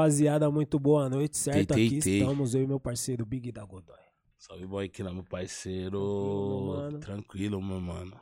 rapaziada, 0.00 0.50
muito 0.50 0.78
boa 0.78 1.08
noite, 1.10 1.36
certo? 1.36 1.74
Tei, 1.74 1.86
Aqui 1.86 1.98
tei. 2.00 2.20
estamos, 2.20 2.54
eu 2.54 2.62
e 2.62 2.66
meu 2.66 2.80
parceiro 2.80 3.26
Big 3.26 3.52
da 3.52 3.64
Godoy. 3.64 3.96
Salve, 4.38 4.66
boy, 4.66 4.86
aqui 4.86 5.02
lá, 5.02 5.12
meu 5.12 5.24
parceiro. 5.24 5.98
Tranquilo, 6.00 6.48
meu 6.48 6.82
mano. 6.82 6.98
Tranquilo, 6.98 7.62
meu 7.62 7.80
mano. 7.80 8.20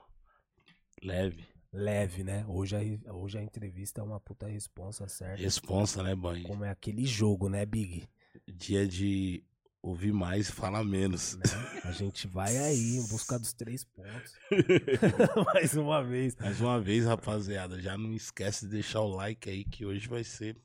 Leve. 1.03 1.46
Leve, 1.72 2.25
né? 2.25 2.45
Hoje 2.49 2.77
a, 2.77 3.14
hoje 3.14 3.38
a 3.38 3.43
entrevista 3.43 4.01
é 4.01 4.04
uma 4.04 4.19
puta 4.19 4.49
responsa, 4.49 5.06
certo? 5.06 5.41
Responsa, 5.41 6.03
né, 6.03 6.14
boy? 6.17 6.43
Como 6.43 6.64
é 6.64 6.71
aquele 6.71 7.06
jogo, 7.06 7.49
né, 7.49 7.64
Big? 7.64 8.09
Dia 8.49 8.87
de 8.87 9.45
ouvir 9.81 10.13
mais 10.13 10.49
e 10.49 10.53
falar 10.53 10.83
menos. 10.83 11.37
Né? 11.37 11.45
A 11.85 11.93
gente 11.93 12.27
vai 12.27 12.57
aí 12.57 12.97
em 12.97 13.07
busca 13.07 13.39
dos 13.39 13.53
três 13.53 13.85
pontos. 13.85 14.33
Mais 15.55 15.75
uma 15.75 16.03
vez. 16.03 16.35
Mais 16.35 16.61
uma 16.61 16.81
vez, 16.81 17.05
rapaziada, 17.05 17.81
já 17.81 17.97
não 17.97 18.13
esquece 18.13 18.65
de 18.67 18.73
deixar 18.73 19.03
o 19.03 19.15
like 19.15 19.49
aí 19.49 19.65
que 19.65 19.87
hoje 19.87 20.09
vai 20.09 20.25
ser 20.25 20.57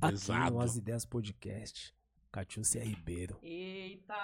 Aqui 0.00 0.12
Pesado. 0.12 0.54
no 0.56 0.60
As 0.60 0.76
Ideias 0.76 1.04
Podcast, 1.04 1.92
Catiúcia 2.30 2.82
Ribeiro. 2.84 3.36
Eita, 3.42 4.14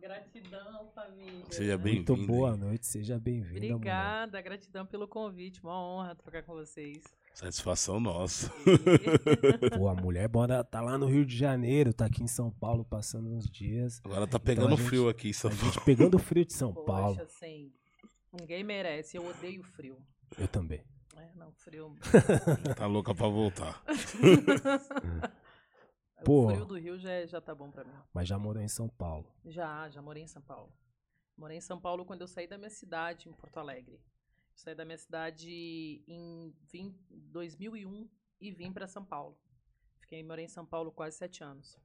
gratidão, 0.00 0.90
família. 0.94 1.44
Seja 1.50 1.78
Muito 1.78 2.14
bem-vindo. 2.14 2.26
boa 2.32 2.52
aí. 2.52 2.58
noite, 2.58 2.86
seja 2.86 3.18
bem-vinda. 3.18 3.60
mulher. 3.60 3.74
Obrigada, 3.74 4.42
gratidão 4.42 4.84
pelo 4.86 5.06
convite. 5.06 5.62
Uma 5.62 5.80
honra 5.80 6.14
trocar 6.16 6.42
com 6.42 6.54
vocês. 6.54 7.02
Satisfação 7.32 8.00
nossa. 8.00 8.50
Pô, 9.78 9.86
a 9.88 9.94
mulher 9.94 10.26
bora, 10.26 10.64
tá 10.64 10.80
lá 10.80 10.98
no 10.98 11.06
Rio 11.06 11.24
de 11.24 11.36
Janeiro, 11.36 11.92
tá 11.92 12.06
aqui 12.06 12.24
em 12.24 12.26
São 12.26 12.50
Paulo 12.50 12.84
passando 12.84 13.30
uns 13.32 13.48
dias. 13.48 14.00
Agora 14.04 14.26
tá 14.26 14.40
pegando 14.40 14.74
a 14.74 14.76
gente- 14.76 14.86
frio 14.88 15.08
aqui 15.08 15.28
em 15.28 15.32
São 15.32 15.50
Paulo. 15.50 15.64
gente 15.72 15.84
pegando 15.84 16.16
o 16.16 16.18
frio 16.18 16.44
de 16.44 16.52
São 16.54 16.74
Paulo. 16.74 17.14
Poxa, 17.16 17.22
assim, 17.22 17.72
ninguém 18.32 18.64
merece. 18.64 19.16
Eu 19.16 19.24
odeio 19.28 19.62
frio. 19.62 19.96
Eu 20.36 20.48
também. 20.48 20.82
É, 21.18 21.32
não, 21.34 21.52
frio. 21.52 21.94
Tá 22.76 22.86
louca 22.86 23.14
pra 23.14 23.28
voltar. 23.28 23.82
o 26.20 26.24
Porra. 26.24 26.54
frio 26.54 26.66
do 26.66 26.76
Rio 26.78 26.98
já, 26.98 27.10
é- 27.10 27.26
já 27.26 27.40
tá 27.40 27.54
bom 27.54 27.70
pra 27.70 27.84
mim. 27.84 27.92
Mas 28.12 28.28
já 28.28 28.38
morou 28.38 28.62
em 28.62 28.68
São 28.68 28.88
Paulo. 28.88 29.26
Já, 29.44 29.88
já 29.88 30.02
morei 30.02 30.22
em 30.22 30.26
São 30.28 30.42
Paulo. 30.42 30.72
Morei 31.36 31.58
em 31.58 31.60
São 31.60 31.80
Paulo 31.80 32.04
quando 32.04 32.22
eu 32.22 32.28
saí 32.28 32.46
da 32.46 32.58
minha 32.58 32.70
cidade, 32.70 33.28
em 33.28 33.32
Porto 33.32 33.58
Alegre. 33.58 34.00
Saí 34.54 34.74
da 34.74 34.84
minha 34.84 34.98
cidade 34.98 36.02
em 36.08 36.52
vim- 36.72 36.98
2001 37.10 38.08
e 38.40 38.50
vim 38.50 38.72
pra 38.72 38.88
São 38.88 39.04
Paulo. 39.04 39.38
Fiquei, 40.00 40.22
morei 40.24 40.46
em 40.46 40.48
São 40.48 40.66
Paulo 40.66 40.90
quase 40.90 41.16
sete 41.16 41.44
anos. 41.44 41.78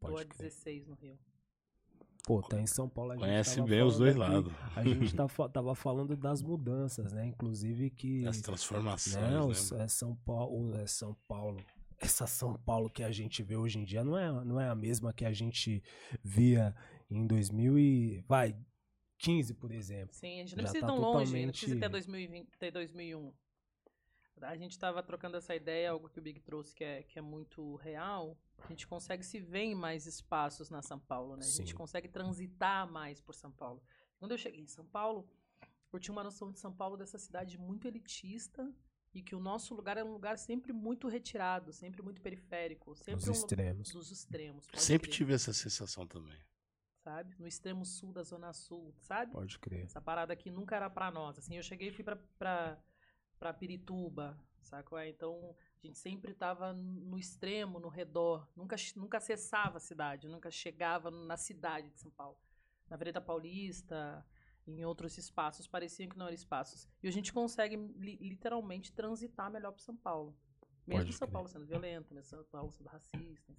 Tô 0.00 0.08
Pode 0.08 0.22
há 0.22 0.26
crer. 0.26 0.48
16 0.48 0.86
no 0.86 0.94
Rio. 0.94 1.18
Pô, 2.28 2.42
tá 2.42 2.60
em 2.60 2.66
São 2.66 2.86
Paulo. 2.86 3.12
A 3.12 3.14
gente 3.14 3.24
Conhece 3.24 3.56
tava 3.56 3.68
bem 3.68 3.82
os 3.82 3.96
dois 3.96 4.14
lados. 4.14 4.52
A 4.76 4.84
gente 4.84 5.16
tá 5.16 5.26
tava 5.48 5.74
falando 5.74 6.14
das 6.14 6.42
mudanças, 6.42 7.10
né? 7.10 7.24
Inclusive 7.24 7.88
que. 7.88 8.26
As 8.26 8.42
transformações, 8.42 9.32
Não, 9.32 9.48
né? 9.48 9.84
é 9.84 9.88
São 9.88 10.14
Paulo, 10.14 10.74
é 10.74 10.86
São 10.86 11.16
Paulo. 11.26 11.58
Essa 11.98 12.26
São 12.26 12.52
Paulo 12.52 12.90
que 12.90 13.02
a 13.02 13.10
gente 13.10 13.42
vê 13.42 13.56
hoje 13.56 13.78
em 13.78 13.84
dia 13.84 14.04
não 14.04 14.18
é, 14.18 14.44
não 14.44 14.60
é 14.60 14.68
a 14.68 14.74
mesma 14.74 15.10
que 15.10 15.24
a 15.24 15.32
gente 15.32 15.82
via 16.22 16.76
em 17.10 17.26
2000 17.26 17.78
e 17.78 18.24
vai 18.28 18.54
15, 19.20 19.54
por 19.54 19.72
exemplo. 19.72 20.14
Sim, 20.14 20.40
a 20.40 20.44
gente 20.44 20.54
não 20.54 20.62
Já 20.64 20.70
precisa 20.70 20.78
ir 20.78 20.80
tá 20.82 20.86
tão 20.86 21.00
longe, 21.00 21.32
não 21.42 21.48
precisa 21.48 21.74
totalmente- 21.76 21.90
2020, 21.90 22.48
até 22.54 22.70
2001. 22.70 23.32
A 24.42 24.56
gente 24.56 24.72
estava 24.72 25.02
trocando 25.02 25.36
essa 25.36 25.54
ideia, 25.54 25.90
algo 25.90 26.08
que 26.08 26.18
o 26.18 26.22
Big 26.22 26.40
trouxe 26.40 26.74
que 26.74 26.84
é, 26.84 27.02
que 27.02 27.18
é 27.18 27.22
muito 27.22 27.76
real. 27.76 28.36
A 28.64 28.68
gente 28.68 28.86
consegue 28.86 29.24
se 29.24 29.38
ver 29.40 29.60
em 29.64 29.74
mais 29.74 30.06
espaços 30.06 30.70
na 30.70 30.82
São 30.82 30.98
Paulo, 30.98 31.36
né? 31.36 31.44
A 31.44 31.48
gente 31.50 31.70
Sim. 31.70 31.74
consegue 31.76 32.08
transitar 32.08 32.90
mais 32.90 33.20
por 33.20 33.34
São 33.34 33.50
Paulo. 33.52 33.82
Quando 34.18 34.32
eu 34.32 34.38
cheguei 34.38 34.60
em 34.60 34.66
São 34.66 34.84
Paulo, 34.84 35.28
eu 35.92 35.98
tinha 35.98 36.12
uma 36.12 36.24
noção 36.24 36.50
de 36.50 36.58
São 36.58 36.72
Paulo 36.72 36.96
dessa 36.96 37.18
cidade 37.18 37.56
muito 37.58 37.86
elitista 37.86 38.70
e 39.14 39.22
que 39.22 39.34
o 39.34 39.40
nosso 39.40 39.74
lugar 39.74 39.96
era 39.96 40.06
um 40.06 40.12
lugar 40.12 40.36
sempre 40.38 40.72
muito 40.72 41.08
retirado, 41.08 41.72
sempre 41.72 42.02
muito 42.02 42.20
periférico, 42.20 42.94
sempre 42.94 43.22
Os 43.22 43.28
um 43.28 43.32
extremos. 43.32 43.90
dos 43.92 44.10
extremos. 44.10 44.66
Sempre 44.74 45.08
crer, 45.08 45.16
tive 45.16 45.32
essa 45.34 45.52
sensação 45.52 46.06
também. 46.06 46.38
sabe? 47.02 47.34
No 47.38 47.46
extremo 47.46 47.86
sul 47.86 48.12
da 48.12 48.22
zona 48.22 48.52
sul, 48.52 48.92
sabe? 49.00 49.32
Pode 49.32 49.58
crer. 49.58 49.84
Essa 49.84 50.00
parada 50.00 50.32
aqui 50.34 50.50
nunca 50.50 50.76
era 50.76 50.90
pra 50.90 51.10
nós. 51.10 51.38
Assim, 51.38 51.56
eu 51.56 51.62
cheguei 51.62 51.88
e 51.88 51.90
fui 51.92 52.04
pra, 52.04 52.18
pra, 53.38 53.50
pra 53.50 53.54
Pirituba, 53.58 54.38
qual 54.86 55.00
é? 55.00 55.08
Então, 55.08 55.54
a 55.82 55.86
gente 55.86 55.98
sempre 55.98 56.34
tava 56.34 56.72
no 56.72 57.18
extremo, 57.18 57.80
no 57.80 57.88
redor. 57.88 58.46
Nunca, 58.54 58.76
nunca 58.96 59.16
acessava 59.18 59.78
a 59.78 59.80
cidade, 59.80 60.28
nunca 60.28 60.50
chegava 60.50 61.10
na 61.10 61.36
cidade 61.36 61.90
de 61.90 61.98
São 61.98 62.10
Paulo. 62.10 62.36
Na 62.88 62.96
Vereda 62.96 63.20
Paulista, 63.20 64.24
em 64.66 64.84
outros 64.84 65.16
espaços, 65.16 65.66
pareciam 65.66 66.08
que 66.08 66.18
não 66.18 66.26
eram 66.26 66.34
espaços. 66.34 66.86
E 67.02 67.08
a 67.08 67.10
gente 67.10 67.32
consegue, 67.32 67.76
li- 67.76 68.16
literalmente, 68.20 68.92
transitar 68.92 69.50
melhor 69.50 69.72
para 69.72 69.82
São 69.82 69.96
Paulo. 69.96 70.36
Mesmo 70.86 71.04
Pode 71.04 71.12
São 71.16 71.26
crer. 71.26 71.32
Paulo 71.32 71.48
sendo 71.48 71.66
violento, 71.66 72.12
mesmo 72.14 72.28
São 72.28 72.44
Paulo 72.44 72.70
sendo 72.72 72.88
racista, 72.88 73.52
enfim. 73.52 73.56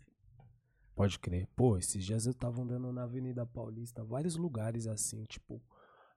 Pode 0.96 1.18
crer. 1.20 1.48
Pô, 1.56 1.78
esses 1.78 2.04
dias 2.04 2.26
eu 2.28 2.34
tava 2.34 2.62
andando 2.62 2.92
na 2.92 3.04
Avenida 3.04 3.46
Paulista, 3.46 4.04
vários 4.04 4.36
lugares 4.36 4.86
assim, 4.86 5.24
tipo, 5.26 5.62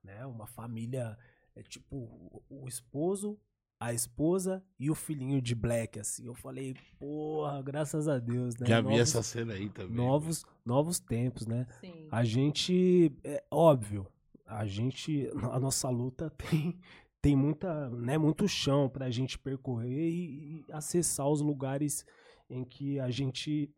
né? 0.02 0.26
Uma 0.26 0.46
família, 0.46 1.16
é 1.54 1.62
tipo, 1.62 1.96
o, 1.96 2.42
o 2.48 2.68
esposo, 2.68 3.38
a 3.82 3.92
esposa 3.92 4.62
e 4.78 4.88
o 4.88 4.94
filhinho 4.94 5.42
de 5.42 5.56
black, 5.56 5.98
assim. 5.98 6.24
Eu 6.24 6.34
falei, 6.34 6.76
porra, 7.00 7.60
graças 7.62 8.06
a 8.06 8.20
Deus, 8.20 8.56
né? 8.56 8.64
Já 8.64 8.80
vi 8.80 8.90
novos, 8.90 9.00
essa 9.00 9.22
cena 9.24 9.54
aí 9.54 9.68
também. 9.68 9.96
novos, 9.96 10.44
novos 10.64 11.00
tempos, 11.00 11.48
né? 11.48 11.66
Sim. 11.80 12.06
A 12.08 12.22
gente, 12.22 13.12
é 13.24 13.42
óbvio, 13.50 14.06
a 14.46 14.64
gente, 14.66 15.28
a 15.50 15.58
nossa 15.58 15.88
luta 15.88 16.30
tem, 16.38 16.78
tem 17.20 17.34
muita, 17.34 17.90
né, 17.90 18.16
muito 18.16 18.46
chão 18.46 18.88
pra 18.88 19.10
gente 19.10 19.36
percorrer 19.36 20.10
e, 20.10 20.60
e 20.60 20.64
acessar 20.70 21.28
os 21.28 21.40
lugares 21.40 22.06
em 22.48 22.64
que 22.64 23.00
a 23.00 23.10
gente 23.10 23.68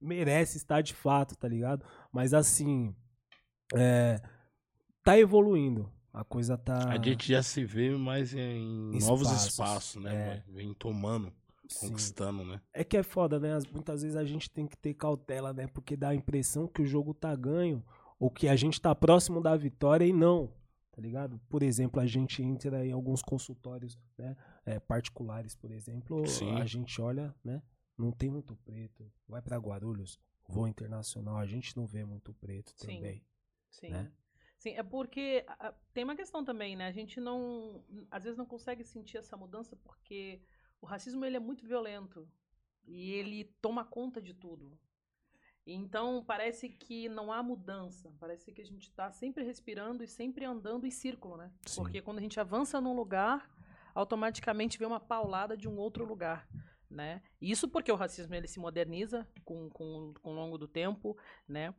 merece 0.00 0.56
estar 0.56 0.80
de 0.80 0.94
fato, 0.94 1.36
tá 1.36 1.46
ligado? 1.46 1.84
Mas 2.10 2.32
assim, 2.32 2.96
é, 3.74 4.22
tá 5.02 5.18
evoluindo. 5.18 5.92
A 6.14 6.22
coisa 6.24 6.56
tá. 6.56 6.90
A 6.90 7.02
gente 7.02 7.26
já 7.28 7.42
se 7.42 7.64
vê 7.64 7.90
mais 7.90 8.32
em 8.32 8.90
Espaços, 8.96 9.06
novos 9.08 9.46
espaços, 9.46 10.02
né? 10.02 10.14
é. 10.14 10.44
Vem 10.52 10.72
tomando, 10.72 11.32
sim. 11.68 11.88
conquistando, 11.88 12.44
né? 12.44 12.60
É 12.72 12.84
que 12.84 12.96
é 12.96 13.02
foda, 13.02 13.40
né? 13.40 13.52
As- 13.54 13.66
Muitas 13.66 14.02
vezes 14.02 14.16
a 14.16 14.24
gente 14.24 14.48
tem 14.48 14.64
que 14.66 14.76
ter 14.76 14.94
cautela, 14.94 15.52
né? 15.52 15.66
Porque 15.66 15.96
dá 15.96 16.10
a 16.10 16.14
impressão 16.14 16.68
que 16.68 16.80
o 16.82 16.86
jogo 16.86 17.12
tá 17.12 17.34
ganho 17.34 17.84
ou 18.18 18.30
que 18.30 18.46
a 18.46 18.54
gente 18.54 18.80
tá 18.80 18.94
próximo 18.94 19.40
da 19.42 19.56
vitória 19.56 20.04
e 20.06 20.12
não, 20.12 20.52
tá 20.92 21.02
ligado? 21.02 21.40
Por 21.48 21.64
exemplo, 21.64 22.00
a 22.00 22.06
gente 22.06 22.40
entra 22.44 22.86
em 22.86 22.92
alguns 22.92 23.20
consultórios, 23.20 23.98
né? 24.16 24.36
é, 24.64 24.78
particulares, 24.78 25.56
por 25.56 25.72
exemplo, 25.72 26.24
Sim. 26.28 26.52
a 26.60 26.64
gente 26.64 27.00
olha, 27.02 27.34
né? 27.44 27.60
Não 27.98 28.12
tem 28.12 28.30
muito 28.30 28.54
preto. 28.64 29.10
Vai 29.28 29.42
pra 29.42 29.56
Guarulhos, 29.58 30.16
voo 30.48 30.68
internacional, 30.68 31.38
a 31.38 31.46
gente 31.46 31.76
não 31.76 31.86
vê 31.86 32.04
muito 32.04 32.32
preto 32.34 32.72
Sim. 32.76 32.86
também. 32.98 33.22
Sim. 33.68 33.90
né? 33.90 34.10
Sim, 34.64 34.76
é 34.78 34.82
porque 34.82 35.44
a- 35.46 35.74
tem 35.92 36.04
uma 36.04 36.16
questão 36.16 36.42
também, 36.42 36.74
né? 36.74 36.86
A 36.86 36.90
gente 36.90 37.20
não, 37.20 37.84
às 38.10 38.24
vezes 38.24 38.38
não 38.38 38.46
consegue 38.46 38.82
sentir 38.82 39.18
essa 39.18 39.36
mudança 39.36 39.76
porque 39.76 40.40
o 40.80 40.86
racismo 40.86 41.22
ele 41.22 41.36
é 41.36 41.38
muito 41.38 41.66
violento 41.66 42.26
e 42.86 43.12
ele 43.12 43.44
toma 43.60 43.84
conta 43.84 44.22
de 44.22 44.32
tudo. 44.32 44.72
Então 45.66 46.24
parece 46.24 46.70
que 46.70 47.10
não 47.10 47.30
há 47.30 47.42
mudança, 47.42 48.10
parece 48.18 48.50
que 48.52 48.62
a 48.62 48.64
gente 48.64 48.88
está 48.88 49.12
sempre 49.12 49.44
respirando 49.44 50.02
e 50.02 50.08
sempre 50.08 50.46
andando 50.46 50.86
em 50.86 50.90
círculo, 50.90 51.36
né? 51.36 51.52
Sim. 51.66 51.82
Porque 51.82 52.00
quando 52.00 52.16
a 52.16 52.22
gente 52.22 52.40
avança 52.40 52.80
num 52.80 52.96
lugar, 52.96 53.50
automaticamente 53.94 54.78
vê 54.78 54.86
uma 54.86 54.98
paulada 55.00 55.58
de 55.58 55.68
um 55.68 55.76
outro 55.76 56.06
lugar. 56.06 56.48
Né? 56.88 57.22
Isso 57.38 57.68
porque 57.68 57.92
o 57.92 57.96
racismo 57.96 58.34
ele 58.34 58.46
se 58.46 58.58
moderniza 58.60 59.28
com, 59.44 59.68
com, 59.68 60.14
com 60.22 60.30
o 60.30 60.34
longo 60.34 60.56
do 60.56 60.68
tempo, 60.68 61.18
né? 61.46 61.74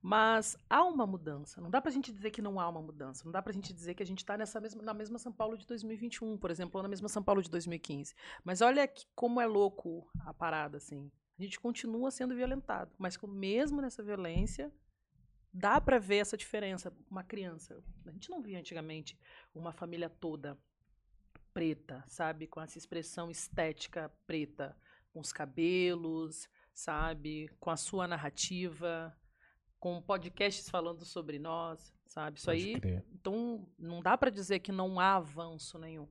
Mas 0.00 0.56
há 0.70 0.84
uma 0.84 1.06
mudança. 1.06 1.60
Não 1.60 1.70
dá 1.70 1.80
pra 1.80 1.90
gente 1.90 2.12
dizer 2.12 2.30
que 2.30 2.40
não 2.40 2.60
há 2.60 2.68
uma 2.68 2.80
mudança. 2.80 3.24
Não 3.24 3.32
dá 3.32 3.42
pra 3.42 3.52
gente 3.52 3.72
dizer 3.72 3.94
que 3.94 4.02
a 4.02 4.06
gente 4.06 4.18
está 4.18 4.36
mesma, 4.60 4.82
na 4.82 4.94
mesma 4.94 5.18
São 5.18 5.32
Paulo 5.32 5.56
de 5.56 5.66
2021, 5.66 6.38
por 6.38 6.50
exemplo, 6.50 6.78
ou 6.78 6.82
na 6.82 6.88
mesma 6.88 7.08
São 7.08 7.22
Paulo 7.22 7.42
de 7.42 7.50
2015. 7.50 8.14
Mas 8.44 8.60
olha 8.60 8.86
que, 8.86 9.06
como 9.14 9.40
é 9.40 9.46
louco 9.46 10.08
a 10.20 10.32
parada, 10.32 10.76
assim. 10.76 11.10
A 11.38 11.42
gente 11.42 11.58
continua 11.58 12.10
sendo 12.10 12.34
violentado, 12.34 12.92
mas 12.98 13.16
com, 13.16 13.26
mesmo 13.26 13.80
nessa 13.80 14.02
violência, 14.02 14.72
dá 15.52 15.80
pra 15.80 15.98
ver 15.98 16.18
essa 16.18 16.36
diferença. 16.36 16.92
Uma 17.10 17.24
criança. 17.24 17.82
A 18.06 18.10
gente 18.12 18.30
não 18.30 18.40
via 18.40 18.58
antigamente 18.58 19.18
uma 19.54 19.72
família 19.72 20.08
toda 20.08 20.58
preta, 21.52 22.04
sabe? 22.06 22.46
Com 22.46 22.60
essa 22.60 22.78
expressão 22.78 23.30
estética 23.30 24.12
preta. 24.26 24.76
Com 25.12 25.18
os 25.18 25.32
cabelos, 25.32 26.48
sabe? 26.72 27.48
Com 27.58 27.70
a 27.70 27.76
sua 27.76 28.06
narrativa 28.06 29.16
com 29.78 30.00
podcasts 30.02 30.68
falando 30.68 31.04
sobre 31.04 31.38
nós, 31.38 31.94
sabe? 32.06 32.38
Isso 32.38 32.46
Pode 32.46 32.64
aí, 32.64 32.80
crer. 32.80 33.04
então 33.12 33.66
não 33.78 34.00
dá 34.00 34.16
para 34.16 34.30
dizer 34.30 34.58
que 34.60 34.72
não 34.72 34.98
há 34.98 35.16
avanço 35.16 35.78
nenhum, 35.78 36.08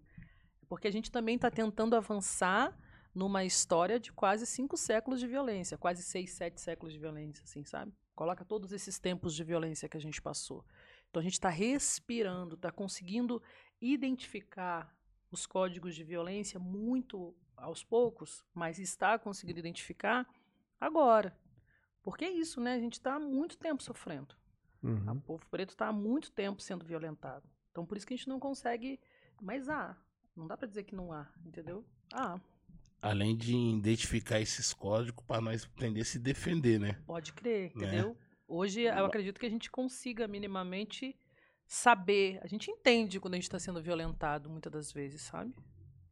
porque 0.68 0.88
a 0.88 0.92
gente 0.92 1.12
também 1.12 1.36
está 1.36 1.52
tentando 1.52 1.96
avançar 1.96 2.78
numa 3.14 3.44
história 3.44 4.00
de 4.00 4.12
quase 4.12 4.46
cinco 4.46 4.78
séculos 4.78 5.20
de 5.20 5.28
violência, 5.28 5.78
quase 5.78 6.04
seis, 6.04 6.32
sete 6.32 6.62
séculos 6.62 6.94
de 6.94 7.00
violência, 7.00 7.44
assim, 7.44 7.64
sabe? 7.64 7.92
Coloca 8.16 8.46
todos 8.46 8.72
esses 8.72 9.00
tempos 9.00 9.36
de 9.36 9.44
violência 9.44 9.90
que 9.90 9.98
a 9.98 10.00
gente 10.00 10.22
passou. 10.22 10.64
Então 11.10 11.20
a 11.20 11.24
gente 11.24 11.34
está 11.34 11.50
respirando, 11.50 12.56
está 12.56 12.72
conseguindo 12.72 13.42
identificar 13.82 14.96
os 15.32 15.46
códigos 15.46 15.96
de 15.96 16.04
violência 16.04 16.60
muito 16.60 17.36
aos 17.56 17.84
poucos, 17.84 18.46
mas 18.54 18.80
está 18.80 19.18
conseguindo 19.18 19.60
identificar 19.60 20.28
agora. 20.80 21.36
Porque 22.08 22.24
é 22.24 22.32
isso, 22.32 22.62
né? 22.62 22.72
A 22.72 22.80
gente 22.80 22.94
está 22.94 23.16
há 23.16 23.20
muito 23.20 23.58
tempo 23.58 23.84
sofrendo. 23.84 24.34
Uhum. 24.82 25.12
O 25.12 25.20
povo 25.20 25.46
preto 25.52 25.72
está 25.72 25.90
há 25.90 25.92
muito 25.92 26.32
tempo 26.32 26.62
sendo 26.62 26.86
violentado. 26.86 27.44
Então, 27.70 27.86
por 27.86 27.98
isso 27.98 28.08
que 28.08 28.14
a 28.14 28.16
gente 28.18 28.30
não 28.30 28.40
consegue. 28.40 28.98
Mas 29.42 29.68
há. 29.68 29.94
Não 30.34 30.48
dá 30.48 30.56
para 30.56 30.70
dizer 30.70 30.84
que 30.86 30.96
não 30.96 31.12
há, 31.12 31.28
entendeu? 31.46 31.84
Ah, 32.14 32.40
Além 33.02 33.36
de 33.36 33.54
identificar 33.54 34.40
esses 34.40 34.72
códigos 34.72 35.22
para 35.26 35.42
nós 35.42 35.66
aprender 35.66 36.00
a 36.00 36.06
se 36.06 36.18
defender, 36.18 36.80
né? 36.80 36.94
pode 37.06 37.34
crer, 37.34 37.76
Né? 37.76 37.88
entendeu? 37.88 38.18
Hoje 38.48 38.84
eu 38.84 39.06
acredito 39.06 39.38
que 39.38 39.46
a 39.46 39.50
gente 39.50 39.70
consiga 39.70 40.30
minimamente 40.30 41.14
saber. 41.66 42.40
A 42.42 42.48
gente 42.48 42.72
entende 42.72 43.20
quando 43.20 43.34
a 43.34 43.38
gente 43.38 43.44
está 43.44 43.60
sendo 43.60 43.82
violentado, 43.82 44.50
muitas 44.50 44.72
das 44.72 44.92
vezes, 44.94 45.24
sabe? 45.24 45.54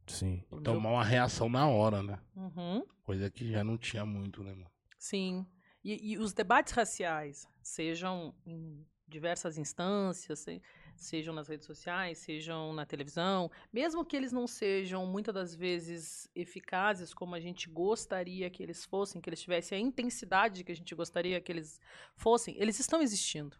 Sim. 0.06 0.44
Entendeu? 0.52 0.74
Tomar 0.74 0.90
uma 0.90 1.04
reação 1.04 1.48
na 1.48 1.66
hora, 1.66 2.02
né? 2.02 2.20
Uhum. 2.36 2.84
Coisa 3.02 3.30
que 3.30 3.50
já 3.50 3.64
não 3.64 3.78
tinha 3.78 4.04
muito, 4.04 4.44
né, 4.44 4.52
mano? 4.52 4.70
Sim. 4.98 5.46
E, 5.88 6.14
e 6.14 6.18
os 6.18 6.32
debates 6.32 6.72
raciais, 6.72 7.48
sejam 7.62 8.34
em 8.44 8.84
diversas 9.06 9.56
instâncias, 9.56 10.40
se- 10.40 10.60
sejam 10.96 11.32
nas 11.32 11.46
redes 11.46 11.64
sociais, 11.64 12.18
sejam 12.18 12.72
na 12.72 12.84
televisão, 12.84 13.48
mesmo 13.72 14.04
que 14.04 14.16
eles 14.16 14.32
não 14.32 14.48
sejam 14.48 15.06
muitas 15.06 15.32
das 15.32 15.54
vezes 15.54 16.28
eficazes 16.34 17.14
como 17.14 17.36
a 17.36 17.40
gente 17.40 17.68
gostaria 17.70 18.50
que 18.50 18.64
eles 18.64 18.84
fossem, 18.84 19.20
que 19.20 19.28
eles 19.28 19.40
tivessem 19.40 19.78
a 19.78 19.80
intensidade 19.80 20.64
que 20.64 20.72
a 20.72 20.74
gente 20.74 20.92
gostaria 20.92 21.40
que 21.40 21.52
eles 21.52 21.78
fossem, 22.16 22.56
eles 22.58 22.80
estão 22.80 23.00
existindo. 23.00 23.56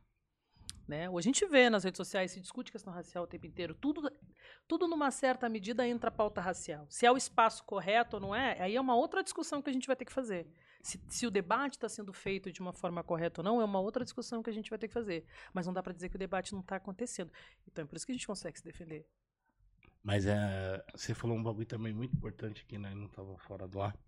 Né? 0.87 1.11
Ou 1.11 1.19
a 1.19 1.23
gente 1.23 1.45
vê 1.47 1.69
nas 1.69 1.83
redes 1.83 1.97
sociais, 1.97 2.31
se 2.31 2.41
discute 2.41 2.71
questão 2.71 2.93
racial 2.93 3.25
o 3.25 3.27
tempo 3.27 3.45
inteiro, 3.45 3.75
tudo, 3.75 4.09
tudo 4.69 4.87
numa 4.87 5.11
certa 5.11 5.49
medida 5.49 5.87
entra 5.87 6.09
a 6.09 6.13
pauta 6.13 6.41
racial. 6.41 6.87
Se 6.89 7.05
é 7.05 7.11
o 7.11 7.17
espaço 7.17 7.65
correto 7.65 8.17
ou 8.17 8.21
não 8.21 8.35
é, 8.35 8.61
aí 8.63 8.77
é 8.77 8.81
uma 8.81 8.95
outra 8.95 9.23
discussão 9.23 9.61
que 9.61 9.69
a 9.69 9.73
gente 9.73 9.89
vai 9.89 9.97
ter 9.97 10.05
que 10.05 10.13
fazer. 10.13 10.47
Se, 10.83 11.01
se 11.09 11.27
o 11.27 11.31
debate 11.31 11.73
está 11.73 11.89
sendo 11.89 12.13
feito 12.13 12.53
de 12.53 12.61
uma 12.61 12.73
forma 12.73 13.03
correta 13.03 13.41
ou 13.41 13.45
não, 13.45 13.61
é 13.61 13.65
uma 13.65 13.81
outra 13.81 14.05
discussão 14.05 14.43
que 14.45 14.51
a 14.51 14.53
gente 14.53 14.71
vai 14.71 14.79
ter 14.79 14.87
que 14.87 14.95
fazer. 14.95 15.25
Mas 15.53 15.67
não 15.67 15.73
dá 15.73 15.83
para 15.83 15.93
dizer 15.93 16.09
que 16.09 16.15
o 16.15 16.19
debate 16.19 16.53
não 16.53 16.61
está 16.61 16.77
acontecendo. 16.77 17.33
Então 17.67 17.85
é 17.85 17.87
por 17.89 17.97
isso 17.97 18.07
que 18.07 18.13
a 18.13 18.15
gente 18.15 18.27
consegue 18.27 18.57
se 18.57 18.65
defender. 18.65 19.05
Mas 20.05 20.25
é, 20.25 20.85
você 20.95 21.13
falou 21.15 21.37
um 21.37 21.43
bagulho 21.43 21.67
também 21.67 21.93
muito 21.93 22.15
importante 22.15 22.65
nós 22.79 22.95
não 22.95 23.09
tava 23.09 23.37
fora 23.39 23.67
do 23.67 23.81
ar. 23.81 23.99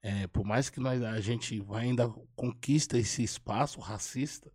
É, 0.00 0.28
por 0.28 0.44
mais 0.44 0.70
que 0.70 0.78
nós, 0.78 1.02
a 1.02 1.18
gente 1.18 1.60
ainda 1.74 2.08
conquista 2.36 2.96
esse 2.96 3.24
espaço 3.24 3.80
racista, 3.80 4.52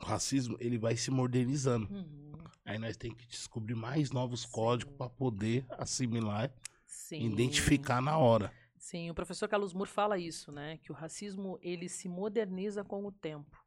o 0.00 0.04
racismo 0.04 0.56
ele 0.60 0.78
vai 0.78 0.96
se 0.96 1.10
modernizando. 1.10 1.88
Uhum. 1.92 2.32
Aí 2.64 2.78
nós 2.78 2.96
tem 2.96 3.14
que 3.14 3.26
descobrir 3.26 3.74
mais 3.74 4.10
novos 4.10 4.44
códigos 4.44 4.94
para 4.96 5.10
poder 5.10 5.66
assimilar, 5.70 6.52
Sim. 6.86 7.22
identificar 7.22 8.00
na 8.00 8.16
hora. 8.16 8.52
Sim, 8.78 9.10
o 9.10 9.14
professor 9.14 9.48
Carlos 9.48 9.74
Moore 9.74 9.90
fala 9.90 10.18
isso, 10.18 10.50
né? 10.50 10.78
Que 10.78 10.90
o 10.90 10.94
racismo 10.94 11.58
ele 11.62 11.88
se 11.88 12.08
moderniza 12.08 12.82
com 12.82 13.04
o 13.04 13.12
tempo. 13.12 13.62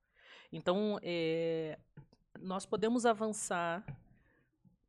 Então, 0.52 1.00
é, 1.04 1.78
nós 2.40 2.66
podemos 2.66 3.06
avançar, 3.06 3.86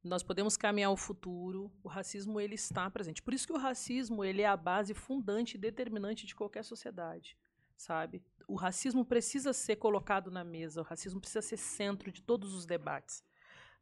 nós 0.02 0.22
podemos 0.22 0.56
caminhar 0.56 0.90
o 0.90 0.96
futuro. 0.96 1.70
O 1.82 1.88
racismo 1.88 2.40
ele 2.40 2.54
está 2.54 2.90
presente. 2.90 3.22
Por 3.22 3.34
isso 3.34 3.46
que 3.46 3.52
o 3.52 3.58
racismo 3.58 4.24
ele 4.24 4.42
é 4.42 4.46
a 4.46 4.56
base 4.56 4.94
fundante 4.94 5.56
e 5.56 5.60
determinante 5.60 6.26
de 6.26 6.34
qualquer 6.34 6.64
sociedade, 6.64 7.36
sabe? 7.76 8.22
O 8.46 8.54
racismo 8.54 9.04
precisa 9.04 9.52
ser 9.52 9.76
colocado 9.76 10.30
na 10.30 10.44
mesa. 10.44 10.80
O 10.80 10.84
racismo 10.84 11.20
precisa 11.20 11.42
ser 11.42 11.56
centro 11.56 12.10
de 12.12 12.22
todos 12.22 12.54
os 12.54 12.66
debates, 12.66 13.24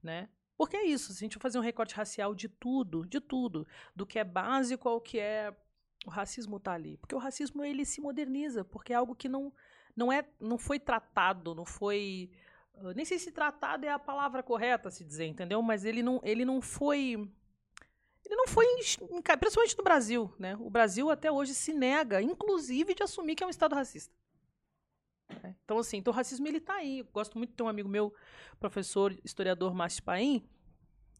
né? 0.03 0.29
Porque 0.56 0.76
é 0.76 0.85
isso. 0.85 1.12
Se 1.12 1.25
a 1.25 1.26
gente 1.26 1.38
fazer 1.38 1.59
um 1.59 1.62
recorte 1.62 1.94
racial 1.94 2.35
de 2.35 2.49
tudo, 2.49 3.06
de 3.06 3.20
tudo, 3.20 3.67
do 3.97 4.06
que 4.06 4.19
é 4.19 4.25
básico 4.25 4.88
ao 4.88 5.00
que 5.00 5.19
é 5.19 5.55
o 6.06 6.11
racismo 6.11 6.56
está 6.56 6.73
ali. 6.73 6.97
Porque 6.97 7.14
o 7.14 7.19
racismo 7.19 7.64
ele 7.64 7.85
se 7.85 8.00
moderniza, 8.00 8.64
porque 8.64 8.93
é 8.93 8.97
algo 8.97 9.14
que 9.14 9.29
não, 9.29 9.53
não, 9.97 10.12
é, 10.12 10.25
não 10.41 10.59
foi 10.59 10.79
tratado, 10.79 11.55
não 11.55 11.65
foi. 11.65 12.31
uh, 12.75 12.93
nem 12.94 13.05
sei 13.05 13.19
se 13.19 13.31
tratado 13.31 13.87
é 13.87 13.88
a 13.88 13.99
palavra 13.99 14.43
correta 14.43 14.88
a 14.88 14.93
se 14.93 15.05
dizer, 15.05 15.26
entendeu? 15.26 15.62
Mas 15.62 15.85
ele 15.85 16.03
não, 16.03 16.20
ele 16.25 16.44
não 16.44 16.61
foi. 16.61 17.29
Ele 18.25 18.37
não 18.37 18.47
foi, 18.47 18.65
principalmente 19.38 19.76
no 19.76 19.82
Brasil, 19.82 20.32
né? 20.38 20.56
O 20.61 20.70
Brasil 20.70 21.11
até 21.11 21.31
hoje 21.31 21.55
se 21.55 21.73
nega, 21.73 22.23
inclusive, 22.23 22.94
de 22.94 23.03
assumir 23.03 23.35
que 23.35 23.43
é 23.43 23.47
um 23.47 23.50
Estado 23.50 23.75
racista. 23.75 24.15
Né? 25.43 25.57
Então, 25.65 25.79
assim, 25.79 25.99
então 25.99 26.13
o 26.13 26.17
racismo 26.17 26.47
ele 26.47 26.61
tá 26.61 26.75
aí. 26.75 27.01
Eu 27.01 27.07
gosto 27.07 27.37
muito 27.39 27.51
de 27.51 27.57
ter 27.57 27.63
um 27.63 27.69
amigo 27.69 27.89
meu, 27.89 28.15
professor, 28.59 29.17
historiador 29.25 29.75
Márcio 29.75 30.03
Paim, 30.03 30.49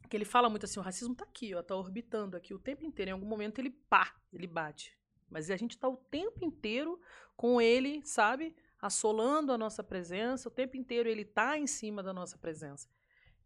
que 0.08 0.16
ele 0.16 0.25
fala 0.25 0.50
muito 0.50 0.64
assim, 0.64 0.78
o 0.78 0.82
racismo 0.82 1.14
tá 1.14 1.25
aqui, 1.25 1.54
ó, 1.54 1.62
tá 1.62 1.75
orbitando 1.75 2.37
aqui 2.37 2.52
o 2.52 2.58
tempo 2.58 2.84
inteiro. 2.84 3.10
Em 3.10 3.12
algum 3.12 3.26
momento 3.26 3.58
ele 3.58 3.70
pá, 3.70 4.14
ele 4.32 4.46
bate. 4.46 4.96
Mas 5.31 5.50
a 5.50 5.56
gente 5.56 5.78
tá 5.78 5.88
o 5.88 5.96
tempo 5.96 6.44
inteiro 6.44 7.00
com 7.37 7.60
ele, 7.60 8.02
sabe, 8.04 8.54
assolando 8.78 9.52
a 9.52 9.58
nossa 9.58 9.82
presença, 9.82 10.48
o 10.48 10.52
tempo 10.52 10.76
inteiro 10.76 11.08
ele 11.08 11.25
tá 11.25 11.56
em 11.56 11.66
cima 11.66 12.02
da 12.02 12.12
nossa 12.12 12.37
presença. 12.37 12.88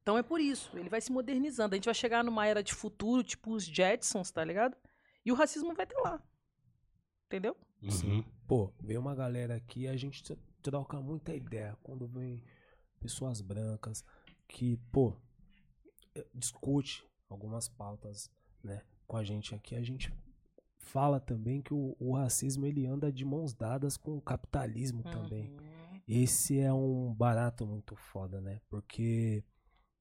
Então 0.02 0.18
é 0.18 0.22
por 0.22 0.40
isso, 0.40 0.76
ele 0.76 0.88
vai 0.88 1.00
se 1.00 1.12
modernizando. 1.12 1.74
A 1.74 1.76
gente 1.76 1.84
vai 1.84 1.94
chegar 1.94 2.24
numa 2.24 2.46
era 2.46 2.62
de 2.62 2.74
futuro, 2.74 3.22
tipo 3.22 3.52
os 3.52 3.64
Jetsons, 3.64 4.30
tá 4.30 4.44
ligado? 4.44 4.76
E 5.24 5.30
o 5.30 5.34
racismo 5.34 5.74
vai 5.74 5.86
ter 5.86 5.96
lá. 5.98 6.22
Entendeu? 7.26 7.56
Uhum. 7.82 8.24
Pô, 8.46 8.72
vem 8.80 8.96
uma 8.96 9.14
galera 9.14 9.54
aqui 9.56 9.82
e 9.82 9.88
a 9.88 9.96
gente 9.96 10.22
tro- 10.22 10.38
troca 10.62 11.00
muita 11.00 11.34
ideia. 11.34 11.76
Quando 11.82 12.06
vem 12.06 12.42
pessoas 13.00 13.40
brancas 13.40 14.04
que, 14.48 14.76
pô, 14.90 15.14
eh, 16.14 16.26
discute 16.34 17.04
algumas 17.28 17.68
pautas, 17.68 18.30
né, 18.62 18.82
com 19.06 19.16
a 19.16 19.24
gente 19.24 19.54
aqui, 19.54 19.74
a 19.74 19.82
gente 19.82 20.12
fala 20.78 21.18
também 21.20 21.60
que 21.60 21.74
o, 21.74 21.96
o 21.98 22.12
racismo 22.14 22.64
ele 22.66 22.86
anda 22.86 23.12
de 23.12 23.24
mãos 23.24 23.52
dadas 23.52 23.96
com 23.96 24.16
o 24.16 24.20
capitalismo 24.20 25.02
também. 25.02 25.50
Uhum. 25.50 26.00
Esse 26.08 26.58
é 26.60 26.72
um 26.72 27.12
barato 27.12 27.66
muito 27.66 27.96
foda, 27.96 28.40
né? 28.40 28.60
Porque 28.68 29.42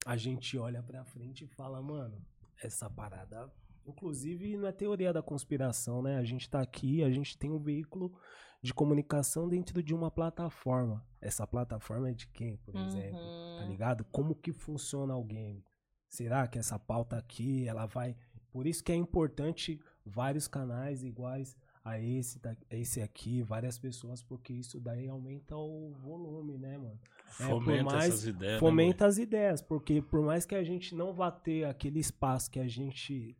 a 0.06 0.16
gente 0.16 0.56
olha 0.58 0.84
pra 0.84 1.04
frente 1.04 1.44
e 1.46 1.48
fala, 1.48 1.82
mano, 1.82 2.24
essa 2.62 2.88
parada. 2.90 3.52
Inclusive, 3.88 4.58
não 4.58 4.68
é 4.68 4.72
teoria 4.72 5.14
da 5.14 5.22
conspiração, 5.22 6.02
né? 6.02 6.18
A 6.18 6.24
gente 6.24 6.50
tá 6.50 6.60
aqui, 6.62 7.04
a 7.04 7.10
gente 7.12 7.38
tem 7.38 7.52
um 7.52 7.60
veículo 7.60 8.14
de 8.62 8.74
comunicação 8.74 9.48
dentro 9.48 9.82
de 9.84 9.94
uma 9.94 10.10
plataforma. 10.10 11.06
Essa 11.22 11.46
plataforma 11.46 12.10
é 12.10 12.14
de 12.14 12.28
quem, 12.28 12.58
por 12.58 12.76
exemplo? 12.76 13.20
Tá 13.20 13.64
Uhum. 13.64 13.70
ligado? 13.70 14.04
Como 14.06 14.34
que 14.36 14.52
funciona 14.52 15.16
o 15.16 15.24
game? 15.24 15.64
Será 16.08 16.48
que 16.48 16.58
essa 16.58 16.80
pauta 16.80 17.18
aqui, 17.18 17.68
ela 17.68 17.86
vai. 17.86 18.16
Por 18.52 18.66
isso 18.66 18.84
que 18.84 18.92
é 18.92 18.96
importante 18.96 19.80
vários 20.06 20.48
canais 20.48 21.04
iguais 21.04 21.56
a 21.84 22.00
esse, 22.00 22.40
da- 22.40 22.56
esse 22.72 23.02
aqui, 23.02 23.44
várias 23.44 23.78
pessoas, 23.78 24.24
porque 24.24 24.52
isso 24.54 24.80
daí 24.80 25.08
aumenta 25.08 25.56
o 25.56 25.92
volume, 26.00 26.58
né, 26.58 26.78
mano? 26.78 27.00
É, 27.40 27.44
Fomenta 27.44 27.84
mais- 27.84 28.06
essas 28.06 28.26
ideias. 28.26 28.54
né, 28.54 28.60
Fomenta 28.60 29.06
as 29.06 29.18
ideias, 29.20 29.62
porque 29.62 30.02
por 30.02 30.22
mais 30.24 30.46
que 30.46 30.56
a 30.56 30.64
gente 30.64 30.96
não 30.96 31.14
vá 31.14 31.30
ter 31.32 31.66
aquele 31.66 32.00
espaço 32.00 32.50
que 32.50 32.60
a 32.60 32.68
gente 32.68 33.38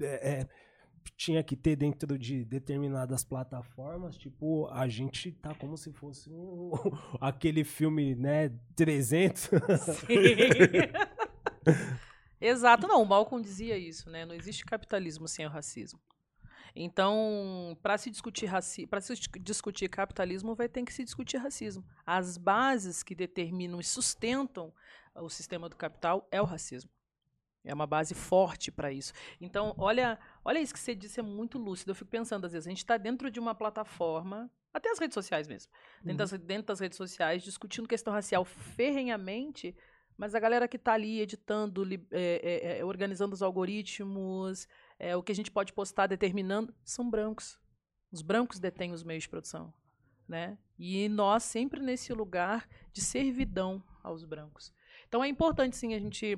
é, 0.00 0.40
é, 0.40 0.48
tinha 1.16 1.42
que 1.42 1.56
ter 1.56 1.76
dentro 1.76 2.18
de 2.18 2.44
determinadas 2.44 3.24
plataformas, 3.24 4.16
tipo, 4.16 4.66
a 4.68 4.88
gente 4.88 5.32
tá 5.32 5.54
como 5.54 5.76
se 5.76 5.92
fosse 5.92 6.30
um, 6.30 6.70
aquele 7.20 7.64
filme, 7.64 8.14
né, 8.14 8.50
300. 8.74 9.50
Exato, 12.40 12.86
não, 12.86 13.02
o 13.02 13.06
Malcolm 13.06 13.42
dizia 13.42 13.78
isso, 13.78 14.10
né? 14.10 14.26
Não 14.26 14.34
existe 14.34 14.64
capitalismo 14.64 15.26
sem 15.26 15.46
o 15.46 15.50
racismo. 15.50 15.98
Então, 16.74 17.76
para 17.82 17.96
se 17.96 18.10
discutir 18.10 18.44
raci 18.44 18.86
para 18.86 19.00
se 19.00 19.14
dis- 19.14 19.28
discutir 19.40 19.88
capitalismo, 19.88 20.54
vai 20.54 20.68
ter 20.68 20.84
que 20.84 20.92
se 20.92 21.02
discutir 21.02 21.38
racismo. 21.38 21.82
As 22.04 22.36
bases 22.36 23.02
que 23.02 23.14
determinam 23.14 23.80
e 23.80 23.84
sustentam 23.84 24.70
o 25.14 25.30
sistema 25.30 25.70
do 25.70 25.76
capital 25.76 26.28
é 26.30 26.42
o 26.42 26.44
racismo. 26.44 26.90
É 27.66 27.74
uma 27.74 27.86
base 27.86 28.14
forte 28.14 28.70
para 28.70 28.92
isso. 28.92 29.12
Então, 29.40 29.74
olha, 29.76 30.18
olha 30.44 30.60
isso 30.60 30.72
que 30.72 30.78
você 30.78 30.94
disse, 30.94 31.20
é 31.20 31.22
muito 31.22 31.58
lúcido. 31.58 31.90
Eu 31.90 31.94
fico 31.96 32.10
pensando, 32.10 32.44
às 32.46 32.52
vezes, 32.52 32.66
a 32.66 32.70
gente 32.70 32.78
está 32.78 32.96
dentro 32.96 33.30
de 33.30 33.40
uma 33.40 33.54
plataforma, 33.54 34.50
até 34.72 34.88
as 34.90 34.98
redes 34.98 35.14
sociais 35.14 35.48
mesmo, 35.48 35.72
dentro, 36.02 36.18
das, 36.18 36.30
dentro 36.40 36.66
das 36.68 36.80
redes 36.80 36.96
sociais, 36.96 37.42
discutindo 37.42 37.88
questão 37.88 38.12
racial 38.12 38.44
ferrenhamente, 38.44 39.76
mas 40.16 40.34
a 40.34 40.40
galera 40.40 40.68
que 40.68 40.76
está 40.76 40.92
ali 40.94 41.20
editando, 41.20 41.82
li- 41.84 42.06
é, 42.10 42.40
é, 42.42 42.78
é, 42.78 42.84
organizando 42.84 43.34
os 43.34 43.42
algoritmos, 43.42 44.66
é, 44.98 45.16
o 45.16 45.22
que 45.22 45.32
a 45.32 45.34
gente 45.34 45.50
pode 45.50 45.72
postar, 45.72 46.06
determinando, 46.06 46.74
são 46.84 47.10
brancos. 47.10 47.58
Os 48.12 48.22
brancos 48.22 48.58
detêm 48.58 48.92
os 48.92 49.02
meios 49.02 49.24
de 49.24 49.28
produção. 49.28 49.74
Né? 50.28 50.58
E 50.78 51.08
nós 51.08 51.42
sempre 51.44 51.80
nesse 51.80 52.12
lugar 52.12 52.68
de 52.92 53.00
servidão 53.00 53.82
aos 54.02 54.24
brancos. 54.24 54.72
Então 55.08 55.22
é 55.22 55.28
importante 55.28 55.76
sim 55.76 55.94
a 55.94 55.98
gente 56.00 56.36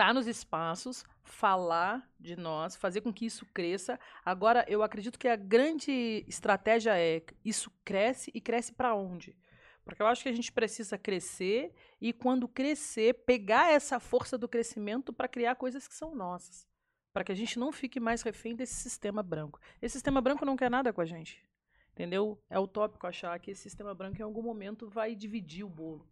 estar 0.00 0.14
nos 0.14 0.26
espaços, 0.26 1.04
falar 1.22 2.10
de 2.18 2.34
nós, 2.34 2.74
fazer 2.74 3.02
com 3.02 3.12
que 3.12 3.26
isso 3.26 3.44
cresça. 3.52 4.00
Agora, 4.24 4.64
eu 4.66 4.82
acredito 4.82 5.18
que 5.18 5.28
a 5.28 5.36
grande 5.36 6.24
estratégia 6.26 6.98
é 6.98 7.22
isso 7.44 7.70
cresce 7.84 8.30
e 8.34 8.40
cresce 8.40 8.72
para 8.72 8.94
onde? 8.94 9.36
Porque 9.84 10.00
eu 10.00 10.06
acho 10.06 10.22
que 10.22 10.30
a 10.30 10.32
gente 10.32 10.50
precisa 10.52 10.96
crescer 10.96 11.74
e, 12.00 12.14
quando 12.14 12.48
crescer, 12.48 13.12
pegar 13.26 13.70
essa 13.72 14.00
força 14.00 14.38
do 14.38 14.48
crescimento 14.48 15.12
para 15.12 15.28
criar 15.28 15.54
coisas 15.56 15.86
que 15.86 15.94
são 15.94 16.14
nossas. 16.14 16.66
para 17.12 17.24
que 17.24 17.32
a 17.32 17.34
gente 17.34 17.58
não 17.58 17.72
fique 17.72 17.98
mais 17.98 18.22
refém 18.22 18.54
desse 18.54 18.74
sistema 18.74 19.22
branco. 19.22 19.60
Esse 19.82 19.94
sistema 19.94 20.20
branco 20.20 20.44
não 20.44 20.56
quer 20.56 20.70
nada 20.70 20.92
com 20.92 21.00
a 21.00 21.04
gente. 21.04 21.44
Entendeu? 21.92 22.40
É 22.48 22.58
utópico 22.58 23.06
achar 23.06 23.38
que 23.40 23.50
esse 23.50 23.62
sistema 23.62 23.94
branco 23.94 24.18
em 24.18 24.24
algum 24.24 24.42
momento 24.42 24.88
vai 24.88 25.14
dividir 25.14 25.64
o 25.64 25.68
bolo. 25.68 26.08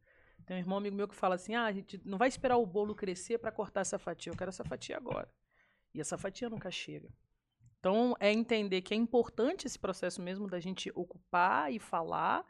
Tem 0.49 0.57
um 0.57 0.61
irmão 0.61 0.79
amigo 0.79 0.97
meu 0.97 1.07
que 1.07 1.15
fala 1.15 1.35
assim: 1.35 1.55
ah, 1.55 1.67
a 1.67 1.73
gente 1.73 2.01
não 2.07 2.17
vai 2.17 2.27
esperar 2.27 2.57
o 2.57 2.65
bolo 2.65 2.95
crescer 2.95 3.37
para 3.37 3.53
cortar 3.53 3.83
essa 3.83 3.99
fatia, 3.99 4.33
eu 4.33 4.37
quero 4.37 4.49
essa 4.49 4.65
fatia 4.65 4.97
agora. 4.97 5.31
E 5.93 6.01
essa 6.01 6.17
fatia 6.17 6.49
nunca 6.49 6.71
chega. 6.71 7.13
Então, 7.79 8.17
é 8.19 8.33
entender 8.33 8.81
que 8.81 8.95
é 8.95 8.97
importante 8.97 9.67
esse 9.67 9.79
processo 9.79 10.23
mesmo 10.23 10.49
da 10.49 10.59
gente 10.59 10.91
ocupar 10.95 11.71
e 11.71 11.79
falar. 11.79 12.47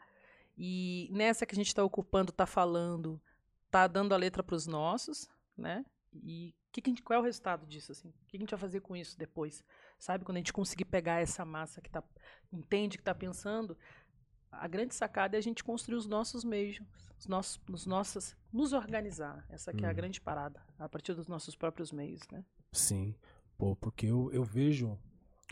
E 0.57 1.09
nessa 1.11 1.45
que 1.45 1.53
a 1.53 1.57
gente 1.57 1.67
está 1.67 1.83
ocupando, 1.83 2.31
está 2.31 2.45
falando, 2.45 3.21
está 3.65 3.85
dando 3.85 4.13
a 4.13 4.17
letra 4.17 4.41
para 4.41 4.55
os 4.55 4.65
nossos, 4.65 5.29
né? 5.57 5.85
E 6.13 6.55
que 6.71 6.81
que 6.81 6.89
gente, 6.89 7.01
qual 7.01 7.17
é 7.17 7.19
o 7.19 7.25
resultado 7.25 7.65
disso? 7.65 7.91
Assim? 7.91 8.09
O 8.09 8.25
que 8.27 8.37
a 8.37 8.39
gente 8.39 8.51
vai 8.51 8.59
fazer 8.59 8.79
com 8.79 8.95
isso 8.95 9.17
depois? 9.17 9.63
Sabe? 9.97 10.23
Quando 10.23 10.37
a 10.37 10.39
gente 10.39 10.53
conseguir 10.53 10.85
pegar 10.85 11.19
essa 11.19 11.43
massa 11.43 11.81
que 11.81 11.89
tá, 11.89 12.03
entende 12.51 12.97
que 12.97 13.01
está 13.01 13.13
pensando, 13.13 13.77
a 14.51 14.67
grande 14.67 14.95
sacada 14.95 15.37
é 15.37 15.39
a 15.39 15.41
gente 15.41 15.63
construir 15.63 15.95
os 15.95 16.05
nossos 16.05 16.43
meios, 16.43 16.79
os 17.17 17.27
nossos, 17.27 17.59
os 17.69 17.85
nossos 17.85 18.35
nos 18.51 18.73
organizar. 18.73 19.45
Essa 19.49 19.73
que 19.73 19.83
hum. 19.83 19.85
é 19.85 19.87
a 19.87 19.91
uhum. 19.91 19.95
grande 19.95 20.21
parada, 20.21 20.61
a 20.77 20.87
partir 20.87 21.13
dos 21.13 21.27
nossos 21.27 21.55
próprios 21.55 21.91
meios, 21.91 22.21
né? 22.31 22.43
Sim. 22.71 23.15
Pô, 23.57 23.75
porque 23.75 24.05
eu, 24.05 24.29
eu 24.31 24.43
vejo 24.43 24.97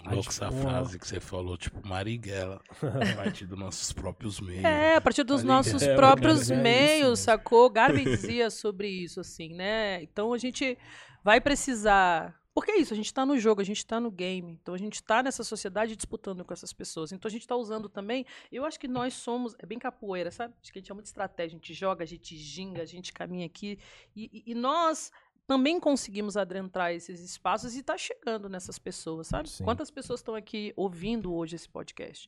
Louco 0.06 0.30
essa 0.30 0.52
frase 0.52 1.00
que 1.00 1.08
você 1.08 1.20
falou, 1.20 1.58
tipo, 1.58 1.86
Marighella, 1.86 2.62
a 2.82 3.16
partir 3.16 3.46
dos 3.46 3.58
nossos 3.58 3.92
próprios 3.92 4.40
meios. 4.40 4.64
É, 4.64 4.96
a 4.96 5.02
partir 5.02 5.24
dos 5.24 5.44
Marighella, 5.44 5.74
nossos 5.74 5.88
próprios 5.96 6.52
é 6.52 6.56
meios, 6.56 7.20
sacou? 7.20 7.70
Garvey 7.70 8.06
dizia 8.06 8.50
sobre 8.50 8.88
isso, 8.88 9.20
assim, 9.20 9.54
né? 9.54 10.02
Então 10.04 10.34
a 10.34 10.38
gente 10.38 10.78
vai 11.24 11.42
precisar. 11.42 12.36
Porque 12.58 12.72
é 12.72 12.78
isso, 12.78 12.92
a 12.92 12.98
gente 12.98 13.06
está 13.06 13.24
no 13.24 13.38
jogo, 13.38 13.62
a 13.62 13.64
gente 13.64 13.78
está 13.78 14.00
no 14.00 14.10
game. 14.10 14.54
Então 14.54 14.74
a 14.74 14.80
gente 14.80 14.96
está 14.96 15.22
nessa 15.22 15.44
sociedade 15.44 15.96
disputando 15.96 16.44
com 16.44 16.52
essas 16.52 16.74
pessoas. 16.74 17.12
Então 17.12 17.30
a 17.30 17.32
gente 17.32 17.44
está 17.44 17.56
usando 17.56 17.88
também. 17.88 18.26
Eu 18.52 18.66
acho 18.66 18.80
que 18.80 18.88
nós 18.88 19.14
somos. 19.14 19.56
É 19.60 19.66
bem 19.68 19.78
capoeira, 19.78 20.32
sabe? 20.32 20.56
Acho 20.60 20.74
que 20.74 20.80
a 20.80 20.82
gente 20.82 20.92
é 20.92 20.94
muito 20.96 21.06
estratégia. 21.06 21.56
A 21.56 21.60
gente 21.60 21.72
joga, 21.72 22.04
a 22.04 22.08
gente 22.08 22.36
ginga, 22.36 22.82
a 22.82 22.86
gente 22.86 23.14
caminha 23.14 23.46
aqui. 23.46 23.78
E, 24.16 24.44
e, 24.44 24.52
e 24.54 24.56
nós 24.56 25.12
também 25.46 25.80
conseguimos 25.80 26.36
adentrar 26.36 26.92
esses 26.92 27.20
espaços 27.20 27.76
e 27.76 27.82
está 27.82 27.96
chegando 27.96 28.50
nessas 28.50 28.80
pessoas, 28.80 29.28
sabe? 29.28 29.48
Sim. 29.52 29.64
Quantas 29.64 29.92
pessoas 29.92 30.22
estão 30.22 30.34
aqui 30.34 30.74
ouvindo 30.76 31.32
hoje 31.32 31.56
esse 31.56 31.70
podcast, 31.70 32.28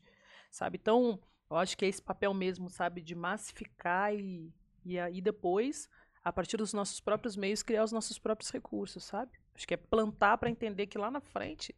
sabe? 0.52 0.78
Então, 0.80 1.20
eu 1.50 1.58
acho 1.58 1.76
que 1.76 1.86
é 1.86 1.88
esse 1.88 2.04
papel 2.04 2.36
mesmo, 2.36 2.70
sabe, 2.70 3.02
de 3.02 3.16
massificar 3.16 4.14
e, 4.14 4.54
e 4.86 5.00
aí 5.00 5.22
depois, 5.22 5.90
a 6.24 6.32
partir 6.32 6.56
dos 6.56 6.72
nossos 6.72 7.00
próprios 7.00 7.36
meios, 7.36 7.64
criar 7.64 7.84
os 7.84 7.92
nossos 7.92 8.20
próprios 8.20 8.52
recursos, 8.52 9.04
sabe? 9.04 9.39
Acho 9.56 9.68
que 9.68 9.74
é 9.74 9.78
plantar 9.78 10.38
para 10.38 10.50
entender 10.50 10.88
que 10.88 10.98
lá 10.98 11.12
na 11.12 11.20
frente 11.20 11.76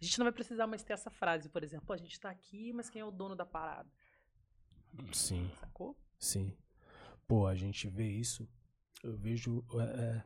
a 0.00 0.04
gente 0.04 0.18
não 0.18 0.24
vai 0.24 0.32
precisar 0.32 0.66
mais 0.66 0.84
ter 0.84 0.92
essa 0.92 1.10
frase, 1.10 1.48
por 1.48 1.64
exemplo, 1.64 1.92
a 1.92 1.96
gente 1.96 2.12
está 2.12 2.30
aqui, 2.30 2.72
mas 2.72 2.88
quem 2.88 3.00
é 3.00 3.04
o 3.04 3.10
dono 3.10 3.34
da 3.34 3.44
parada? 3.44 3.88
Sim. 5.12 5.50
Sacou? 5.60 5.96
Sim. 6.18 6.56
Pô, 7.26 7.46
a 7.46 7.54
gente 7.54 7.88
vê 7.88 8.08
isso. 8.08 8.48
Eu 9.02 9.16
vejo. 9.16 9.64
É, 9.80 10.22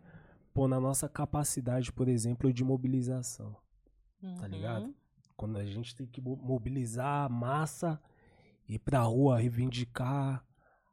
pô, 0.52 0.68
na 0.68 0.78
nossa 0.78 1.08
capacidade, 1.08 1.92
por 1.92 2.08
exemplo, 2.08 2.52
de 2.52 2.62
mobilização. 2.62 3.56
Uhum. 4.22 4.36
Tá 4.36 4.46
ligado? 4.46 4.94
Quando 5.36 5.56
a 5.56 5.64
gente 5.64 5.96
tem 5.96 6.06
que 6.06 6.20
mobilizar 6.20 7.24
a 7.24 7.28
massa, 7.28 8.00
ir 8.68 8.78
pra 8.78 9.00
rua 9.00 9.38
reivindicar 9.38 10.46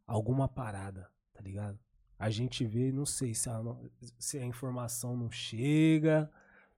alguma 0.07 0.47
parada, 0.47 1.11
tá 1.33 1.41
ligado? 1.41 1.79
A 2.19 2.29
gente 2.29 2.65
vê, 2.65 2.91
não 2.91 3.05
sei 3.05 3.33
se 3.33 3.49
a, 3.49 3.63
se 4.19 4.37
a 4.37 4.45
informação 4.45 5.15
não 5.15 5.31
chega, 5.31 6.29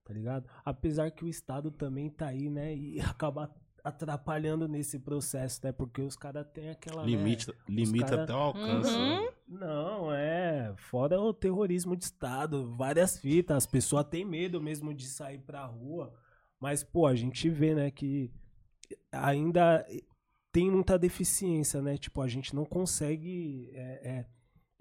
tá 0.06 0.14
ligado? 0.14 0.48
Apesar 0.64 1.10
que 1.10 1.26
o 1.26 1.28
Estado 1.28 1.72
também 1.72 2.12
tá 2.12 2.28
aí, 2.28 2.48
né? 2.48 2.76
E 2.76 3.02
acaba 3.02 3.52
atrapalhando 3.84 4.68
nesse 4.68 5.00
processo, 5.00 5.60
né? 5.64 5.72
Porque 5.72 6.02
os 6.02 6.16
caras 6.16 6.46
têm 6.54 6.70
aquela. 6.70 7.04
Limita, 7.04 7.52
né? 7.52 7.58
limita 7.68 8.06
cara... 8.06 8.24
até 8.24 8.34
o 8.34 8.38
alcance. 8.38 8.92
Uhum. 8.92 9.22
Né? 9.22 9.30
Não, 9.48 10.14
é. 10.14 10.74
Fora 10.78 11.20
o 11.20 11.34
terrorismo 11.34 11.96
de 11.96 12.06
Estado, 12.06 12.74
várias 12.76 13.18
fitas. 13.18 13.58
As 13.58 13.66
pessoas 13.66 14.06
têm 14.06 14.24
medo 14.24 14.62
mesmo 14.62 14.94
de 14.94 15.08
sair 15.08 15.40
pra 15.40 15.66
rua. 15.66 16.14
Mas, 16.60 16.84
pô, 16.84 17.08
a 17.08 17.16
gente 17.16 17.50
vê, 17.50 17.74
né, 17.74 17.90
que 17.90 18.32
ainda 19.12 19.84
tem 20.52 20.70
muita 20.70 20.98
deficiência, 20.98 21.82
né? 21.82 21.98
Tipo, 21.98 22.22
a 22.22 22.28
gente 22.28 22.56
não 22.56 22.64
consegue 22.64 23.72
é, 23.74 24.10
é, 24.10 24.26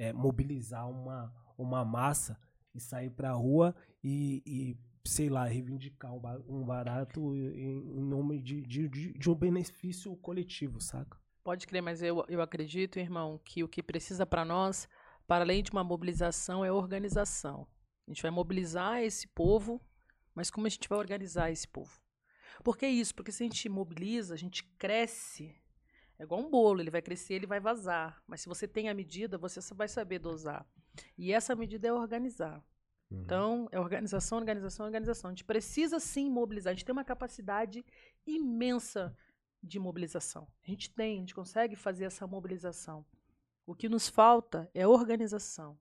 é, 0.00 0.14
mobilizar 0.14 0.88
uma, 0.88 1.30
uma 1.58 1.84
massa 1.84 2.40
e 2.74 2.80
sair 2.80 3.10
pra 3.10 3.32
rua 3.32 3.74
e, 4.02 4.42
e 4.46 4.76
sei 5.06 5.28
lá, 5.28 5.44
reivindicar 5.44 6.10
um 6.48 6.64
barato 6.64 7.36
em, 7.36 8.00
nome 8.00 8.40
de, 8.40 8.62
de, 8.62 8.88
de, 8.88 9.30
um 9.30 9.34
benefício 9.34 10.16
coletivo, 10.16 10.80
saca? 10.80 11.18
Pode 11.44 11.66
crer, 11.66 11.82
mas 11.82 12.02
eu, 12.02 12.24
eu 12.28 12.40
acredito, 12.40 12.98
irmão, 12.98 13.38
que 13.44 13.62
o 13.62 13.68
que 13.68 13.82
precisa 13.82 14.24
para 14.24 14.42
nós, 14.42 14.88
para 15.26 15.44
além 15.44 15.62
de 15.62 15.70
uma 15.70 15.84
mobilização, 15.84 16.64
é 16.64 16.72
organização. 16.72 17.66
A 18.06 18.10
gente 18.10 18.22
vai 18.22 18.30
mobilizar 18.30 19.02
esse 19.02 19.28
povo, 19.28 19.82
mas 20.34 20.50
como 20.50 20.66
a 20.66 20.70
gente 20.70 20.88
vai 20.88 20.98
organizar 20.98 21.50
esse 21.50 21.68
povo? 21.68 22.00
Por 22.64 22.78
que 22.78 22.86
isso? 22.86 23.14
Porque 23.14 23.32
se 23.32 23.42
a 23.42 23.46
gente 23.46 23.68
mobiliza, 23.68 24.32
a 24.32 24.38
gente 24.38 24.64
cresce. 24.78 25.54
É 26.20 26.22
igual 26.22 26.42
um 26.42 26.50
bolo, 26.50 26.82
ele 26.82 26.90
vai 26.90 27.00
crescer, 27.00 27.32
ele 27.32 27.46
vai 27.46 27.58
vazar. 27.58 28.22
Mas 28.26 28.42
se 28.42 28.48
você 28.48 28.68
tem 28.68 28.90
a 28.90 28.94
medida, 28.94 29.38
você 29.38 29.58
vai 29.72 29.88
saber 29.88 30.18
dosar. 30.18 30.66
E 31.16 31.32
essa 31.32 31.56
medida 31.56 31.88
é 31.88 31.92
organizar. 31.94 32.62
Uhum. 33.10 33.22
Então, 33.22 33.68
é 33.72 33.80
organização, 33.80 34.36
organização, 34.36 34.84
organização. 34.84 35.30
A 35.30 35.32
gente 35.32 35.46
precisa 35.46 35.98
sim 35.98 36.28
mobilizar. 36.28 36.72
A 36.72 36.74
gente 36.74 36.84
tem 36.84 36.92
uma 36.92 37.06
capacidade 37.06 37.82
imensa 38.26 39.16
de 39.62 39.78
mobilização. 39.78 40.46
A 40.62 40.70
gente 40.70 40.90
tem, 40.90 41.16
a 41.16 41.20
gente 41.20 41.34
consegue 41.34 41.74
fazer 41.74 42.04
essa 42.04 42.26
mobilização. 42.26 43.02
O 43.64 43.74
que 43.74 43.88
nos 43.88 44.06
falta 44.06 44.70
é 44.74 44.86
organização. 44.86 45.78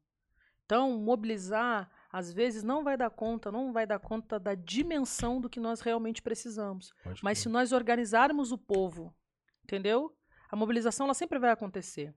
Então, 0.63 0.97
mobilizar, 1.01 1.91
às 2.09 2.31
vezes, 2.31 2.63
não 2.63 2.81
vai 2.81 2.95
dar 2.95 3.09
conta, 3.09 3.51
não 3.51 3.73
vai 3.73 3.85
dar 3.85 3.99
conta 3.99 4.39
da 4.39 4.55
dimensão 4.55 5.41
do 5.41 5.49
que 5.49 5.59
nós 5.59 5.81
realmente 5.81 6.21
precisamos. 6.21 6.93
Pode 7.03 7.21
Mas 7.21 7.39
se 7.39 7.49
nós 7.49 7.73
organizarmos 7.73 8.53
o 8.53 8.57
povo, 8.57 9.13
entendeu? 9.65 10.15
A 10.49 10.55
mobilização 10.55 11.05
ela 11.05 11.13
sempre 11.13 11.39
vai 11.39 11.51
acontecer. 11.51 12.13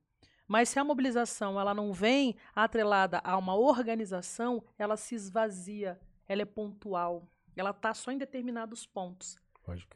Mas 0.49 0.69
se 0.69 0.79
a 0.79 0.85
mobilização 0.85 1.59
ela 1.61 1.73
não 1.73 1.93
vem 1.93 2.37
atrelada 2.55 3.21
a 3.23 3.37
uma 3.37 3.55
organização, 3.55 4.63
ela 4.77 4.97
se 4.97 5.15
esvazia, 5.15 6.01
ela 6.27 6.43
é 6.43 6.47
pontual, 6.47 7.29
ela 7.55 7.71
está 7.71 7.95
só 7.95 8.11
em 8.11 8.19
determinados 8.19 8.87
pontos. 8.87 9.39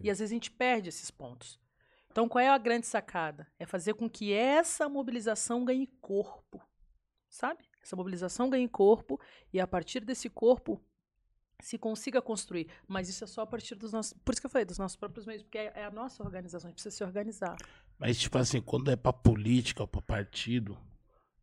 E 0.04 0.10
às 0.10 0.18
vezes 0.18 0.32
a 0.32 0.34
gente 0.34 0.50
perde 0.50 0.88
esses 0.88 1.10
pontos. 1.10 1.58
Então, 2.10 2.28
qual 2.28 2.42
é 2.42 2.48
a 2.48 2.56
grande 2.56 2.86
sacada? 2.86 3.46
É 3.58 3.66
fazer 3.66 3.94
com 3.94 4.08
que 4.08 4.32
essa 4.32 4.88
mobilização 4.88 5.64
ganhe 5.64 5.86
corpo, 6.00 6.62
sabe? 7.28 7.64
Essa 7.82 7.96
mobilização 7.96 8.48
ganhe 8.48 8.68
corpo 8.68 9.20
e 9.52 9.60
a 9.60 9.66
partir 9.66 10.00
desse 10.00 10.30
corpo 10.30 10.80
se 11.60 11.76
consiga 11.78 12.22
construir. 12.22 12.68
Mas 12.86 13.08
isso 13.08 13.24
é 13.24 13.26
só 13.26 13.42
a 13.42 13.46
partir 13.46 13.74
dos 13.74 13.92
nossos. 13.92 14.12
Por 14.12 14.32
isso 14.32 14.40
que 14.40 14.46
eu 14.46 14.50
falei, 14.50 14.64
dos 14.64 14.78
nossos 14.78 14.96
próprios 14.96 15.26
meios, 15.26 15.42
porque 15.42 15.58
é, 15.58 15.72
é 15.74 15.84
a 15.84 15.90
nossa 15.90 16.22
organização, 16.22 16.68
a 16.68 16.70
gente 16.70 16.76
precisa 16.76 16.96
se 16.96 17.04
organizar. 17.04 17.56
Mas, 17.98 18.18
tipo 18.18 18.36
assim, 18.38 18.60
quando 18.60 18.90
é 18.90 18.96
pra 18.96 19.12
política 19.12 19.82
ou 19.82 19.88
pra 19.88 20.02
partido, 20.02 20.78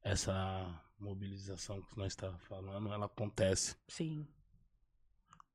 essa 0.02 0.82
mobilização 1.00 1.82
que 1.82 1.98
nós 1.98 2.14
estamos 2.14 2.40
tá 2.42 2.48
falando, 2.48 2.94
ela 2.94 3.06
acontece. 3.06 3.76
Sim. 3.88 4.28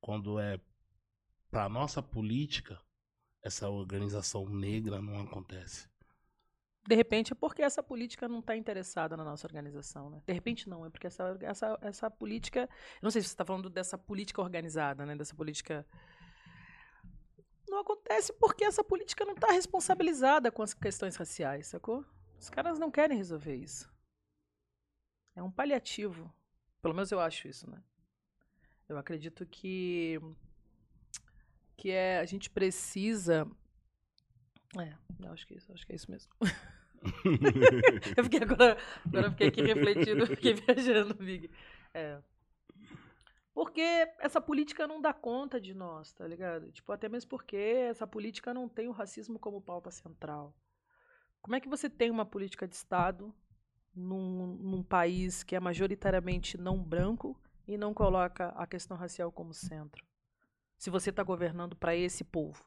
Quando 0.01 0.39
é 0.39 0.61
pra 1.51 1.69
nossa 1.69 2.03
política, 2.03 2.81
essa 3.43 3.69
organização 3.69 4.49
negra 4.49 5.01
não 5.01 5.21
acontece. 5.21 5.89
De 6.87 6.95
repente 6.95 7.33
é 7.33 7.37
porque 7.37 7.63
essa 7.63 7.83
política 7.83 8.27
não 8.27 8.39
está 8.39 8.57
interessada 8.57 9.17
na 9.17 9.23
nossa 9.23 9.47
organização, 9.47 10.09
né? 10.09 10.23
De 10.27 10.33
repente 10.33 10.69
não, 10.69 10.87
é 10.87 10.91
porque 10.91 11.07
essa, 11.07 11.37
essa, 11.43 11.79
essa 11.83 12.11
política. 12.11 12.69
Não 13.03 13.11
sei 13.11 13.21
se 13.21 13.29
você 13.29 13.35
está 13.35 13.45
falando 13.45 13.69
dessa 13.69 13.99
política 13.99 14.41
organizada, 14.41 15.05
né? 15.05 15.15
Dessa 15.15 15.35
política. 15.35 15.87
Não 17.79 17.83
acontece 17.83 18.33
porque 18.33 18.65
essa 18.65 18.83
política 18.83 19.25
não 19.25 19.35
está 19.35 19.53
responsabilizada 19.53 20.51
com 20.51 20.63
as 20.63 20.75
questões 20.75 21.15
raciais, 21.15 21.69
sacou? 21.69 22.05
Os 22.37 22.51
caras 22.51 22.77
não 22.77 22.91
querem 22.91 23.17
resolver 23.17 23.55
isso. 23.55 23.89
É 25.37 25.41
um 25.41 25.51
paliativo. 25.51 26.29
Pelo 26.83 26.93
menos 26.93 27.13
eu 27.13 27.21
acho 27.21 27.47
isso, 27.47 27.71
né? 27.71 27.81
Eu 28.89 28.99
acredito 28.99 29.47
que 29.47 30.19
que 31.77 31.93
é 31.93 32.19
a 32.19 32.25
gente 32.25 32.51
precisa 32.51 33.49
é, 34.77 34.93
eu 35.21 35.31
acho 35.31 35.47
que 35.47 35.55
é 35.55 35.57
isso, 35.59 35.73
acho 35.73 35.87
que 35.87 35.93
é 35.93 35.95
isso 35.95 36.11
mesmo. 36.11 36.33
eu 38.17 38.25
fiquei 38.25 38.43
agora, 38.43 38.77
agora 39.07 39.27
eu 39.29 39.31
fiquei 39.31 39.47
aqui 39.47 39.63
refletindo, 39.63 40.27
fiquei 40.27 40.55
viajando, 40.67 41.15
Big. 41.15 41.49
É. 41.95 42.19
Porque 43.59 44.09
essa 44.21 44.41
política 44.41 44.87
não 44.87 45.01
dá 45.01 45.13
conta 45.13 45.61
de 45.61 45.75
nós, 45.75 46.13
tá 46.13 46.25
ligado? 46.25 46.71
Tipo, 46.71 46.93
até 46.93 47.09
mesmo 47.09 47.29
porque 47.29 47.57
essa 47.57 48.07
política 48.07 48.55
não 48.55 48.69
tem 48.69 48.87
o 48.87 48.93
racismo 48.93 49.37
como 49.37 49.61
pauta 49.61 49.91
central. 49.91 50.55
Como 51.43 51.57
é 51.57 51.61
que 51.61 51.69
você 51.69 51.91
tem 51.91 52.09
uma 52.09 52.25
política 52.25 52.69
de 52.69 52.77
Estado 52.77 53.35
num, 53.93 54.55
num 54.61 54.81
país 54.85 55.43
que 55.43 55.57
é 55.57 55.61
majoritariamente 55.61 56.57
não 56.57 56.81
branco 56.81 57.37
e 57.67 57.77
não 57.77 57.93
coloca 57.93 58.51
a 58.51 58.65
questão 58.65 58.97
racial 58.97 59.33
como 59.33 59.53
centro? 59.53 60.07
Se 60.77 60.89
você 60.89 61.11
está 61.11 61.25
governando 61.25 61.75
para 61.75 61.97
esse 61.97 62.23
povo. 62.23 62.65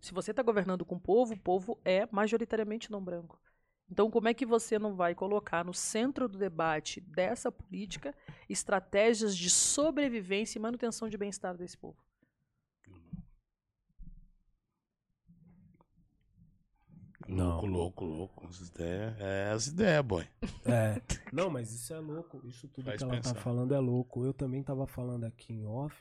Se 0.00 0.14
você 0.14 0.30
está 0.30 0.44
governando 0.44 0.84
com 0.84 0.94
o 0.94 1.00
povo, 1.00 1.34
o 1.34 1.40
povo 1.40 1.80
é 1.84 2.06
majoritariamente 2.12 2.88
não 2.88 3.02
branco. 3.02 3.42
Então, 3.90 4.10
como 4.10 4.28
é 4.28 4.34
que 4.34 4.46
você 4.46 4.78
não 4.78 4.94
vai 4.94 5.14
colocar 5.14 5.64
no 5.64 5.74
centro 5.74 6.28
do 6.28 6.38
debate 6.38 7.00
dessa 7.00 7.52
política 7.52 8.14
estratégias 8.48 9.36
de 9.36 9.50
sobrevivência 9.50 10.58
e 10.58 10.62
manutenção 10.62 11.08
de 11.08 11.18
bem-estar 11.18 11.56
desse 11.56 11.76
povo? 11.76 11.96
Não. 17.26 17.60
Louco, 17.60 17.66
louco, 17.66 18.04
louco. 18.04 18.46
As 18.46 18.60
ideias, 18.68 19.20
é 19.20 19.50
as 19.50 19.66
ideias, 19.66 20.04
boy. 20.04 20.28
É. 20.64 21.00
Não, 21.32 21.48
mas 21.48 21.72
isso 21.72 21.92
é 21.94 21.98
louco. 21.98 22.40
Isso 22.46 22.68
tudo 22.68 22.84
Faz 22.84 22.98
que 22.98 23.04
ela 23.04 23.14
tá 23.14 23.16
pensar. 23.18 23.34
tá 23.34 23.40
falando 23.40 23.74
é 23.74 23.78
louco. 23.78 24.24
Eu 24.24 24.34
também 24.34 24.62
tava 24.62 24.86
falando 24.86 25.24
aqui 25.24 25.52
em 25.52 25.64
off 25.64 25.96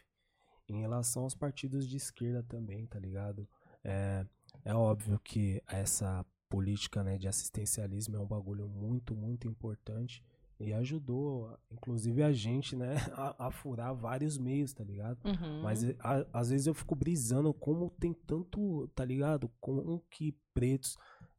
em 0.67 0.81
relação 0.81 1.23
aos 1.23 1.35
partidos 1.35 1.87
de 1.87 1.97
esquerda 1.97 2.43
também, 2.43 2.85
tá 2.87 2.99
ligado? 2.99 3.47
É, 3.83 4.25
é 4.65 4.73
óbvio 4.73 5.19
que 5.19 5.61
essa 5.67 6.25
política 6.53 7.03
né, 7.03 7.17
de 7.17 7.27
assistencialismo 7.27 8.15
é 8.15 8.19
um 8.19 8.27
bagulho 8.27 8.69
muito, 8.69 9.15
muito 9.15 9.47
importante 9.47 10.23
e 10.59 10.71
ajudou, 10.71 11.57
inclusive, 11.71 12.21
a 12.21 12.31
gente, 12.31 12.75
né, 12.75 12.93
a, 13.17 13.47
a 13.47 13.51
furar 13.51 13.95
vários 13.95 14.37
meios, 14.37 14.71
tá 14.71 14.83
ligado? 14.83 15.17
Uhum. 15.25 15.63
Mas 15.63 15.83
a, 15.99 16.23
às 16.31 16.51
vezes 16.51 16.67
eu 16.67 16.75
fico 16.75 16.93
brisando 16.93 17.51
como 17.55 17.89
tem 17.89 18.13
tanto, 18.13 18.87
tá 18.93 19.03
ligado? 19.03 19.51
Como 19.59 19.99
que 20.11 20.37
pretos 20.53 20.95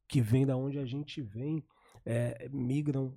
que 0.09 0.21
vêm 0.21 0.44
da 0.44 0.56
onde 0.56 0.80
a 0.80 0.85
gente 0.85 1.23
vem 1.23 1.64
é, 2.04 2.49
migram 2.49 3.14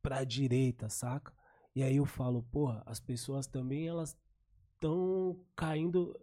pra 0.00 0.22
direita, 0.22 0.88
saca? 0.88 1.32
E 1.74 1.82
aí 1.82 1.96
eu 1.96 2.06
falo, 2.06 2.44
porra, 2.52 2.84
as 2.86 3.00
pessoas 3.00 3.48
também 3.48 3.88
elas 3.88 4.16
estão 4.82 5.36
caindo. 5.54 6.18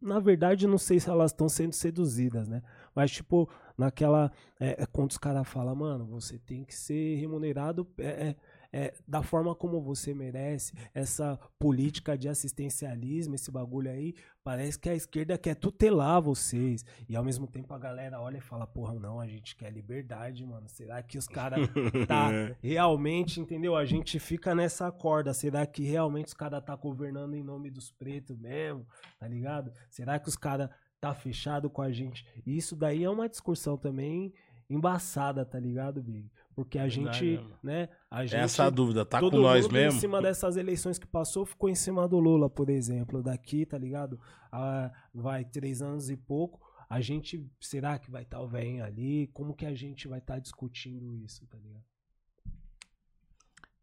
Na 0.00 0.20
verdade, 0.20 0.66
não 0.66 0.78
sei 0.78 1.00
se 1.00 1.10
elas 1.10 1.32
estão 1.32 1.48
sendo 1.48 1.72
seduzidas, 1.72 2.46
né? 2.46 2.62
Mas, 2.94 3.10
tipo, 3.10 3.48
naquela. 3.76 4.30
É, 4.58 4.82
é 4.82 4.86
quando 4.86 5.10
os 5.10 5.18
caras 5.18 5.48
falam, 5.48 5.74
mano, 5.74 6.06
você 6.06 6.38
tem 6.38 6.64
que 6.64 6.74
ser 6.74 7.16
remunerado. 7.16 7.86
É, 7.98 8.28
é, 8.28 8.36
é, 8.76 8.92
da 9.06 9.22
forma 9.22 9.54
como 9.54 9.80
você 9.80 10.12
merece, 10.12 10.72
essa 10.92 11.38
política 11.60 12.18
de 12.18 12.28
assistencialismo, 12.28 13.36
esse 13.36 13.48
bagulho 13.48 13.88
aí, 13.88 14.16
parece 14.42 14.76
que 14.76 14.88
a 14.88 14.96
esquerda 14.96 15.38
quer 15.38 15.54
tutelar 15.54 16.20
vocês. 16.20 16.84
E 17.08 17.14
ao 17.14 17.22
mesmo 17.22 17.46
tempo 17.46 17.72
a 17.72 17.78
galera 17.78 18.20
olha 18.20 18.38
e 18.38 18.40
fala, 18.40 18.66
porra, 18.66 18.94
não, 18.94 19.20
a 19.20 19.28
gente 19.28 19.54
quer 19.54 19.72
liberdade, 19.72 20.44
mano. 20.44 20.68
Será 20.68 21.00
que 21.04 21.16
os 21.16 21.28
caras 21.28 21.60
tá 22.08 22.30
realmente, 22.60 23.40
entendeu? 23.40 23.76
A 23.76 23.84
gente 23.84 24.18
fica 24.18 24.56
nessa 24.56 24.90
corda. 24.90 25.32
Será 25.32 25.64
que 25.64 25.84
realmente 25.84 26.26
os 26.26 26.34
caras 26.34 26.60
tá 26.64 26.74
governando 26.74 27.34
em 27.34 27.44
nome 27.44 27.70
dos 27.70 27.92
pretos 27.92 28.36
mesmo? 28.36 28.84
Tá 29.20 29.28
ligado? 29.28 29.70
Será 29.88 30.18
que 30.18 30.28
os 30.28 30.36
caras 30.36 30.68
tá 31.00 31.14
fechado 31.14 31.70
com 31.70 31.80
a 31.80 31.92
gente? 31.92 32.26
E 32.44 32.56
isso 32.56 32.74
daí 32.74 33.04
é 33.04 33.10
uma 33.10 33.28
discussão 33.28 33.76
também 33.76 34.34
embaçada, 34.68 35.44
tá 35.44 35.60
ligado, 35.60 36.02
Big? 36.02 36.28
Porque 36.54 36.78
a 36.78 36.88
gente, 36.88 37.40
né? 37.62 37.88
A 38.10 38.24
gente, 38.24 38.36
Essa 38.36 38.70
dúvida, 38.70 39.04
tá 39.04 39.18
com 39.18 39.30
nós 39.30 39.66
mesmo? 39.68 39.98
Em 39.98 40.00
cima 40.00 40.22
dessas 40.22 40.56
eleições 40.56 40.98
que 40.98 41.06
passou, 41.06 41.44
ficou 41.44 41.68
em 41.68 41.74
cima 41.74 42.06
do 42.06 42.18
Lula, 42.20 42.48
por 42.48 42.70
exemplo. 42.70 43.22
Daqui, 43.22 43.66
tá 43.66 43.76
ligado? 43.76 44.20
Ah, 44.52 44.92
vai 45.12 45.44
três 45.44 45.82
anos 45.82 46.10
e 46.10 46.16
pouco. 46.16 46.60
A 46.88 47.00
gente, 47.00 47.44
será 47.60 47.98
que 47.98 48.10
vai 48.10 48.22
estar 48.22 48.40
o 48.40 48.46
velho 48.46 48.84
ali? 48.84 49.26
Como 49.32 49.54
que 49.54 49.66
a 49.66 49.74
gente 49.74 50.06
vai 50.06 50.20
estar 50.20 50.38
discutindo 50.38 51.16
isso, 51.16 51.44
tá 51.48 51.58
ligado? 51.58 51.84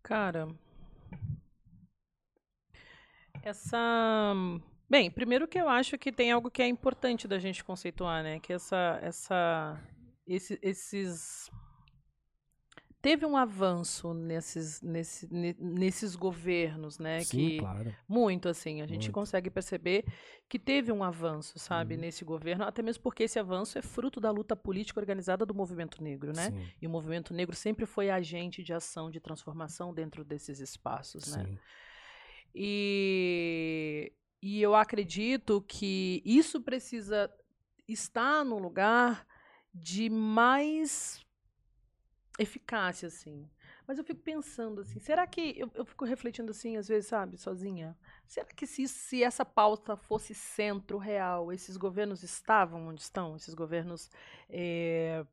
Cara, 0.01 0.47
essa. 3.43 4.33
Bem, 4.89 5.11
primeiro 5.11 5.47
que 5.47 5.59
eu 5.59 5.67
acho 5.67 5.97
que 5.97 6.11
tem 6.11 6.31
algo 6.31 6.49
que 6.49 6.61
é 6.61 6.67
importante 6.67 7.27
da 7.27 7.39
gente 7.39 7.63
conceituar, 7.63 8.23
né? 8.23 8.39
Que 8.39 8.53
essa, 8.53 8.99
essa, 9.01 9.81
esse, 10.27 10.59
esses 10.61 11.49
teve 13.01 13.25
um 13.25 13.35
avanço 13.35 14.13
nesses, 14.13 14.81
nesse, 14.81 15.27
nesses 15.59 16.15
governos, 16.15 16.99
né? 16.99 17.21
Sim, 17.21 17.37
que, 17.37 17.59
claro. 17.59 17.95
Muito, 18.07 18.47
assim. 18.47 18.81
A 18.81 18.85
gente 18.85 19.05
muito. 19.05 19.13
consegue 19.13 19.49
perceber 19.49 20.05
que 20.47 20.59
teve 20.59 20.91
um 20.91 21.03
avanço, 21.03 21.57
sabe, 21.57 21.95
uhum. 21.95 22.01
nesse 22.01 22.23
governo, 22.23 22.63
até 22.63 22.81
mesmo 22.81 23.01
porque 23.01 23.23
esse 23.23 23.39
avanço 23.39 23.77
é 23.77 23.81
fruto 23.81 24.19
da 24.19 24.29
luta 24.29 24.55
política 24.55 24.99
organizada 24.99 25.45
do 25.45 25.53
movimento 25.53 26.03
negro, 26.03 26.31
né? 26.31 26.51
Sim. 26.51 26.67
E 26.81 26.87
o 26.87 26.89
movimento 26.89 27.33
negro 27.33 27.55
sempre 27.55 27.85
foi 27.85 28.09
agente 28.09 28.63
de 28.63 28.73
ação, 28.73 29.09
de 29.09 29.19
transformação 29.19 29.93
dentro 29.93 30.23
desses 30.23 30.59
espaços, 30.59 31.35
né? 31.35 31.45
Sim. 31.45 31.57
E, 32.53 34.13
e 34.41 34.61
eu 34.61 34.75
acredito 34.75 35.63
que 35.67 36.21
isso 36.23 36.61
precisa 36.61 37.31
estar 37.87 38.43
no 38.43 38.59
lugar 38.59 39.25
de 39.73 40.09
mais 40.09 41.25
eficácia, 42.39 43.07
assim. 43.07 43.49
Mas 43.87 43.97
eu 43.97 44.03
fico 44.03 44.21
pensando 44.21 44.81
assim, 44.81 44.99
será 44.99 45.27
que. 45.27 45.53
Eu, 45.57 45.69
eu 45.73 45.85
fico 45.85 46.05
refletindo 46.05 46.51
assim, 46.51 46.77
às 46.77 46.87
vezes, 46.87 47.07
sabe, 47.09 47.37
sozinha. 47.37 47.97
Será 48.27 48.45
que 48.45 48.65
se, 48.65 48.87
se 48.87 49.23
essa 49.23 49.43
pauta 49.43 49.95
fosse 49.97 50.33
centro 50.33 50.97
real, 50.97 51.51
esses 51.51 51.77
governos 51.77 52.23
estavam 52.23 52.87
onde 52.87 53.01
estão? 53.01 53.35
Esses 53.35 53.53
governos 53.53 54.09
é, 54.49 55.25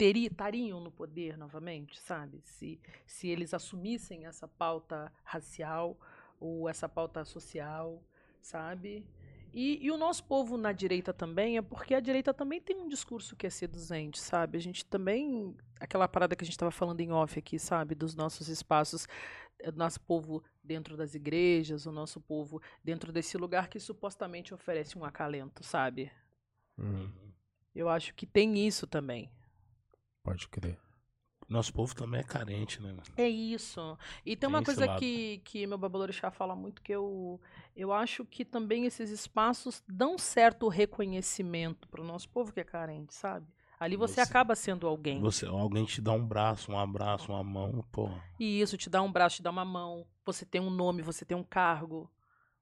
estariam 0.00 0.80
no 0.80 0.90
poder 0.90 1.36
novamente, 1.36 1.98
sabe? 2.00 2.42
Se, 2.44 2.80
se 3.06 3.28
eles 3.28 3.54
assumissem 3.54 4.26
essa 4.26 4.48
pauta 4.48 5.12
racial 5.22 5.96
ou 6.40 6.68
essa 6.68 6.88
pauta 6.88 7.24
social, 7.24 8.02
sabe? 8.40 9.06
E, 9.52 9.84
e, 9.84 9.90
o 9.90 9.98
nosso 9.98 10.24
povo 10.24 10.56
na 10.56 10.72
direita 10.72 11.12
também 11.12 11.58
é 11.58 11.62
porque 11.62 11.94
a 11.94 12.00
direita 12.00 12.32
também 12.32 12.60
tem 12.60 12.76
um 12.76 12.88
discurso 12.88 13.36
que 13.36 13.46
é 13.46 13.50
seduzente, 13.50 14.20
sabe? 14.20 14.56
A 14.56 14.60
gente 14.60 14.84
também. 14.84 15.54
Aquela 15.78 16.08
parada 16.08 16.34
que 16.34 16.42
a 16.42 16.46
gente 16.46 16.54
estava 16.54 16.70
falando 16.70 17.00
em 17.00 17.12
off 17.12 17.38
aqui, 17.38 17.58
sabe? 17.58 17.94
Dos 17.94 18.14
nossos 18.14 18.48
espaços, 18.48 19.06
eh, 19.58 19.70
nosso 19.72 20.00
povo 20.00 20.42
dentro 20.62 20.96
das 20.96 21.14
igrejas, 21.14 21.84
o 21.86 21.92
nosso 21.92 22.20
povo 22.20 22.62
dentro 22.82 23.12
desse 23.12 23.36
lugar 23.36 23.68
que 23.68 23.78
supostamente 23.78 24.54
oferece 24.54 24.96
um 24.96 25.04
acalento, 25.04 25.62
sabe? 25.62 26.10
Uhum. 26.78 27.10
Eu 27.74 27.88
acho 27.88 28.14
que 28.14 28.26
tem 28.26 28.66
isso 28.66 28.86
também. 28.86 29.30
Pode 30.22 30.48
crer. 30.48 30.78
Nosso 31.52 31.70
povo 31.70 31.94
também 31.94 32.20
é 32.20 32.24
carente, 32.24 32.80
né? 32.80 32.96
É 33.14 33.28
isso. 33.28 33.98
E 34.24 34.30
tem, 34.30 34.36
tem 34.36 34.48
uma 34.48 34.62
coisa 34.62 34.88
que, 34.98 35.42
que 35.44 35.66
meu 35.66 35.76
babalorixá 35.76 36.30
fala 36.30 36.56
muito 36.56 36.80
que 36.80 36.92
eu, 36.92 37.38
eu 37.76 37.92
acho 37.92 38.24
que 38.24 38.42
também 38.42 38.86
esses 38.86 39.10
espaços 39.10 39.82
dão 39.86 40.16
certo 40.16 40.66
reconhecimento 40.66 41.86
para 41.88 42.00
o 42.00 42.04
nosso 42.04 42.26
povo 42.30 42.54
que 42.54 42.60
é 42.60 42.64
carente, 42.64 43.12
sabe? 43.12 43.46
Ali 43.78 43.96
você, 43.96 44.14
você, 44.14 44.20
acaba 44.22 44.54
sendo 44.54 44.86
alguém. 44.86 45.20
Você, 45.20 45.44
alguém 45.44 45.84
te 45.84 46.00
dá 46.00 46.12
um 46.12 46.24
braço, 46.24 46.72
um 46.72 46.78
abraço, 46.78 47.30
uma 47.32 47.44
mão, 47.44 47.84
pô. 47.92 48.08
E 48.40 48.60
isso, 48.62 48.78
te 48.78 48.88
dá 48.88 49.02
um 49.02 49.12
braço, 49.12 49.36
te 49.36 49.42
dá 49.42 49.50
uma 49.50 49.64
mão. 49.64 50.06
Você 50.24 50.46
tem 50.46 50.60
um 50.60 50.70
nome, 50.70 51.02
você 51.02 51.22
tem 51.22 51.36
um 51.36 51.44
cargo, 51.44 52.10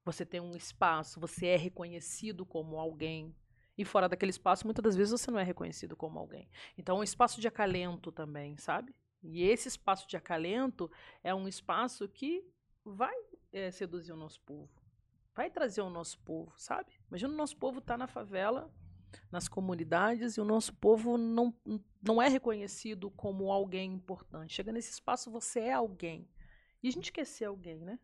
você 0.04 0.26
tem 0.26 0.40
um 0.40 0.56
espaço, 0.56 1.20
você 1.20 1.46
é 1.46 1.56
reconhecido 1.56 2.44
como 2.44 2.76
alguém. 2.76 3.32
E 3.80 3.84
fora 3.86 4.10
daquele 4.10 4.28
espaço, 4.28 4.66
muitas 4.66 4.82
das 4.82 4.94
vezes 4.94 5.10
você 5.10 5.30
não 5.30 5.38
é 5.38 5.42
reconhecido 5.42 5.96
como 5.96 6.18
alguém. 6.18 6.46
Então, 6.76 6.98
um 6.98 7.02
espaço 7.02 7.40
de 7.40 7.48
acalento 7.48 8.12
também, 8.12 8.58
sabe? 8.58 8.94
E 9.22 9.42
esse 9.42 9.68
espaço 9.68 10.06
de 10.06 10.18
acalento 10.18 10.90
é 11.24 11.34
um 11.34 11.48
espaço 11.48 12.06
que 12.06 12.46
vai 12.84 13.14
é, 13.50 13.70
seduzir 13.70 14.12
o 14.12 14.16
nosso 14.16 14.38
povo. 14.42 14.68
Vai 15.34 15.48
trazer 15.48 15.80
o 15.80 15.88
nosso 15.88 16.20
povo, 16.20 16.52
sabe? 16.58 16.92
Imagina 17.08 17.32
o 17.32 17.36
nosso 17.38 17.56
povo 17.56 17.80
tá 17.80 17.96
na 17.96 18.06
favela, 18.06 18.70
nas 19.32 19.48
comunidades, 19.48 20.36
e 20.36 20.42
o 20.42 20.44
nosso 20.44 20.74
povo 20.74 21.16
não, 21.16 21.54
não 22.02 22.20
é 22.20 22.28
reconhecido 22.28 23.10
como 23.10 23.50
alguém 23.50 23.94
importante. 23.94 24.52
Chega 24.52 24.72
nesse 24.72 24.90
espaço, 24.90 25.30
você 25.30 25.60
é 25.60 25.72
alguém. 25.72 26.28
E 26.82 26.88
a 26.88 26.92
gente 26.92 27.10
quer 27.10 27.24
ser 27.24 27.46
alguém, 27.46 27.82
né? 27.82 27.98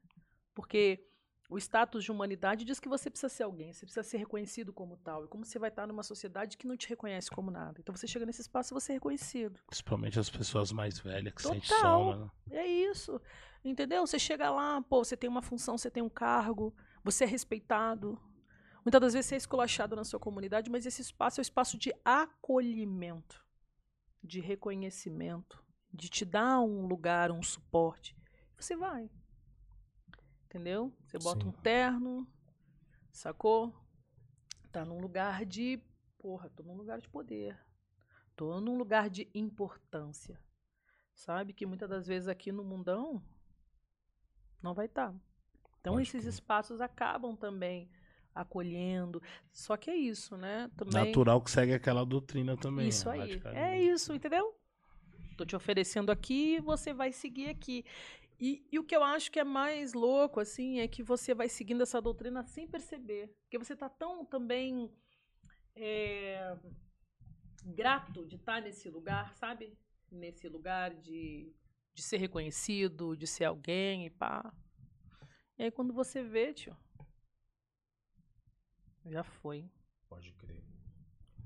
Porque 0.54 1.06
o 1.48 1.56
status 1.58 2.04
de 2.04 2.10
humanidade 2.10 2.64
diz 2.64 2.80
que 2.80 2.88
você 2.88 3.08
precisa 3.08 3.28
ser 3.28 3.44
alguém, 3.44 3.72
você 3.72 3.86
precisa 3.86 4.02
ser 4.02 4.18
reconhecido 4.18 4.72
como 4.72 4.96
tal. 4.96 5.24
E 5.24 5.28
como 5.28 5.44
você 5.44 5.58
vai 5.58 5.68
estar 5.68 5.86
numa 5.86 6.02
sociedade 6.02 6.56
que 6.56 6.66
não 6.66 6.76
te 6.76 6.88
reconhece 6.88 7.30
como 7.30 7.50
nada. 7.50 7.80
Então 7.80 7.94
você 7.94 8.06
chega 8.06 8.26
nesse 8.26 8.40
espaço 8.40 8.72
e 8.72 8.74
você 8.74 8.92
é 8.92 8.94
reconhecido. 8.94 9.60
Principalmente 9.66 10.18
as 10.18 10.28
pessoas 10.28 10.72
mais 10.72 10.98
velhas 10.98 11.32
que 11.32 11.42
Total. 11.42 11.60
sentem 11.60 11.78
soma. 11.78 12.32
Né? 12.48 12.56
É 12.58 12.66
isso. 12.66 13.20
Entendeu? 13.64 14.06
Você 14.06 14.18
chega 14.18 14.50
lá, 14.50 14.82
pô, 14.82 15.04
você 15.04 15.16
tem 15.16 15.30
uma 15.30 15.42
função, 15.42 15.78
você 15.78 15.90
tem 15.90 16.02
um 16.02 16.08
cargo, 16.08 16.74
você 17.04 17.24
é 17.24 17.26
respeitado. 17.26 18.20
Muitas 18.84 19.00
das 19.00 19.12
vezes 19.14 19.26
você 19.26 19.34
é 19.34 19.38
esculachado 19.38 19.96
na 19.96 20.04
sua 20.04 20.20
comunidade, 20.20 20.70
mas 20.70 20.86
esse 20.86 21.02
espaço 21.02 21.40
é 21.40 21.42
o 21.42 21.42
espaço 21.42 21.76
de 21.76 21.92
acolhimento, 22.04 23.44
de 24.22 24.40
reconhecimento, 24.40 25.62
de 25.92 26.08
te 26.08 26.24
dar 26.24 26.60
um 26.60 26.86
lugar, 26.86 27.32
um 27.32 27.42
suporte. 27.42 28.16
Você 28.56 28.76
vai 28.76 29.10
entendeu? 30.46 30.92
Você 31.04 31.18
bota 31.18 31.44
Sim. 31.44 31.48
um 31.48 31.52
terno, 31.52 32.26
sacou? 33.12 33.74
Tá 34.72 34.84
num 34.84 34.98
lugar 34.98 35.44
de, 35.44 35.80
porra, 36.18 36.50
tô 36.50 36.62
num 36.62 36.76
lugar 36.76 37.00
de 37.00 37.08
poder. 37.08 37.58
Tô 38.34 38.60
num 38.60 38.76
lugar 38.76 39.08
de 39.08 39.28
importância. 39.34 40.38
Sabe 41.14 41.52
que 41.52 41.64
muitas 41.64 41.88
das 41.88 42.06
vezes 42.06 42.28
aqui 42.28 42.52
no 42.52 42.62
mundão 42.62 43.22
não 44.62 44.74
vai 44.74 44.86
estar. 44.86 45.12
Tá. 45.12 45.18
Então 45.80 45.94
Pode 45.94 46.08
esses 46.08 46.24
que... 46.24 46.28
espaços 46.28 46.80
acabam 46.80 47.34
também 47.34 47.88
acolhendo. 48.34 49.22
Só 49.50 49.76
que 49.76 49.90
é 49.90 49.96
isso, 49.96 50.36
né? 50.36 50.70
Também... 50.76 51.06
Natural 51.06 51.40
que 51.40 51.50
segue 51.50 51.72
aquela 51.72 52.04
doutrina 52.04 52.56
também. 52.56 52.88
Isso 52.88 53.08
aí. 53.08 53.40
É 53.54 53.80
isso, 53.80 54.12
entendeu? 54.12 54.54
Tô 55.36 55.44
te 55.44 55.56
oferecendo 55.56 56.10
aqui, 56.10 56.60
você 56.60 56.92
vai 56.92 57.12
seguir 57.12 57.48
aqui. 57.48 57.84
E, 58.38 58.66
e 58.70 58.78
o 58.78 58.84
que 58.84 58.94
eu 58.94 59.02
acho 59.02 59.30
que 59.30 59.40
é 59.40 59.44
mais 59.44 59.94
louco, 59.94 60.40
assim, 60.40 60.80
é 60.80 60.88
que 60.88 61.02
você 61.02 61.34
vai 61.34 61.48
seguindo 61.48 61.82
essa 61.82 62.00
doutrina 62.00 62.44
sem 62.44 62.68
perceber. 62.68 63.34
Porque 63.42 63.58
você 63.58 63.74
tá 63.74 63.88
tão 63.88 64.24
também 64.24 64.92
é, 65.74 66.56
grato 67.64 68.26
de 68.26 68.36
estar 68.36 68.60
nesse 68.60 68.88
lugar, 68.90 69.34
sabe? 69.36 69.76
Nesse 70.10 70.48
lugar 70.48 70.94
de, 70.94 71.52
de 71.94 72.02
ser 72.02 72.18
reconhecido, 72.18 73.16
de 73.16 73.26
ser 73.26 73.44
alguém 73.44 74.06
e 74.06 74.10
pá. 74.10 74.52
E 75.58 75.64
aí 75.64 75.70
quando 75.70 75.92
você 75.92 76.22
vê, 76.22 76.52
tio, 76.52 76.76
já 79.06 79.24
foi. 79.24 79.70
Pode 80.08 80.32
crer. 80.32 80.62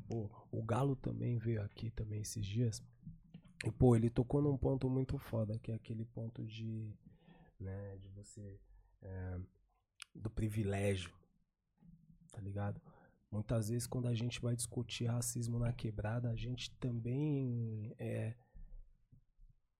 Pô, 0.08 0.28
o 0.50 0.62
Galo 0.62 0.96
também 0.96 1.38
veio 1.38 1.62
aqui 1.62 1.90
também 1.90 2.20
esses 2.20 2.44
dias. 2.44 2.82
E, 3.64 3.70
pô, 3.70 3.94
ele 3.94 4.08
tocou 4.08 4.40
num 4.40 4.56
ponto 4.56 4.88
muito 4.88 5.18
foda, 5.18 5.58
que 5.58 5.70
é 5.70 5.74
aquele 5.74 6.04
ponto 6.04 6.46
de, 6.46 6.94
né, 7.58 7.96
de 7.98 8.08
você, 8.08 8.58
é, 9.02 9.38
do 10.14 10.30
privilégio, 10.30 11.12
tá 12.32 12.40
ligado? 12.40 12.80
Muitas 13.30 13.68
vezes 13.68 13.86
quando 13.86 14.08
a 14.08 14.14
gente 14.14 14.40
vai 14.40 14.56
discutir 14.56 15.04
racismo 15.04 15.58
na 15.58 15.72
quebrada, 15.72 16.30
a 16.30 16.36
gente 16.36 16.70
também 16.78 17.94
é, 17.98 18.34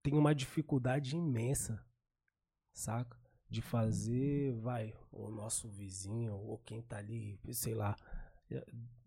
tem 0.03 0.13
uma 0.13 0.33
dificuldade 0.33 1.15
imensa, 1.15 1.83
saca? 2.73 3.19
De 3.49 3.61
fazer, 3.61 4.53
vai, 4.59 4.93
o 5.11 5.29
nosso 5.29 5.67
vizinho 5.67 6.35
ou 6.35 6.57
quem 6.59 6.81
tá 6.81 6.97
ali, 6.97 7.37
sei 7.51 7.73
lá, 7.73 7.97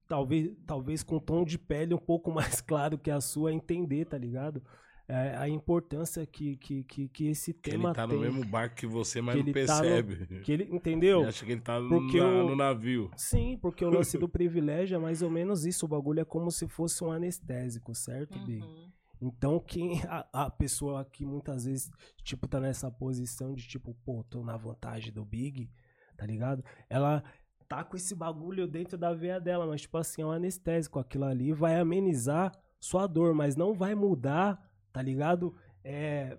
talvez, 0.09 0.51
talvez 0.67 1.03
com 1.03 1.19
tom 1.19 1.45
de 1.45 1.59
pele 1.59 1.95
um 1.95 1.99
pouco 1.99 2.31
mais 2.33 2.61
claro 2.61 2.99
que 2.99 3.11
a 3.11 3.21
sua, 3.21 3.53
entender, 3.53 4.05
tá 4.07 4.19
ligado? 4.19 4.62
É, 5.07 5.37
a 5.37 5.47
importância 5.47 6.25
que, 6.25 6.57
que, 6.57 6.83
que, 6.85 7.09
que 7.11 7.27
esse 7.27 7.53
Que 7.53 7.73
tema 7.73 7.90
ele 7.90 7.95
tá 7.95 8.09
tem. 8.09 8.17
no 8.17 8.23
mesmo 8.23 8.43
barco 8.47 8.75
que 8.77 8.87
você, 8.87 9.21
mas 9.21 9.35
Que 9.37 9.43
não 9.43 9.49
ele 9.51 9.67
tá 9.67 9.75
no- 9.77 9.81
percebe. 9.83 10.40
Que 10.40 10.53
ele, 10.53 10.64
entendeu? 10.75 11.21
Ele 11.21 11.29
acha 11.29 11.45
que 11.45 11.53
ele 11.53 11.61
tá 11.61 11.79
no, 11.79 11.88
Porque 11.90 12.19
o- 12.19 12.49
no 12.49 12.57
navio. 12.57 13.11
Sim, 13.14 13.59
porque 13.61 13.85
o 13.85 13.90
lance 13.90 14.17
do 14.17 14.27
privilégio 14.31 14.97
é 14.97 14.99
mais 14.99 15.21
ou 15.21 15.29
menos 15.29 15.67
isso. 15.67 15.85
O 15.85 15.88
bagulho 15.88 16.21
é 16.21 16.25
como 16.25 16.51
se 16.51 16.67
fosse 16.67 17.05
um 17.05 17.12
anestésico, 17.12 17.95
certo, 17.95 18.38
Big? 18.47 18.62
Uhum. 18.64 18.90
Então, 19.21 19.61
quem 19.61 20.01
a, 20.05 20.27
a 20.47 20.51
pessoa 20.51 21.05
que 21.05 21.27
muitas 21.27 21.67
vezes, 21.67 21.90
tipo, 22.23 22.49
tá 22.49 22.59
nessa 22.59 22.90
posição 22.90 23.55
de 23.55 23.67
tipo, 23.69 23.95
pô, 24.07 24.25
tô 24.25 24.43
na 24.43 24.57
vantagem 24.57 25.12
do 25.12 25.23
Big, 25.25 25.71
tá 26.17 26.25
ligado? 26.25 26.64
Ela 26.88 27.23
tá 27.68 27.83
com 27.85 27.96
esse 27.96 28.14
bagulho 28.14 28.66
dentro 28.66 28.96
da 28.98 29.12
veia 29.12 29.40
dela, 29.40 29.66
mas 29.66 29.81
tipo 29.83 29.96
assim, 29.98 30.22
é 30.22 30.27
um 30.27 30.31
anestésico. 30.31 30.98
Aquilo 30.98 31.24
ali 31.24 31.53
vai 31.53 31.77
amenizar 31.77 32.53
sua 32.81 33.07
dor, 33.07 33.35
mas 33.35 33.57
não 33.57 33.72
vai 33.74 33.94
mudar, 33.94 34.61
tá 34.92 35.00
ligado? 35.03 35.55
É, 35.83 36.38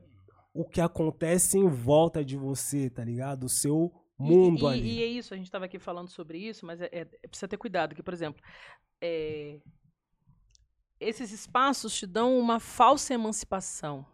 o 0.54 0.64
que 0.64 0.80
acontece 0.82 1.58
em 1.58 1.68
volta 1.68 2.24
de 2.24 2.38
você, 2.38 2.90
tá 2.90 3.04
ligado? 3.04 3.46
O 3.46 3.50
seu 3.50 3.92
E- 4.20 4.24
mundo 4.24 4.64
e, 4.70 4.74
ali. 4.74 4.92
E 5.00 5.04
é 5.04 5.06
isso, 5.08 5.34
a 5.34 5.38
gente 5.38 5.48
estava 5.48 5.66
aqui 5.66 5.80
falando 5.80 6.10
sobre 6.10 6.38
isso, 6.38 6.66
mas 6.66 6.80
é, 6.82 6.90
é- 6.92 7.06
precisa 7.28 7.48
ter 7.48 7.58
cuidado, 7.58 7.94
que, 7.96 8.04
por 8.04 8.14
exemplo, 8.14 8.42
é, 9.02 9.60
esses 11.00 11.32
espaços 11.32 11.94
te 11.96 12.06
dão 12.08 12.38
uma 12.40 12.60
falsa 12.60 13.14
emancipação. 13.14 14.06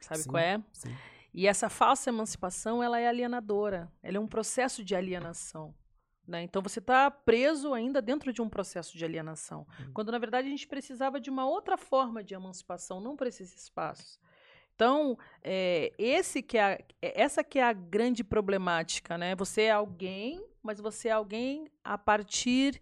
Sabe 0.00 0.20
Sim. 0.22 0.28
qual 0.30 0.42
é? 0.42 0.62
Sim. 0.72 0.94
E 1.32 1.46
essa 1.46 1.68
falsa 1.68 2.10
emancipação, 2.10 2.82
ela 2.82 2.98
é 3.00 3.08
alienadora. 3.08 3.90
Ela 4.02 4.18
é 4.18 4.20
um 4.20 4.26
processo 4.26 4.84
de 4.84 4.94
alienação. 4.94 5.74
Né? 6.26 6.42
Então 6.42 6.62
você 6.62 6.78
está 6.78 7.10
preso 7.10 7.74
ainda 7.74 8.00
dentro 8.00 8.32
de 8.32 8.40
um 8.40 8.48
processo 8.48 8.96
de 8.96 9.04
alienação. 9.04 9.66
Quando, 9.92 10.10
na 10.10 10.18
verdade, 10.18 10.46
a 10.48 10.50
gente 10.50 10.66
precisava 10.66 11.20
de 11.20 11.28
uma 11.28 11.46
outra 11.46 11.76
forma 11.76 12.24
de 12.24 12.34
emancipação, 12.34 12.98
não 13.00 13.14
para 13.14 13.28
esses 13.28 13.54
espaços. 13.54 14.18
Então, 14.74 15.16
é, 15.42 15.92
esse 15.98 16.42
que 16.42 16.56
é 16.58 16.62
a- 16.64 16.78
é- 17.02 17.22
essa 17.22 17.44
que 17.44 17.58
é 17.58 17.62
a 17.62 17.72
grande 17.72 18.24
problemática, 18.24 19.16
né? 19.18 19.36
Você 19.36 19.62
é 19.62 19.70
alguém, 19.70 20.44
mas 20.62 20.80
você 20.80 21.08
é 21.08 21.12
alguém 21.12 21.70
a 21.84 21.96
partir 21.98 22.80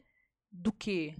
do 0.50 0.72
quê? 0.72 1.14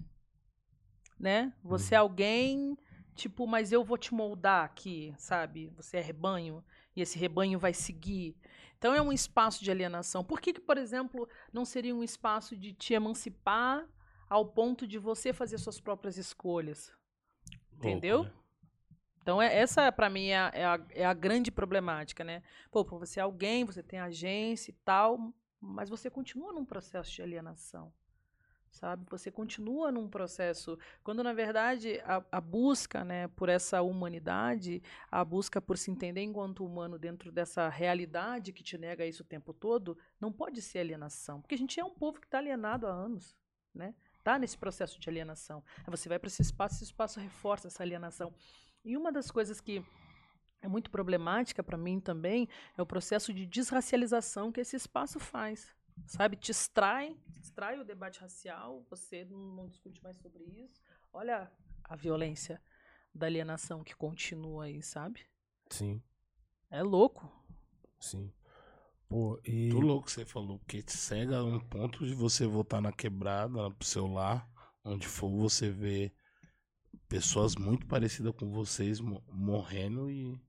Né? 1.19 1.53
Você 1.63 1.93
é 1.93 1.97
alguém, 1.97 2.75
tipo, 3.15 3.47
mas 3.47 3.71
eu 3.71 3.83
vou 3.83 3.97
te 3.97 4.13
moldar 4.13 4.65
aqui, 4.65 5.13
sabe? 5.17 5.71
Você 5.75 5.97
é 5.97 6.01
rebanho 6.01 6.63
e 6.95 7.01
esse 7.01 7.17
rebanho 7.17 7.59
vai 7.59 7.73
seguir. 7.73 8.35
Então 8.77 8.93
é 8.93 9.01
um 9.01 9.11
espaço 9.11 9.63
de 9.63 9.71
alienação. 9.71 10.23
Por 10.23 10.41
que, 10.41 10.53
que 10.53 10.61
por 10.61 10.77
exemplo, 10.77 11.27
não 11.51 11.65
seria 11.65 11.95
um 11.95 12.03
espaço 12.03 12.55
de 12.55 12.73
te 12.73 12.93
emancipar 12.93 13.87
ao 14.29 14.45
ponto 14.45 14.87
de 14.87 14.97
você 14.97 15.31
fazer 15.31 15.57
suas 15.57 15.79
próprias 15.79 16.17
escolhas? 16.17 16.91
Entendeu? 17.71 18.17
Louco, 18.17 18.31
né? 18.31 18.43
Então, 19.23 19.41
é, 19.41 19.55
essa, 19.55 19.89
para 19.89 20.09
mim, 20.09 20.27
é 20.27 20.37
a, 20.37 20.51
é, 20.53 20.65
a, 20.65 20.79
é 20.89 21.05
a 21.05 21.13
grande 21.13 21.49
problemática, 21.49 22.25
né? 22.25 22.43
Pô, 22.69 22.83
você 22.83 23.21
é 23.21 23.23
alguém, 23.23 23.63
você 23.63 23.81
tem 23.81 23.97
agência 23.97 24.69
e 24.69 24.73
tal, 24.83 25.33
mas 25.61 25.89
você 25.89 26.09
continua 26.09 26.51
num 26.51 26.65
processo 26.65 27.09
de 27.09 27.21
alienação, 27.21 27.93
sabe? 28.73 29.05
Você 29.09 29.31
continua 29.31 29.91
num 29.91 30.09
processo... 30.09 30.77
Quando, 31.03 31.23
na 31.23 31.31
verdade, 31.31 32.01
a, 32.03 32.23
a 32.31 32.41
busca 32.41 33.03
né, 33.03 33.27
por 33.29 33.47
essa 33.47 33.81
humanidade, 33.81 34.81
a 35.09 35.23
busca 35.23 35.61
por 35.61 35.77
se 35.77 35.91
entender 35.91 36.21
enquanto 36.21 36.65
humano 36.65 36.97
dentro 36.97 37.31
dessa 37.31 37.69
realidade 37.69 38.51
que 38.51 38.63
te 38.63 38.77
nega 38.77 39.05
isso 39.05 39.23
o 39.23 39.25
tempo 39.25 39.53
todo, 39.53 39.97
não 40.19 40.31
pode 40.31 40.61
ser 40.61 40.79
alienação. 40.79 41.39
Porque 41.39 41.55
a 41.55 41.57
gente 41.57 41.79
é 41.79 41.85
um 41.85 41.93
povo 41.93 42.19
que 42.19 42.27
está 42.27 42.39
alienado 42.39 42.87
há 42.87 42.91
anos, 42.91 43.37
né? 43.73 43.93
Está 44.17 44.39
nesse 44.39 44.57
processo 44.57 44.99
de 44.99 45.09
alienação. 45.09 45.63
Aí 45.79 45.91
você 45.91 46.09
vai 46.09 46.17
para 46.17 46.27
esse 46.27 46.41
espaço, 46.41 46.75
esse 46.75 46.85
espaço 46.85 47.19
reforça 47.19 47.67
essa 47.67 47.83
alienação. 47.83 48.33
E 48.83 48.97
uma 48.97 49.11
das 49.11 49.29
coisas 49.29 49.61
que 49.61 49.85
é 50.61 50.67
muito 50.67 50.89
problemática 50.89 51.61
para 51.61 51.77
mim 51.77 51.99
também 51.99 52.47
é 52.77 52.81
o 52.81 52.85
processo 52.85 53.33
de 53.33 53.45
desracialização 53.45 54.51
que 54.51 54.61
esse 54.61 54.77
espaço 54.77 55.19
faz. 55.19 55.75
Sabe? 56.05 56.35
Te 56.37 56.51
extrai, 56.51 57.15
te 57.31 57.39
extrai 57.41 57.79
o 57.79 57.83
debate 57.85 58.19
racial, 58.19 58.85
você 58.89 59.25
não, 59.25 59.39
não 59.55 59.67
discute 59.67 60.01
mais 60.03 60.17
sobre 60.17 60.43
isso. 60.43 60.81
Olha 61.11 61.51
a 61.83 61.95
violência 61.95 62.61
da 63.13 63.27
alienação 63.27 63.83
que 63.83 63.95
continua 63.95 64.65
aí, 64.65 64.81
sabe? 64.81 65.25
Sim, 65.69 66.01
É 66.69 66.83
louco. 66.83 67.31
sim. 67.99 68.31
Pô, 69.09 69.39
e. 69.45 69.71
Muito 69.71 69.79
louco 69.85 70.05
que 70.07 70.11
você 70.11 70.25
falou, 70.25 70.59
porque 70.59 70.81
te 70.83 70.93
cega 70.97 71.37
a 71.39 71.43
um 71.43 71.59
ponto 71.59 72.05
de 72.05 72.13
você 72.15 72.45
voltar 72.47 72.81
na 72.81 72.91
quebrada, 72.91 73.69
pro 73.71 73.87
seu 73.87 74.07
lar, 74.07 74.49
onde 74.83 75.07
for 75.07 75.29
você 75.29 75.69
ver 75.69 76.13
pessoas 77.07 77.55
muito 77.55 77.85
parecidas 77.87 78.33
com 78.35 78.49
vocês 78.51 78.99
mo- 78.99 79.23
morrendo 79.29 80.09
e. 80.09 80.39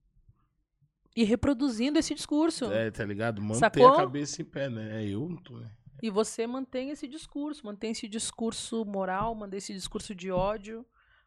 E 1.16 1.22
reproduzindo 1.24 1.98
esse 1.98 2.14
discurso. 2.14 2.64
É, 2.72 2.90
tá 2.90 3.05
ligado? 3.05 3.40
Manter 3.40 3.59
Sacou? 3.61 3.88
a 3.88 3.96
cabeça 3.96 4.42
em 4.42 4.44
pé, 4.44 4.68
né? 4.68 5.03
É 5.05 5.09
eu, 5.09 5.29
não 5.29 5.37
tô, 5.37 5.59
né? 5.59 5.70
E 6.03 6.11
você 6.11 6.46
mantém 6.46 6.90
esse 6.90 7.07
discurso, 7.07 7.64
mantém 7.64 7.92
esse 7.92 8.09
discurso 8.09 8.85
moral, 8.85 9.35
mantém 9.35 9.59
esse 9.59 9.72
discurso 9.72 10.14
de 10.14 10.31
ódio. 10.31 10.85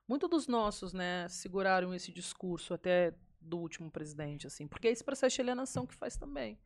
Muitos 0.08 0.30
dos 0.30 0.48
nossos, 0.48 0.94
né, 0.94 1.28
seguraram 1.30 1.94
esse 1.94 2.12
discurso 2.12 2.74
até 2.74 3.14
do 3.42 3.58
último 3.58 3.90
presidente, 3.90 4.46
assim, 4.48 4.68
porque 4.68 4.88
é 4.88 4.92
esse 4.92 5.04
processo 5.04 5.36
de 5.36 5.42
alienação 5.42 5.86
que 5.86 5.96
faz 5.96 6.16
também, 6.18 6.58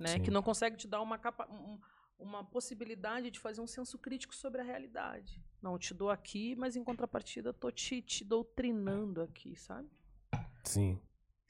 né, 0.00 0.08
Sim. 0.14 0.22
que 0.22 0.30
não 0.30 0.42
consegue 0.42 0.76
te 0.76 0.88
dar 0.88 1.00
uma 1.00 1.18
capa, 1.18 1.46
um- 1.50 1.78
uma 2.18 2.42
possibilidade 2.44 3.30
de 3.30 3.38
fazer 3.38 3.60
um 3.60 3.66
senso 3.66 3.98
crítico 3.98 4.34
sobre 4.34 4.60
a 4.60 4.64
realidade. 4.64 5.40
Não, 5.60 5.72
eu 5.74 5.78
te 5.78 5.92
dou 5.94 6.10
aqui, 6.10 6.56
mas 6.56 6.74
em 6.76 6.82
contrapartida 6.84 7.52
tô 7.52 7.70
te, 7.70 8.00
te 8.02 8.24
doutrinando 8.24 9.20
aqui, 9.20 9.54
sabe? 9.56 9.88
Sim, 10.64 10.98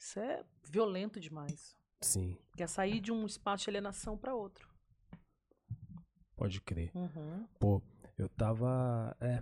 Isso 0.03 0.19
é 0.19 0.43
violento 0.65 1.17
demais. 1.17 1.77
sim. 2.01 2.37
Quer 2.57 2.67
sair 2.67 2.99
de 2.99 3.09
um 3.09 3.25
espaço 3.25 3.63
de 3.63 3.69
alienação 3.69 4.17
para 4.17 4.35
outro. 4.35 4.69
Pode 6.35 6.59
crer. 6.59 6.91
Uhum. 6.93 7.47
Pô, 7.57 7.81
eu 8.17 8.27
tava. 8.27 9.15
É. 9.21 9.41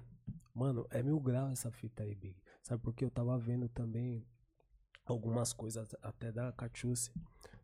Mano, 0.53 0.85
é 0.91 1.01
mil 1.01 1.19
graus 1.19 1.51
essa 1.53 1.71
fita 1.71 2.03
aí, 2.03 2.13
Big. 2.13 2.39
Sabe 2.61 2.83
porque 2.83 3.03
eu 3.03 3.09
tava 3.09 3.35
vendo 3.39 3.67
também 3.69 4.23
algumas 5.03 5.51
coisas 5.51 5.95
até 5.99 6.31
da 6.31 6.51
Catiúcia, 6.51 7.11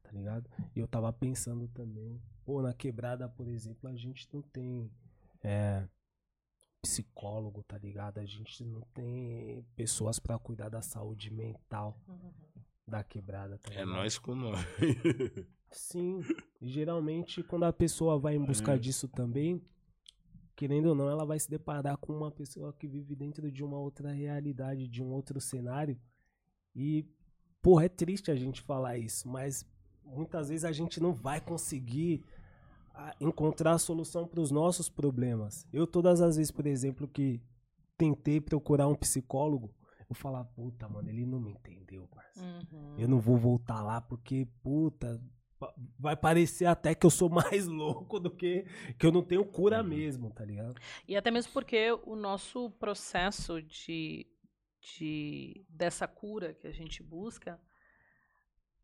tá 0.01 0.11
ligado? 0.11 0.49
E 0.75 0.79
eu 0.79 0.87
tava 0.87 1.13
pensando 1.13 1.67
também. 1.67 2.19
Pô, 2.43 2.63
na 2.63 2.73
quebrada, 2.73 3.29
por 3.29 3.47
exemplo, 3.47 3.87
a 3.87 3.95
gente 3.95 4.27
não 4.33 4.41
tem. 4.41 4.91
É, 5.43 5.87
psicólogo, 6.81 7.61
tá 7.63 7.77
ligado? 7.77 8.17
A 8.17 8.25
gente 8.25 8.63
não 8.63 8.81
tem 8.93 9.63
pessoas 9.75 10.17
pra 10.17 10.39
cuidar 10.39 10.69
da 10.69 10.81
saúde 10.81 11.29
mental 11.29 11.95
Uhum. 12.07 12.33
Da 12.87 13.03
quebrada, 13.03 13.57
tá 13.57 13.69
É 13.69 13.79
ligado? 13.79 13.89
nós 13.97 14.17
com 14.17 14.33
nós. 14.35 14.59
Sim, 15.69 16.21
geralmente 16.61 17.43
quando 17.43 17.63
a 17.65 17.73
pessoa 17.73 18.17
vai 18.17 18.35
em 18.35 18.43
busca 18.43 18.73
É. 18.75 18.77
disso 18.77 19.07
também, 19.07 19.61
querendo 20.55 20.87
ou 20.87 20.95
não, 20.95 21.09
ela 21.09 21.25
vai 21.25 21.39
se 21.39 21.49
deparar 21.49 21.97
com 21.97 22.13
uma 22.13 22.31
pessoa 22.31 22.71
que 22.73 22.87
vive 22.87 23.15
dentro 23.15 23.51
de 23.51 23.63
uma 23.63 23.77
outra 23.77 24.11
realidade, 24.11 24.87
de 24.87 25.03
um 25.03 25.11
outro 25.11 25.39
cenário. 25.41 25.99
E, 26.75 27.05
porra, 27.61 27.85
é 27.85 27.89
triste 27.89 28.31
a 28.31 28.35
gente 28.35 28.61
falar 28.61 28.97
isso, 28.97 29.27
mas 29.27 29.65
muitas 30.03 30.47
vezes 30.49 30.63
a 30.63 30.71
gente 30.71 30.99
não 31.01 31.13
vai 31.13 31.41
conseguir 31.41 32.23
a 32.93 33.13
encontrar 33.19 33.73
a 33.73 33.77
solução 33.77 34.25
para 34.25 34.39
os 34.39 34.49
nossos 34.49 34.89
problemas. 34.89 35.67
Eu, 35.71 35.85
todas 35.85 36.21
as 36.21 36.37
vezes, 36.37 36.49
por 36.51 36.65
exemplo, 36.65 37.07
que 37.07 37.39
tentei 37.97 38.39
procurar 38.41 38.87
um 38.87 38.95
psicólogo, 38.95 39.71
eu 40.09 40.15
falava, 40.15 40.45
puta, 40.55 40.87
mano, 40.87 41.09
ele 41.09 41.25
não 41.25 41.39
me 41.39 41.51
entendeu, 41.51 42.07
parceiro. 42.07 42.65
Uhum. 42.71 42.95
Eu 42.97 43.07
não 43.07 43.19
vou 43.19 43.37
voltar 43.37 43.81
lá 43.81 43.99
porque, 43.99 44.47
puta, 44.63 45.21
vai 45.99 46.15
parecer 46.15 46.65
até 46.65 46.95
que 46.95 47.05
eu 47.05 47.09
sou 47.09 47.29
mais 47.29 47.67
louco 47.67 48.19
do 48.19 48.29
que 48.29 48.65
que 48.97 49.05
eu 49.05 49.11
não 49.11 49.23
tenho 49.23 49.45
cura 49.45 49.83
mesmo, 49.83 50.31
tá 50.31 50.45
ligado? 50.45 50.79
E 51.07 51.15
até 51.15 51.31
mesmo 51.31 51.51
porque 51.51 51.91
o 52.05 52.15
nosso 52.15 52.69
processo 52.71 53.61
de, 53.61 54.25
de 54.79 55.65
dessa 55.69 56.07
cura 56.07 56.53
que 56.53 56.67
a 56.67 56.71
gente 56.71 57.03
busca, 57.03 57.59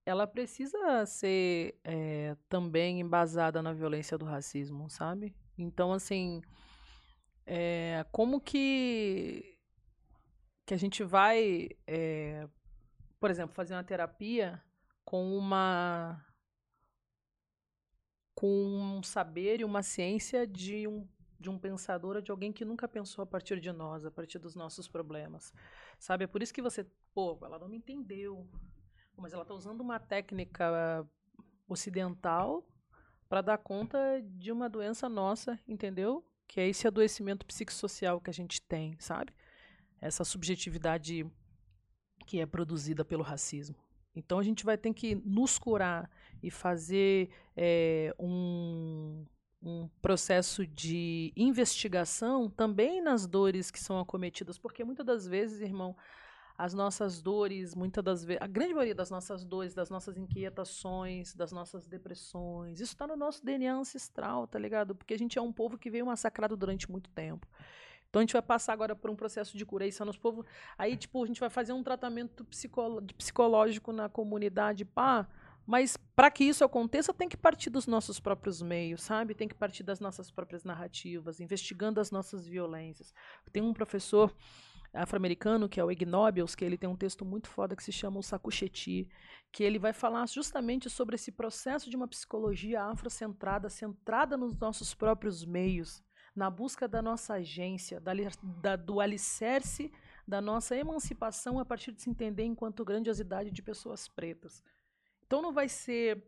ela 0.05 0.27
precisa 0.27 1.05
ser 1.05 1.79
eh, 1.85 2.35
também 2.49 2.99
embasada 2.99 3.61
na 3.61 3.71
violência 3.71 4.17
do 4.17 4.25
racismo, 4.25 4.89
sabe? 4.89 5.33
Então, 5.57 5.93
assim, 5.93 6.41
eh, 7.45 8.05
como 8.11 8.41
que 8.41 9.52
que 10.65 10.73
a 10.73 10.77
gente 10.77 11.03
vai, 11.03 11.69
eh, 11.87 12.47
por 13.19 13.29
exemplo, 13.29 13.55
fazer 13.55 13.73
uma 13.73 13.83
terapia 13.83 14.61
com 15.03 15.37
uma 15.37 16.25
com 18.33 18.47
um 18.97 19.03
saber 19.03 19.59
e 19.61 19.65
uma 19.65 19.83
ciência 19.83 20.47
de 20.47 20.87
um 20.87 21.07
de 21.43 21.49
um 21.49 21.59
pensador 21.59 22.15
ou 22.15 22.21
de 22.21 22.31
alguém 22.31 22.53
que 22.53 22.63
nunca 22.63 22.87
pensou 22.87 23.21
a 23.21 23.25
partir 23.25 23.59
de 23.59 23.71
nós, 23.71 24.05
a 24.05 24.11
partir 24.11 24.39
dos 24.39 24.55
nossos 24.55 24.87
problemas. 24.87 25.53
Sabe? 25.99 26.23
É 26.23 26.27
por 26.27 26.41
isso 26.41 26.53
que 26.53 26.61
você, 26.61 26.87
pô, 27.13 27.37
ela 27.43 27.59
não 27.59 27.67
me 27.67 27.75
entendeu. 27.75 28.47
Mas 29.17 29.33
ela 29.33 29.41
está 29.41 29.53
usando 29.53 29.81
uma 29.81 29.99
técnica 29.99 31.05
ocidental 31.67 32.65
para 33.27 33.41
dar 33.41 33.57
conta 33.57 34.21
de 34.23 34.53
uma 34.53 34.69
doença 34.69 35.09
nossa, 35.09 35.59
entendeu? 35.67 36.25
Que 36.47 36.61
é 36.61 36.69
esse 36.69 36.87
adoecimento 36.87 37.45
psicossocial 37.45 38.21
que 38.21 38.29
a 38.29 38.33
gente 38.33 38.61
tem, 38.61 38.95
sabe? 38.97 39.33
Essa 40.05 40.23
subjetividade 40.23 41.25
que 42.25 42.39
é 42.39 42.45
produzida 42.45 43.03
pelo 43.03 43.23
racismo. 43.23 43.75
Então 44.15 44.37
a 44.37 44.43
gente 44.43 44.63
vai 44.63 44.77
ter 44.77 44.93
que 44.93 45.15
nos 45.15 45.57
curar 45.57 46.09
e 46.41 46.51
fazer 46.51 47.29
eh, 47.55 48.13
um, 48.19 49.25
um 49.61 49.89
processo 50.01 50.67
de 50.67 51.33
investigação 51.35 52.49
também 52.49 53.01
nas 53.01 53.25
dores 53.25 53.71
que 53.71 53.79
são 53.79 53.99
acometidas, 53.99 54.57
porque 54.57 54.83
muitas 54.83 55.05
das 55.05 55.27
vezes, 55.27 55.61
irmão, 55.61 55.95
as 56.55 56.73
nossas 56.73 57.21
dores, 57.21 57.73
muitas 57.73 58.03
das 58.03 58.23
vezes, 58.23 58.41
a 58.41 58.47
grande 58.47 58.73
maioria 58.73 58.93
das 58.93 59.09
nossas 59.09 59.43
dores, 59.43 59.73
das 59.73 59.89
nossas 59.89 60.17
inquietações, 60.17 61.33
das 61.33 61.51
nossas 61.51 61.87
depressões, 61.87 62.79
isso 62.79 62.93
está 62.93 63.07
no 63.07 63.15
nosso 63.15 63.43
DNA 63.43 63.73
ancestral, 63.73 64.47
tá 64.47 64.59
ligado? 64.59 64.93
Porque 64.93 65.15
a 65.15 65.17
gente 65.17 65.39
é 65.39 65.41
um 65.41 65.51
povo 65.51 65.77
que 65.77 65.89
veio 65.89 66.05
massacrado 66.05 66.55
durante 66.55 66.91
muito 66.91 67.09
tempo. 67.09 67.47
Então 68.13 68.19
a 68.19 68.23
gente 68.23 68.33
vai 68.33 68.43
passar 68.43 68.73
agora 68.73 68.95
por 68.95 69.09
um 69.09 69.15
processo 69.15 69.57
de 69.57 69.65
cura. 69.65 69.87
Nos 70.05 70.17
povos. 70.17 70.45
Aí, 70.77 70.95
tipo, 70.95 71.23
a 71.23 71.25
gente 71.25 71.39
vai 71.39 71.49
fazer 71.49 71.73
um 71.73 71.81
tratamento 71.81 72.45
psicológico 73.17 73.91
na 73.91 74.07
comunidade, 74.07 74.85
pá. 74.85 75.27
Mas 75.65 75.97
para 76.15 76.29
que 76.29 76.43
isso 76.43 76.63
aconteça, 76.63 77.11
tem 77.11 77.27
que 77.27 77.35
partir 77.35 77.71
dos 77.71 77.87
nossos 77.87 78.19
próprios 78.19 78.61
meios, 78.61 79.01
sabe? 79.01 79.33
Tem 79.33 79.47
que 79.47 79.55
partir 79.55 79.81
das 79.81 79.99
nossas 79.99 80.29
próprias 80.29 80.63
narrativas, 80.63 81.39
investigando 81.39 81.99
as 81.99 82.11
nossas 82.11 82.45
violências. 82.45 83.11
Tem 83.51 83.63
um 83.63 83.73
professor 83.73 84.31
afro-americano, 84.93 85.67
que 85.67 85.79
é 85.79 85.83
o 85.83 85.91
Ig 85.91 86.05
Nobels, 86.05 86.53
que 86.53 86.63
ele 86.63 86.77
tem 86.77 86.87
um 86.87 86.95
texto 86.95 87.25
muito 87.25 87.47
foda 87.47 87.75
que 87.75 87.83
se 87.83 87.91
chama 87.91 88.19
O 88.19 88.23
Sakucheti, 88.23 89.09
que 89.51 89.63
ele 89.63 89.79
vai 89.79 89.91
falar 89.91 90.27
justamente 90.27 90.87
sobre 90.87 91.15
esse 91.15 91.31
processo 91.31 91.89
de 91.89 91.95
uma 91.95 92.07
psicologia 92.07 92.83
afrocentrada, 92.83 93.69
centrada 93.69 94.37
nos 94.37 94.55
nossos 94.55 94.93
próprios 94.93 95.43
meios, 95.43 96.03
na 96.35 96.49
busca 96.49 96.87
da 96.87 97.01
nossa 97.01 97.35
agência, 97.35 97.99
da, 97.99 98.11
da- 98.61 98.75
do 98.75 98.99
alicerce 98.99 99.91
da 100.27 100.39
nossa 100.41 100.75
emancipação 100.75 101.59
a 101.59 101.65
partir 101.65 101.91
de 101.91 102.01
se 102.01 102.09
entender 102.09 102.43
enquanto 102.45 102.85
grandiosidade 102.85 103.51
de 103.51 103.61
pessoas 103.61 104.07
pretas. 104.07 104.63
Então 105.25 105.41
não 105.41 105.51
vai 105.51 105.67
ser 105.67 106.25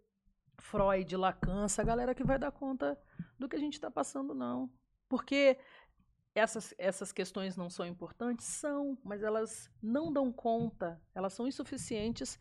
Freud, 0.60 1.16
Lacan, 1.16 1.66
essa 1.66 1.84
galera 1.84 2.14
que 2.14 2.24
vai 2.24 2.38
dar 2.38 2.52
conta 2.52 3.00
do 3.40 3.48
que 3.48 3.56
a 3.56 3.60
gente 3.60 3.74
está 3.74 3.90
passando, 3.90 4.34
não. 4.36 4.70
Porque 5.08 5.58
essas, 6.34 6.74
essas 6.78 7.12
questões 7.12 7.56
não 7.56 7.70
são 7.70 7.86
importantes? 7.86 8.46
São, 8.46 8.98
mas 9.04 9.24
elas 9.24 9.72
não 9.82 10.12
dão 10.12 10.32
conta, 10.32 11.02
elas 11.14 11.34
são 11.34 11.48
insuficientes 11.48 12.38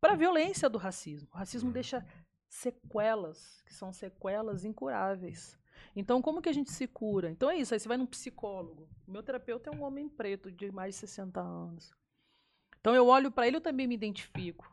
para 0.00 0.12
a 0.12 0.16
violência 0.16 0.68
do 0.68 0.76
racismo. 0.78 1.28
O 1.32 1.36
racismo 1.38 1.72
deixa 1.72 2.06
sequelas, 2.48 3.62
que 3.62 3.72
são 3.72 3.92
sequelas 3.92 4.64
incuráveis. 4.64 5.58
Então, 5.94 6.20
como 6.20 6.42
que 6.42 6.48
a 6.48 6.52
gente 6.52 6.70
se 6.70 6.86
cura? 6.86 7.30
Então 7.30 7.50
é 7.50 7.56
isso, 7.56 7.74
aí 7.74 7.80
você 7.80 7.88
vai 7.88 7.96
num 7.96 8.06
psicólogo. 8.06 8.88
O 9.06 9.10
meu 9.10 9.22
terapeuta 9.22 9.70
é 9.70 9.74
um 9.74 9.82
homem 9.82 10.08
preto 10.08 10.50
de 10.50 10.70
mais 10.70 10.94
de 10.94 11.00
60 11.00 11.40
anos. 11.40 11.92
Então 12.80 12.94
eu 12.94 13.06
olho 13.06 13.30
para 13.30 13.46
ele, 13.46 13.56
eu 13.56 13.60
também 13.60 13.86
me 13.86 13.94
identifico. 13.94 14.70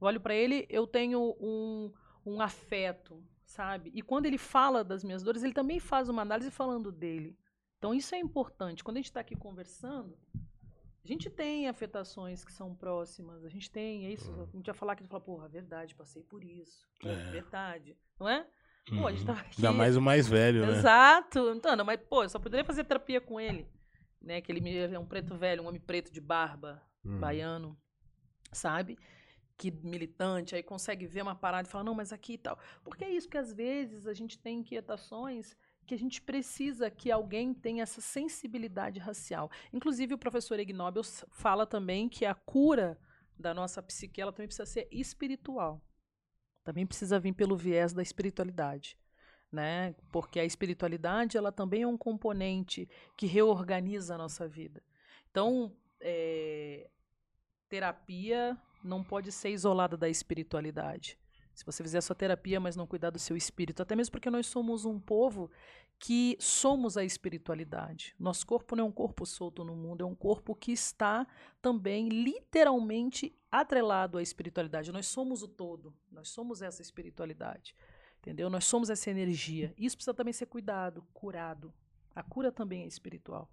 Eu 0.00 0.06
olho 0.06 0.20
para 0.20 0.34
ele, 0.34 0.66
eu 0.68 0.86
tenho 0.86 1.34
um, 1.40 1.92
um 2.26 2.40
afeto, 2.40 3.22
sabe? 3.44 3.90
E 3.94 4.02
quando 4.02 4.26
ele 4.26 4.38
fala 4.38 4.84
das 4.84 5.02
minhas 5.04 5.22
dores, 5.22 5.42
ele 5.42 5.54
também 5.54 5.78
faz 5.80 6.08
uma 6.08 6.22
análise 6.22 6.50
falando 6.50 6.92
dele. 6.92 7.38
Então 7.78 7.94
isso 7.94 8.14
é 8.14 8.18
importante. 8.18 8.82
Quando 8.82 8.96
a 8.96 9.00
gente 9.00 9.10
está 9.10 9.20
aqui 9.20 9.36
conversando, 9.36 10.18
a 11.04 11.06
gente 11.06 11.28
tem 11.28 11.68
afetações 11.68 12.44
que 12.44 12.52
são 12.52 12.74
próximas, 12.74 13.44
a 13.44 13.48
gente 13.50 13.70
tem, 13.70 14.06
é 14.06 14.12
isso. 14.12 14.32
A 14.32 14.56
gente 14.56 14.66
vai 14.66 14.74
falar 14.74 14.96
que 14.96 15.04
fala, 15.04 15.22
porra, 15.22 15.48
verdade, 15.48 15.94
passei 15.94 16.22
por 16.22 16.42
isso. 16.42 16.88
Pô, 16.98 17.08
É. 17.10 17.30
Verdade. 17.30 17.96
Não 18.18 18.26
é? 18.26 18.46
Pô, 18.88 19.06
a 19.06 19.10
gente 19.10 19.20
Uhum. 19.20 19.26
tava 19.26 19.40
aqui. 19.40 19.56
Ainda 19.64 19.72
mais 19.72 19.96
o 19.96 20.00
mais 20.02 20.28
velho, 20.28 20.66
né? 20.66 20.78
Exato. 20.78 21.52
Então, 21.56 21.74
não, 21.74 21.84
mas, 21.84 21.98
pô, 22.08 22.22
eu 22.22 22.28
só 22.28 22.38
poderia 22.38 22.64
fazer 22.64 22.84
terapia 22.84 23.20
com 23.20 23.40
ele. 23.40 23.66
Né? 24.20 24.40
Que 24.40 24.50
ele 24.52 24.60
me- 24.60 24.76
é 24.76 24.98
um 24.98 25.06
preto 25.06 25.36
velho, 25.36 25.62
um 25.62 25.66
homem 25.68 25.80
preto 25.80 26.10
de 26.12 26.20
barba, 26.20 26.82
Hum. 27.04 27.18
baiano, 27.18 27.76
sabe? 28.52 28.98
Que 29.56 29.70
militante, 29.70 30.54
aí 30.54 30.62
consegue 30.62 31.06
ver 31.06 31.22
uma 31.22 31.34
parada 31.34 31.68
e 31.68 31.70
fala, 31.70 31.84
não, 31.84 31.94
mas 31.94 32.12
aqui 32.12 32.34
e 32.34 32.38
tal. 32.38 32.58
Porque 32.82 33.04
é 33.04 33.10
isso, 33.10 33.28
que 33.28 33.38
às 33.38 33.52
vezes 33.52 34.06
a 34.06 34.12
gente 34.14 34.38
tem 34.38 34.58
inquietações 34.60 35.56
que 35.86 35.94
a 35.94 35.98
gente 35.98 36.20
precisa 36.22 36.90
que 36.90 37.10
alguém 37.10 37.52
tenha 37.52 37.82
essa 37.82 38.00
sensibilidade 38.00 38.98
racial. 38.98 39.50
Inclusive, 39.72 40.14
o 40.14 40.18
professor 40.18 40.58
Ig 40.58 40.72
Nobels 40.72 41.24
fala 41.30 41.66
também 41.66 42.08
que 42.08 42.24
a 42.24 42.34
cura 42.34 42.98
da 43.38 43.52
nossa 43.52 43.82
psique, 43.82 44.20
ela 44.20 44.32
também 44.32 44.46
precisa 44.46 44.64
ser 44.66 44.88
espiritual. 44.90 45.82
Também 46.64 46.86
precisa 46.86 47.20
vir 47.20 47.34
pelo 47.34 47.56
viés 47.56 47.92
da 47.92 48.02
espiritualidade. 48.02 48.96
Né? 49.52 49.94
Porque 50.10 50.40
a 50.40 50.44
espiritualidade 50.44 51.36
ela 51.36 51.52
também 51.52 51.82
é 51.82 51.86
um 51.86 51.96
componente 51.96 52.88
que 53.16 53.26
reorganiza 53.26 54.14
a 54.14 54.18
nossa 54.18 54.48
vida. 54.48 54.82
Então, 55.30 55.72
é, 56.00 56.88
terapia 57.68 58.58
não 58.82 59.04
pode 59.04 59.30
ser 59.30 59.50
isolada 59.50 59.96
da 59.96 60.08
espiritualidade. 60.08 61.18
Se 61.54 61.64
você 61.64 61.84
fizer 61.84 61.98
a 61.98 62.02
sua 62.02 62.16
terapia, 62.16 62.58
mas 62.58 62.74
não 62.74 62.86
cuidar 62.86 63.10
do 63.10 63.18
seu 63.18 63.36
espírito, 63.36 63.80
até 63.80 63.94
mesmo 63.94 64.10
porque 64.10 64.28
nós 64.28 64.46
somos 64.46 64.84
um 64.84 64.98
povo 64.98 65.50
que 65.98 66.36
somos 66.40 66.96
a 66.96 67.04
espiritualidade. 67.04 68.14
Nosso 68.18 68.46
corpo 68.46 68.76
não 68.76 68.84
é 68.84 68.88
um 68.88 68.92
corpo 68.92 69.24
solto 69.24 69.64
no 69.64 69.74
mundo, 69.74 70.02
é 70.02 70.06
um 70.06 70.14
corpo 70.14 70.54
que 70.54 70.72
está 70.72 71.26
também 71.62 72.08
literalmente 72.08 73.34
atrelado 73.50 74.18
à 74.18 74.22
espiritualidade. 74.22 74.92
Nós 74.92 75.06
somos 75.06 75.42
o 75.42 75.48
todo, 75.48 75.94
nós 76.10 76.28
somos 76.28 76.62
essa 76.62 76.82
espiritualidade. 76.82 77.74
Entendeu? 78.18 78.48
Nós 78.48 78.64
somos 78.64 78.88
essa 78.88 79.10
energia. 79.10 79.74
Isso 79.76 79.96
precisa 79.96 80.14
também 80.14 80.32
ser 80.32 80.46
cuidado, 80.46 81.06
curado. 81.12 81.72
A 82.14 82.22
cura 82.22 82.50
também 82.50 82.84
é 82.84 82.86
espiritual. 82.86 83.50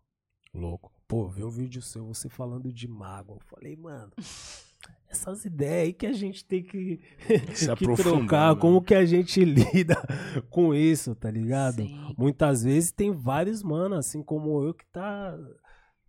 Louco. 0.54 0.94
Pô, 1.08 1.28
vi 1.28 1.44
um 1.44 1.50
vídeo 1.50 1.82
seu, 1.82 2.06
você 2.06 2.30
falando 2.30 2.72
de 2.72 2.88
mágoa. 2.88 3.36
Eu 3.36 3.42
falei, 3.42 3.76
mano, 3.76 4.14
essas 5.10 5.44
ideias 5.46 5.84
aí 5.88 5.94
que 5.94 6.06
a 6.06 6.14
gente 6.14 6.46
tem 6.46 6.64
que, 6.64 7.00
Se 7.54 7.66
que 7.76 7.86
aprofundar, 7.86 8.06
trocar, 8.06 8.56
né? 8.56 8.62
como 8.62 8.82
que 8.82 8.96
a 8.96 9.06
gente 9.06 9.44
lida 9.46 9.96
com 10.50 10.74
isso, 10.74 11.14
tá 11.16 11.30
ligado? 11.30 11.84
Sim. 11.84 12.16
Muitas 12.18 12.64
vezes 12.64 12.92
tem 12.92 13.12
vários, 13.12 13.62
mano, 13.64 13.96
assim 13.96 14.24
como 14.24 14.64
eu, 14.64 14.74
que 14.74 14.86
tá 14.86 15.38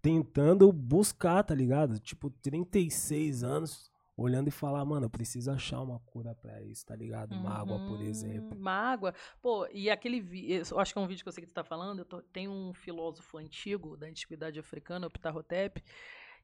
tentando 0.01 0.73
buscar, 0.73 1.43
tá 1.45 1.55
ligado? 1.55 1.99
Tipo, 2.01 2.31
36 2.31 3.43
anos, 3.45 3.91
olhando 4.17 4.49
e 4.49 4.51
falar, 4.51 4.85
mano, 4.85 5.07
eu 5.07 5.11
preciso 5.11 5.51
achar 5.51 5.81
uma 5.81 5.99
cura 6.01 6.35
pra 6.35 6.61
isso, 6.63 6.85
tá 6.85 6.95
ligado? 6.97 7.35
Mágoa, 7.37 7.79
por 7.81 8.01
Uhum, 8.01 8.07
exemplo. 8.07 8.59
Mágoa. 8.59 9.15
Pô, 9.41 9.67
e 9.73 9.89
aquele 9.91 10.21
vídeo, 10.21 10.63
eu 10.71 10.79
acho 10.81 10.93
que 10.93 10.99
é 10.99 11.03
um 11.03 11.07
vídeo 11.07 11.23
que 11.23 11.29
eu 11.29 11.33
sei 11.33 11.43
que 11.45 11.51
tu 11.51 11.55
tá 11.55 11.65
falando, 11.65 12.01
eu 12.01 12.05
tô- 12.05 12.23
tem 12.23 12.49
um 12.49 12.73
filósofo 12.75 13.39
antigo 13.39 13.97
da 13.97 14.07
antiguidade 14.07 14.59
africana, 14.59 15.07
o 15.07 15.11
Ptahotep, 15.11 15.83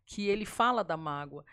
que 0.07 0.29
ele 0.29 0.47
fala 0.47 0.83
da 0.85 0.97
mágoa. 0.97 1.45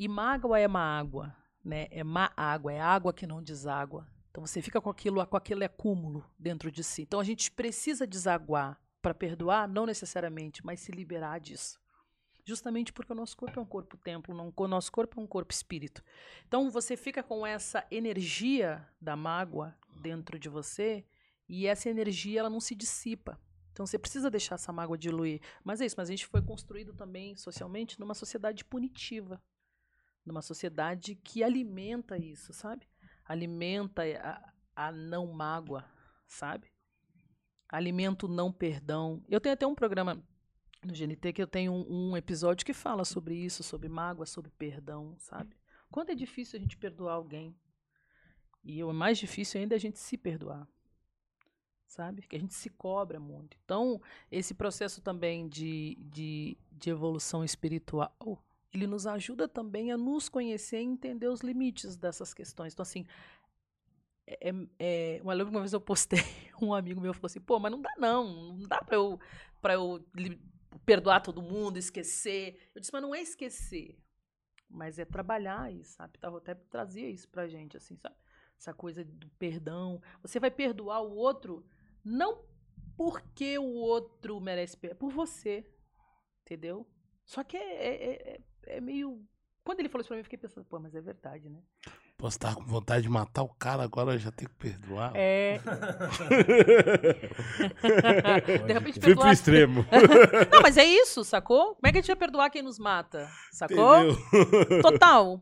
E 0.00 0.06
mágoa 0.06 0.60
é 0.60 0.68
má 0.68 0.96
água, 0.96 1.34
né? 1.64 1.88
É 1.90 2.04
má 2.04 2.30
água, 2.36 2.72
é 2.72 2.80
água 2.80 3.12
que 3.12 3.26
não 3.26 3.42
deságua. 3.42 4.06
Então 4.30 4.46
você 4.46 4.62
fica 4.62 4.80
com 4.80 4.88
aquilo, 4.88 5.26
com 5.26 5.36
aquele 5.36 5.64
acúmulo 5.64 6.24
dentro 6.38 6.70
de 6.70 6.84
si. 6.84 7.02
Então 7.02 7.18
a 7.18 7.24
gente 7.24 7.50
precisa 7.50 8.06
desaguar 8.06 8.80
para 9.02 9.12
perdoar, 9.12 9.66
não 9.66 9.84
necessariamente, 9.84 10.64
mas 10.64 10.78
se 10.78 10.92
liberar 10.92 11.40
disso. 11.40 11.80
Justamente 12.44 12.92
porque 12.92 13.12
o 13.12 13.16
nosso 13.16 13.36
corpo 13.36 13.58
é 13.58 13.62
um 13.62 13.66
corpo 13.66 13.96
templo, 13.96 14.32
não, 14.32 14.52
o 14.56 14.68
nosso 14.68 14.92
corpo 14.92 15.18
é 15.20 15.24
um 15.24 15.26
corpo 15.26 15.52
espírito. 15.52 16.00
Então 16.46 16.70
você 16.70 16.96
fica 16.96 17.20
com 17.20 17.44
essa 17.44 17.84
energia 17.90 18.88
da 19.00 19.16
mágoa 19.16 19.76
dentro 20.00 20.38
de 20.38 20.48
você 20.48 21.04
E 21.48 21.66
essa 21.66 21.90
energia 21.90 22.38
ela 22.38 22.50
não 22.50 22.60
se 22.60 22.76
dissipa. 22.76 23.36
Então 23.72 23.84
você 23.84 23.98
precisa 23.98 24.30
deixar 24.30 24.54
essa 24.54 24.72
mágoa 24.72 24.96
diluir. 24.96 25.40
Mas 25.64 25.80
é 25.80 25.86
isso, 25.86 25.96
mas 25.98 26.08
a 26.08 26.12
gente 26.12 26.26
foi 26.26 26.40
construído 26.40 26.92
também 26.92 27.34
socialmente 27.34 27.98
numa 27.98 28.14
sociedade 28.14 28.64
punitiva. 28.64 29.42
Numa 30.28 30.42
sociedade 30.42 31.14
que 31.14 31.42
alimenta 31.42 32.18
isso, 32.18 32.52
sabe? 32.52 32.86
Alimenta 33.24 34.02
a, 34.20 34.52
a 34.88 34.92
não 34.92 35.26
mágoa, 35.32 35.84
sabe? 36.26 36.70
Alimenta 37.66 38.26
o 38.26 38.28
não 38.28 38.52
perdão. 38.52 39.24
Eu 39.26 39.40
tenho 39.40 39.54
até 39.54 39.66
um 39.66 39.74
programa 39.74 40.22
no 40.84 40.92
GNT 40.92 41.32
que 41.32 41.42
eu 41.42 41.46
tenho 41.46 41.72
um, 41.72 42.10
um 42.10 42.16
episódio 42.16 42.64
que 42.64 42.74
fala 42.74 43.04
sobre 43.06 43.34
isso, 43.34 43.62
sobre 43.62 43.88
mágoa, 43.88 44.26
sobre 44.26 44.50
perdão, 44.50 45.16
sabe? 45.18 45.56
Quando 45.90 46.10
é 46.10 46.14
difícil 46.14 46.58
a 46.58 46.60
gente 46.60 46.76
perdoar 46.76 47.14
alguém. 47.14 47.56
E 48.62 48.84
o 48.84 48.92
mais 48.92 49.16
difícil 49.16 49.60
ainda 49.60 49.74
é 49.74 49.76
a 49.76 49.80
gente 49.80 49.98
se 49.98 50.18
perdoar. 50.18 50.68
Sabe? 51.86 52.20
Que 52.20 52.36
a 52.36 52.38
gente 52.38 52.52
se 52.52 52.68
cobra 52.68 53.18
muito. 53.18 53.56
Então, 53.64 53.98
esse 54.30 54.52
processo 54.52 55.00
também 55.00 55.48
de, 55.48 55.96
de, 55.98 56.58
de 56.70 56.90
evolução 56.90 57.42
espiritual, 57.42 58.14
ele 58.72 58.86
nos 58.86 59.06
ajuda 59.06 59.48
também 59.48 59.92
a 59.92 59.96
nos 59.96 60.28
conhecer 60.28 60.80
e 60.80 60.84
entender 60.84 61.28
os 61.28 61.40
limites 61.40 61.96
dessas 61.96 62.34
questões. 62.34 62.72
Então, 62.72 62.82
assim, 62.82 63.06
é, 64.26 64.52
é, 64.78 65.20
uma, 65.22 65.34
uma 65.34 65.60
vez 65.60 65.72
eu 65.72 65.80
postei, 65.80 66.18
um 66.60 66.74
amigo 66.74 67.00
meu 67.00 67.14
falou 67.14 67.26
assim, 67.26 67.40
pô, 67.40 67.58
mas 67.58 67.72
não 67.72 67.80
dá 67.80 67.92
não, 67.96 68.52
não 68.52 68.68
dá 68.68 68.82
pra 68.82 68.96
eu, 68.96 69.18
pra 69.60 69.74
eu 69.74 70.04
perdoar 70.84 71.20
todo 71.20 71.42
mundo, 71.42 71.78
esquecer. 71.78 72.70
Eu 72.74 72.80
disse, 72.80 72.92
mas 72.92 73.02
não 73.02 73.14
é 73.14 73.22
esquecer, 73.22 73.98
mas 74.68 74.98
é 74.98 75.04
trabalhar 75.04 75.72
isso, 75.72 75.94
sabe? 75.94 76.18
Até 76.20 76.54
trazia 76.54 77.08
isso 77.08 77.28
pra 77.28 77.48
gente, 77.48 77.76
assim, 77.76 77.96
sabe? 77.96 78.16
Essa 78.58 78.74
coisa 78.74 79.04
do 79.04 79.28
perdão. 79.38 80.02
Você 80.20 80.38
vai 80.38 80.50
perdoar 80.50 81.00
o 81.00 81.14
outro 81.14 81.64
não 82.04 82.44
porque 82.96 83.56
o 83.58 83.74
outro 83.74 84.40
merece 84.40 84.76
perdão, 84.76 84.96
é 84.96 84.98
por 84.98 85.10
você, 85.10 85.64
entendeu? 86.42 86.86
Só 87.24 87.44
que 87.44 87.56
é, 87.56 87.86
é, 87.86 88.32
é, 88.34 88.40
é 88.68 88.80
meio... 88.80 89.20
Quando 89.64 89.80
ele 89.80 89.88
falou 89.88 90.00
isso 90.00 90.08
pra 90.08 90.16
mim, 90.16 90.20
eu 90.20 90.24
fiquei 90.24 90.38
pensando, 90.38 90.64
pô, 90.64 90.78
mas 90.78 90.94
é 90.94 91.00
verdade, 91.00 91.48
né? 91.48 91.60
Posso 92.18 92.36
estar 92.36 92.54
com 92.56 92.64
vontade 92.64 93.02
de 93.02 93.08
matar 93.08 93.44
o 93.44 93.48
cara, 93.48 93.84
agora 93.84 94.14
eu 94.14 94.18
já 94.18 94.32
tenho 94.32 94.50
que 94.50 94.56
perdoar. 94.56 95.12
É. 95.14 95.60
de 98.66 98.72
repente 98.72 99.00
Fui 99.00 99.14
pro 99.14 99.30
extremo. 99.30 99.86
Não, 100.50 100.60
mas 100.60 100.76
é 100.76 100.84
isso, 100.84 101.22
sacou? 101.22 101.76
Como 101.76 101.86
é 101.86 101.92
que 101.92 101.98
a 101.98 102.00
gente 102.00 102.08
vai 102.08 102.16
perdoar 102.16 102.50
quem 102.50 102.60
nos 102.60 102.76
mata? 102.76 103.28
Sacou? 103.52 104.10
Entendeu? 104.10 104.82
Total. 104.82 105.40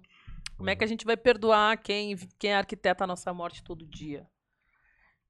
Como 0.58 0.68
é 0.68 0.76
que 0.76 0.84
a 0.84 0.86
gente 0.86 1.06
vai 1.06 1.16
perdoar 1.16 1.78
quem, 1.78 2.14
quem 2.38 2.52
arquiteta 2.52 3.04
a 3.04 3.06
nossa 3.06 3.32
morte 3.32 3.64
todo 3.64 3.86
dia? 3.86 4.26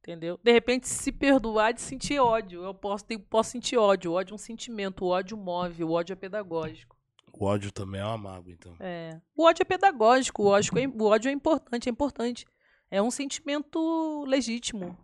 Entendeu? 0.00 0.40
De 0.42 0.50
repente, 0.50 0.88
se 0.88 1.12
perdoar 1.12 1.72
de 1.72 1.80
sentir 1.80 2.18
ódio. 2.18 2.64
Eu 2.64 2.74
posso, 2.74 3.04
tenho, 3.04 3.20
posso 3.20 3.50
sentir 3.50 3.76
ódio. 3.76 4.10
O 4.10 4.14
ódio 4.14 4.32
é 4.32 4.34
um 4.34 4.38
sentimento. 4.38 5.04
O 5.04 5.08
ódio 5.08 5.36
move. 5.36 5.84
O 5.84 5.92
ódio 5.92 6.12
é 6.12 6.16
pedagógico. 6.16 6.95
O 7.38 7.44
ódio 7.44 7.70
também 7.70 8.00
é 8.00 8.04
uma 8.04 8.16
mágoa, 8.16 8.52
então. 8.52 8.74
É. 8.80 9.20
O 9.36 9.44
ódio 9.44 9.62
é 9.62 9.64
pedagógico, 9.64 10.42
o 10.42 10.46
ódio 10.46 10.72
é, 10.78 10.86
o 10.88 11.04
ódio 11.04 11.28
é 11.28 11.32
importante, 11.32 11.88
é 11.88 11.92
importante. 11.92 12.46
É 12.90 13.02
um 13.02 13.10
sentimento 13.10 14.24
legítimo, 14.26 14.96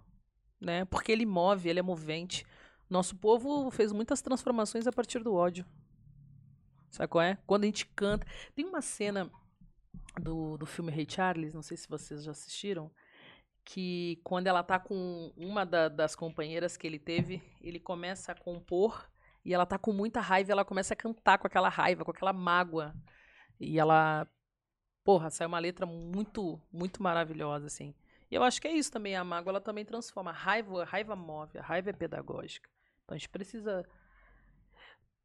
né? 0.60 0.84
Porque 0.86 1.12
ele 1.12 1.26
move, 1.26 1.68
ele 1.68 1.80
é 1.80 1.82
movente. 1.82 2.46
Nosso 2.88 3.16
povo 3.16 3.70
fez 3.70 3.92
muitas 3.92 4.22
transformações 4.22 4.86
a 4.86 4.92
partir 4.92 5.22
do 5.22 5.34
ódio. 5.34 5.66
Sabe 6.90 7.08
qual 7.08 7.22
é? 7.22 7.38
Quando 7.46 7.64
a 7.64 7.66
gente 7.66 7.86
canta. 7.86 8.26
Tem 8.54 8.64
uma 8.64 8.80
cena 8.80 9.30
do, 10.20 10.56
do 10.56 10.66
filme 10.66 10.92
Rei 10.92 11.06
Charles, 11.08 11.54
não 11.54 11.62
sei 11.62 11.76
se 11.76 11.88
vocês 11.88 12.22
já 12.22 12.30
assistiram, 12.30 12.90
que 13.64 14.20
quando 14.24 14.46
ela 14.46 14.62
tá 14.62 14.78
com 14.78 15.32
uma 15.36 15.64
da, 15.64 15.88
das 15.88 16.14
companheiras 16.14 16.76
que 16.76 16.86
ele 16.86 16.98
teve, 16.98 17.42
ele 17.60 17.80
começa 17.80 18.32
a 18.32 18.34
compor 18.34 19.10
e 19.44 19.52
ela 19.52 19.66
tá 19.66 19.78
com 19.78 19.92
muita 19.92 20.20
raiva, 20.20 20.52
ela 20.52 20.64
começa 20.64 20.94
a 20.94 20.96
cantar 20.96 21.38
com 21.38 21.46
aquela 21.46 21.68
raiva, 21.68 22.04
com 22.04 22.10
aquela 22.10 22.32
mágoa. 22.32 22.94
E 23.58 23.78
ela, 23.78 24.26
porra, 25.04 25.30
sai 25.30 25.46
uma 25.46 25.58
letra 25.58 25.84
muito, 25.84 26.60
muito 26.72 27.02
maravilhosa, 27.02 27.66
assim. 27.66 27.94
E 28.30 28.34
eu 28.34 28.42
acho 28.42 28.60
que 28.60 28.68
é 28.68 28.72
isso 28.72 28.90
também, 28.90 29.16
a 29.16 29.24
mágoa, 29.24 29.52
ela 29.52 29.60
também 29.60 29.84
transforma. 29.84 30.30
A 30.30 30.34
raiva, 30.34 30.82
a 30.82 30.84
raiva 30.84 31.16
move, 31.16 31.58
a 31.58 31.62
raiva 31.62 31.90
é 31.90 31.92
pedagógica. 31.92 32.70
Então 33.04 33.14
a 33.14 33.18
gente 33.18 33.28
precisa 33.28 33.84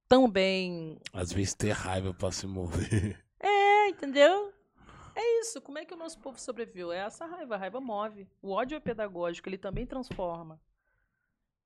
também... 0.07 0.99
Às 1.13 1.31
vezes 1.31 1.53
ter 1.53 1.71
raiva 1.71 2.13
pra 2.13 2.31
se 2.31 2.47
mover. 2.47 3.23
É, 3.39 3.89
entendeu? 3.89 4.51
É 5.15 5.39
isso. 5.39 5.61
Como 5.61 5.77
é 5.77 5.85
que 5.85 5.93
o 5.93 5.97
nosso 5.97 6.19
povo 6.19 6.39
sobreviveu? 6.39 6.91
É 6.91 6.97
essa 6.97 7.25
raiva. 7.25 7.55
A 7.55 7.57
raiva 7.57 7.79
move. 7.79 8.27
O 8.41 8.51
ódio 8.51 8.75
é 8.75 8.79
pedagógico, 8.79 9.47
ele 9.47 9.57
também 9.57 9.85
transforma. 9.85 10.59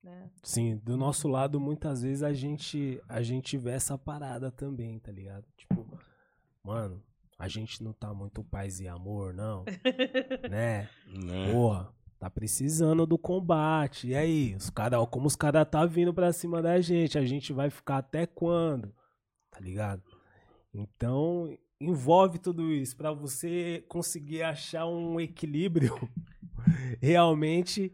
Né? 0.03 0.31
Sim, 0.41 0.77
do 0.77 0.97
nosso 0.97 1.27
lado, 1.27 1.59
muitas 1.59 2.01
vezes 2.01 2.23
a 2.23 2.33
gente, 2.33 3.01
a 3.07 3.21
gente 3.21 3.57
vê 3.57 3.71
essa 3.71 3.97
parada 3.97 4.51
também, 4.51 4.97
tá 4.99 5.11
ligado? 5.11 5.45
Tipo, 5.55 5.87
mano, 6.63 7.01
a 7.37 7.47
gente 7.47 7.83
não 7.83 7.93
tá 7.93 8.13
muito 8.13 8.43
paz 8.43 8.79
e 8.79 8.87
amor, 8.87 9.33
não. 9.33 9.63
né? 10.49 10.89
Né? 11.07 11.51
Porra, 11.51 11.93
tá 12.19 12.29
precisando 12.29 13.05
do 13.05 13.17
combate. 13.17 14.07
E 14.07 14.15
aí, 14.15 14.55
os 14.55 14.69
cara, 14.71 15.05
como 15.05 15.27
os 15.27 15.35
caras 15.35 15.67
tá 15.69 15.85
vindo 15.85 16.13
pra 16.13 16.33
cima 16.33 16.61
da 16.61 16.81
gente, 16.81 17.17
a 17.17 17.25
gente 17.25 17.53
vai 17.53 17.69
ficar 17.69 17.97
até 17.97 18.25
quando? 18.25 18.93
Tá 19.51 19.59
ligado? 19.59 20.03
Então, 20.73 21.55
envolve 21.79 22.39
tudo 22.39 22.71
isso 22.71 22.95
pra 22.95 23.11
você 23.11 23.83
conseguir 23.87 24.41
achar 24.41 24.87
um 24.87 25.19
equilíbrio. 25.19 25.95
Realmente 27.01 27.93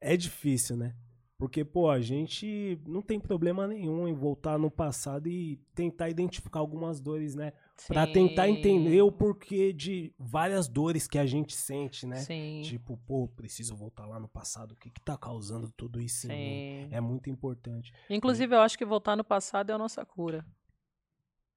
é 0.00 0.16
difícil, 0.16 0.76
né? 0.76 0.94
Porque, 1.38 1.62
pô, 1.62 1.90
a 1.90 2.00
gente 2.00 2.80
não 2.86 3.02
tem 3.02 3.20
problema 3.20 3.66
nenhum 3.66 4.08
em 4.08 4.14
voltar 4.14 4.58
no 4.58 4.70
passado 4.70 5.28
e 5.28 5.56
tentar 5.74 6.08
identificar 6.08 6.60
algumas 6.60 6.98
dores, 6.98 7.34
né? 7.34 7.52
Pra 7.86 8.06
tentar 8.06 8.48
entender 8.48 9.02
o 9.02 9.12
porquê 9.12 9.70
de 9.70 10.14
várias 10.18 10.66
dores 10.66 11.06
que 11.06 11.18
a 11.18 11.26
gente 11.26 11.54
sente, 11.54 12.06
né? 12.06 12.16
Sim. 12.16 12.62
Tipo, 12.64 12.96
pô, 13.06 13.28
preciso 13.28 13.76
voltar 13.76 14.06
lá 14.06 14.18
no 14.18 14.28
passado. 14.28 14.72
O 14.72 14.76
que 14.76 14.88
que 14.88 15.00
tá 15.00 15.14
causando 15.18 15.70
tudo 15.70 16.00
isso 16.00 16.26
em 16.26 16.30
mim? 16.30 16.88
Sim. 16.88 16.94
É 16.94 17.00
muito 17.02 17.28
importante. 17.28 17.92
Inclusive, 18.08 18.54
eu 18.54 18.60
acho 18.60 18.78
que 18.78 18.84
voltar 18.84 19.14
no 19.14 19.24
passado 19.24 19.70
é 19.70 19.74
a 19.74 19.78
nossa 19.78 20.06
cura. 20.06 20.42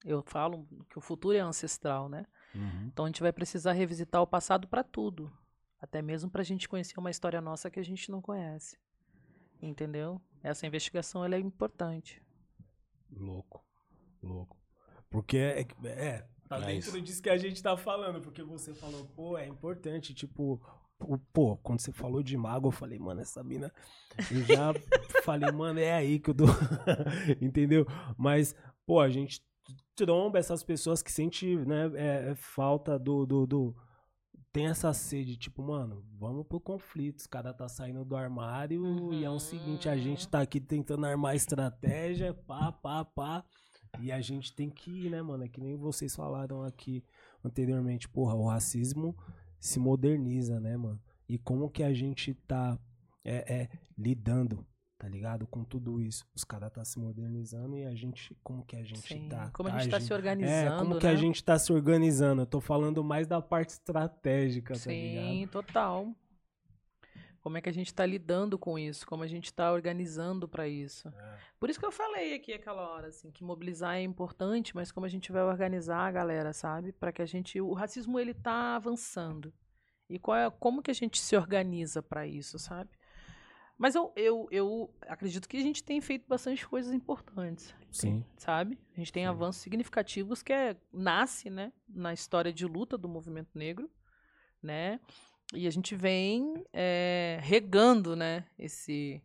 Eu 0.04 0.22
falo 0.24 0.68
que 0.89 0.98
o 0.98 1.02
futuro 1.02 1.38
é 1.38 1.39
ancestral, 1.39 2.10
né? 2.10 2.26
Então 2.88 3.06
a 3.06 3.08
gente 3.08 3.22
vai 3.22 3.32
precisar 3.32 3.72
revisitar 3.72 4.22
o 4.22 4.28
passado 4.28 4.68
para 4.68 4.84
tudo. 4.84 5.32
Até 5.82 6.02
mesmo 6.02 6.30
pra 6.30 6.44
gente 6.44 6.68
conhecer 6.68 7.00
uma 7.00 7.12
história 7.12 7.39
nossa 7.39 7.70
que 7.72 7.80
a 7.80 7.84
gente 7.84 8.12
não 8.12 8.22
conhece. 8.22 8.78
Entendeu? 9.62 10.22
Essa 10.41 10.65
investigação 10.65 11.24
ela 11.26 11.36
é 11.36 11.39
importante. 11.39 12.22
Louco. 13.12 13.63
Louco. 14.22 14.58
Porque 15.10 15.38
é, 15.38 15.62
é 15.86 16.19
tá 16.48 16.60
Mas- 16.60 16.86
dentro 16.86 17.02
disso 17.02 17.22
que 17.22 17.30
a 17.30 17.38
gente 17.38 17.62
tá 17.62 17.76
falando. 17.76 18.22
Porque 18.22 18.43
você 18.43 18.74
falou, 18.74 19.06
pô, 19.15 19.38
é 19.38 19.48
importante, 19.48 20.13
tipo. 20.13 20.62
pô, 20.98 21.17
Pô, 21.34 21.58
quando 21.58 21.80
você 21.80 21.91
falou 21.91 22.22
de 22.22 22.38
mago, 22.38 22.67
eu 22.67 22.72
falei, 22.72 23.00
mano, 23.00 23.22
essa 23.22 23.43
mina. 23.43 23.72
Eu 24.32 24.43
já 24.43 24.74
falei, 25.24 25.52
mano, 25.52 25.80
é 25.80 25.93
aí 25.93 26.19
que 26.19 26.30
eu 26.30 26.34
dou. 26.34 26.48
Entendeu? 27.41 27.86
Mas, 28.17 28.56
pô, 28.86 29.00
a 29.00 29.10
gente 29.10 29.41
tromba 29.95 30.39
essas 30.39 30.63
pessoas 30.63 31.02
que 31.02 31.12
sentem, 31.12 31.58
né, 31.65 31.91
é, 31.95 32.32
é 32.32 32.36
falta 32.36 32.98
do, 32.98 33.26
do, 33.26 33.45
do- 33.45 33.76
Tem 34.52 34.66
essa 34.66 34.92
sede, 34.94 35.38
tipo, 35.38 35.62
mano, 35.62 36.04
vamos 36.18 36.46
pro 36.48 36.60
conflito. 36.60 37.20
Os 37.20 37.28
caras 37.28 37.56
tá 37.56 37.68
saindo 37.70 38.04
do 38.04 38.16
armário 38.16 39.14
e 39.14 39.24
é 39.24 39.30
o 39.30 39.40
seguinte, 39.40 39.88
a 39.88 39.96
gente 39.96 40.28
tá 40.28 40.42
aqui 40.42 40.60
tentando 40.60 41.06
armar 41.06 41.36
estratégia, 41.36 42.34
pá, 42.34 42.72
pá, 42.72 43.06
pá. 43.06 43.46
E 44.00 44.12
a 44.12 44.22
gente 44.22 44.56
tem 44.56 44.70
que 44.70 45.06
ir, 45.06 45.10
né, 45.12 45.22
mano? 45.22 45.44
É 45.44 45.48
que 45.48 45.62
nem 45.62 45.76
vocês 45.76 46.16
falaram 46.16 46.64
aqui 46.64 47.04
anteriormente, 47.44 48.10
porra, 48.10 48.36
o 48.36 48.48
racismo 48.48 49.16
se 49.60 49.80
moderniza, 49.80 50.60
né, 50.60 50.76
mano? 50.78 51.00
E 51.28 51.38
como 51.38 51.70
que 51.70 51.84
a 51.84 51.94
gente 51.94 52.34
tá 52.34 52.78
é, 53.24 53.54
é, 53.54 53.70
lidando, 53.97 54.66
tá 55.00 55.08
ligado? 55.08 55.47
Com 55.47 55.64
tudo 55.64 56.02
isso. 56.02 56.28
Os 56.36 56.43
caras 56.43 56.72
tá 56.72 56.84
se 56.84 57.00
modernizando 57.00 57.78
e 57.78 57.86
a 57.86 57.95
gente, 57.95 58.36
como 58.43 58.66
que 58.66 58.76
a 58.76 58.84
gente 58.84 59.08
Sim. 59.08 59.30
tá? 59.30 59.50
Como 59.52 59.70
a 59.70 59.72
tá 59.72 59.80
gente 59.80 59.91
tá 59.91 60.00
se 60.02 60.14
organizando, 60.14 60.76
É, 60.76 60.78
como 60.78 60.93
né? 60.93 61.00
que 61.00 61.08
a 61.08 61.16
gente 61.16 61.41
tá 61.41 61.58
se 61.58 61.72
organizando? 61.72 62.41
Eu 62.41 62.45
tô 62.45 62.60
falando 62.60 63.02
mais 63.02 63.26
da 63.26 63.41
parte 63.41 63.70
estratégica, 63.70 64.74
tá 64.74 64.91
ligado? 64.91 65.26
Sim, 65.26 65.47
total. 65.47 66.14
Como 67.41 67.58
é 67.58 67.62
que 67.62 67.70
a 67.70 67.74
gente 67.74 67.88
está 67.88 68.06
lidando 68.06 68.60
com 68.60 68.78
isso? 68.78 69.08
Como 69.08 69.24
a 69.24 69.28
gente 69.28 69.45
está 69.45 69.72
organizando 69.72 70.50
para 70.50 70.68
isso? 70.68 71.08
É. 71.08 71.38
Por 71.58 71.70
isso 71.70 71.80
que 71.80 71.86
eu 71.86 71.91
falei 71.91 72.36
aqui 72.36 72.52
aquela 72.52 72.82
hora, 72.89 73.08
assim, 73.08 73.32
que 73.32 73.41
mobilizar 73.41 73.95
é 73.95 74.02
importante, 74.02 74.76
mas 74.76 74.91
como 74.91 75.06
a 75.06 75.10
gente 75.10 75.32
vai 75.32 75.43
organizar 75.43 76.00
a 76.00 76.12
galera, 76.12 76.52
sabe? 76.52 76.91
Para 76.91 77.14
que 77.14 77.22
a 77.22 77.26
gente, 77.26 77.62
o 77.62 77.72
racismo 77.72 78.20
ele 78.20 78.34
tá 78.34 78.76
avançando. 78.76 79.54
E 80.10 80.20
qual 80.20 80.38
é, 80.38 80.50
como 80.50 80.82
que 80.82 80.91
a 80.91 80.93
gente 80.93 81.22
se 81.22 81.38
organiza 81.38 82.04
para 82.04 82.28
isso, 82.28 82.60
sabe? 82.60 82.89
Mas 83.80 83.95
eu, 83.95 84.11
eu, 84.13 84.47
eu 84.51 84.93
acredito 85.07 85.47
que 85.47 85.55
a 85.55 85.61
gente 85.61 85.82
tem 85.82 86.01
feito 86.01 86.27
bastante 86.27 86.67
coisas 86.67 86.93
importantes 86.93 87.73
Sim. 87.89 88.25
sabe? 88.38 88.77
A 88.93 88.99
gente 88.99 89.13
tem 89.13 89.23
Sim. 89.23 89.30
avanços 89.30 89.61
significativos 89.61 90.43
que 90.43 90.51
é, 90.51 90.75
nasce, 90.91 91.49
né, 91.49 91.71
na 91.88 92.13
história 92.13 92.51
de 92.51 92.65
luta 92.65 92.97
do 92.97 93.07
movimento 93.07 93.57
negro, 93.57 93.89
né? 94.61 94.99
E 95.53 95.65
a 95.65 95.71
gente 95.71 95.95
vem 95.95 96.63
é, 96.73 97.39
regando, 97.41 98.17
né, 98.17 98.45
esse, 98.57 99.23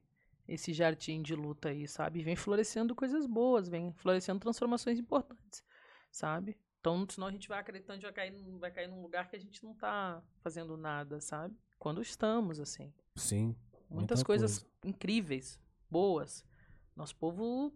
esse 0.48 0.72
jardim 0.72 1.20
de 1.20 1.34
luta 1.34 1.70
aí, 1.70 1.88
sabe? 1.88 2.22
Vem 2.22 2.36
florescendo 2.36 2.94
coisas 2.94 3.26
boas, 3.26 3.68
vem 3.68 3.92
florescendo 3.94 4.38
transformações 4.38 5.00
importantes, 5.00 5.64
sabe? 6.12 6.56
Então, 6.80 7.04
senão 7.10 7.26
a 7.26 7.32
gente 7.32 7.48
vai 7.48 7.58
acreditando 7.58 7.98
que 7.98 8.04
vai 8.04 8.12
cair, 8.12 8.58
vai 8.58 8.70
cair 8.70 8.86
num 8.86 9.02
lugar 9.02 9.28
que 9.28 9.34
a 9.34 9.38
gente 9.38 9.64
não 9.64 9.74
tá 9.74 10.22
fazendo 10.42 10.76
nada, 10.76 11.20
sabe? 11.20 11.56
Quando 11.78 12.00
estamos, 12.00 12.60
assim. 12.60 12.92
Sim. 13.16 13.56
Muitas 13.90 14.22
coisas 14.22 14.58
coisa. 14.58 14.70
incríveis, 14.84 15.60
boas. 15.90 16.44
Nosso 16.96 17.14
povo 17.16 17.72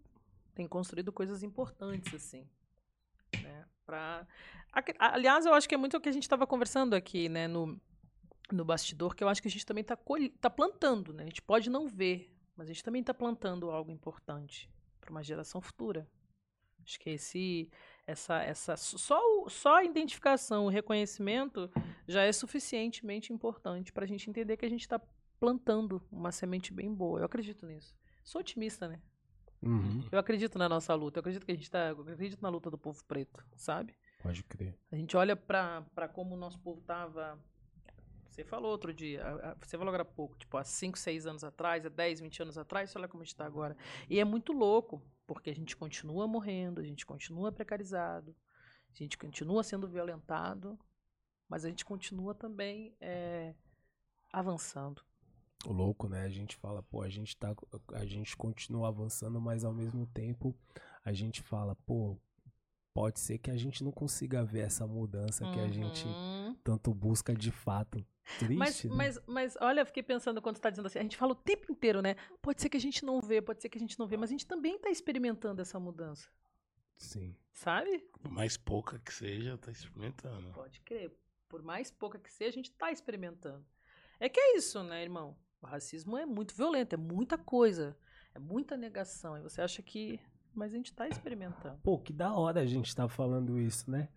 tem 0.55 0.67
construído 0.67 1.13
coisas 1.13 1.43
importantes, 1.43 2.15
assim. 2.15 2.49
Né? 3.43 3.65
Pra... 3.87 4.27
Aliás, 4.99 5.47
eu 5.47 5.55
acho 5.55 5.69
que 5.69 5.75
é 5.75 5.79
muito 5.79 5.97
o 5.97 6.01
que 6.01 6.09
a 6.09 6.13
gente 6.13 6.25
estava 6.25 6.47
conversando 6.47 6.95
aqui, 6.95 7.29
né, 7.29 7.49
no, 7.49 7.81
no 8.53 8.65
bastidor, 8.65 9.15
que 9.15 9.23
eu 9.23 9.29
acho 9.29 9.41
que 9.41 9.49
a 9.49 9.51
gente 9.51 9.65
também 9.65 9.83
está 9.83 9.97
tá 10.41 10.51
plantando, 10.51 11.13
né? 11.13 11.23
A 11.23 11.27
gente 11.27 11.43
pode 11.43 11.71
não 11.71 11.87
ver, 11.87 12.35
mas 12.57 12.69
a 12.69 12.73
gente 12.73 12.85
também 12.85 13.01
está 13.01 13.15
plantando 13.15 13.71
algo 13.71 13.91
importante 13.91 14.71
para 15.01 15.11
uma 15.11 15.23
geração 15.23 15.61
futura. 15.61 16.09
Acho 16.85 16.99
que 17.01 17.11
esse, 17.11 17.71
essa, 18.07 18.43
essa, 18.43 18.77
só, 18.77 19.21
só 19.49 19.77
a 19.77 19.85
identificação, 19.85 20.67
o 20.67 20.71
reconhecimento 20.71 21.71
já 22.07 22.23
é 22.23 22.33
suficientemente 22.33 23.33
importante 23.33 23.93
para 23.93 24.05
a 24.05 24.09
gente 24.09 24.29
entender 24.31 24.57
que 24.57 24.65
a 24.65 24.71
gente 24.71 24.81
está 24.81 25.01
plantando 25.39 26.03
uma 26.11 26.33
semente 26.33 26.73
bem 26.73 26.93
boa. 26.93 27.21
Eu 27.21 27.25
acredito 27.25 27.67
nisso. 27.67 27.95
Sou 28.25 28.41
otimista, 28.41 28.89
né? 28.89 29.01
Uhum. 29.63 30.07
Eu 30.11 30.19
acredito 30.19 30.59
na 30.59 30.69
nossa 30.69 30.95
luta. 30.95 31.19
Eu 31.19 31.21
acredito 31.21 31.45
que 31.45 31.53
a 31.53 31.55
gente 31.55 31.71
tá. 31.71 31.89
Eu 31.89 32.01
acredito 32.01 32.41
na 32.41 32.49
luta 32.49 32.71
do 32.71 32.79
povo 32.79 33.03
preto, 33.05 33.45
sabe? 33.57 33.97
Pode 34.23 34.43
crer. 34.45 34.77
A 34.91 34.97
gente 34.97 35.17
olha 35.17 35.37
para 35.37 36.09
como 36.13 36.35
o 36.35 36.39
nosso 36.39 36.59
povo 36.61 36.81
tava. 36.83 37.39
Você 38.29 38.45
falou 38.45 38.71
outro 38.71 38.95
dia, 38.95 39.25
você 39.61 39.77
falou 39.77 39.89
agora 39.89 40.03
há 40.03 40.15
pouco, 40.15 40.39
tipo, 40.39 40.57
há 40.57 40.63
5, 40.63 40.97
6 40.97 41.27
anos 41.27 41.43
atrás, 41.43 41.85
há 41.85 41.89
10, 41.89 42.21
20 42.21 42.43
anos 42.43 42.57
atrás, 42.57 42.95
olha 42.95 43.09
como 43.09 43.21
a 43.21 43.25
gente 43.25 43.35
está 43.35 43.45
agora. 43.45 43.77
E 44.09 44.21
é 44.21 44.25
muito 44.25 44.53
louco, 44.53 45.03
porque 45.27 45.51
a 45.51 45.55
gente 45.55 45.77
continua 45.77 46.25
morrendo, 46.29 46.81
a 46.81 46.85
gente 46.85 47.05
continua 47.05 47.51
precarizado, 47.51 48.37
a 48.95 48.97
gente 48.97 49.19
continua 49.19 49.65
sendo 49.65 49.89
violentado, 49.89 50.79
mas 51.49 51.65
a 51.65 51.69
gente 51.69 51.85
continua 51.85 52.33
também 52.33 52.95
é, 53.01 53.57
avançando 54.33 55.03
louco, 55.67 56.09
né? 56.09 56.23
A 56.23 56.31
gente 56.31 56.57
fala, 56.57 56.83
pô, 56.83 57.03
a 57.03 57.09
gente 57.09 57.37
tá. 57.37 57.55
A 57.95 58.05
gente 58.05 58.37
continua 58.37 58.89
avançando, 58.89 59.41
mas 59.41 59.65
ao 59.65 59.73
mesmo 59.73 60.07
tempo 60.07 60.57
a 61.05 61.13
gente 61.13 61.43
fala, 61.43 61.75
pô, 61.87 62.17
pode 62.93 63.21
ser 63.21 63.39
que 63.39 63.51
a 63.51 63.57
gente 63.57 63.83
não 63.85 63.93
consiga 63.93 64.45
ver 64.45 64.61
essa 64.61 64.87
mudança 64.87 65.45
uhum. 65.45 65.53
que 65.53 65.61
a 65.61 65.69
gente 65.69 66.07
uhum. 66.07 66.57
tanto 66.65 66.93
busca 66.93 67.35
de 67.35 67.51
fato. 67.51 68.05
Triste, 68.39 68.57
mas, 68.59 68.85
né? 68.85 68.95
mas, 68.95 69.19
mas 69.27 69.57
olha, 69.59 69.81
eu 69.81 69.87
fiquei 69.87 70.03
pensando 70.03 70.43
quando 70.43 70.57
você 70.57 70.59
está 70.59 70.69
dizendo 70.69 70.87
assim, 70.87 70.99
a 70.99 71.03
gente 71.03 71.17
fala 71.17 71.33
o 71.33 71.37
tempo 71.37 71.73
inteiro, 71.73 72.03
né? 72.03 72.15
Pode 72.43 72.61
ser 72.61 72.69
que 72.69 72.77
a 72.77 72.81
gente 72.81 73.03
não 73.05 73.23
vê, 73.23 73.41
pode 73.41 73.63
ser 73.63 73.71
que 73.71 73.79
a 73.79 73.81
gente 73.81 73.99
não 73.99 74.07
vê, 74.07 74.19
mas 74.19 74.29
a 74.29 74.33
gente 74.33 74.47
também 74.47 74.77
está 74.77 74.91
experimentando 74.91 75.63
essa 75.63 75.81
mudança. 75.81 76.29
Sim. 76.99 77.35
Sabe? 77.53 78.01
Por 78.21 78.31
mais 78.31 78.57
pouca 78.57 78.99
que 78.99 79.15
seja, 79.15 79.55
está 79.55 79.71
experimentando. 79.71 80.53
Pode 80.53 80.81
crer. 80.81 81.11
Por 81.49 81.63
mais 81.63 81.91
pouca 81.91 82.19
que 82.19 82.31
seja, 82.31 82.51
a 82.51 82.53
gente 82.53 82.71
está 82.71 82.93
experimentando. 82.93 83.65
É 84.21 84.29
que 84.29 84.39
é 84.39 84.57
isso, 84.57 84.83
né, 84.83 85.03
irmão? 85.03 85.37
O 85.63 85.67
racismo 85.67 86.17
é 86.17 86.25
muito 86.25 86.55
violento, 86.55 86.95
é 86.95 86.97
muita 86.97 87.37
coisa, 87.37 87.97
é 88.35 88.39
muita 88.39 88.77
negação. 88.77 89.37
E 89.37 89.43
você 89.43 89.61
acha 89.61 89.83
que. 89.83 90.21
Mas 90.55 90.73
a 90.73 90.77
gente 90.77 90.91
está 90.91 91.09
experimentando. 91.09 91.79
Pô, 91.83 91.99
que 91.99 92.13
da 92.13 92.33
hora 92.33 92.61
a 92.61 92.67
gente 92.67 92.89
estar 92.89 93.05
tá 93.05 93.09
falando 93.09 93.59
isso, 93.59 93.91
né? 93.91 94.09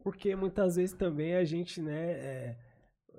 Porque 0.00 0.34
muitas 0.36 0.76
vezes 0.76 0.94
também 0.94 1.34
a 1.34 1.44
gente, 1.44 1.80
né. 1.80 2.10
É, 2.12 2.56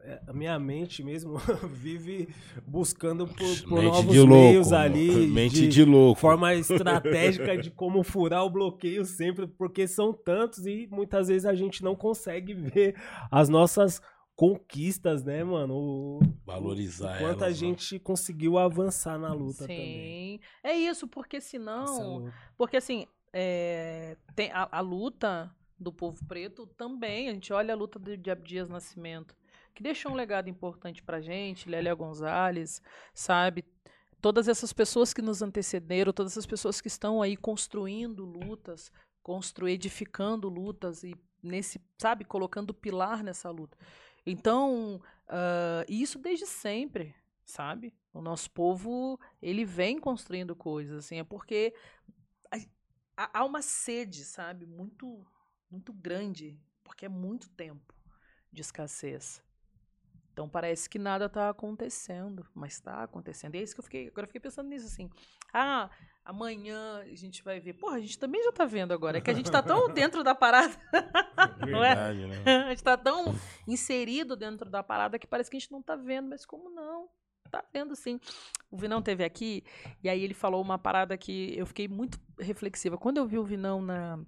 é, 0.03 0.21
a 0.27 0.33
minha 0.33 0.57
mente 0.57 1.03
mesmo 1.03 1.37
vive 1.73 2.29
buscando 2.65 3.27
por, 3.27 3.63
por 3.63 3.83
novos 3.83 4.15
louco, 4.15 4.33
meios 4.33 4.71
ali. 4.71 5.27
Mente 5.27 5.55
de, 5.55 5.67
de 5.67 5.83
louco. 5.83 6.19
Forma 6.19 6.53
estratégica 6.55 7.57
de 7.61 7.69
como 7.71 8.03
furar 8.03 8.45
o 8.45 8.49
bloqueio 8.49 9.03
sempre, 9.03 9.47
porque 9.47 9.87
são 9.87 10.13
tantos 10.13 10.65
e 10.65 10.87
muitas 10.89 11.27
vezes 11.27 11.45
a 11.45 11.53
gente 11.53 11.83
não 11.83 11.95
consegue 11.95 12.53
ver 12.55 12.95
as 13.29 13.49
nossas 13.49 14.01
conquistas, 14.37 15.23
né, 15.23 15.43
mano? 15.43 15.73
O, 15.75 16.19
Valorizar 16.45 17.15
o 17.15 17.19
quanto 17.19 17.43
elas, 17.43 17.43
a 17.43 17.51
gente 17.51 17.95
né? 17.95 17.99
conseguiu 18.01 18.57
avançar 18.59 19.17
na 19.17 19.33
luta 19.33 19.65
Sim. 19.65 19.67
também. 19.67 20.41
É 20.63 20.73
isso, 20.73 21.07
porque 21.07 21.41
senão. 21.41 22.31
Porque 22.55 22.77
assim, 22.77 23.07
é, 23.33 24.15
tem 24.35 24.51
a, 24.51 24.69
a, 24.71 24.79
luta 24.79 25.51
do 25.77 25.91
povo 25.91 26.23
preto 26.27 26.67
também. 26.67 27.29
A 27.29 27.33
gente 27.33 27.51
olha 27.51 27.73
a 27.73 27.77
luta 27.77 27.97
de, 27.97 28.15
de 28.15 28.29
Abdias 28.29 28.69
Nascimento, 28.69 29.35
que 29.73 29.81
deixou 29.81 30.11
um 30.11 30.15
legado 30.15 30.47
importante 30.47 31.01
pra 31.01 31.19
gente, 31.19 31.67
Lélia 31.67 31.95
Gonzalez, 31.95 32.79
sabe? 33.15 33.65
Todas 34.21 34.47
essas 34.47 34.71
pessoas 34.71 35.15
que 35.15 35.21
nos 35.21 35.41
antecederam, 35.41 36.13
todas 36.13 36.33
essas 36.33 36.45
pessoas 36.45 36.79
que 36.79 36.87
estão 36.87 37.23
aí 37.23 37.35
construindo 37.35 38.23
lutas, 38.23 38.91
constru 39.23 39.67
edificando 39.67 40.47
lutas 40.47 41.03
e 41.03 41.15
nesse, 41.41 41.81
sabe, 41.97 42.23
colocando 42.23 42.73
pilar 42.73 43.23
nessa 43.23 43.49
luta. 43.49 43.77
Então, 44.29 45.01
uh, 45.29 45.85
isso 45.87 46.19
desde 46.19 46.45
sempre, 46.45 47.15
sabe? 47.45 47.95
O 48.13 48.21
nosso 48.21 48.51
povo, 48.51 49.17
ele 49.41 49.63
vem 49.63 49.97
construindo 49.97 50.53
coisas, 50.53 51.05
assim, 51.05 51.17
é 51.19 51.23
porque 51.23 51.73
há 53.15 53.45
uma 53.45 53.61
sede, 53.61 54.25
sabe? 54.25 54.65
Muito, 54.65 55.25
muito 55.71 55.93
grande, 55.93 56.59
porque 56.83 57.05
é 57.05 57.09
muito 57.09 57.49
tempo 57.51 57.95
de 58.51 58.59
escassez. 58.59 59.41
Então 60.37 60.47
parece 60.47 60.87
que 60.87 60.99
nada 60.99 61.25
está 61.25 61.49
acontecendo, 61.49 62.45
mas 62.53 62.73
está 62.73 63.01
acontecendo. 63.01 63.55
E 63.55 63.57
é 63.57 63.63
isso 63.63 63.73
que 63.73 63.79
eu 63.79 63.83
fiquei, 63.83 64.07
agora 64.09 64.25
eu 64.25 64.27
fiquei 64.27 64.39
pensando 64.39 64.69
nisso 64.69 64.85
assim. 64.85 65.09
Ah, 65.51 65.89
amanhã 66.23 66.99
a 66.99 67.15
gente 67.15 67.43
vai 67.43 67.59
ver. 67.59 67.73
Porra, 67.73 67.95
a 67.95 67.99
gente 67.99 68.19
também 68.19 68.43
já 68.43 68.51
está 68.51 68.63
vendo 68.63 68.93
agora. 68.93 69.17
É 69.17 69.21
que 69.21 69.31
a 69.31 69.33
gente 69.33 69.47
está 69.47 69.63
tão 69.63 69.89
dentro 69.91 70.23
da 70.23 70.35
parada. 70.35 70.77
Verdade, 71.57 71.71
não 71.71 71.83
é? 71.83 71.95
né? 72.27 72.43
A 72.65 72.69
gente 72.69 72.77
está 72.77 72.95
tão 72.95 73.33
inserido 73.67 74.35
dentro 74.35 74.69
da 74.69 74.83
parada 74.83 75.17
que 75.17 75.25
parece 75.25 75.49
que 75.49 75.57
a 75.57 75.59
gente 75.59 75.71
não 75.71 75.79
está 75.79 75.95
vendo, 75.95 76.29
mas 76.29 76.45
como 76.45 76.69
não? 76.69 77.09
Tá 77.49 77.65
vendo 77.73 77.95
sim. 77.95 78.19
O 78.69 78.77
Vinão 78.77 79.01
teve 79.01 79.23
aqui 79.23 79.63
e 80.03 80.07
aí 80.07 80.23
ele 80.23 80.35
falou 80.35 80.61
uma 80.61 80.77
parada 80.77 81.17
que 81.17 81.57
eu 81.57 81.65
fiquei 81.65 81.87
muito 81.87 82.19
reflexiva. 82.39 82.95
Quando 82.95 83.17
eu 83.17 83.25
vi 83.25 83.39
o 83.39 83.43
Vinão 83.43 83.81
na, 83.81 84.19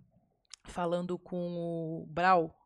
falando 0.64 1.20
com 1.20 2.02
o 2.02 2.08
Brau, 2.08 2.59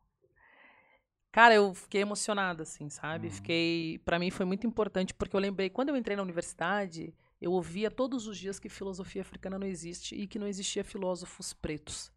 Cara, 1.34 1.52
eu 1.52 1.74
fiquei 1.74 2.00
emocionada, 2.00 2.62
assim, 2.62 2.88
sabe? 2.88 3.26
Uhum. 3.26 3.32
Fiquei. 3.32 3.98
para 4.04 4.20
mim 4.20 4.30
foi 4.30 4.46
muito 4.46 4.68
importante, 4.68 5.12
porque 5.12 5.34
eu 5.34 5.40
lembrei, 5.40 5.68
quando 5.68 5.88
eu 5.88 5.96
entrei 5.96 6.16
na 6.16 6.22
universidade, 6.22 7.12
eu 7.42 7.50
ouvia 7.50 7.90
todos 7.90 8.28
os 8.28 8.38
dias 8.38 8.60
que 8.60 8.68
filosofia 8.68 9.22
africana 9.22 9.58
não 9.58 9.66
existe 9.66 10.14
e 10.14 10.28
que 10.28 10.38
não 10.38 10.46
existia 10.46 10.84
filósofos 10.84 11.52
pretos. 11.52 12.12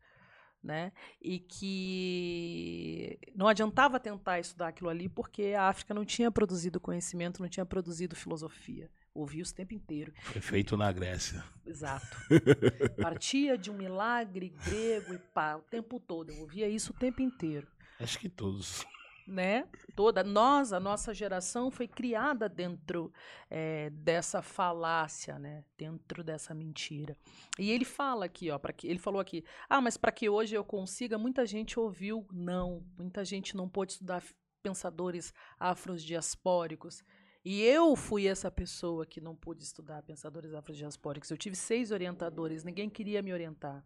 Né? 0.64 0.92
E 1.20 1.40
que 1.40 3.20
não 3.34 3.48
adiantava 3.48 4.00
tentar 4.00 4.40
estudar 4.40 4.68
aquilo 4.68 4.90
ali 4.90 5.10
porque 5.10 5.56
a 5.58 5.64
África 5.64 5.96
não 5.96 6.06
tinha 6.06 6.30
produzido 6.30 6.80
conhecimento, 6.80 7.42
não 7.42 7.50
tinha 7.50 7.66
produzido 7.66 8.16
filosofia. 8.16 8.88
Ouvia 9.16 9.44
o 9.44 9.52
tempo 9.52 9.74
inteiro. 9.74 10.14
Foi 10.22 10.42
feito 10.42 10.78
na 10.78 10.92
Grécia. 10.92 11.44
Exato. 11.66 12.18
Partia 13.02 13.58
de 13.58 13.72
um 13.72 13.78
milagre 13.78 14.54
grego 14.64 15.16
e 15.16 15.18
pá, 15.18 15.56
o 15.56 15.62
tempo 15.62 16.00
todo. 16.00 16.32
Eu 16.32 16.42
ouvia 16.42 16.70
isso 16.70 16.92
o 16.92 16.96
tempo 16.96 17.20
inteiro. 17.24 17.68
Acho 18.00 18.20
que 18.20 18.30
todos 18.30 18.86
né? 19.28 19.68
Toda 19.96 20.24
nós, 20.24 20.72
a 20.72 20.80
nossa 20.80 21.14
geração 21.14 21.70
foi 21.70 21.88
criada 21.88 22.48
dentro 22.48 23.12
é, 23.50 23.90
dessa 23.90 24.42
falácia, 24.42 25.38
né? 25.38 25.66
Dentro 25.78 26.24
dessa 26.24 26.54
mentira. 26.54 27.18
E 27.60 27.70
ele 27.70 27.84
fala 27.84 28.26
aqui, 28.26 28.50
ó, 28.50 28.58
para 28.58 28.72
que 28.72 28.88
ele 28.88 29.00
falou 29.00 29.20
aqui, 29.20 29.44
ah, 29.70 29.82
mas 29.82 29.98
para 29.98 30.12
que 30.12 30.30
hoje 30.30 30.56
eu 30.56 30.64
consiga, 30.64 31.18
muita 31.18 31.46
gente 31.46 31.78
ouviu 31.78 32.26
não, 32.32 32.86
muita 32.98 33.26
gente 33.26 33.56
não 33.56 33.68
pôde 33.68 33.94
estudar 33.94 34.24
pensadores 34.64 35.34
afrodiaspóricos. 35.60 37.04
E 37.44 37.62
eu 37.64 37.96
fui 37.96 38.28
essa 38.28 38.52
pessoa 38.52 39.06
que 39.06 39.22
não 39.22 39.36
pude 39.36 39.64
estudar 39.64 40.02
pensadores 40.04 40.54
afrodiaspóricos. 40.54 41.30
Eu 41.30 41.38
tive 41.38 41.56
seis 41.56 41.92
orientadores, 41.92 42.64
ninguém 42.64 42.90
queria 42.90 43.22
me 43.22 43.32
orientar. 43.32 43.86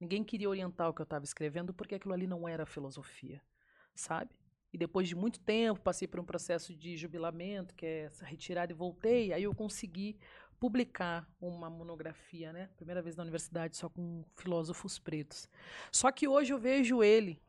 Ninguém 0.00 0.24
queria 0.24 0.48
orientar 0.48 0.88
o 0.88 0.94
que 0.94 1.00
eu 1.00 1.04
estava 1.04 1.24
escrevendo 1.24 1.72
porque 1.72 1.94
aquilo 1.94 2.14
ali 2.14 2.26
não 2.26 2.48
era 2.48 2.66
filosofia, 2.66 3.42
sabe? 3.94 4.34
E 4.74 4.76
depois 4.76 5.06
de 5.06 5.14
muito 5.14 5.38
tempo, 5.38 5.80
passei 5.80 6.08
por 6.08 6.18
um 6.18 6.24
processo 6.24 6.74
de 6.74 6.96
jubilamento, 6.96 7.76
que 7.76 7.86
é 7.86 7.98
essa 8.06 8.26
retirada 8.26 8.72
e 8.72 8.74
voltei, 8.74 9.32
aí 9.32 9.44
eu 9.44 9.54
consegui 9.54 10.18
publicar 10.58 11.32
uma 11.40 11.70
monografia, 11.70 12.52
né? 12.52 12.68
Primeira 12.76 13.00
vez 13.00 13.14
na 13.14 13.22
universidade 13.22 13.76
só 13.76 13.88
com 13.88 14.24
filósofos 14.34 14.98
pretos. 14.98 15.48
Só 15.92 16.10
que 16.10 16.26
hoje 16.26 16.52
eu 16.52 16.58
vejo 16.58 17.04
ele 17.04 17.40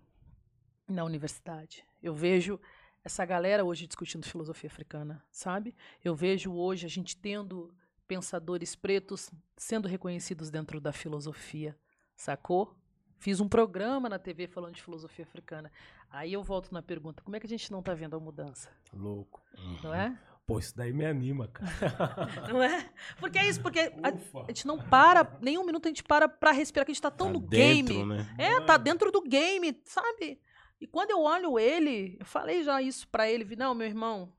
na 0.88 1.04
universidade. 1.04 1.84
Eu 2.00 2.14
vejo 2.14 2.60
essa 3.04 3.26
galera 3.26 3.66
hoje 3.66 3.88
discutindo 3.88 4.24
filosofia 4.24 4.68
africana, 4.68 5.26
sabe? 5.32 5.76
Eu 6.04 6.14
vejo 6.14 6.54
hoje 6.54 6.86
a 6.86 6.90
gente 6.90 7.18
tendo 7.18 7.74
pensadores 8.08 8.76
pretos 8.76 9.32
sendo 9.58 9.88
reconhecidos 9.88 10.52
dentro 10.52 10.80
da 10.80 10.94
filosofia, 10.94 11.76
sacou? 12.16 12.78
Fiz 13.18 13.40
um 13.40 13.50
programa 13.50 14.08
na 14.08 14.20
TV 14.20 14.46
falando 14.46 14.76
de 14.76 14.84
filosofia 14.84 15.26
africana. 15.26 15.72
Aí 16.10 16.34
eu 16.34 16.44
volto 16.44 16.72
na 16.74 16.82
pergunta: 16.82 17.22
como 17.24 17.36
é 17.36 17.40
que 17.40 17.46
a 17.46 17.50
gente 17.50 17.72
não 17.72 17.80
está 17.80 17.94
vendo 17.94 18.16
a 18.16 18.20
mudança? 18.20 18.70
Louco. 18.94 19.42
Não 19.84 19.94
é? 19.94 20.18
Pô, 20.46 20.60
isso 20.60 20.76
daí 20.78 20.94
me 20.94 21.04
anima, 21.06 21.48
cara. 21.48 21.72
Não 22.54 22.62
é? 22.62 22.88
Porque 23.20 23.40
é 23.40 23.48
isso, 23.50 23.60
porque 23.62 23.80
a, 23.80 24.10
a 24.44 24.48
gente 24.50 24.68
não 24.68 24.78
para, 24.78 25.40
nenhum 25.42 25.66
minuto 25.66 25.88
a 25.88 25.90
gente 25.90 26.04
para 26.04 26.30
pra 26.30 26.52
respirar, 26.52 26.86
que 26.86 26.92
a 26.92 26.94
gente 26.94 27.02
tá 27.02 27.10
tão 27.10 27.28
Tá 27.28 27.34
no 27.34 27.40
dentro, 27.40 27.96
game. 27.96 28.06
né? 28.16 28.36
É, 28.38 28.62
tá 28.62 28.78
dentro 28.78 29.10
do 29.12 29.24
game, 29.24 29.82
sabe? 29.84 30.40
E 30.80 30.86
quando 30.86 31.10
eu 31.10 31.22
olho 31.24 31.58
ele, 31.58 32.16
eu 32.20 32.26
falei 32.28 32.62
já 32.64 32.80
isso 32.80 33.08
pra 33.08 33.28
ele, 33.28 33.44
vi, 33.44 33.56
não, 33.56 33.74
meu 33.74 33.88
irmão, 33.88 34.32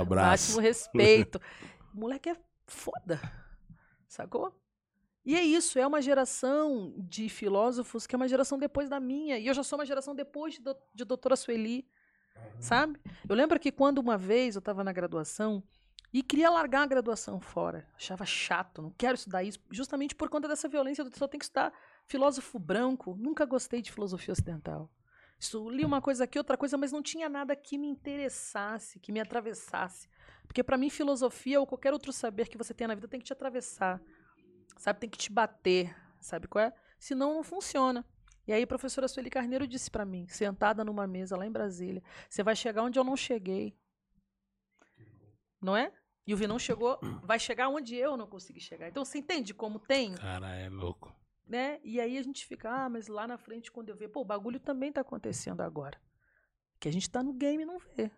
abraço. 0.00 0.26
máximo 0.56 0.60
respeito. 0.60 1.40
o 1.94 2.00
moleque 2.00 2.28
é 2.30 2.36
foda, 2.66 3.20
sacou? 4.08 4.59
E 5.30 5.36
é 5.36 5.44
isso, 5.44 5.78
é 5.78 5.86
uma 5.86 6.02
geração 6.02 6.92
de 6.98 7.28
filósofos 7.28 8.04
que 8.04 8.16
é 8.16 8.18
uma 8.18 8.26
geração 8.26 8.58
depois 8.58 8.88
da 8.88 8.98
minha. 8.98 9.38
E 9.38 9.46
eu 9.46 9.54
já 9.54 9.62
sou 9.62 9.78
uma 9.78 9.86
geração 9.86 10.12
depois 10.12 10.54
de, 10.54 10.60
do, 10.60 10.76
de 10.92 11.04
doutora 11.04 11.36
Sueli, 11.36 11.86
sabe? 12.58 12.98
Eu 13.28 13.36
lembro 13.36 13.56
que 13.60 13.70
quando 13.70 13.98
uma 13.98 14.18
vez 14.18 14.56
eu 14.56 14.58
estava 14.58 14.82
na 14.82 14.92
graduação 14.92 15.62
e 16.12 16.20
queria 16.20 16.50
largar 16.50 16.82
a 16.82 16.86
graduação 16.86 17.38
fora, 17.40 17.86
achava 17.94 18.26
chato, 18.26 18.82
não 18.82 18.90
quero 18.90 19.14
estudar 19.14 19.44
isso, 19.44 19.60
justamente 19.70 20.16
por 20.16 20.28
conta 20.28 20.48
dessa 20.48 20.68
violência, 20.68 21.02
eu 21.02 21.10
só 21.12 21.28
tenho 21.28 21.38
que 21.38 21.44
estudar 21.44 21.72
filósofo 22.08 22.58
branco, 22.58 23.14
nunca 23.16 23.44
gostei 23.44 23.80
de 23.80 23.92
filosofia 23.92 24.32
ocidental. 24.32 24.90
Isso, 25.38 25.70
li 25.70 25.84
uma 25.84 26.02
coisa 26.02 26.24
aqui, 26.24 26.38
outra 26.38 26.56
coisa, 26.56 26.76
mas 26.76 26.90
não 26.90 27.04
tinha 27.04 27.28
nada 27.28 27.54
que 27.54 27.78
me 27.78 27.86
interessasse, 27.86 28.98
que 28.98 29.12
me 29.12 29.20
atravessasse. 29.20 30.08
Porque 30.44 30.64
para 30.64 30.76
mim 30.76 30.90
filosofia 30.90 31.60
ou 31.60 31.66
qualquer 31.68 31.92
outro 31.92 32.12
saber 32.12 32.48
que 32.48 32.58
você 32.58 32.74
tenha 32.74 32.88
na 32.88 32.96
vida 32.96 33.06
tem 33.06 33.20
que 33.20 33.26
te 33.26 33.32
atravessar. 33.32 34.02
Sabe, 34.80 34.98
tem 34.98 35.10
que 35.10 35.18
te 35.18 35.30
bater, 35.30 35.94
sabe 36.18 36.48
qual 36.48 36.64
é? 36.64 36.72
Senão 36.98 37.34
não 37.34 37.42
funciona. 37.44 38.02
E 38.46 38.52
aí 38.52 38.62
a 38.62 38.66
professora 38.66 39.06
Sueli 39.06 39.28
Carneiro 39.28 39.66
disse 39.66 39.90
para 39.90 40.06
mim, 40.06 40.26
sentada 40.26 40.82
numa 40.82 41.06
mesa 41.06 41.36
lá 41.36 41.46
em 41.46 41.52
Brasília, 41.52 42.02
você 42.30 42.42
vai 42.42 42.56
chegar 42.56 42.82
onde 42.82 42.98
eu 42.98 43.04
não 43.04 43.14
cheguei. 43.14 43.76
Não 45.60 45.76
é? 45.76 45.92
E 46.26 46.32
o 46.32 46.36
Vinão 46.36 46.58
chegou, 46.58 46.98
vai 47.22 47.38
chegar 47.38 47.68
onde 47.68 47.94
eu 47.94 48.16
não 48.16 48.26
consegui 48.26 48.58
chegar. 48.58 48.88
Então 48.88 49.04
você 49.04 49.18
entende 49.18 49.52
como 49.52 49.78
tem, 49.78 50.14
Cara, 50.14 50.56
é 50.56 50.70
louco. 50.70 51.14
né? 51.46 51.78
E 51.84 52.00
aí 52.00 52.16
a 52.16 52.22
gente 52.22 52.46
fica, 52.46 52.70
ah, 52.70 52.88
mas 52.88 53.06
lá 53.06 53.26
na 53.26 53.36
frente 53.36 53.70
quando 53.70 53.90
eu 53.90 53.96
ver, 53.96 54.08
pô, 54.08 54.22
o 54.22 54.24
bagulho 54.24 54.58
também 54.58 54.90
tá 54.90 55.02
acontecendo 55.02 55.60
agora. 55.60 56.00
Que 56.78 56.88
a 56.88 56.92
gente 56.92 57.10
tá 57.10 57.22
no 57.22 57.34
game 57.34 57.64
e 57.64 57.66
não 57.66 57.78
vê. 57.78 58.10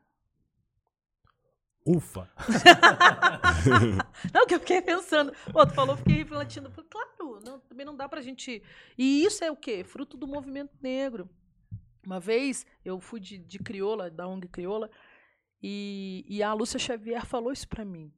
Ufa. 1.84 2.30
Não, 4.32 4.46
que 4.46 4.54
eu 4.54 4.60
fiquei 4.60 4.80
pensando. 4.80 5.32
Pô, 5.52 5.66
tu 5.66 5.74
falou, 5.74 5.96
fiquei 5.96 6.16
refletindo. 6.16 6.70
Claro, 6.88 7.40
não, 7.44 7.58
também 7.60 7.84
não 7.84 7.96
dá 7.96 8.08
pra 8.08 8.20
gente. 8.20 8.62
E 8.96 9.24
isso 9.24 9.44
é 9.44 9.50
o 9.50 9.56
quê? 9.56 9.82
Fruto 9.82 10.16
do 10.16 10.26
movimento 10.26 10.76
negro. 10.80 11.28
Uma 12.04 12.20
vez 12.20 12.66
eu 12.84 13.00
fui 13.00 13.20
de, 13.20 13.38
de 13.38 13.58
crioula, 13.58 14.10
da 14.10 14.26
ONG 14.26 14.48
Crioula, 14.48 14.90
e, 15.62 16.24
e 16.28 16.42
a 16.42 16.52
Lúcia 16.52 16.78
Xavier 16.78 17.24
falou 17.24 17.52
isso 17.52 17.68
pra 17.68 17.84
mim. 17.84 18.12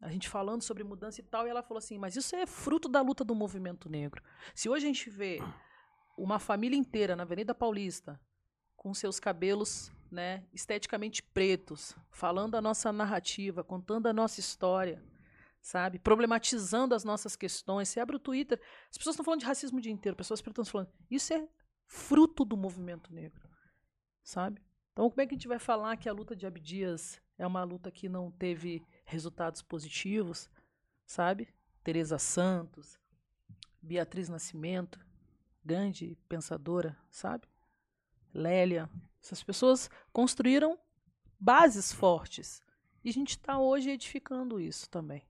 A 0.00 0.10
gente 0.10 0.28
falando 0.28 0.62
sobre 0.62 0.84
mudança 0.84 1.20
e 1.20 1.24
tal, 1.24 1.46
e 1.46 1.50
ela 1.50 1.62
falou 1.62 1.78
assim: 1.78 1.98
mas 1.98 2.16
isso 2.16 2.34
é 2.36 2.46
fruto 2.46 2.88
da 2.88 3.02
luta 3.02 3.24
do 3.24 3.34
movimento 3.34 3.88
negro. 3.88 4.22
Se 4.54 4.68
hoje 4.68 4.86
a 4.86 4.88
gente 4.88 5.10
vê 5.10 5.42
uma 6.16 6.38
família 6.38 6.76
inteira 6.76 7.14
na 7.14 7.24
Avenida 7.24 7.54
Paulista, 7.54 8.20
com 8.76 8.94
seus 8.94 9.20
cabelos 9.20 9.92
né, 10.10 10.44
esteticamente 10.52 11.22
pretos, 11.22 11.94
falando 12.10 12.54
a 12.54 12.60
nossa 12.60 12.92
narrativa, 12.92 13.62
contando 13.62 14.06
a 14.06 14.12
nossa 14.12 14.40
história, 14.40 15.02
sabe? 15.60 15.98
Problematizando 15.98 16.94
as 16.94 17.04
nossas 17.04 17.36
questões. 17.36 17.88
Você 17.88 18.00
abre 18.00 18.16
o 18.16 18.20
Twitter, 18.20 18.60
as 18.90 18.96
pessoas 18.96 19.14
estão 19.14 19.24
falando 19.24 19.40
de 19.40 19.46
racismo 19.46 19.78
o 19.78 19.80
dia 19.80 19.92
inteiro, 19.92 20.16
pessoas 20.16 20.40
pretas 20.40 20.66
estão 20.66 20.80
falando. 20.80 20.92
Isso 21.10 21.32
é 21.34 21.48
fruto 21.86 22.44
do 22.44 22.56
movimento 22.56 23.12
negro, 23.12 23.48
sabe? 24.22 24.62
Então, 24.92 25.08
como 25.08 25.20
é 25.20 25.26
que 25.26 25.34
a 25.34 25.38
gente 25.38 25.48
vai 25.48 25.58
falar 25.58 25.96
que 25.96 26.08
a 26.08 26.12
luta 26.12 26.34
de 26.34 26.46
Abdias 26.46 27.20
é 27.38 27.46
uma 27.46 27.62
luta 27.62 27.90
que 27.90 28.08
não 28.08 28.30
teve 28.30 28.82
resultados 29.04 29.62
positivos, 29.62 30.50
sabe? 31.06 31.48
Teresa 31.84 32.18
Santos, 32.18 32.98
Beatriz 33.80 34.28
Nascimento, 34.28 34.98
grande 35.64 36.18
pensadora, 36.28 36.98
sabe? 37.10 37.46
Lélia, 38.34 38.90
essas 39.22 39.42
pessoas 39.42 39.90
construíram 40.12 40.78
bases 41.38 41.92
fortes. 41.92 42.62
E 43.04 43.10
a 43.10 43.12
gente 43.12 43.30
está 43.30 43.58
hoje 43.58 43.90
edificando 43.90 44.60
isso 44.60 44.88
também. 44.90 45.22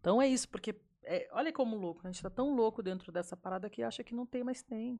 Então 0.00 0.20
é 0.20 0.26
isso, 0.26 0.48
porque 0.48 0.74
é, 1.04 1.28
olha 1.32 1.52
como 1.52 1.76
louco, 1.76 2.00
a 2.04 2.08
gente 2.08 2.16
está 2.16 2.30
tão 2.30 2.54
louco 2.54 2.82
dentro 2.82 3.12
dessa 3.12 3.36
parada 3.36 3.70
que 3.70 3.82
acha 3.82 4.02
que 4.04 4.14
não 4.14 4.26
tem, 4.26 4.42
mas 4.42 4.62
tem. 4.62 4.98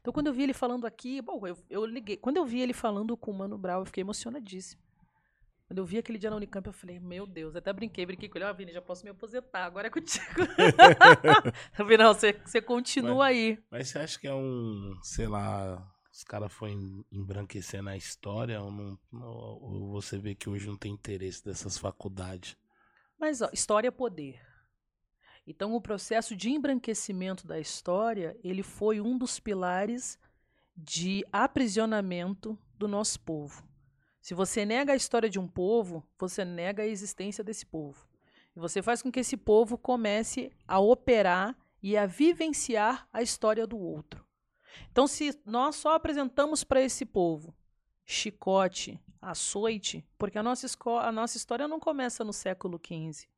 Então 0.00 0.12
quando 0.12 0.28
eu 0.28 0.32
vi 0.32 0.44
ele 0.44 0.54
falando 0.54 0.86
aqui, 0.86 1.20
bom, 1.20 1.46
eu, 1.46 1.56
eu 1.68 1.84
liguei. 1.84 2.16
Quando 2.16 2.38
eu 2.38 2.46
vi 2.46 2.60
ele 2.60 2.72
falando 2.72 3.16
com 3.16 3.30
o 3.30 3.34
Mano 3.34 3.58
Brown, 3.58 3.80
eu 3.80 3.86
fiquei 3.86 4.02
emocionadíssimo. 4.02 4.82
Quando 5.70 5.78
eu 5.78 5.84
vi 5.84 5.98
aquele 5.98 6.18
dia 6.18 6.30
na 6.30 6.34
Unicamp, 6.34 6.66
eu 6.66 6.72
falei, 6.72 6.98
meu 6.98 7.24
Deus, 7.24 7.54
até 7.54 7.72
brinquei, 7.72 8.04
brinquei 8.04 8.28
com 8.28 8.36
ele, 8.36 8.44
ó, 8.44 8.52
Vini, 8.52 8.72
já 8.72 8.82
posso 8.82 9.04
me 9.04 9.10
aposentar, 9.10 9.66
agora 9.66 9.86
é 9.86 9.90
contigo. 9.94 10.24
eu 11.78 11.84
falei, 11.84 11.96
não, 11.96 12.12
você, 12.12 12.32
você 12.44 12.60
continua 12.60 13.26
aí. 13.26 13.56
Mas 13.70 13.88
você 13.88 14.00
acha 14.00 14.18
que 14.18 14.26
é 14.26 14.34
um, 14.34 14.98
sei 15.00 15.28
lá, 15.28 15.80
os 16.20 16.24
caras 16.24 16.52
foram 16.52 17.02
embranquecendo 17.10 17.88
a 17.88 17.96
história 17.96 18.60
ou, 18.60 18.70
não, 18.70 18.98
ou 19.10 19.90
você 19.90 20.18
vê 20.18 20.34
que 20.34 20.50
hoje 20.50 20.66
não 20.66 20.76
tem 20.76 20.92
interesse 20.92 21.42
dessas 21.42 21.78
faculdades? 21.78 22.58
Mas, 23.18 23.40
ó, 23.40 23.48
história 23.54 23.88
é 23.88 23.90
poder. 23.90 24.38
Então, 25.46 25.74
o 25.74 25.80
processo 25.80 26.36
de 26.36 26.50
embranquecimento 26.50 27.46
da 27.46 27.58
história, 27.58 28.38
ele 28.44 28.62
foi 28.62 29.00
um 29.00 29.16
dos 29.16 29.40
pilares 29.40 30.18
de 30.76 31.24
aprisionamento 31.32 32.58
do 32.76 32.86
nosso 32.86 33.18
povo. 33.20 33.66
Se 34.20 34.34
você 34.34 34.66
nega 34.66 34.92
a 34.92 34.96
história 34.96 35.30
de 35.30 35.38
um 35.38 35.48
povo, 35.48 36.06
você 36.18 36.44
nega 36.44 36.82
a 36.82 36.86
existência 36.86 37.42
desse 37.42 37.64
povo. 37.64 38.06
E 38.54 38.60
você 38.60 38.82
faz 38.82 39.00
com 39.00 39.10
que 39.10 39.20
esse 39.20 39.38
povo 39.38 39.78
comece 39.78 40.52
a 40.68 40.78
operar 40.78 41.56
e 41.82 41.96
a 41.96 42.04
vivenciar 42.04 43.08
a 43.10 43.22
história 43.22 43.66
do 43.66 43.78
outro. 43.78 44.29
Então, 44.90 45.06
se 45.06 45.40
nós 45.44 45.76
só 45.76 45.94
apresentamos 45.94 46.64
para 46.64 46.80
esse 46.82 47.04
povo 47.04 47.54
chicote, 48.04 49.00
açoite, 49.20 50.04
porque 50.18 50.38
a 50.38 50.42
nossa, 50.42 50.66
a 51.00 51.12
nossa 51.12 51.36
história 51.36 51.68
não 51.68 51.78
começa 51.78 52.24
no 52.24 52.32
século 52.32 52.80
XV. 52.84 53.28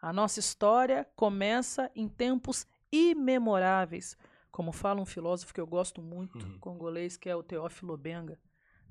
A 0.00 0.12
nossa 0.12 0.40
história 0.40 1.06
começa 1.14 1.90
em 1.94 2.08
tempos 2.08 2.66
imemoráveis, 2.90 4.16
como 4.50 4.72
fala 4.72 5.00
um 5.00 5.06
filósofo 5.06 5.52
que 5.54 5.60
eu 5.60 5.66
gosto 5.66 6.00
muito, 6.02 6.44
Uhum. 6.44 6.58
congolês, 6.58 7.16
que 7.16 7.28
é 7.28 7.36
o 7.36 7.42
Teófilo 7.42 7.96
Benga, 7.96 8.40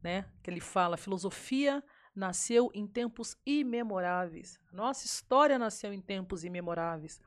né? 0.02 0.26
que 0.44 0.50
ele 0.50 0.60
fala, 0.62 0.96
a 0.96 0.98
filosofia 0.98 1.84
nasceu 2.16 2.72
em 2.74 2.88
tempos 2.88 3.38
imemoráveis. 3.46 4.60
Nossa 4.72 5.06
história 5.06 5.58
nasceu 5.60 5.94
em 5.94 6.02
tempos 6.02 6.44
imemoráveis. 6.44 7.22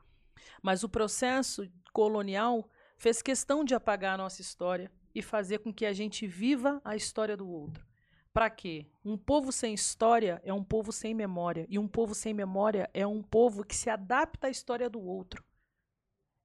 Mas 0.63 0.83
o 0.83 0.89
processo 0.89 1.69
colonial 1.93 2.69
fez 3.01 3.23
questão 3.23 3.65
de 3.65 3.75
apagar 3.75 4.15
a 4.15 4.19
nossa 4.19 4.43
história 4.43 4.93
e 5.15 5.23
fazer 5.23 5.61
com 5.61 5.73
que 5.73 5.87
a 5.87 5.93
gente 5.93 6.27
viva 6.27 6.83
a 6.85 6.95
história 6.95 7.35
do 7.35 7.49
outro. 7.49 7.83
Para 8.31 8.51
quê? 8.51 8.87
Um 9.03 9.17
povo 9.17 9.51
sem 9.51 9.73
história 9.73 10.39
é 10.45 10.53
um 10.53 10.63
povo 10.63 10.93
sem 10.93 11.15
memória. 11.15 11.67
E 11.71 11.79
um 11.79 11.89
povo 11.89 12.15
sem 12.15 12.35
memória 12.35 12.91
é 12.93 13.07
um 13.07 13.23
povo 13.23 13.65
que 13.65 13.75
se 13.75 13.89
adapta 13.89 14.49
à 14.49 14.51
história 14.51 14.89
do 14.89 15.01
outro. 15.01 15.43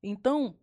Então, 0.01 0.55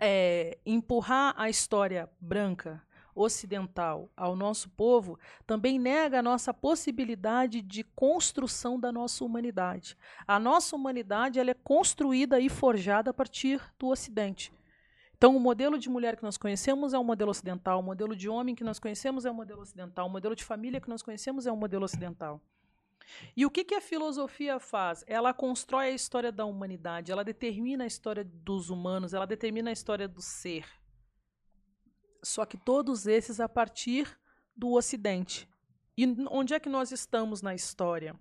é, 0.00 0.58
empurrar 0.66 1.32
a 1.36 1.48
história 1.48 2.10
branca, 2.20 2.82
ocidental, 3.14 4.10
ao 4.16 4.34
nosso 4.34 4.68
povo 4.70 5.16
também 5.46 5.78
nega 5.78 6.18
a 6.18 6.22
nossa 6.22 6.52
possibilidade 6.52 7.62
de 7.62 7.84
construção 7.84 8.80
da 8.80 8.90
nossa 8.90 9.24
humanidade. 9.24 9.96
A 10.26 10.40
nossa 10.40 10.74
humanidade 10.74 11.38
ela 11.38 11.52
é 11.52 11.54
construída 11.54 12.40
e 12.40 12.48
forjada 12.48 13.10
a 13.10 13.14
partir 13.14 13.60
do 13.78 13.86
Ocidente. 13.86 14.52
Então, 15.22 15.36
o 15.36 15.38
modelo 15.38 15.78
de 15.78 15.88
mulher 15.88 16.16
que 16.16 16.22
nós 16.24 16.36
conhecemos 16.36 16.92
é 16.92 16.98
um 16.98 17.04
modelo 17.04 17.30
ocidental, 17.30 17.78
o 17.78 17.82
modelo 17.84 18.16
de 18.16 18.28
homem 18.28 18.56
que 18.56 18.64
nós 18.64 18.80
conhecemos 18.80 19.24
é 19.24 19.30
um 19.30 19.34
modelo 19.34 19.62
ocidental, 19.62 20.08
o 20.08 20.10
modelo 20.10 20.34
de 20.34 20.42
família 20.42 20.80
que 20.80 20.88
nós 20.88 21.00
conhecemos 21.00 21.46
é 21.46 21.52
um 21.52 21.54
modelo 21.54 21.84
ocidental. 21.84 22.40
E 23.36 23.46
o 23.46 23.50
que, 23.50 23.62
que 23.62 23.76
a 23.76 23.80
filosofia 23.80 24.58
faz? 24.58 25.04
Ela 25.06 25.32
constrói 25.32 25.86
a 25.86 25.90
história 25.90 26.32
da 26.32 26.44
humanidade, 26.44 27.12
ela 27.12 27.22
determina 27.22 27.84
a 27.84 27.86
história 27.86 28.24
dos 28.24 28.68
humanos, 28.68 29.14
ela 29.14 29.24
determina 29.24 29.70
a 29.70 29.72
história 29.72 30.08
do 30.08 30.20
ser. 30.20 30.66
Só 32.20 32.44
que 32.44 32.56
todos 32.56 33.06
esses 33.06 33.38
a 33.38 33.48
partir 33.48 34.18
do 34.56 34.72
Ocidente. 34.72 35.48
E 35.96 36.04
onde 36.32 36.52
é 36.52 36.58
que 36.58 36.68
nós 36.68 36.90
estamos 36.90 37.40
na 37.40 37.54
história? 37.54 38.18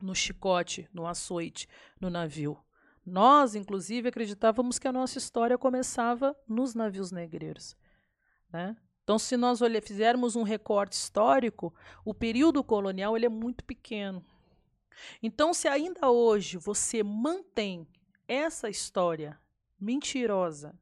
No 0.00 0.14
chicote, 0.14 0.88
no 0.92 1.08
açoite, 1.08 1.68
no 2.00 2.08
navio. 2.08 2.56
Nós, 3.04 3.54
inclusive, 3.54 4.08
acreditávamos 4.08 4.78
que 4.78 4.88
a 4.88 4.92
nossa 4.92 5.18
história 5.18 5.58
começava 5.58 6.36
nos 6.48 6.74
navios 6.74 7.12
negreiros. 7.12 7.76
Né? 8.50 8.76
Então, 9.02 9.18
se 9.18 9.36
nós 9.36 9.60
fizermos 9.82 10.36
um 10.36 10.42
recorte 10.42 10.94
histórico, 10.94 11.74
o 12.04 12.14
período 12.14 12.64
colonial 12.64 13.16
ele 13.16 13.26
é 13.26 13.28
muito 13.28 13.62
pequeno. 13.64 14.24
Então, 15.22 15.52
se 15.52 15.68
ainda 15.68 16.10
hoje 16.10 16.56
você 16.56 17.02
mantém 17.02 17.86
essa 18.26 18.70
história 18.70 19.38
mentirosa, 19.78 20.74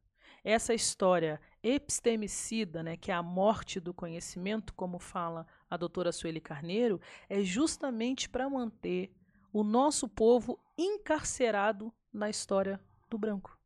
essa 0.45 0.73
história 0.73 1.41
epistemicida, 1.63 2.83
né, 2.83 2.97
que 2.97 3.11
é 3.11 3.15
a 3.15 3.23
morte 3.23 3.81
do 3.81 3.95
conhecimento, 3.95 4.75
como 4.75 4.99
fala 4.99 5.47
a 5.69 5.77
doutora 5.77 6.13
Sueli 6.13 6.41
Carneiro, 6.41 7.01
é 7.29 7.43
justamente 7.43 8.29
para 8.29 8.49
manter 8.49 9.13
o 9.53 9.65
nosso 9.65 10.09
povo 10.09 10.59
encarcerado 10.77 11.93
na 12.13 12.29
história 12.29 12.81
do 13.09 13.17
branco. 13.17 13.59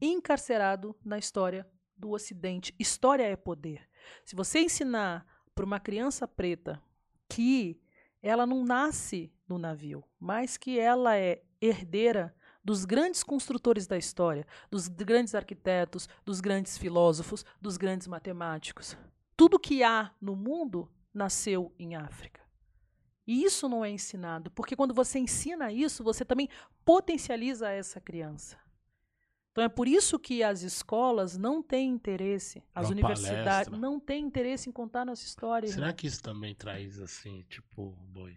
Encarcerado 0.00 0.96
na 1.04 1.18
história 1.18 1.68
do 1.96 2.10
Ocidente. 2.10 2.74
História 2.78 3.24
é 3.24 3.36
poder. 3.36 3.88
Se 4.24 4.34
você 4.34 4.60
ensinar 4.60 5.26
para 5.54 5.64
uma 5.64 5.78
criança 5.78 6.26
preta 6.26 6.82
que 7.28 7.80
ela 8.22 8.46
não 8.46 8.64
nasce 8.64 9.32
no 9.48 9.58
navio, 9.58 10.02
mas 10.18 10.56
que 10.56 10.78
ela 10.78 11.16
é 11.16 11.42
herdeira 11.60 12.34
dos 12.64 12.84
grandes 12.84 13.22
construtores 13.22 13.86
da 13.86 13.96
história, 13.96 14.46
dos 14.70 14.88
grandes 14.88 15.34
arquitetos, 15.34 16.08
dos 16.24 16.40
grandes 16.40 16.76
filósofos, 16.76 17.44
dos 17.60 17.76
grandes 17.76 18.06
matemáticos. 18.06 18.96
Tudo 19.36 19.58
que 19.58 19.82
há 19.82 20.12
no 20.20 20.36
mundo 20.36 20.90
nasceu 21.12 21.74
em 21.78 21.96
África. 21.96 22.39
E 23.26 23.44
isso 23.44 23.68
não 23.68 23.84
é 23.84 23.90
ensinado, 23.90 24.50
porque 24.50 24.74
quando 24.74 24.92
você 24.94 25.18
ensina 25.18 25.72
isso, 25.72 26.02
você 26.02 26.24
também 26.24 26.48
potencializa 26.84 27.68
essa 27.70 28.00
criança. 28.00 28.56
Então 29.52 29.64
é 29.64 29.68
por 29.68 29.86
isso 29.88 30.18
que 30.18 30.42
as 30.42 30.62
escolas 30.62 31.36
não 31.36 31.62
têm 31.62 31.90
interesse, 31.90 32.62
as 32.74 32.86
Uma 32.86 32.92
universidades 32.92 33.44
palestra. 33.68 33.76
não 33.78 33.98
têm 34.00 34.24
interesse 34.24 34.68
em 34.68 34.72
contar 34.72 35.04
nossa 35.04 35.24
história. 35.24 35.68
Será 35.68 35.86
irmão. 35.88 35.96
que 35.96 36.06
isso 36.06 36.22
também 36.22 36.54
traz 36.54 37.00
assim, 37.00 37.44
tipo, 37.48 37.90
boi? 38.08 38.32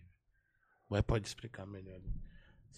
O 0.87 0.89
Boi 0.89 1.03
pode 1.03 1.27
explicar 1.27 1.65
melhor. 1.65 1.99
né? 1.99 2.11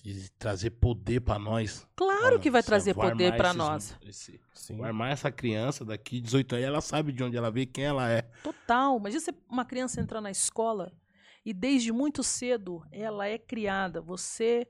De 0.03 0.29
trazer 0.31 0.69
poder 0.69 1.21
pra 1.21 1.39
nós. 1.39 1.87
Claro 1.95 2.39
que 2.39 2.51
vai 2.51 2.61
trazer 2.61 2.93
vai 2.93 3.09
poder 3.09 3.35
para 3.35 3.53
nós. 3.53 3.97
esse- 4.03 4.39
Sim. 4.53 4.77
vai 4.77 4.89
armar 4.89 5.11
essa 5.11 5.31
criança 5.31 5.83
daqui 5.83 6.21
18 6.21 6.53
anos, 6.53 6.65
ela 6.67 6.81
sabe 6.81 7.11
de 7.11 7.23
onde 7.23 7.35
ela 7.35 7.49
veio, 7.49 7.65
quem 7.65 7.85
ela 7.85 8.07
é. 8.11 8.21
Total. 8.43 8.97
Imagina 8.99 9.21
uma 9.49 9.65
criança 9.65 9.99
entrar 9.99 10.21
na 10.21 10.29
escola 10.29 10.91
e 11.45 11.53
desde 11.53 11.91
muito 11.91 12.23
cedo 12.23 12.83
ela 12.91 13.27
é 13.27 13.37
criada. 13.37 14.01
Você 14.01 14.67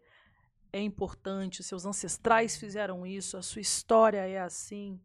é 0.73 0.82
importante, 0.82 1.63
seus 1.63 1.86
ancestrais 1.86 2.57
fizeram 2.57 3.07
isso, 3.07 3.38
a 3.38 3.41
sua 3.41 3.61
história 3.61 4.28
é 4.28 4.39
assim. 4.39 4.99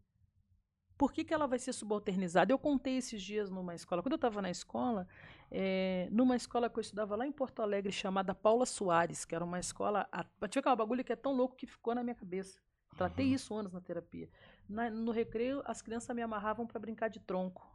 Por 0.98 1.12
que, 1.12 1.24
que 1.24 1.32
ela 1.32 1.46
vai 1.46 1.58
ser 1.58 1.72
subalternizada? 1.72 2.52
Eu 2.52 2.58
contei 2.58 2.98
esses 2.98 3.22
dias 3.22 3.48
numa 3.48 3.74
escola. 3.74 4.02
Quando 4.02 4.12
eu 4.12 4.16
estava 4.16 4.42
na 4.42 4.50
escola, 4.50 5.08
eh, 5.50 6.06
numa 6.12 6.36
escola 6.36 6.68
que 6.68 6.78
eu 6.78 6.82
estudava 6.82 7.16
lá 7.16 7.26
em 7.26 7.32
Porto 7.32 7.62
Alegre, 7.62 7.90
chamada 7.90 8.34
Paula 8.34 8.66
Soares, 8.66 9.24
que 9.24 9.34
era 9.34 9.42
uma 9.42 9.58
escola. 9.58 10.06
a- 10.12 10.24
Pra 10.24 10.46
te 10.46 10.56
ver 10.58 10.62
que 10.62 10.68
é 10.68 10.72
um 10.72 10.76
bagulho 10.76 11.02
que 11.02 11.12
é 11.12 11.16
tão 11.16 11.32
louco 11.32 11.56
que 11.56 11.66
ficou 11.66 11.94
na 11.94 12.02
minha 12.02 12.14
cabeça. 12.14 12.60
Tratei 12.98 13.28
Uhum. 13.28 13.32
isso 13.34 13.54
anos 13.54 13.72
na 13.72 13.80
terapia. 13.80 14.28
Na- 14.68 14.90
no 14.90 15.10
recreio, 15.10 15.62
as 15.64 15.80
crianças 15.80 16.14
me 16.14 16.20
amarravam 16.20 16.66
para 16.66 16.78
brincar 16.78 17.08
de 17.08 17.18
tronco. 17.20 17.66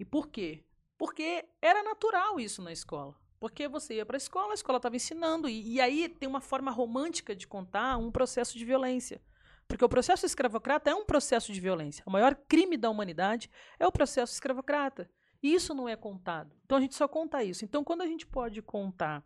E 0.00 0.04
por 0.06 0.28
quê? 0.28 0.64
Porque 0.96 1.44
era 1.60 1.82
natural 1.82 2.38
isso 2.38 2.62
na 2.62 2.72
escola. 2.72 3.14
Porque 3.38 3.68
você 3.68 3.96
ia 3.96 4.06
para 4.06 4.16
a 4.16 4.18
escola, 4.18 4.52
a 4.52 4.54
escola 4.54 4.78
estava 4.78 4.96
ensinando. 4.96 5.48
E, 5.48 5.74
e 5.74 5.80
aí 5.80 6.08
tem 6.08 6.28
uma 6.28 6.40
forma 6.40 6.70
romântica 6.70 7.34
de 7.34 7.46
contar 7.46 7.96
um 7.98 8.10
processo 8.10 8.56
de 8.56 8.64
violência. 8.64 9.20
Porque 9.66 9.84
o 9.84 9.88
processo 9.88 10.24
escravocrata 10.24 10.90
é 10.90 10.94
um 10.94 11.04
processo 11.04 11.52
de 11.52 11.60
violência. 11.60 12.02
O 12.06 12.10
maior 12.10 12.34
crime 12.34 12.76
da 12.76 12.90
humanidade 12.90 13.50
é 13.78 13.86
o 13.86 13.92
processo 13.92 14.32
escravocrata. 14.32 15.10
E 15.42 15.52
isso 15.52 15.74
não 15.74 15.88
é 15.88 15.96
contado. 15.96 16.54
Então 16.64 16.78
a 16.78 16.80
gente 16.80 16.94
só 16.94 17.06
conta 17.06 17.44
isso. 17.44 17.64
Então, 17.64 17.84
quando 17.84 18.02
a 18.02 18.06
gente 18.06 18.26
pode 18.26 18.62
contar 18.62 19.22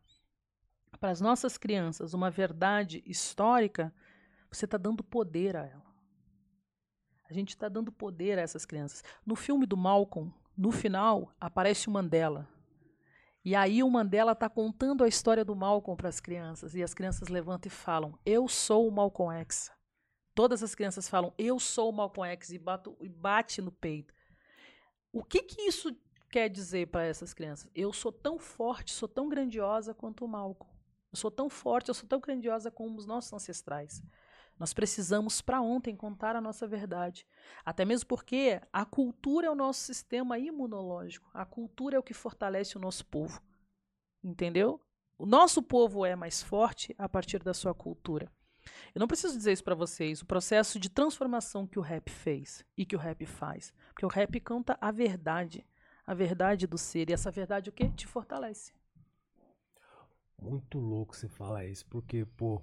para 0.99 1.11
as 1.11 1.21
nossas 1.21 1.57
crianças 1.57 2.15
uma 2.15 2.31
verdade 2.31 3.03
histórica, 3.07 3.95
você 4.51 4.65
está 4.65 4.77
dando 4.77 5.05
poder 5.05 5.57
a 5.57 5.65
ela. 5.65 5.87
A 7.31 7.33
gente 7.33 7.51
está 7.51 7.69
dando 7.69 7.93
poder 7.93 8.39
a 8.39 8.43
essas 8.43 8.65
crianças. 8.65 9.05
No 9.25 9.37
filme 9.37 9.67
do 9.67 9.77
Malcolm, 9.77 10.33
no 10.59 10.73
final, 10.73 11.33
aparece 11.41 11.87
o 11.87 11.93
Mandela. 11.93 12.49
E 13.45 13.55
aí 13.55 13.81
o 13.81 13.89
Mandela 13.89 14.33
está 14.33 14.49
contando 14.49 15.05
a 15.05 15.09
história 15.09 15.45
do 15.45 15.55
Malcolm 15.55 15.97
para 15.97 16.09
as 16.09 16.19
crianças. 16.19 16.75
E 16.75 16.83
as 16.83 16.93
crianças 16.93 17.29
levantam 17.29 17.69
e 17.69 17.71
falam: 17.71 18.19
Eu 18.27 18.49
sou 18.49 18.89
o 18.89 18.91
Malcolm 18.91 19.33
X. 19.41 19.71
Todas 20.35 20.61
as 20.63 20.75
crianças 20.75 21.09
falam: 21.09 21.33
Eu 21.39 21.61
sou 21.61 21.91
o 21.91 21.93
Malcolm 21.93 22.29
X 22.33 22.51
e, 22.51 22.59
bato, 22.59 22.97
e 23.01 23.09
bate 23.09 23.63
no 23.63 23.71
peito. 23.71 24.13
O 25.13 25.23
que, 25.23 25.45
que 25.45 25.63
isso 25.63 25.97
quer 26.29 26.49
dizer 26.49 26.89
para 26.89 27.07
essas 27.07 27.33
crianças? 27.33 27.71
Eu 27.73 27.93
sou 27.93 28.11
tão 28.11 28.37
forte, 28.37 28.93
sou 28.93 29.09
tão 29.09 29.29
grandiosa 29.29 29.95
quanto 29.95 30.25
o 30.25 30.29
Malcolm. 30.29 30.75
Eu 31.13 31.17
sou 31.17 31.31
tão 31.31 31.49
forte, 31.49 31.89
eu 31.89 31.95
sou 31.95 32.09
tão 32.09 32.19
grandiosa 32.19 32.69
como 32.69 32.99
os 32.99 33.07
nossos 33.07 33.33
ancestrais. 33.33 34.03
Nós 34.59 34.75
precisamos, 34.75 35.41
para 35.41 35.61
ontem, 35.61 35.95
contar 35.95 36.35
a 36.35 36.41
nossa 36.41 36.67
verdade. 36.67 37.27
Até 37.65 37.85
mesmo 37.85 38.09
porque 38.09 38.61
a 38.73 38.85
cultura 38.85 39.47
é 39.47 39.51
o 39.51 39.55
nosso 39.55 39.81
sistema 39.81 40.39
imunológico. 40.39 41.31
A 41.33 41.45
cultura 41.45 41.97
é 41.97 41.99
o 41.99 42.03
que 42.03 42.15
fortalece 42.15 42.77
o 42.77 42.81
nosso 42.81 43.07
povo. 43.07 43.41
Entendeu? 44.23 44.81
O 45.17 45.27
nosso 45.27 45.63
povo 45.63 46.05
é 46.05 46.17
mais 46.17 46.43
forte 46.43 46.95
a 46.99 47.09
partir 47.09 47.43
da 47.43 47.55
sua 47.55 47.73
cultura. 47.75 48.31
Eu 48.95 49.01
não 49.01 49.09
preciso 49.09 49.37
dizer 49.37 49.53
isso 49.53 49.65
para 49.65 49.75
vocês, 49.75 50.21
o 50.21 50.27
processo 50.27 50.79
de 50.79 50.91
transformação 50.91 51.67
que 51.67 51.79
o 51.79 51.83
rap 51.83 52.11
fez 52.11 52.65
e 52.77 52.85
que 52.85 52.97
o 52.97 52.99
rap 52.99 53.25
faz. 53.27 53.73
Porque 53.89 54.05
o 54.05 54.09
rap 54.09 54.41
canta 54.41 54.77
a 54.81 54.91
verdade, 54.91 55.65
a 56.07 56.15
verdade 56.15 56.67
do 56.67 56.77
ser. 56.77 57.09
E 57.09 57.13
essa 57.13 57.31
verdade 57.31 57.71
o 57.71 57.73
quê? 57.73 57.91
Te 57.91 58.07
fortalece. 58.07 58.73
Muito 60.41 60.79
louco 60.79 61.17
você 61.17 61.29
falar 61.29 61.67
isso, 61.67 61.85
porque, 61.87 62.25
pô, 62.25 62.63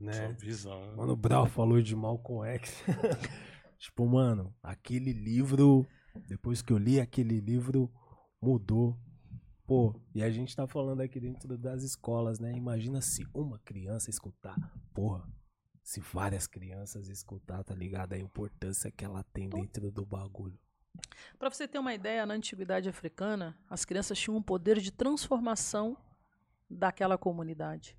né? 0.00 0.12
Sua 0.12 0.32
visão. 0.32 0.96
Mano, 0.96 1.12
o 1.12 1.16
Brau 1.16 1.46
falou 1.46 1.80
de 1.80 1.94
Malcolm 1.94 2.48
X. 2.54 2.82
tipo, 3.78 4.06
mano, 4.06 4.54
aquele 4.62 5.12
livro, 5.12 5.86
depois 6.26 6.62
que 6.62 6.72
eu 6.72 6.78
li 6.78 6.98
aquele 6.98 7.40
livro, 7.40 7.92
mudou. 8.40 8.98
Pô, 9.66 9.94
e 10.14 10.22
a 10.22 10.30
gente 10.30 10.56
tá 10.56 10.66
falando 10.66 11.00
aqui 11.00 11.20
dentro 11.20 11.56
das 11.56 11.82
escolas, 11.82 12.40
né? 12.40 12.52
Imagina 12.52 13.00
se 13.00 13.24
uma 13.32 13.58
criança 13.60 14.10
escutar. 14.10 14.56
Porra, 14.92 15.28
se 15.82 16.00
várias 16.00 16.46
crianças 16.46 17.08
escutar, 17.08 17.62
tá 17.62 17.74
ligado? 17.74 18.14
A 18.14 18.18
importância 18.18 18.90
que 18.90 19.04
ela 19.04 19.22
tem 19.32 19.48
dentro 19.48 19.90
do 19.90 20.04
bagulho. 20.04 20.58
Para 21.38 21.50
você 21.50 21.68
ter 21.68 21.78
uma 21.78 21.94
ideia, 21.94 22.26
na 22.26 22.34
antiguidade 22.34 22.88
africana, 22.88 23.56
as 23.68 23.84
crianças 23.84 24.18
tinham 24.18 24.36
um 24.36 24.42
poder 24.42 24.80
de 24.80 24.90
transformação 24.90 25.96
daquela 26.68 27.16
comunidade. 27.16 27.96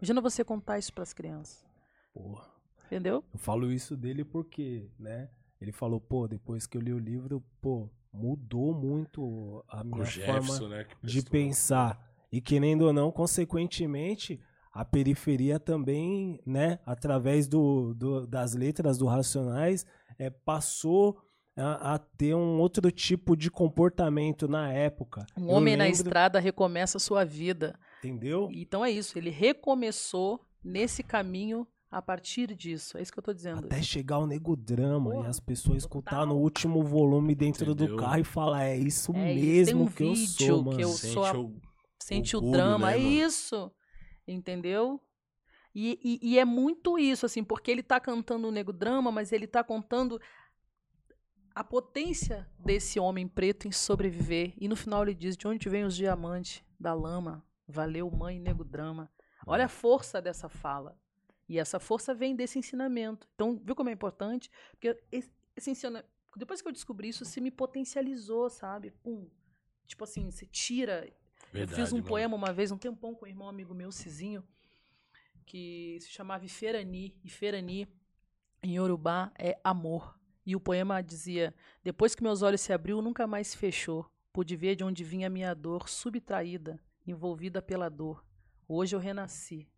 Imagina 0.00 0.20
você 0.20 0.44
contar 0.44 0.78
isso 0.78 0.92
para 0.92 1.02
as 1.02 1.12
crianças. 1.12 1.64
Porra. 2.12 2.48
Entendeu? 2.86 3.22
Eu 3.32 3.38
falo 3.38 3.70
isso 3.70 3.96
dele 3.96 4.24
porque, 4.24 4.90
né? 4.98 5.28
Ele 5.60 5.72
falou, 5.72 6.00
pô, 6.00 6.26
depois 6.26 6.66
que 6.66 6.76
eu 6.76 6.80
li 6.80 6.92
o 6.92 6.98
livro, 6.98 7.44
pô, 7.60 7.88
mudou 8.12 8.74
muito 8.74 9.62
a 9.68 9.84
minha 9.84 10.04
Jefferson, 10.04 10.58
forma 10.58 10.68
né? 10.76 10.86
de 11.02 11.22
pensar. 11.22 12.04
E 12.32 12.40
querendo 12.40 12.82
ou 12.86 12.92
não, 12.92 13.12
consequentemente, 13.12 14.40
a 14.72 14.84
periferia 14.84 15.60
também, 15.60 16.40
né, 16.46 16.78
através 16.86 17.46
do, 17.46 17.92
do- 17.94 18.26
das 18.26 18.54
letras 18.54 18.96
do 18.98 19.06
Racionais, 19.06 19.84
é, 20.18 20.30
passou 20.30 21.20
a, 21.60 21.94
a 21.94 21.98
ter 21.98 22.34
um 22.34 22.58
outro 22.58 22.90
tipo 22.90 23.36
de 23.36 23.50
comportamento 23.50 24.48
na 24.48 24.72
época. 24.72 25.26
Um 25.36 25.44
Eu 25.48 25.54
homem 25.56 25.76
na 25.76 25.84
lembro- 25.84 25.96
estrada 26.00 26.38
recomeça 26.40 26.96
a 26.98 27.00
sua 27.00 27.24
vida. 27.24 27.78
Entendeu? 27.98 28.48
Então 28.52 28.84
é 28.84 28.90
isso, 28.90 29.18
ele 29.18 29.30
recomeçou 29.30 30.40
nesse 30.64 31.02
caminho 31.02 31.66
a 31.90 32.00
partir 32.00 32.54
disso. 32.54 32.96
É 32.96 33.02
isso 33.02 33.12
que 33.12 33.18
eu 33.18 33.22
tô 33.22 33.32
dizendo. 33.34 33.66
Até 33.66 33.82
chegar 33.82 34.18
o 34.18 34.26
nego 34.26 34.56
drama 34.56 35.24
e 35.24 35.26
as 35.26 35.38
pessoas 35.40 35.78
escutar 35.78 36.24
no 36.24 36.36
último 36.36 36.82
volume 36.82 37.34
dentro 37.34 37.72
Entendeu? 37.72 37.96
do 37.96 38.00
carro 38.02 38.20
e 38.20 38.24
falar, 38.24 38.64
é 38.64 38.76
isso 38.76 39.12
É 39.12 39.34
mesmo 39.34 39.64
tem 39.64 39.86
um 39.86 39.86
que 39.90 40.02
eu 40.04 40.14
vídeo 40.14 40.46
sou, 40.46 40.58
que 40.64 40.70
mano. 40.70 40.80
eu 40.80 40.88
Sente 40.88 41.12
sou 41.14 41.24
a- 41.24 41.38
o- 41.38 41.60
Sente 42.02 42.36
o 42.36 42.38
orgulho, 42.38 42.52
drama, 42.56 42.86
né, 42.90 42.96
é 42.96 42.98
mano? 42.98 43.10
isso. 43.10 43.70
Entendeu? 44.26 45.00
E, 45.74 45.98
e- 46.22 46.30
e 46.32 46.38
é 46.38 46.44
muito 46.44 46.98
isso, 46.98 47.26
assim, 47.26 47.44
porque 47.44 47.70
ele 47.70 47.82
tá 47.82 48.00
cantando 48.00 48.48
o 48.48 48.50
nego 48.50 48.72
drama, 48.72 49.12
mas 49.12 49.30
ele 49.32 49.46
tá 49.46 49.62
contando 49.62 50.20
a 51.54 51.64
potência 51.64 52.48
desse 52.58 52.98
homem 52.98 53.26
preto 53.26 53.66
em 53.66 53.72
sobreviver. 53.72 54.54
E 54.56 54.68
no 54.68 54.76
final 54.76 55.02
ele 55.02 55.14
diz: 55.14 55.36
de 55.36 55.46
onde 55.46 55.68
vem 55.68 55.84
os 55.84 55.96
diamantes 55.96 56.62
da 56.78 56.94
lama? 56.94 57.44
Valeu, 57.66 58.10
mãe, 58.10 58.38
nego 58.38 58.64
drama. 58.64 59.10
Olha 59.46 59.66
a 59.66 59.68
força 59.68 60.20
dessa 60.20 60.48
fala. 60.48 60.98
E 61.48 61.58
essa 61.58 61.80
força 61.80 62.14
vem 62.14 62.36
desse 62.36 62.58
ensinamento. 62.58 63.26
Então, 63.34 63.60
viu 63.64 63.74
como 63.74 63.88
é 63.88 63.92
importante? 63.92 64.50
Porque 64.70 64.96
esse, 65.10 65.32
esse 65.56 65.70
ensina... 65.70 66.04
depois 66.36 66.62
que 66.62 66.68
eu 66.68 66.72
descobri 66.72 67.08
isso, 67.08 67.24
se 67.24 67.40
me 67.40 67.50
potencializou, 67.50 68.48
sabe? 68.48 68.92
Pum. 69.02 69.28
Tipo 69.86 70.04
assim, 70.04 70.30
você 70.30 70.46
tira 70.46 71.12
Verdade, 71.52 71.80
eu 71.80 71.84
fiz 71.84 71.92
um 71.92 71.96
mano. 71.96 72.08
poema 72.08 72.36
uma 72.36 72.52
vez, 72.52 72.70
um 72.70 72.78
tempão, 72.78 73.14
com 73.14 73.24
um 73.24 73.28
irmão 73.28 73.48
amigo 73.48 73.74
meu, 73.74 73.90
Cizinho, 73.90 74.44
que 75.44 75.98
se 76.00 76.08
chamava 76.10 76.44
Iferani. 76.44 77.18
Iferani, 77.24 77.88
em 78.62 78.76
Yorubá, 78.76 79.32
é 79.36 79.58
amor. 79.64 80.19
E 80.44 80.56
o 80.56 80.60
poema 80.60 81.02
dizia: 81.02 81.54
Depois 81.82 82.14
que 82.14 82.22
meus 82.22 82.42
olhos 82.42 82.60
se 82.60 82.72
abriu, 82.72 83.02
nunca 83.02 83.26
mais 83.26 83.48
se 83.48 83.56
fechou. 83.56 84.10
Pude 84.32 84.56
ver 84.56 84.76
de 84.76 84.84
onde 84.84 85.04
vinha 85.04 85.28
minha 85.28 85.54
dor, 85.54 85.88
subtraída, 85.88 86.80
envolvida 87.06 87.60
pela 87.60 87.88
dor. 87.88 88.24
Hoje 88.68 88.94
eu 88.94 89.00
renasci. 89.00 89.68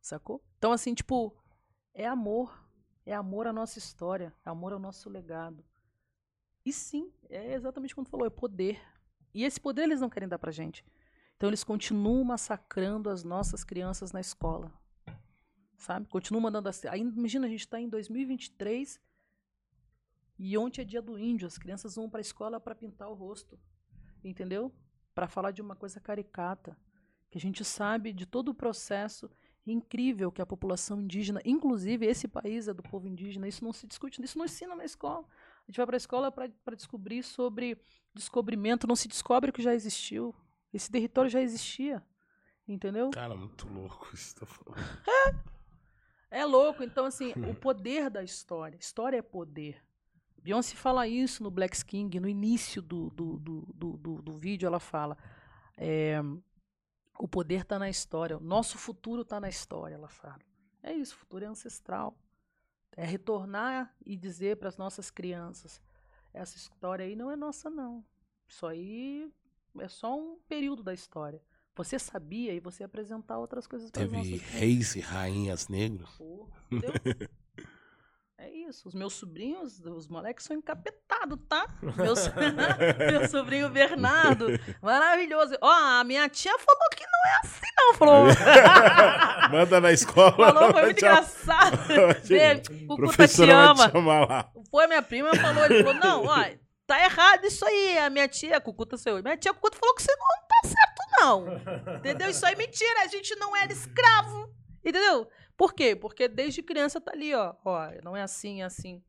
Sacou? 0.00 0.42
Então, 0.56 0.72
assim, 0.72 0.94
tipo, 0.94 1.36
é 1.92 2.06
amor. 2.06 2.66
É 3.04 3.14
amor 3.14 3.46
à 3.46 3.52
nossa 3.52 3.78
história, 3.78 4.34
é 4.44 4.50
amor 4.50 4.72
ao 4.72 4.78
nosso 4.78 5.08
legado. 5.08 5.64
E 6.64 6.72
sim, 6.72 7.12
é 7.28 7.54
exatamente 7.54 7.94
como 7.94 8.04
tu 8.04 8.10
falou, 8.10 8.26
é 8.26 8.30
poder. 8.30 8.80
E 9.34 9.44
esse 9.44 9.60
poder 9.60 9.82
eles 9.82 10.00
não 10.00 10.10
querem 10.10 10.28
dar 10.28 10.38
pra 10.38 10.52
gente. 10.52 10.84
Então 11.36 11.48
eles 11.48 11.64
continuam 11.64 12.22
massacrando 12.22 13.08
as 13.08 13.24
nossas 13.24 13.64
crianças 13.64 14.12
na 14.12 14.20
escola. 14.20 14.72
Sabe? 15.76 16.06
Continuam 16.08 16.42
mandando 16.42 16.68
assim. 16.68 16.86
Imagina, 16.88 17.46
a 17.46 17.50
gente 17.50 17.60
está 17.60 17.80
em 17.80 17.88
2023 17.88 19.00
e 20.42 20.56
ontem 20.56 20.80
é 20.80 20.84
dia 20.84 21.02
do 21.02 21.18
índio. 21.18 21.46
As 21.46 21.58
crianças 21.58 21.96
vão 21.96 22.08
para 22.08 22.18
a 22.18 22.22
escola 22.22 22.58
para 22.58 22.74
pintar 22.74 23.10
o 23.10 23.14
rosto. 23.14 23.60
Entendeu? 24.24 24.72
Para 25.14 25.28
falar 25.28 25.50
de 25.50 25.60
uma 25.60 25.76
coisa 25.76 26.00
caricata. 26.00 26.74
Que 27.28 27.36
a 27.36 27.40
gente 27.40 27.62
sabe 27.62 28.10
de 28.10 28.24
todo 28.24 28.48
o 28.48 28.54
processo 28.54 29.30
incrível 29.66 30.32
que 30.32 30.40
a 30.40 30.46
população 30.46 30.98
indígena, 30.98 31.42
inclusive 31.44 32.06
esse 32.06 32.26
país 32.26 32.66
é 32.66 32.72
do 32.72 32.82
povo 32.82 33.06
indígena, 33.06 33.46
isso 33.46 33.62
não 33.62 33.72
se 33.72 33.86
discute, 33.86 34.24
isso 34.24 34.38
não 34.38 34.46
ensina 34.46 34.74
na 34.74 34.84
escola. 34.84 35.26
A 35.28 35.70
gente 35.70 35.76
vai 35.76 35.86
para 35.86 35.96
a 35.96 35.98
escola 35.98 36.32
para 36.32 36.74
descobrir 36.74 37.22
sobre 37.22 37.78
descobrimento, 38.14 38.86
não 38.86 38.96
se 38.96 39.06
descobre 39.06 39.50
o 39.50 39.52
que 39.52 39.62
já 39.62 39.74
existiu. 39.74 40.34
Esse 40.72 40.90
território 40.90 41.30
já 41.30 41.42
existia. 41.42 42.02
Entendeu? 42.66 43.10
Cara, 43.10 43.36
muito 43.36 43.68
louco 43.68 44.08
isso 44.14 44.34
que 44.34 44.40
tá 44.40 44.46
falando. 44.46 44.80
É 46.30 46.44
louco. 46.46 46.82
Então, 46.82 47.04
assim, 47.04 47.32
o 47.50 47.54
poder 47.54 48.08
da 48.08 48.22
história. 48.22 48.78
História 48.78 49.18
é 49.18 49.22
poder. 49.22 49.84
Beyoncé 50.42 50.74
fala 50.74 51.06
isso 51.06 51.42
no 51.42 51.50
Black 51.50 51.84
King, 51.84 52.18
no 52.18 52.28
início 52.28 52.80
do, 52.80 53.10
do, 53.10 53.38
do, 53.38 53.96
do, 53.96 54.22
do, 54.22 54.32
vídeo, 54.32 54.66
ela 54.66 54.80
fala. 54.80 55.16
É, 55.76 56.20
o 57.18 57.28
poder 57.28 57.62
está 57.62 57.78
na 57.78 57.90
história. 57.90 58.36
O 58.36 58.40
nosso 58.40 58.78
futuro 58.78 59.22
está 59.22 59.38
na 59.38 59.48
história, 59.48 59.94
ela 59.94 60.08
fala. 60.08 60.40
É 60.82 60.92
isso, 60.92 61.14
o 61.14 61.18
futuro 61.18 61.44
é 61.44 61.48
ancestral. 61.48 62.16
É 62.96 63.04
retornar 63.04 63.94
e 64.04 64.16
dizer 64.16 64.56
para 64.56 64.68
as 64.68 64.76
nossas 64.76 65.10
crianças: 65.10 65.80
essa 66.32 66.56
história 66.56 67.04
aí 67.04 67.14
não 67.14 67.30
é 67.30 67.36
nossa, 67.36 67.68
não. 67.68 68.04
Isso 68.48 68.66
aí 68.66 69.30
é 69.78 69.88
só 69.88 70.18
um 70.18 70.38
período 70.48 70.82
da 70.82 70.94
história. 70.94 71.42
Você 71.76 71.98
sabia 71.98 72.52
e 72.52 72.60
você 72.60 72.82
apresentar 72.82 73.38
outras 73.38 73.66
coisas 73.66 73.90
para 73.90 74.02
Teve 74.02 74.36
reis 74.36 74.96
e 74.96 75.00
rainhas 75.00 75.68
negros. 75.68 76.10
Pô, 76.16 76.48
é 78.40 78.50
isso. 78.50 78.88
Os 78.88 78.94
meus 78.94 79.12
sobrinhos, 79.12 79.80
os 79.80 80.08
moleques 80.08 80.46
são 80.46 80.56
encapetados, 80.56 81.38
tá? 81.46 81.66
Meu, 81.82 82.14
meu 83.12 83.28
sobrinho 83.28 83.68
Bernardo, 83.68 84.46
maravilhoso. 84.80 85.56
Ó, 85.60 85.70
a 85.70 86.02
minha 86.04 86.26
tia 86.28 86.58
falou 86.58 86.88
que 86.96 87.04
não 87.04 87.30
é 87.30 87.40
assim, 87.44 87.66
não. 87.76 87.94
Falou. 87.94 88.24
Manda 89.52 89.80
na 89.80 89.92
escola. 89.92 90.32
Falou, 90.32 90.72
foi 90.72 90.82
muito 90.84 90.98
engraçado. 90.98 91.76
Cucuta 92.88 93.28
te 93.28 93.50
ama. 93.50 93.92
Foi, 94.70 94.86
minha 94.86 95.02
prima 95.02 95.34
falou, 95.34 95.64
ele 95.66 95.84
falou, 95.84 96.00
não, 96.00 96.24
ó, 96.24 96.44
tá 96.86 97.04
errado 97.04 97.44
isso 97.44 97.66
aí. 97.66 97.98
A 97.98 98.08
minha 98.08 98.26
tia, 98.26 98.58
Cucuta 98.58 98.96
seu. 98.96 99.22
Minha 99.22 99.36
tia 99.36 99.52
Cucuta 99.52 99.76
falou 99.78 99.94
que 99.94 100.02
você 100.02 100.12
não 100.16 100.26
tá 100.48 100.68
certo, 100.68 101.02
não. 101.20 101.96
Entendeu? 101.96 102.30
Isso 102.30 102.46
aí 102.46 102.54
é 102.54 102.56
mentira. 102.56 103.02
A 103.02 103.08
gente 103.08 103.36
não 103.36 103.54
era 103.54 103.70
escravo. 103.70 104.48
Entendeu? 104.82 105.28
Por 105.60 105.74
quê? 105.74 105.94
Porque 105.94 106.26
desde 106.26 106.62
criança 106.62 106.98
tá 107.02 107.12
ali, 107.12 107.34
ó. 107.34 107.54
Ó, 107.62 107.90
não 108.02 108.16
é 108.16 108.22
assim, 108.22 108.62
é 108.62 108.64
assim. 108.64 109.04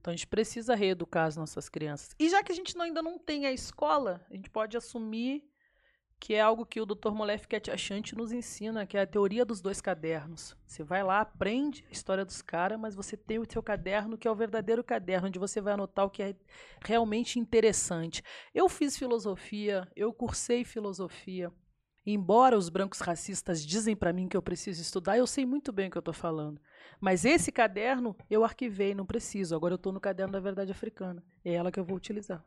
Então 0.00 0.12
a 0.12 0.16
gente 0.16 0.26
precisa 0.26 0.74
reeducar 0.74 1.28
as 1.28 1.36
nossas 1.36 1.68
crianças. 1.68 2.10
E 2.18 2.28
já 2.28 2.42
que 2.42 2.50
a 2.50 2.54
gente 2.56 2.76
não, 2.76 2.86
ainda 2.86 3.00
não 3.00 3.16
tem 3.16 3.46
a 3.46 3.52
escola, 3.52 4.20
a 4.28 4.34
gente 4.34 4.50
pode 4.50 4.76
assumir 4.76 5.48
que 6.18 6.34
é 6.34 6.40
algo 6.40 6.66
que 6.66 6.80
o 6.80 6.84
Dr. 6.84 7.12
Molef 7.12 7.46
Ketchachante 7.46 8.16
nos 8.16 8.32
ensina, 8.32 8.84
que 8.84 8.96
é 8.96 9.02
a 9.02 9.06
teoria 9.06 9.44
dos 9.44 9.60
dois 9.60 9.80
cadernos. 9.80 10.56
Você 10.66 10.82
vai 10.82 11.04
lá, 11.04 11.20
aprende 11.20 11.84
a 11.88 11.92
história 11.92 12.24
dos 12.24 12.42
caras, 12.42 12.76
mas 12.76 12.96
você 12.96 13.16
tem 13.16 13.38
o 13.38 13.48
seu 13.48 13.62
caderno, 13.62 14.18
que 14.18 14.26
é 14.26 14.30
o 14.30 14.34
verdadeiro 14.34 14.82
caderno, 14.82 15.28
onde 15.28 15.38
você 15.38 15.60
vai 15.60 15.74
anotar 15.74 16.04
o 16.04 16.10
que 16.10 16.20
é 16.20 16.34
realmente 16.84 17.38
interessante. 17.38 18.24
Eu 18.52 18.68
fiz 18.68 18.98
filosofia, 18.98 19.86
eu 19.94 20.12
cursei 20.12 20.64
filosofia. 20.64 21.52
Embora 22.06 22.56
os 22.56 22.68
brancos 22.68 23.00
racistas 23.00 23.64
dizem 23.64 23.94
para 23.94 24.12
mim 24.12 24.28
que 24.28 24.36
eu 24.36 24.42
preciso 24.42 24.80
estudar, 24.80 25.18
eu 25.18 25.26
sei 25.26 25.44
muito 25.44 25.72
bem 25.72 25.88
o 25.88 25.90
que 25.90 25.98
eu 25.98 26.00
estou 26.00 26.14
falando. 26.14 26.60
Mas 27.00 27.24
esse 27.24 27.52
caderno 27.52 28.16
eu 28.28 28.44
arquivei, 28.44 28.94
não 28.94 29.06
preciso. 29.06 29.54
Agora 29.54 29.74
eu 29.74 29.76
estou 29.76 29.92
no 29.92 30.00
caderno 30.00 30.32
da 30.32 30.40
verdade 30.40 30.72
africana. 30.72 31.22
É 31.44 31.54
ela 31.54 31.70
que 31.70 31.78
eu 31.78 31.84
vou 31.84 31.96
utilizar. 31.96 32.44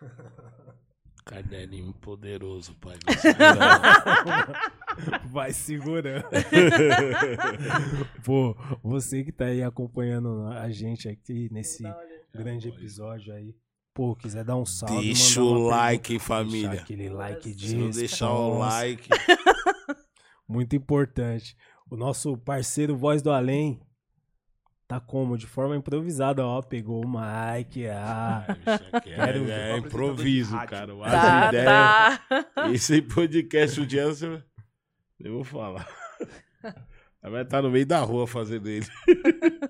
Caderninho 1.24 1.92
poderoso, 1.92 2.74
pai. 2.76 2.96
Vai 5.26 5.52
segurando. 5.52 6.24
Pô, 8.24 8.56
você 8.82 9.22
que 9.22 9.30
tá 9.30 9.44
aí 9.44 9.62
acompanhando 9.62 10.46
a 10.46 10.70
gente 10.70 11.08
aqui 11.08 11.48
nesse 11.52 11.84
grande 12.32 12.68
episódio 12.68 13.34
aí. 13.34 13.54
Pô, 14.00 14.16
quiser 14.16 14.42
dar 14.44 14.56
um 14.56 14.64
salve. 14.64 15.02
Deixa 15.02 15.42
o 15.42 15.66
like, 15.66 16.18
família. 16.18 16.70
Deixar 16.70 16.84
aquele 16.84 17.10
like 17.10 17.52
de. 17.52 17.68
Se 17.68 18.00
deixar 18.00 18.30
o 18.30 18.58
like. 18.58 19.10
Muito 20.48 20.74
importante. 20.74 21.54
O 21.90 21.98
nosso 21.98 22.34
parceiro 22.38 22.96
Voz 22.96 23.20
do 23.20 23.30
Além 23.30 23.78
Tá 24.88 25.00
como? 25.00 25.36
De 25.36 25.46
forma 25.46 25.76
improvisada, 25.76 26.46
ó. 26.46 26.62
Pegou 26.62 27.04
o 27.04 27.06
mic, 27.06 27.86
ah. 27.88 28.46
quero... 29.04 29.50
É, 29.50 29.72
é 29.72 29.76
improviso, 29.76 30.56
cara. 30.66 30.94
As 31.04 31.12
tá, 31.12 31.48
ideias. 31.48 31.66
Tá. 31.66 32.70
Esse 32.72 33.02
podcast 33.02 33.82
o 33.82 33.86
dia 33.86 34.06
você... 34.06 34.42
Eu 35.20 35.34
vou 35.34 35.44
falar. 35.44 35.86
Ela 37.22 37.32
vai 37.32 37.42
estar 37.42 37.60
no 37.60 37.70
meio 37.70 37.84
da 37.84 38.00
rua 38.00 38.26
fazendo 38.26 38.66
ele. 38.66 38.86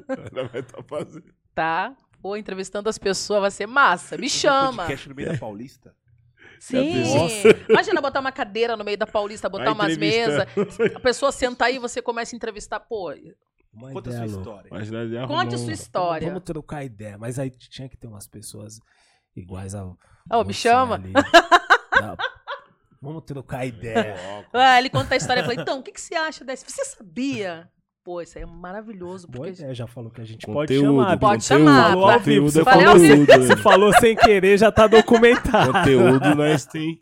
Ela 0.09 0.47
vai 0.47 0.61
estar 0.61 0.85
fazendo. 0.85 1.35
Tá. 1.53 1.97
Ou 2.23 2.37
entrevistando 2.37 2.89
as 2.89 2.99
pessoas, 2.99 3.41
vai 3.41 3.51
ser 3.51 3.67
massa. 3.67 4.17
Me 4.17 4.29
chama. 4.29 4.85
podcast 4.85 5.09
no 5.09 5.15
meio 5.15 5.33
da 5.33 5.39
Paulista? 5.39 5.95
Sim. 6.59 7.03
Imagina 7.69 8.03
botar 8.03 8.21
uma 8.21 8.31
cadeira 8.31 8.77
no 8.77 8.85
meio 8.85 8.99
da 8.99 9.07
Paulista, 9.07 9.49
botar 9.49 9.73
umas 9.73 9.97
mesas, 9.97 10.47
a 10.95 11.01
pessoa 11.01 11.33
sentar 11.33 11.69
aí 11.69 11.77
e 11.77 11.79
você 11.79 12.03
começa 12.03 12.35
a 12.35 12.37
entrevistar. 12.37 12.81
Pô, 12.81 13.15
Conta 13.93 14.11
a 14.11 14.13
sua 14.13 14.27
história. 14.27 15.27
Conte 15.27 15.55
a 15.55 15.59
sua 15.59 15.73
história. 15.73 16.29
Vamos 16.29 16.43
trocar 16.43 16.85
ideia, 16.85 17.17
mas 17.17 17.39
aí 17.39 17.51
tinha 17.51 17.89
que 17.89 17.97
ter 17.97 18.07
umas 18.07 18.27
pessoas 18.27 18.79
iguais 19.35 19.75
a. 19.75 19.91
Oh, 20.31 20.45
me 20.45 20.53
chama. 20.53 21.01
vamos 23.01 23.23
trocar 23.25 23.65
ideia. 23.65 24.17
ah, 24.53 24.79
ele 24.79 24.91
conta 24.91 25.15
a 25.15 25.17
história 25.17 25.41
e 25.41 25.45
fala: 25.45 25.63
então, 25.63 25.79
o 25.79 25.83
que, 25.83 25.93
que 25.93 26.01
você 26.01 26.15
acha 26.15 26.45
desse? 26.45 26.69
Você 26.69 26.85
sabia? 26.85 27.71
Pô, 28.03 28.23
isso 28.23 28.39
aí 28.39 28.45
é 28.45 28.47
maravilhoso. 28.47 29.27
Porque 29.27 29.39
Boa 29.39 29.49
ideia, 29.51 29.75
já 29.75 29.87
falou 29.87 30.11
que 30.11 30.23
a 30.23 30.25
gente 30.25 30.47
pode 30.47 30.75
chamar. 30.75 31.19
Pode 31.19 31.45
chamar. 31.45 31.91
Falou 31.91 32.11
ao 32.11 32.21
vivo, 32.21 32.51
você 32.51 32.65
falou, 32.65 32.99
você 32.99 33.57
falou 33.57 33.93
sem 34.01 34.17
querer, 34.17 34.59
já 34.59 34.73
tá 34.73 34.87
documentado. 34.87 35.73
Conteúdo 35.73 36.35
nós 36.35 36.65
tem. 36.65 36.99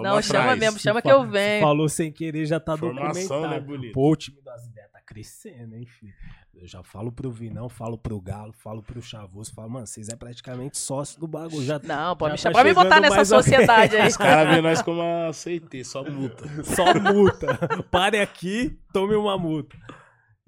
Não, 0.00 0.22
chama 0.22 0.56
mesmo, 0.56 0.78
chama 0.78 1.02
que 1.02 1.10
eu 1.10 1.28
venho. 1.28 1.62
Falou 1.62 1.88
sem 1.88 2.10
querer, 2.10 2.46
já 2.46 2.58
tá 2.58 2.76
Formação, 2.76 3.12
documentado. 3.12 3.48
Né, 3.48 3.60
bonito? 3.60 3.92
Pô, 3.92 4.12
o 4.12 4.16
time 4.16 4.40
das 4.42 4.64
ideias 4.64 4.90
tá 4.90 5.00
crescendo, 5.04 5.74
hein, 5.74 5.86
filho. 5.86 6.14
Eu 6.54 6.66
já 6.66 6.82
falo 6.82 7.12
pro 7.12 7.30
Vinão, 7.30 7.68
falo 7.68 7.96
pro 7.96 8.20
Galo, 8.20 8.52
falo 8.52 8.82
pro 8.82 9.00
Chavoso, 9.00 9.52
falo, 9.54 9.70
mano, 9.70 9.86
vocês 9.86 10.08
é 10.08 10.16
praticamente 10.16 10.76
sócio 10.76 11.20
do 11.20 11.28
bagulho. 11.28 11.62
Já, 11.62 11.78
não, 11.78 12.16
pode, 12.16 12.34
me, 12.34 12.42
tá 12.42 12.50
pode 12.50 12.68
me 12.68 12.74
botar 12.74 13.00
nessa 13.00 13.24
sociedade 13.24 13.96
aí. 13.96 14.08
Os 14.08 14.16
caras 14.16 14.50
veem 14.50 14.62
nós 14.62 14.82
como 14.82 15.02
CT, 15.30 15.84
só 15.84 16.02
multa. 16.02 16.44
só 16.64 16.94
multa. 16.94 17.58
Pare 17.92 18.18
aqui, 18.18 18.76
tome 18.92 19.14
uma 19.14 19.38
multa. 19.38 19.76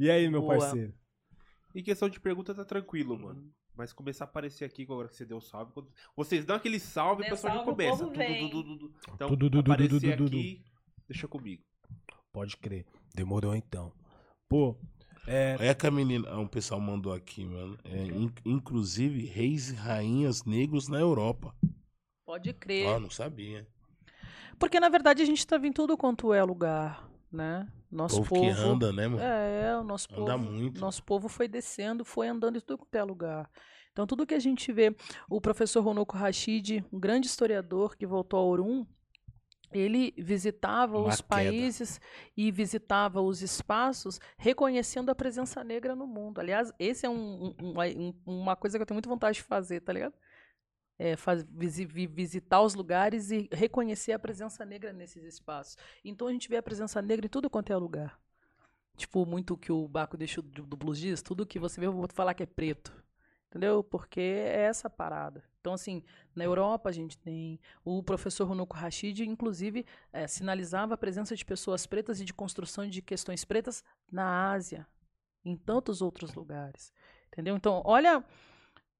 E 0.00 0.10
aí, 0.10 0.30
meu 0.30 0.40
Boa. 0.40 0.56
parceiro? 0.56 0.94
Em 1.74 1.82
questão 1.82 2.08
de 2.08 2.18
pergunta, 2.18 2.54
tá 2.54 2.64
tranquilo, 2.64 3.18
mano. 3.18 3.52
Mas 3.76 3.92
começar 3.92 4.24
a 4.24 4.28
aparecer 4.28 4.64
aqui 4.64 4.84
agora 4.84 5.08
que 5.08 5.14
você 5.14 5.26
deu 5.26 5.42
salve. 5.42 5.74
Vocês 6.16 6.46
dão 6.46 6.56
aquele 6.56 6.80
salve 6.80 7.22
e 7.22 7.26
o 7.26 7.28
pessoal 7.28 7.58
já 7.58 7.64
começa. 7.64 8.04
Então, 9.12 9.28
aparecer 9.60 10.14
aqui, 10.14 10.64
deixa 11.06 11.28
comigo. 11.28 11.62
Pode 12.32 12.56
crer. 12.56 12.86
Demorou 13.14 13.54
então. 13.54 13.92
Pô, 14.48 14.74
é... 15.26 15.56
Olha 15.60 15.74
que 15.74 15.86
a 15.86 15.90
menina, 15.90 16.34
um 16.34 16.48
pessoal 16.48 16.80
mandou 16.80 17.12
aqui, 17.12 17.44
mano. 17.44 17.78
É, 17.84 18.06
in, 18.06 18.32
inclusive, 18.46 19.26
reis 19.26 19.68
e 19.68 19.74
rainhas 19.74 20.44
negros 20.44 20.88
na 20.88 20.98
Europa. 20.98 21.54
Pode 22.26 22.54
crer. 22.54 22.88
Ah, 22.88 22.98
não 22.98 23.10
sabia. 23.10 23.68
Porque, 24.58 24.80
na 24.80 24.88
verdade, 24.88 25.22
a 25.22 25.26
gente 25.26 25.46
tá 25.46 25.58
em 25.58 25.72
tudo 25.72 25.94
quanto 25.94 26.32
é 26.32 26.42
lugar, 26.42 27.09
né? 27.32 27.68
Nosso 27.90 28.16
povo, 28.16 28.28
povo 28.30 28.42
que 28.42 28.48
anda, 28.50 28.92
né, 28.92 29.08
mano? 29.08 29.22
É, 29.22 29.78
o 29.78 29.84
nosso 29.84 30.08
anda 30.12 30.38
povo. 30.38 30.50
Muito. 30.50 30.80
Nosso 30.80 31.02
povo 31.02 31.28
foi 31.28 31.48
descendo, 31.48 32.04
foi 32.04 32.28
andando 32.28 32.56
em 32.56 32.60
tudo 32.60 32.78
quanto 32.78 32.94
é 32.94 33.02
lugar. 33.02 33.50
Então, 33.92 34.06
tudo 34.06 34.26
que 34.26 34.34
a 34.34 34.38
gente 34.38 34.72
vê, 34.72 34.94
o 35.28 35.40
professor 35.40 35.82
Ronoko 35.82 36.16
Rashid, 36.16 36.84
um 36.92 36.98
grande 36.98 37.26
historiador 37.26 37.96
que 37.96 38.06
voltou 38.06 38.38
a 38.38 38.44
Orum, 38.44 38.86
ele 39.72 40.12
visitava 40.18 40.98
Uma 40.98 41.08
os 41.08 41.20
países 41.20 42.00
e 42.36 42.50
visitava 42.50 43.20
os 43.20 43.40
espaços 43.40 44.20
reconhecendo 44.36 45.10
a 45.10 45.14
presença 45.14 45.62
negra 45.62 45.94
no 45.94 46.06
mundo. 46.06 46.40
Aliás, 46.40 46.72
esse 46.78 47.06
é 47.06 47.08
um, 47.08 47.54
um, 47.60 48.14
uma 48.26 48.56
coisa 48.56 48.78
que 48.78 48.82
eu 48.82 48.86
tenho 48.86 48.96
muita 48.96 49.08
vontade 49.08 49.36
de 49.36 49.42
fazer, 49.42 49.80
tá 49.80 49.92
ligado? 49.92 50.14
É, 51.02 51.16
faz, 51.16 51.42
visitar 51.48 52.60
os 52.60 52.74
lugares 52.74 53.30
e 53.30 53.48
reconhecer 53.50 54.12
a 54.12 54.18
presença 54.18 54.66
negra 54.66 54.92
nesses 54.92 55.24
espaços. 55.24 55.78
Então 56.04 56.28
a 56.28 56.32
gente 56.32 56.46
vê 56.46 56.58
a 56.58 56.62
presença 56.62 57.00
negra 57.00 57.24
em 57.24 57.28
tudo 57.30 57.48
quanto 57.48 57.72
é 57.72 57.76
lugar. 57.76 58.20
Tipo, 58.98 59.24
muito 59.24 59.56
que 59.56 59.72
o 59.72 59.88
Baco 59.88 60.18
deixou 60.18 60.44
do, 60.44 60.66
do 60.66 60.76
blues 60.76 60.98
diz, 60.98 61.22
tudo 61.22 61.46
que 61.46 61.58
você 61.58 61.80
vê, 61.80 61.86
eu 61.86 61.92
vou 61.94 62.06
falar 62.12 62.34
que 62.34 62.42
é 62.42 62.46
preto. 62.46 62.92
Entendeu? 63.48 63.82
Porque 63.82 64.20
é 64.20 64.64
essa 64.64 64.90
parada. 64.90 65.42
Então, 65.60 65.72
assim, 65.72 66.04
na 66.36 66.44
Europa 66.44 66.90
a 66.90 66.92
gente 66.92 67.18
tem. 67.18 67.58
O 67.82 68.02
professor 68.02 68.46
Runuko 68.46 68.76
Rashid, 68.76 69.20
inclusive, 69.22 69.86
é, 70.12 70.26
sinalizava 70.26 70.94
a 70.94 70.98
presença 70.98 71.34
de 71.34 71.44
pessoas 71.44 71.86
pretas 71.86 72.20
e 72.20 72.24
de 72.24 72.34
construção 72.34 72.86
de 72.86 73.00
questões 73.00 73.44
pretas 73.44 73.82
na 74.12 74.52
Ásia, 74.52 74.86
em 75.44 75.56
tantos 75.56 76.00
outros 76.00 76.34
lugares. 76.34 76.92
Entendeu? 77.28 77.56
Então, 77.56 77.82
olha, 77.84 78.24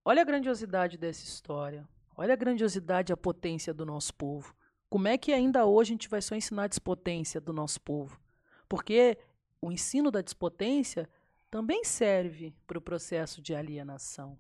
olha 0.05 0.23
a 0.23 0.25
grandiosidade 0.25 0.97
dessa 0.97 1.25
história. 1.25 1.89
Olha 2.17 2.35
a 2.35 2.37
grandiosidade 2.37 3.13
e 3.13 3.15
a 3.15 3.17
potência 3.17 3.73
do 3.73 3.87
nosso 3.87 4.15
povo. 4.15 4.55
Como 4.89 5.09
é 5.09 5.17
que 5.17 5.33
ainda 5.33 5.65
hoje 5.65 5.93
a 5.93 5.95
gente 5.95 6.09
vai 6.09 6.21
só 6.21 6.35
ensinar 6.35 6.65
a 6.65 6.69
despotência 6.69 7.41
do 7.41 7.53
nosso 7.53 7.81
povo? 7.81 8.21
Porque 8.69 9.17
o 9.61 9.71
ensino 9.71 10.11
da 10.11 10.21
despotência 10.21 11.09
também 11.51 11.85
serve 11.85 12.55
para 12.67 12.79
o 12.79 12.83
processo 12.83 13.41
de 13.41 13.55
alienação. 13.55 14.39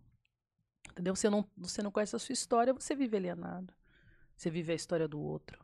Entendeu? 0.90 1.14
Você 1.14 1.30
não, 1.30 1.48
você 1.56 1.82
não 1.82 1.90
conhece 1.90 2.16
a 2.16 2.18
sua 2.18 2.32
história, 2.32 2.72
você 2.72 2.94
vive 2.94 3.16
alienado. 3.16 3.72
Você 4.36 4.50
vive 4.50 4.72
a 4.72 4.74
história 4.74 5.06
do 5.06 5.20
outro. 5.20 5.62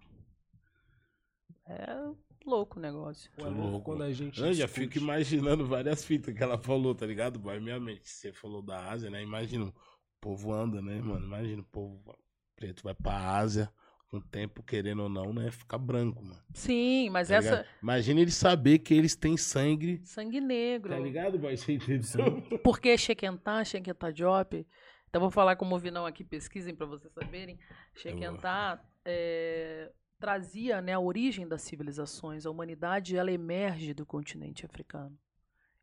É 1.66 2.25
louco 2.46 2.78
o 2.78 2.82
negócio. 2.82 3.30
É 3.36 3.44
louco 3.44 3.80
quando 3.82 4.02
a 4.02 4.12
gente. 4.12 4.40
Eu 4.40 4.54
já 4.54 4.68
fico 4.68 4.98
imaginando 4.98 5.66
várias 5.66 6.04
fitas 6.04 6.34
que 6.34 6.42
ela 6.42 6.56
falou, 6.56 6.94
tá 6.94 7.04
ligado? 7.04 7.38
Boy, 7.38 7.60
minha 7.60 7.80
mente. 7.80 8.08
Você 8.08 8.32
falou 8.32 8.62
da 8.62 8.88
Ásia, 8.90 9.10
né? 9.10 9.22
Imagina, 9.22 9.66
o 9.66 9.74
povo 10.20 10.52
anda, 10.52 10.80
né, 10.80 11.00
mano? 11.00 11.26
Imagina 11.26 11.60
o 11.60 11.66
povo 11.66 12.16
preto 12.54 12.82
vai 12.82 12.94
pra 12.94 13.36
Ásia 13.36 13.70
com 14.08 14.18
o 14.18 14.20
tempo, 14.20 14.62
querendo 14.62 15.02
ou 15.02 15.08
não, 15.08 15.32
né? 15.32 15.50
Ficar 15.50 15.78
branco, 15.78 16.22
mano. 16.22 16.40
Sim, 16.54 17.10
mas 17.10 17.28
tá 17.28 17.34
essa. 17.34 17.50
Ligado? 17.50 17.66
Imagina 17.82 18.20
ele 18.20 18.30
saber 18.30 18.78
que 18.78 18.94
eles 18.94 19.16
têm 19.16 19.36
sangue. 19.36 20.00
Sangue 20.04 20.40
negro. 20.40 20.90
Tá 20.90 20.98
ligado, 20.98 21.38
boy? 21.38 21.56
Você 21.56 21.72
entendeu? 21.72 22.42
Porque 22.62 22.96
Shequentá, 22.96 23.64
Shequentá 23.64 24.10
Diop. 24.10 24.66
Então 25.08 25.20
vou 25.20 25.30
falar 25.30 25.56
como 25.56 25.78
vi 25.78 25.90
não 25.90 26.06
aqui, 26.06 26.24
pesquisem 26.24 26.74
para 26.74 26.86
vocês 26.86 27.12
saberem. 27.12 27.58
Shequentá 27.94 28.80
é, 29.04 29.90
trazia 30.18 30.80
né, 30.80 30.92
a 30.94 31.00
origem 31.00 31.46
das 31.46 31.62
civilizações. 31.62 32.46
A 32.46 32.50
humanidade 32.50 33.16
ela 33.16 33.30
emerge 33.30 33.94
do 33.94 34.06
continente 34.06 34.64
africano. 34.64 35.18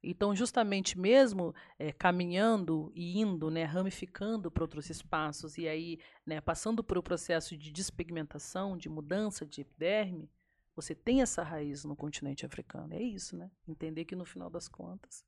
Então, 0.03 0.35
justamente 0.35 0.99
mesmo 0.99 1.55
é, 1.79 1.93
caminhando 1.93 2.91
e 2.93 3.17
indo, 3.19 3.49
né, 3.49 3.63
ramificando 3.63 4.51
para 4.51 4.63
outros 4.63 4.89
espaços 4.89 5.57
e 5.57 5.65
aí 5.65 5.97
né, 6.25 6.41
passando 6.41 6.83
por 6.83 6.97
um 6.97 7.01
processo 7.01 7.55
de 7.55 7.71
despigmentação, 7.71 8.77
de 8.77 8.89
mudança 8.89 9.45
de 9.45 9.61
epiderme, 9.61 10.29
você 10.75 10.93
tem 10.93 11.21
essa 11.21 11.41
raiz 11.41 11.85
no 11.85 11.95
continente 11.95 12.45
africano. 12.45 12.93
É 12.93 13.01
isso, 13.01 13.37
né? 13.37 13.49
Entender 13.65 14.03
que 14.03 14.15
no 14.15 14.25
final 14.25 14.49
das 14.49 14.67
contas. 14.67 15.23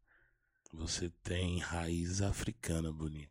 Você 0.74 1.10
tem 1.24 1.60
raiz 1.60 2.22
africana 2.22 2.92
bonita. 2.92 3.30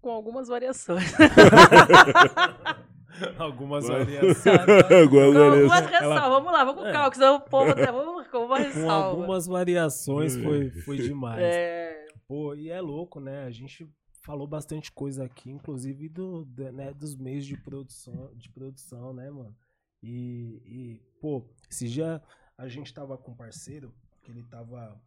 Com 0.00 0.10
algumas 0.10 0.48
variações. 0.48 1.12
algumas 3.38 3.86
variações. 3.86 4.46
algumas 4.46 5.68
variações. 5.68 6.02
Ela... 6.02 6.28
Vamos 6.28 6.52
lá, 6.52 6.64
vamos 6.64 6.82
com 6.82 6.88
é. 6.88 6.92
calma, 6.92 7.10
que 7.10 7.16
senão 7.16 7.36
o 7.36 7.40
povo 7.40 7.70
até 7.70 7.90
vamos 7.90 8.26
com 8.28 8.38
uma 8.38 8.58
ressalva. 8.58 8.86
Com 8.86 8.90
algumas 8.90 9.46
variações 9.46 10.36
foi, 10.36 10.70
foi 10.70 10.96
demais. 10.96 11.42
É. 11.42 12.06
Pô, 12.28 12.54
e 12.54 12.70
é 12.70 12.80
louco, 12.80 13.20
né? 13.20 13.44
A 13.44 13.50
gente 13.50 13.88
falou 14.22 14.46
bastante 14.46 14.90
coisa 14.90 15.24
aqui, 15.24 15.50
inclusive 15.50 16.08
do, 16.08 16.44
do 16.44 16.72
né, 16.72 16.92
dos 16.92 17.16
meios 17.16 17.46
de 17.46 17.56
produção, 17.56 18.32
de 18.34 18.50
produção, 18.50 19.12
né, 19.12 19.30
mano? 19.30 19.54
E, 20.02 20.60
e, 20.64 21.00
pô, 21.20 21.44
esse 21.70 21.88
dia 21.88 22.20
a 22.58 22.68
gente 22.68 22.92
tava 22.92 23.16
com 23.16 23.32
um 23.32 23.36
parceiro 23.36 23.94
que 24.22 24.30
ele 24.30 24.42
tava 24.44 25.00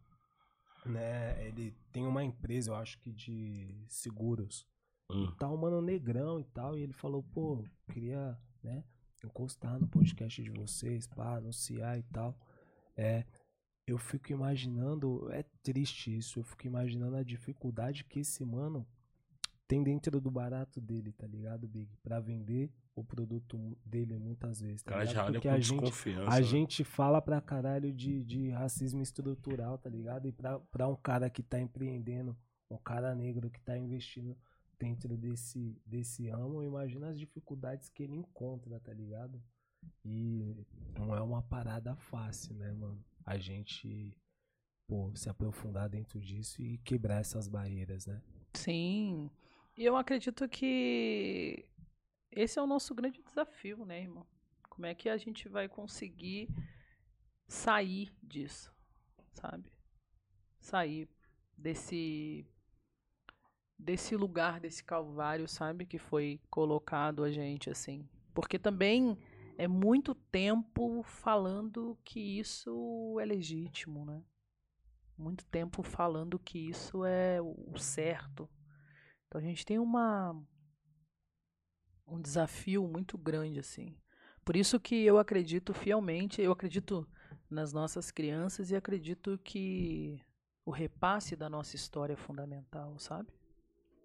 né? 0.86 1.46
Ele 1.46 1.74
tem 1.92 2.06
uma 2.06 2.24
empresa, 2.24 2.70
eu 2.70 2.74
acho 2.74 2.98
que 3.00 3.12
de 3.12 3.84
seguros. 3.88 4.66
Hum. 5.10 5.32
Tá 5.38 5.48
um 5.48 5.56
mano 5.56 5.82
negrão 5.82 6.38
e 6.40 6.44
tal. 6.44 6.76
E 6.76 6.82
ele 6.82 6.92
falou, 6.92 7.22
pô, 7.22 7.64
queria, 7.92 8.38
né, 8.62 8.84
encostar 9.24 9.78
no 9.78 9.86
podcast 9.88 10.42
de 10.42 10.50
vocês, 10.50 11.06
para 11.06 11.36
anunciar 11.36 11.98
e 11.98 12.02
tal. 12.04 12.38
É, 12.96 13.24
eu 13.86 13.98
fico 13.98 14.32
imaginando, 14.32 15.30
é 15.32 15.44
triste 15.62 16.16
isso, 16.16 16.40
eu 16.40 16.44
fico 16.44 16.66
imaginando 16.66 17.16
a 17.16 17.22
dificuldade 17.22 18.04
que 18.04 18.20
esse 18.20 18.44
mano 18.44 18.86
tem 19.66 19.82
dentro 19.82 20.20
do 20.20 20.30
barato 20.30 20.80
dele, 20.80 21.12
tá 21.12 21.26
ligado, 21.26 21.68
Big? 21.68 21.88
Pra 22.02 22.18
vender 22.18 22.72
o 22.94 23.04
produto 23.04 23.78
dele 23.84 24.18
muitas 24.18 24.60
vezes. 24.60 24.82
Tá 24.82 24.92
cara 24.92 25.04
já 25.06 25.24
olha 25.24 25.34
Porque 25.34 25.48
com 25.48 25.54
a 25.54 25.60
gente, 25.60 26.10
a 26.26 26.36
né? 26.36 26.42
gente 26.42 26.84
fala 26.84 27.22
pra 27.22 27.40
caralho 27.40 27.92
de, 27.92 28.24
de 28.24 28.50
racismo 28.50 29.00
estrutural, 29.00 29.78
tá 29.78 29.88
ligado? 29.88 30.26
E 30.26 30.32
pra, 30.32 30.58
pra 30.58 30.88
um 30.88 30.96
cara 30.96 31.30
que 31.30 31.42
tá 31.42 31.60
empreendendo, 31.60 32.36
um 32.68 32.76
cara 32.76 33.14
negro 33.14 33.48
que 33.48 33.60
tá 33.60 33.78
investindo 33.78 34.36
dentro 34.80 35.14
desse, 35.14 35.78
desse 35.84 36.28
ramo, 36.28 36.64
imagina 36.64 37.10
as 37.10 37.18
dificuldades 37.18 37.90
que 37.90 38.02
ele 38.02 38.16
encontra, 38.16 38.80
tá 38.80 38.92
ligado? 38.94 39.40
E 40.02 40.66
não 40.98 41.14
é 41.14 41.20
uma 41.20 41.42
parada 41.42 41.94
fácil, 41.94 42.54
né, 42.54 42.72
mano? 42.72 43.04
A 43.24 43.36
gente, 43.38 44.16
pô, 44.88 45.14
se 45.14 45.28
aprofundar 45.28 45.90
dentro 45.90 46.18
disso 46.18 46.62
e 46.62 46.78
quebrar 46.78 47.20
essas 47.20 47.46
barreiras, 47.46 48.06
né? 48.06 48.22
Sim. 48.54 49.30
E 49.76 49.84
eu 49.84 49.96
acredito 49.96 50.48
que 50.48 51.66
esse 52.32 52.58
é 52.58 52.62
o 52.62 52.66
nosso 52.66 52.94
grande 52.94 53.22
desafio, 53.22 53.84
né, 53.84 54.00
irmão? 54.00 54.26
Como 54.70 54.86
é 54.86 54.94
que 54.94 55.10
a 55.10 55.18
gente 55.18 55.46
vai 55.46 55.68
conseguir 55.68 56.48
sair 57.46 58.10
disso, 58.22 58.72
sabe? 59.34 59.70
Sair 60.58 61.06
desse 61.56 62.46
desse 63.80 64.16
lugar, 64.16 64.60
desse 64.60 64.84
calvário, 64.84 65.48
sabe, 65.48 65.86
que 65.86 65.98
foi 65.98 66.40
colocado 66.50 67.24
a 67.24 67.30
gente 67.30 67.70
assim. 67.70 68.08
Porque 68.34 68.58
também 68.58 69.18
é 69.58 69.66
muito 69.66 70.14
tempo 70.14 71.02
falando 71.02 71.98
que 72.04 72.38
isso 72.38 73.18
é 73.20 73.24
legítimo, 73.24 74.04
né? 74.04 74.22
Muito 75.18 75.44
tempo 75.46 75.82
falando 75.82 76.38
que 76.38 76.58
isso 76.58 77.04
é 77.04 77.40
o 77.42 77.76
certo, 77.76 78.48
então 79.30 79.40
a 79.40 79.44
gente 79.44 79.64
tem 79.64 79.78
uma 79.78 80.34
um 82.06 82.20
desafio 82.20 82.88
muito 82.88 83.16
grande 83.16 83.60
assim. 83.60 83.96
Por 84.44 84.56
isso 84.56 84.80
que 84.80 85.04
eu 85.04 85.18
acredito 85.18 85.72
fielmente, 85.72 86.42
eu 86.42 86.50
acredito 86.50 87.08
nas 87.48 87.72
nossas 87.72 88.10
crianças 88.10 88.72
e 88.72 88.76
acredito 88.76 89.38
que 89.38 90.20
o 90.64 90.72
repasse 90.72 91.36
da 91.36 91.48
nossa 91.48 91.76
história 91.76 92.14
é 92.14 92.16
fundamental, 92.16 92.98
sabe? 92.98 93.32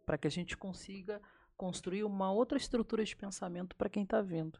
Para 0.05 0.17
que 0.17 0.27
a 0.27 0.31
gente 0.31 0.55
consiga 0.55 1.21
construir 1.57 2.03
uma 2.03 2.31
outra 2.31 2.57
estrutura 2.57 3.03
de 3.03 3.15
pensamento 3.15 3.75
para 3.75 3.89
quem 3.89 4.03
está 4.03 4.21
vendo. 4.21 4.59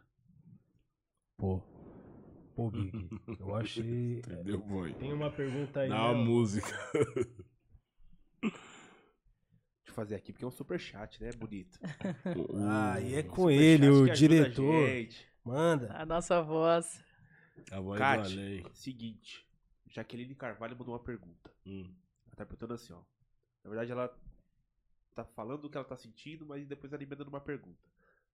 Pô, 1.38 1.62
Pô, 2.56 2.72
Big, 2.72 3.10
eu 3.40 3.54
achei. 3.54 4.20
Entendeu, 4.20 4.60
boy? 4.60 4.94
Tem 4.94 5.12
uma 5.12 5.30
pergunta 5.30 5.82
aí. 5.82 5.90
Uma 5.90 6.14
né? 6.14 6.24
música. 6.24 6.74
fazer 9.96 10.16
aqui, 10.16 10.32
porque 10.32 10.44
é 10.44 10.48
um 10.48 10.52
super 10.52 10.80
chat, 10.80 11.22
né? 11.22 11.32
Bonito. 11.34 11.80
ah, 12.70 13.00
e 13.00 13.16
é 13.16 13.24
com 13.24 13.50
ele, 13.50 13.90
o 13.90 14.10
diretor. 14.12 14.90
Manda. 15.44 15.94
A 15.94 16.06
nossa 16.06 16.42
voz. 16.42 17.04
A 17.72 17.80
voz 17.80 18.00
Kat, 18.00 18.30
seguinte. 18.74 19.46
Jaqueline 19.88 20.36
Carvalho 20.36 20.78
mandou 20.78 20.94
uma 20.94 21.04
pergunta. 21.04 21.52
Hum. 21.66 21.94
Ela 22.28 22.36
tá 22.36 22.46
perguntando 22.46 22.74
assim, 22.74 22.94
ó. 22.94 23.02
Na 23.64 23.70
verdade, 23.70 23.92
ela 23.92 24.14
tá 25.16 25.24
falando 25.24 25.66
o 25.66 25.70
que 25.70 25.78
ela 25.78 25.86
tá 25.86 25.96
sentindo, 25.96 26.46
mas 26.46 26.68
depois 26.68 26.92
ela 26.92 27.02
emenda 27.02 27.24
numa 27.24 27.40
pergunta. 27.40 27.90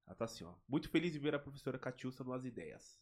Ela 0.06 0.16
tá 0.16 0.26
assim, 0.26 0.44
ó. 0.44 0.54
Muito 0.68 0.90
feliz 0.90 1.14
de 1.14 1.20
ver 1.20 1.36
a 1.36 1.40
professora 1.40 1.78
Catiúça 1.78 2.24
nas 2.24 2.44
ideias. 2.44 3.00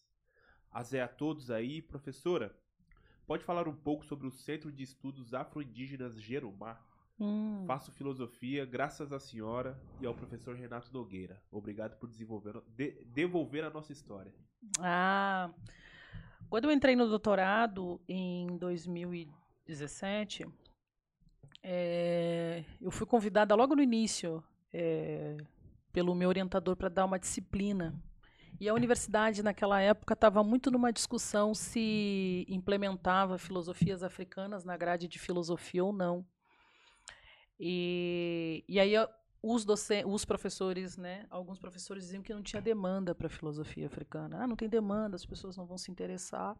Azé 0.71 1.01
a 1.01 1.07
todos 1.07 1.49
aí, 1.49 1.81
professora. 1.81 2.55
Pode 3.25 3.43
falar 3.43 3.67
um 3.67 3.75
pouco 3.75 4.05
sobre 4.05 4.27
o 4.27 4.31
Centro 4.31 4.71
de 4.71 4.83
Estudos 4.83 5.33
Afro-Indígenas 5.33 6.19
Gerumá? 6.19 6.79
Hum. 7.19 7.63
Faço 7.65 7.91
filosofia 7.91 8.65
graças 8.65 9.11
à 9.11 9.19
senhora 9.19 9.79
e 10.01 10.05
ao 10.05 10.13
professor 10.13 10.55
Renato 10.55 10.91
Nogueira. 10.93 11.41
Obrigado 11.51 11.97
por 11.97 12.09
desenvolver, 12.09 12.61
de, 12.67 13.03
devolver 13.05 13.63
a 13.63 13.69
nossa 13.69 13.91
história. 13.91 14.33
Ah, 14.79 15.51
quando 16.49 16.65
eu 16.65 16.71
entrei 16.71 16.95
no 16.95 17.07
doutorado 17.07 17.99
em 18.07 18.57
2017, 18.57 20.45
é, 21.63 22.63
eu 22.81 22.91
fui 22.91 23.05
convidada 23.05 23.55
logo 23.55 23.75
no 23.75 23.81
início 23.81 24.43
é, 24.73 25.37
pelo 25.91 26.15
meu 26.15 26.29
orientador 26.29 26.75
para 26.75 26.89
dar 26.89 27.05
uma 27.05 27.19
disciplina. 27.19 27.93
E 28.59 28.67
a 28.67 28.73
universidade, 28.73 29.41
naquela 29.41 29.79
época, 29.79 30.13
estava 30.13 30.43
muito 30.43 30.69
numa 30.69 30.91
discussão 30.91 31.53
se 31.53 32.45
implementava 32.49 33.37
filosofias 33.37 34.03
africanas 34.03 34.65
na 34.65 34.75
grade 34.75 35.07
de 35.07 35.17
filosofia 35.17 35.83
ou 35.83 35.93
não. 35.93 36.25
E, 37.57 38.63
e 38.67 38.79
aí 38.79 38.93
os, 39.41 39.65
os 40.05 40.25
professores, 40.25 40.97
né, 40.97 41.25
alguns 41.29 41.57
professores 41.57 42.03
diziam 42.03 42.21
que 42.21 42.33
não 42.33 42.41
tinha 42.41 42.61
demanda 42.61 43.15
para 43.15 43.29
filosofia 43.29 43.87
africana. 43.87 44.43
Ah, 44.43 44.47
não 44.47 44.55
tem 44.55 44.67
demanda, 44.67 45.15
as 45.15 45.25
pessoas 45.25 45.55
não 45.55 45.65
vão 45.65 45.77
se 45.77 45.89
interessar. 45.89 46.57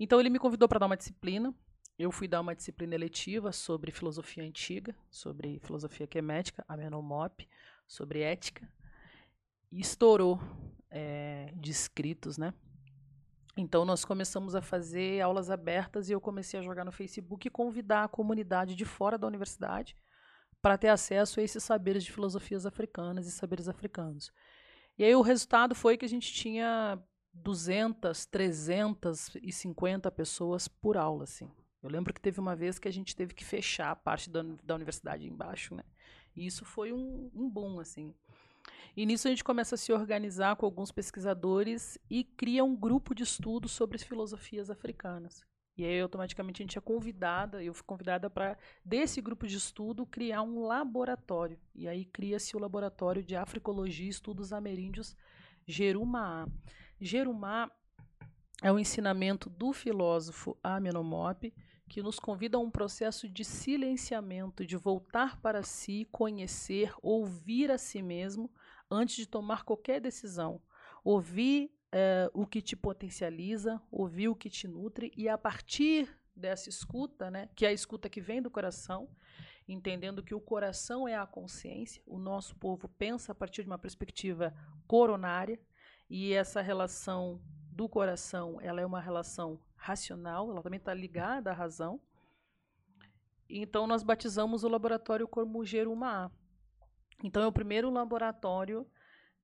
Então 0.00 0.18
ele 0.18 0.30
me 0.30 0.38
convidou 0.38 0.68
para 0.68 0.78
dar 0.78 0.86
uma 0.86 0.96
disciplina. 0.96 1.54
Eu 1.98 2.12
fui 2.12 2.28
dar 2.28 2.42
uma 2.42 2.54
disciplina 2.54 2.94
eletiva 2.94 3.52
sobre 3.52 3.90
filosofia 3.90 4.44
antiga, 4.44 4.94
sobre 5.10 5.58
filosofia 5.60 6.06
quemética, 6.06 6.64
a 6.68 6.76
Menomop, 6.76 7.48
sobre 7.86 8.20
ética. 8.20 8.70
E 9.72 9.80
estourou 9.80 10.38
é, 10.90 11.52
de 11.56 11.70
inscritos, 11.70 12.36
né? 12.36 12.52
Então 13.56 13.86
nós 13.86 14.04
começamos 14.04 14.54
a 14.54 14.60
fazer 14.60 15.22
aulas 15.22 15.48
abertas 15.48 16.10
e 16.10 16.12
eu 16.12 16.20
comecei 16.20 16.60
a 16.60 16.62
jogar 16.62 16.84
no 16.84 16.92
Facebook 16.92 17.48
e 17.48 17.50
convidar 17.50 18.04
a 18.04 18.08
comunidade 18.08 18.74
de 18.74 18.84
fora 18.84 19.16
da 19.16 19.26
universidade 19.26 19.96
para 20.60 20.76
ter 20.76 20.88
acesso 20.88 21.40
a 21.40 21.42
esses 21.42 21.64
saberes 21.64 22.04
de 22.04 22.12
filosofias 22.12 22.66
africanas 22.66 23.26
e 23.26 23.32
saberes 23.32 23.68
africanos. 23.68 24.30
E 24.98 25.04
aí 25.04 25.14
o 25.14 25.22
resultado 25.22 25.74
foi 25.74 25.96
que 25.96 26.04
a 26.04 26.08
gente 26.08 26.30
tinha 26.32 27.02
200, 27.32 28.26
350 28.26 30.10
pessoas 30.10 30.68
por 30.68 30.98
aula, 30.98 31.24
assim. 31.24 31.50
Eu 31.86 31.90
lembro 31.92 32.12
que 32.12 32.20
teve 32.20 32.40
uma 32.40 32.56
vez 32.56 32.80
que 32.80 32.88
a 32.88 32.92
gente 32.92 33.14
teve 33.14 33.32
que 33.32 33.44
fechar 33.44 33.92
a 33.92 33.96
parte 33.96 34.28
da, 34.28 34.42
da 34.64 34.74
universidade 34.74 35.28
embaixo, 35.28 35.74
né? 35.74 35.84
E 36.34 36.44
isso 36.44 36.64
foi 36.64 36.92
um, 36.92 37.30
um 37.32 37.48
boom, 37.48 37.78
assim. 37.78 38.12
E 38.96 39.06
nisso 39.06 39.28
a 39.28 39.30
gente 39.30 39.44
começa 39.44 39.76
a 39.76 39.78
se 39.78 39.92
organizar 39.92 40.56
com 40.56 40.66
alguns 40.66 40.90
pesquisadores 40.90 41.96
e 42.10 42.24
cria 42.24 42.64
um 42.64 42.74
grupo 42.74 43.14
de 43.14 43.22
estudo 43.22 43.68
sobre 43.68 43.94
as 43.96 44.02
filosofias 44.02 44.68
africanas. 44.68 45.44
E 45.76 45.84
aí 45.84 46.00
automaticamente 46.00 46.60
a 46.60 46.64
gente 46.64 46.76
é 46.76 46.80
convidada, 46.80 47.62
eu 47.62 47.72
fui 47.72 47.84
convidada 47.84 48.28
para 48.28 48.58
desse 48.84 49.20
grupo 49.20 49.46
de 49.46 49.56
estudo 49.56 50.06
criar 50.06 50.42
um 50.42 50.66
laboratório. 50.66 51.58
E 51.72 51.86
aí 51.86 52.04
cria-se 52.04 52.56
o 52.56 52.58
laboratório 52.58 53.22
de 53.22 53.36
Africologia 53.36 54.06
e 54.06 54.08
Estudos 54.08 54.52
Ameríndios 54.52 55.14
Jerumá. 55.66 56.48
Jerumá 57.00 57.70
é 58.62 58.72
o 58.72 58.78
ensinamento 58.78 59.50
do 59.50 59.72
filósofo 59.72 60.56
Amenhotep 60.62 61.52
que 61.88 62.02
nos 62.02 62.18
convida 62.18 62.56
a 62.56 62.60
um 62.60 62.70
processo 62.70 63.28
de 63.28 63.44
silenciamento, 63.44 64.66
de 64.66 64.76
voltar 64.76 65.40
para 65.40 65.62
si, 65.62 66.06
conhecer, 66.10 66.92
ouvir 67.00 67.70
a 67.70 67.78
si 67.78 68.02
mesmo 68.02 68.50
antes 68.90 69.16
de 69.16 69.26
tomar 69.26 69.64
qualquer 69.64 70.00
decisão. 70.00 70.60
Ouvir 71.04 71.70
é, 71.92 72.28
o 72.34 72.46
que 72.46 72.60
te 72.60 72.76
potencializa, 72.76 73.80
ouvir 73.90 74.28
o 74.28 74.34
que 74.34 74.50
te 74.50 74.66
nutre 74.66 75.12
e 75.16 75.28
a 75.28 75.38
partir 75.38 76.08
dessa 76.34 76.68
escuta, 76.68 77.30
né, 77.30 77.48
que 77.54 77.64
é 77.64 77.68
a 77.68 77.72
escuta 77.72 78.10
que 78.10 78.20
vem 78.20 78.42
do 78.42 78.50
coração, 78.50 79.08
entendendo 79.66 80.22
que 80.22 80.34
o 80.34 80.40
coração 80.40 81.08
é 81.08 81.16
a 81.16 81.26
consciência, 81.26 82.02
o 82.06 82.18
nosso 82.18 82.54
povo 82.56 82.88
pensa 82.88 83.32
a 83.32 83.34
partir 83.34 83.62
de 83.62 83.68
uma 83.68 83.78
perspectiva 83.78 84.54
coronária 84.86 85.58
e 86.10 86.32
essa 86.32 86.60
relação 86.60 87.40
do 87.72 87.88
coração, 87.88 88.58
ela 88.60 88.80
é 88.80 88.86
uma 88.86 89.00
relação 89.00 89.60
racional, 89.86 90.50
ela 90.50 90.62
também 90.62 90.78
está 90.78 90.92
ligada 90.92 91.50
à 91.50 91.54
razão. 91.54 92.00
Então 93.48 93.86
nós 93.86 94.02
batizamos 94.02 94.64
o 94.64 94.68
laboratório 94.68 95.28
como 95.28 95.64
Geruma 95.64 96.32
então, 97.24 97.42
é 97.42 97.46
o 97.46 97.52
primeiro 97.52 97.90
laboratório 97.90 98.86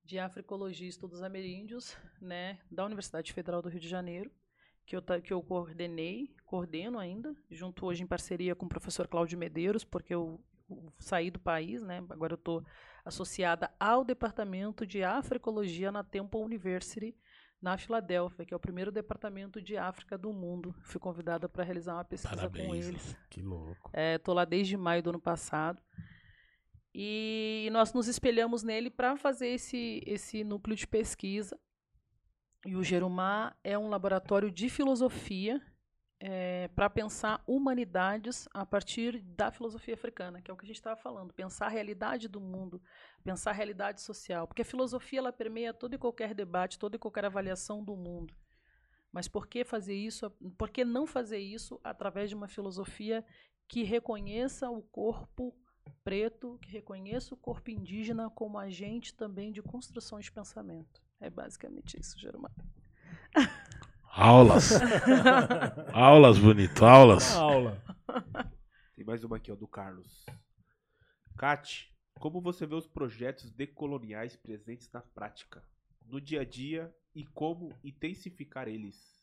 de 0.05 0.18
africologia 0.18 0.86
e 0.86 0.90
estudos 0.90 1.22
ameríndios 1.22 1.97
né, 2.20 2.59
da 2.70 2.84
Universidade 2.84 3.32
Federal 3.32 3.62
do 3.62 3.68
Rio 3.68 3.80
de 3.80 3.88
Janeiro, 3.88 4.30
que 4.84 4.97
eu, 4.97 5.03
que 5.22 5.32
eu 5.32 5.43
coordenei, 5.43 6.34
coordeno 6.45 6.99
ainda, 6.99 7.34
junto 7.51 7.86
hoje 7.86 8.03
em 8.03 8.07
parceria 8.07 8.55
com 8.55 8.66
o 8.66 8.68
professor 8.68 9.09
Cláudio 9.09 9.38
Medeiros, 9.38 9.84
porque 9.84 10.12
eu, 10.12 10.40
eu 10.68 10.93
saí 10.99 11.30
do 11.30 11.38
país, 11.38 11.82
né, 11.82 12.05
agora 12.11 12.34
eu 12.34 12.38
estou 12.38 12.64
associada 13.05 13.72
ao 13.80 14.05
Departamento 14.05 14.86
de 14.86 15.03
Africologia 15.03 15.90
na 15.90 16.05
Temple 16.05 16.40
University, 16.40 17.16
na 17.63 17.79
Filadélfia, 17.79 18.45
que 18.45 18.53
é 18.53 18.57
o 18.57 18.61
primeiro 18.61 18.91
departamento 18.91 19.63
de 19.63 19.77
África 19.77 20.19
do 20.19 20.33
mundo. 20.33 20.75
Fui 20.83 21.01
convidada 21.01 21.49
para 21.49 21.63
realizar 21.63 21.95
uma 21.95 22.05
pesquisa 22.05 22.35
Parabéns, 22.35 22.67
com 22.67 22.75
eles. 22.75 23.17
Que 23.31 23.41
louco. 23.41 23.91
Estou 23.95 24.35
é, 24.35 24.37
lá 24.37 24.45
desde 24.45 24.77
maio 24.77 25.03
do 25.03 25.11
ano 25.11 25.21
passado. 25.21 25.81
E 26.93 27.69
nós 27.73 27.93
nos 27.93 28.09
espelhamos 28.09 28.65
nele 28.65 28.91
para 28.91 29.17
fazer 29.17 29.49
esse, 29.49 30.03
esse 30.05 30.43
núcleo 30.43 30.77
de 30.77 30.87
pesquisa. 30.87 31.59
E 32.67 32.75
o 32.75 32.83
Gerumá 32.83 33.57
é 33.63 33.79
um 33.79 33.89
laboratório 33.89 34.51
de 34.51 34.69
filosofia 34.69 35.63
é, 36.25 36.68
para 36.68 36.89
pensar 36.89 37.43
humanidades 37.49 38.49
a 38.55 38.64
partir 38.64 39.20
da 39.20 39.51
filosofia 39.51 39.95
africana, 39.95 40.41
que 40.41 40.49
é 40.49 40.55
o 40.55 40.57
que 40.57 40.64
a 40.64 40.68
gente 40.68 40.77
estava 40.77 40.95
falando, 40.95 41.35
pensar 41.35 41.66
a 41.66 41.68
realidade 41.68 42.29
do 42.29 42.41
mundo, 42.41 42.81
pensar 43.25 43.51
a 43.51 43.55
realidade 43.55 44.01
social, 44.01 44.47
porque 44.47 44.62
a 44.62 44.64
filosofia 44.64 45.18
ela 45.18 45.33
permeia 45.33 45.75
todo 45.75 45.95
e 45.95 45.99
qualquer 45.99 46.33
debate, 46.33 46.79
toda 46.79 46.95
e 46.95 46.99
qualquer 46.99 47.25
avaliação 47.25 47.83
do 47.83 47.97
mundo. 47.97 48.33
Mas 49.11 49.27
por 49.27 49.49
que 49.49 49.64
fazer 49.64 49.97
isso? 49.97 50.31
Por 50.57 50.70
que 50.70 50.85
não 50.85 51.09
fazer 51.09 51.39
isso 51.39 51.81
através 51.83 52.31
de 52.31 52.37
uma 52.37 52.47
filosofia 52.47 53.25
que 53.66 53.83
reconheça 53.83 54.70
o 54.70 54.81
corpo 54.81 55.53
preto 56.05 56.57
que 56.62 56.70
reconheça 56.70 57.35
o 57.35 57.37
corpo 57.37 57.68
indígena 57.68 58.31
como 58.31 58.59
agente 58.59 59.12
também 59.12 59.51
de 59.51 59.61
construção 59.61 60.20
de 60.20 60.31
pensamento. 60.31 61.03
É 61.20 61.29
basicamente 61.29 61.99
isso, 61.99 62.16
Germán. 62.16 62.51
Aulas. 64.15 64.73
aulas, 65.91 66.39
bonito, 66.39 66.85
aulas. 66.85 67.35
Aula. 67.35 67.83
Tem 68.95 69.03
mais 69.07 69.25
uma 69.25 69.39
aqui, 69.39 69.51
ó, 69.51 69.55
do 69.55 69.67
Carlos. 69.67 70.27
Cate, 71.39 71.91
como 72.21 72.39
você 72.39 72.67
vê 72.67 72.75
os 72.75 72.87
projetos 72.87 73.51
decoloniais 73.51 74.37
presentes 74.37 74.93
na 74.93 75.01
prática, 75.01 75.65
no 76.05 76.21
dia 76.21 76.43
a 76.43 76.45
dia 76.45 76.95
e 77.15 77.25
como 77.25 77.75
intensificar 77.83 78.69
eles? 78.69 79.19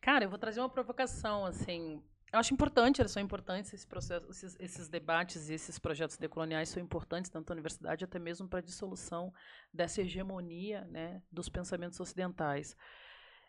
Cara, 0.00 0.24
eu 0.24 0.30
vou 0.30 0.38
trazer 0.38 0.60
uma 0.60 0.70
provocação, 0.70 1.44
assim, 1.44 2.00
eu 2.32 2.38
acho 2.38 2.54
importante, 2.54 3.02
eles 3.02 3.10
são 3.10 3.20
importantes, 3.20 3.74
esses, 3.74 3.84
processos, 3.84 4.30
esses, 4.30 4.60
esses 4.60 4.88
debates 4.88 5.48
e 5.48 5.54
esses 5.54 5.76
projetos 5.76 6.16
decoloniais 6.16 6.68
são 6.68 6.80
importantes, 6.80 7.28
tanto 7.28 7.48
na 7.48 7.54
universidade 7.54 8.04
até 8.04 8.20
mesmo 8.20 8.48
para 8.48 8.60
a 8.60 8.62
dissolução 8.62 9.34
dessa 9.74 10.02
hegemonia 10.02 10.84
né, 10.84 11.20
dos 11.32 11.48
pensamentos 11.48 11.98
ocidentais. 11.98 12.76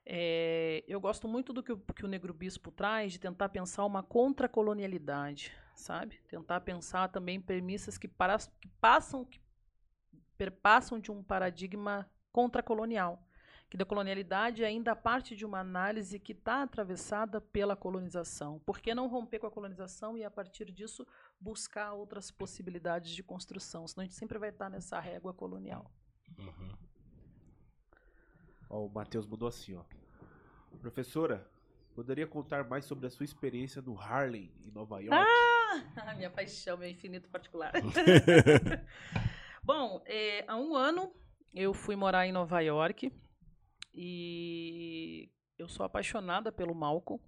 É, 0.06 0.84
eu 0.88 0.99
gosto 0.99 1.28
muito 1.28 1.54
do 1.54 1.62
que 1.62 1.72
o, 1.72 1.78
que 1.78 2.06
o 2.06 2.08
Negro 2.08 2.34
Bispo 2.34 2.72
traz, 2.72 3.14
de 3.14 3.20
tentar 3.20 3.49
pensar 3.49 3.86
uma 3.86 4.02
contracolonialidade, 4.02 5.54
sabe? 5.76 6.20
Tentar 6.28 6.62
pensar 6.62 7.10
também 7.10 7.39
premissas 7.39 7.97
que, 7.97 8.08
para, 8.08 8.38
que 8.38 8.68
passam, 8.80 9.24
que 9.26 9.39
perpassam 10.38 10.99
de 10.99 11.12
um 11.12 11.24
paradigma 11.24 12.10
contracolonial 12.32 13.24
que 13.72 13.78
da 13.78 13.86
colonialidade 13.86 14.66
ainda 14.66 14.93
parte 14.93 15.34
de 15.34 15.45
uma 15.45 15.60
análise 15.62 16.20
que 16.20 16.34
está 16.34 16.62
atravessada 16.62 17.39
pela 17.39 17.74
colonização. 17.74 18.60
Por 18.60 18.82
que 18.82 18.93
não 18.93 19.08
romper 19.08 19.39
com 19.39 19.47
a 19.47 19.52
colonização 19.52 20.18
e, 20.18 20.26
a 20.26 20.30
partir 20.30 20.70
disso, 20.70 21.08
buscar 21.39 21.93
outras 21.93 22.30
possibilidades 22.30 23.12
de 23.12 23.24
construção? 23.24 23.88
Senão 23.88 24.02
a 24.02 24.06
gente 24.06 24.18
sempre 24.18 24.38
vai 24.38 24.49
estar 24.49 24.70
nessa 24.70 24.99
régua 24.99 25.34
colonial. 25.34 25.89
Uhum. 26.38 26.76
Ó, 28.72 28.86
o 28.86 28.89
Matheus 28.89 29.28
mudou 29.28 29.49
assim, 29.49 29.76
ó. 29.76 29.84
Professora, 30.80 31.45
poderia 31.93 32.26
contar 32.26 32.63
mais 32.67 32.86
sobre 32.86 33.05
a 33.05 33.09
sua 33.09 33.26
experiência 33.26 33.82
no 33.82 33.99
Harlem, 33.99 34.49
em 34.65 34.72
Nova 34.72 35.01
York? 35.01 35.13
Ah, 35.13 36.15
minha 36.15 36.30
paixão, 36.30 36.78
meu 36.78 36.89
infinito 36.89 37.30
particular. 37.30 37.74
Bom, 39.61 40.01
é, 40.05 40.45
há 40.47 40.55
um 40.55 40.74
ano 40.74 41.13
eu 41.53 41.74
fui 41.74 41.97
morar 41.97 42.26
em 42.26 42.32
Nova 42.32 42.61
York 42.61 43.13
e 43.93 45.30
eu 45.57 45.67
sou 45.67 45.86
apaixonada 45.86 46.49
pelo 46.49 46.74
Malcolm. 46.74 47.22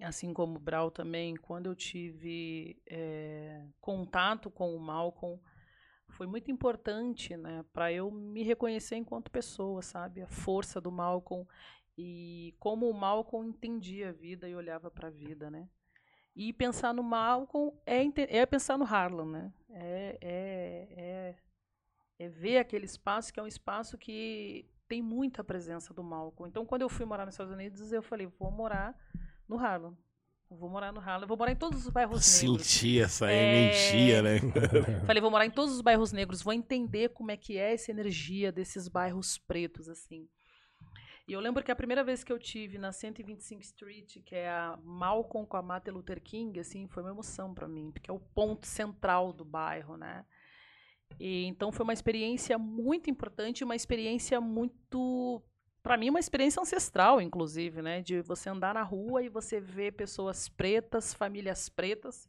Assim 0.00 0.34
como 0.34 0.56
o 0.56 0.60
Brau 0.60 0.90
também, 0.90 1.36
quando 1.36 1.66
eu 1.66 1.76
tive 1.76 2.82
é, 2.90 3.64
contato 3.80 4.50
com 4.50 4.74
o 4.74 4.80
Malcolm, 4.80 5.40
foi 6.14 6.26
muito 6.26 6.50
importante 6.50 7.36
né, 7.36 7.64
para 7.72 7.92
eu 7.92 8.10
me 8.10 8.42
reconhecer 8.42 8.96
enquanto 8.96 9.30
pessoa, 9.30 9.82
sabe? 9.82 10.22
A 10.22 10.26
força 10.26 10.80
do 10.80 10.90
Malcolm 10.90 11.46
e 11.96 12.54
como 12.58 12.88
o 12.88 12.94
Malcolm 12.94 13.48
entendia 13.48 14.08
a 14.08 14.12
vida 14.12 14.48
e 14.48 14.54
olhava 14.54 14.90
para 14.90 15.08
a 15.08 15.10
vida, 15.10 15.50
né? 15.50 15.68
E 16.34 16.52
pensar 16.52 16.92
no 16.92 17.02
Malcolm 17.02 17.76
é, 17.86 18.02
é 18.38 18.46
pensar 18.46 18.76
no 18.76 18.84
Harlem, 18.84 19.26
né? 19.26 19.52
É, 19.70 20.18
é, 20.20 20.88
é, 20.96 21.36
é 22.18 22.28
ver 22.28 22.58
aquele 22.58 22.84
espaço 22.84 23.32
que 23.32 23.38
é 23.38 23.42
um 23.42 23.46
espaço 23.46 23.96
que 23.98 24.68
tem 24.88 25.02
muita 25.02 25.42
presença 25.42 25.94
do 25.94 26.02
Malcolm. 26.02 26.48
Então, 26.48 26.66
quando 26.66 26.82
eu 26.82 26.88
fui 26.88 27.04
morar 27.04 27.24
nos 27.24 27.34
Estados 27.34 27.52
Unidos, 27.52 27.92
eu 27.92 28.02
falei, 28.02 28.26
vou 28.26 28.50
morar 28.50 28.96
no 29.48 29.58
Harlem. 29.58 29.96
Vou 30.56 30.68
morar 30.68 30.92
no 30.92 31.00
Harlem, 31.00 31.26
vou 31.26 31.36
morar 31.36 31.52
em 31.52 31.56
todos 31.56 31.86
os 31.86 31.92
bairros 31.92 32.24
Senti 32.24 32.46
negros. 32.50 32.66
Senti 32.66 33.00
essa 33.00 33.30
é... 33.30 33.34
energia, 33.34 34.22
né? 34.22 34.38
falei, 35.06 35.20
vou 35.20 35.30
morar 35.30 35.46
em 35.46 35.50
todos 35.50 35.74
os 35.74 35.80
bairros 35.80 36.12
negros, 36.12 36.42
vou 36.42 36.52
entender 36.52 37.10
como 37.10 37.30
é 37.30 37.36
que 37.36 37.58
é 37.58 37.74
essa 37.74 37.90
energia 37.90 38.50
desses 38.50 38.88
bairros 38.88 39.38
pretos, 39.38 39.88
assim. 39.88 40.28
E 41.26 41.32
eu 41.32 41.40
lembro 41.40 41.64
que 41.64 41.72
a 41.72 41.76
primeira 41.76 42.04
vez 42.04 42.22
que 42.22 42.30
eu 42.30 42.38
tive 42.38 42.76
na 42.76 42.92
125 42.92 43.62
Street, 43.62 44.18
que 44.24 44.34
é 44.34 44.48
a 44.48 44.78
Malcolm 44.82 45.46
com 45.46 45.56
a 45.56 45.62
Martin 45.62 45.90
Luther 45.90 46.20
King, 46.20 46.60
assim, 46.60 46.86
foi 46.86 47.02
uma 47.02 47.12
emoção 47.12 47.54
para 47.54 47.66
mim, 47.66 47.90
porque 47.90 48.10
é 48.10 48.14
o 48.14 48.20
ponto 48.20 48.66
central 48.66 49.32
do 49.32 49.44
bairro, 49.44 49.96
né? 49.96 50.24
E, 51.18 51.44
então 51.46 51.72
foi 51.72 51.84
uma 51.84 51.92
experiência 51.92 52.58
muito 52.58 53.08
importante, 53.08 53.64
uma 53.64 53.76
experiência 53.76 54.40
muito 54.40 55.42
para 55.84 55.98
mim, 55.98 56.08
uma 56.08 56.18
experiência 56.18 56.62
ancestral, 56.62 57.20
inclusive, 57.20 57.82
né? 57.82 58.00
De 58.00 58.22
você 58.22 58.48
andar 58.48 58.72
na 58.72 58.82
rua 58.82 59.22
e 59.22 59.28
você 59.28 59.60
ver 59.60 59.92
pessoas 59.92 60.48
pretas, 60.48 61.12
famílias 61.12 61.68
pretas, 61.68 62.26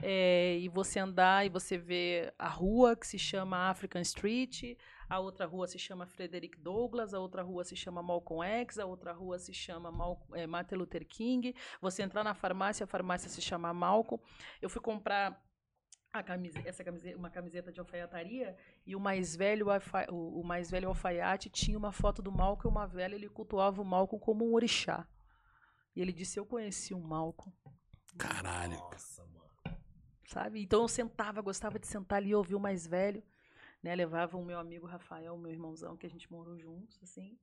é, 0.00 0.56
e 0.58 0.68
você 0.68 1.00
andar 1.00 1.44
e 1.44 1.48
você 1.48 1.76
vê 1.76 2.32
a 2.38 2.48
rua 2.48 2.94
que 2.94 3.04
se 3.04 3.18
chama 3.18 3.68
African 3.68 4.00
Street, 4.02 4.78
a 5.08 5.18
outra 5.18 5.46
rua 5.46 5.66
se 5.66 5.80
chama 5.80 6.06
Frederick 6.06 6.56
Douglass, 6.60 7.12
a 7.12 7.18
outra 7.18 7.42
rua 7.42 7.64
se 7.64 7.74
chama 7.74 8.00
Malcolm 8.04 8.44
X, 8.44 8.78
a 8.78 8.86
outra 8.86 9.12
rua 9.12 9.36
se 9.36 9.52
chama 9.52 9.90
Mal, 9.90 10.24
é, 10.34 10.46
Martin 10.46 10.76
Luther 10.76 11.04
King. 11.04 11.56
Você 11.80 12.04
entrar 12.04 12.22
na 12.22 12.34
farmácia, 12.34 12.84
a 12.84 12.86
farmácia 12.86 13.28
se 13.28 13.42
chama 13.42 13.74
Malcolm. 13.74 14.22
Eu 14.62 14.70
fui 14.70 14.80
comprar 14.80 15.42
a 16.12 16.22
camiseta, 16.22 16.68
essa 16.68 16.84
camiseta, 16.84 17.16
uma 17.16 17.30
camiseta 17.30 17.72
de 17.72 17.80
alfaiataria 17.80 18.56
e 18.86 18.96
o 18.96 19.00
mais 19.00 19.36
velho 19.36 19.66
o, 20.10 20.42
mais 20.42 20.70
velho 20.70 20.88
alfaiate 20.88 21.48
tinha 21.48 21.78
uma 21.78 21.92
foto 21.92 22.20
do 22.20 22.32
Malcolm 22.32 22.68
e 22.68 22.70
uma 22.70 22.86
velha 22.86 23.14
ele 23.14 23.28
cultuava 23.28 23.80
o 23.80 23.84
Malcolm 23.84 24.22
como 24.22 24.44
um 24.44 24.54
orixá. 24.54 25.06
E 25.94 26.00
ele 26.00 26.12
disse: 26.12 26.38
"Eu 26.38 26.46
conheci 26.46 26.94
o 26.94 27.00
Malcolm". 27.00 27.54
Caralho. 28.18 28.78
Nossa, 28.78 29.24
mano. 29.26 29.78
Sabe? 30.26 30.62
Então 30.62 30.82
eu 30.82 30.88
sentava, 30.88 31.40
gostava 31.40 31.78
de 31.78 31.86
sentar 31.86 32.18
ali 32.18 32.30
e 32.30 32.34
ouvir 32.34 32.54
o 32.54 32.60
mais 32.60 32.86
velho 32.86 33.22
né? 33.82 33.94
Levava 33.94 34.38
o 34.38 34.44
meu 34.44 34.58
amigo 34.58 34.86
Rafael, 34.86 35.36
meu 35.36 35.50
irmãozão, 35.50 35.96
que 35.96 36.06
a 36.06 36.10
gente 36.10 36.30
morou 36.30 36.56
juntos, 36.58 36.98
assim. 37.02 37.36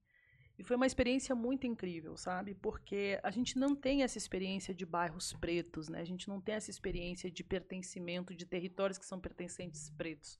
E 0.58 0.64
foi 0.64 0.76
uma 0.76 0.88
experiência 0.88 1.34
muito 1.34 1.66
incrível, 1.66 2.18
sabe? 2.18 2.54
Porque 2.54 3.20
a 3.24 3.32
gente 3.32 3.58
não 3.58 3.76
tem 3.76 4.04
essa 4.04 4.18
experiência 4.18 4.74
de 4.74 4.86
bairros 4.86 5.34
pretos, 5.34 5.88
né? 5.88 6.02
A 6.02 6.06
gente 6.06 6.28
não 6.28 6.40
tem 6.40 6.56
essa 6.56 6.70
experiência 6.70 7.32
de 7.32 7.44
pertencimento 7.44 8.34
de 8.34 8.46
territórios 8.46 8.98
que 8.98 9.06
são 9.06 9.20
pertencentes 9.20 9.90
pretos. 9.92 10.40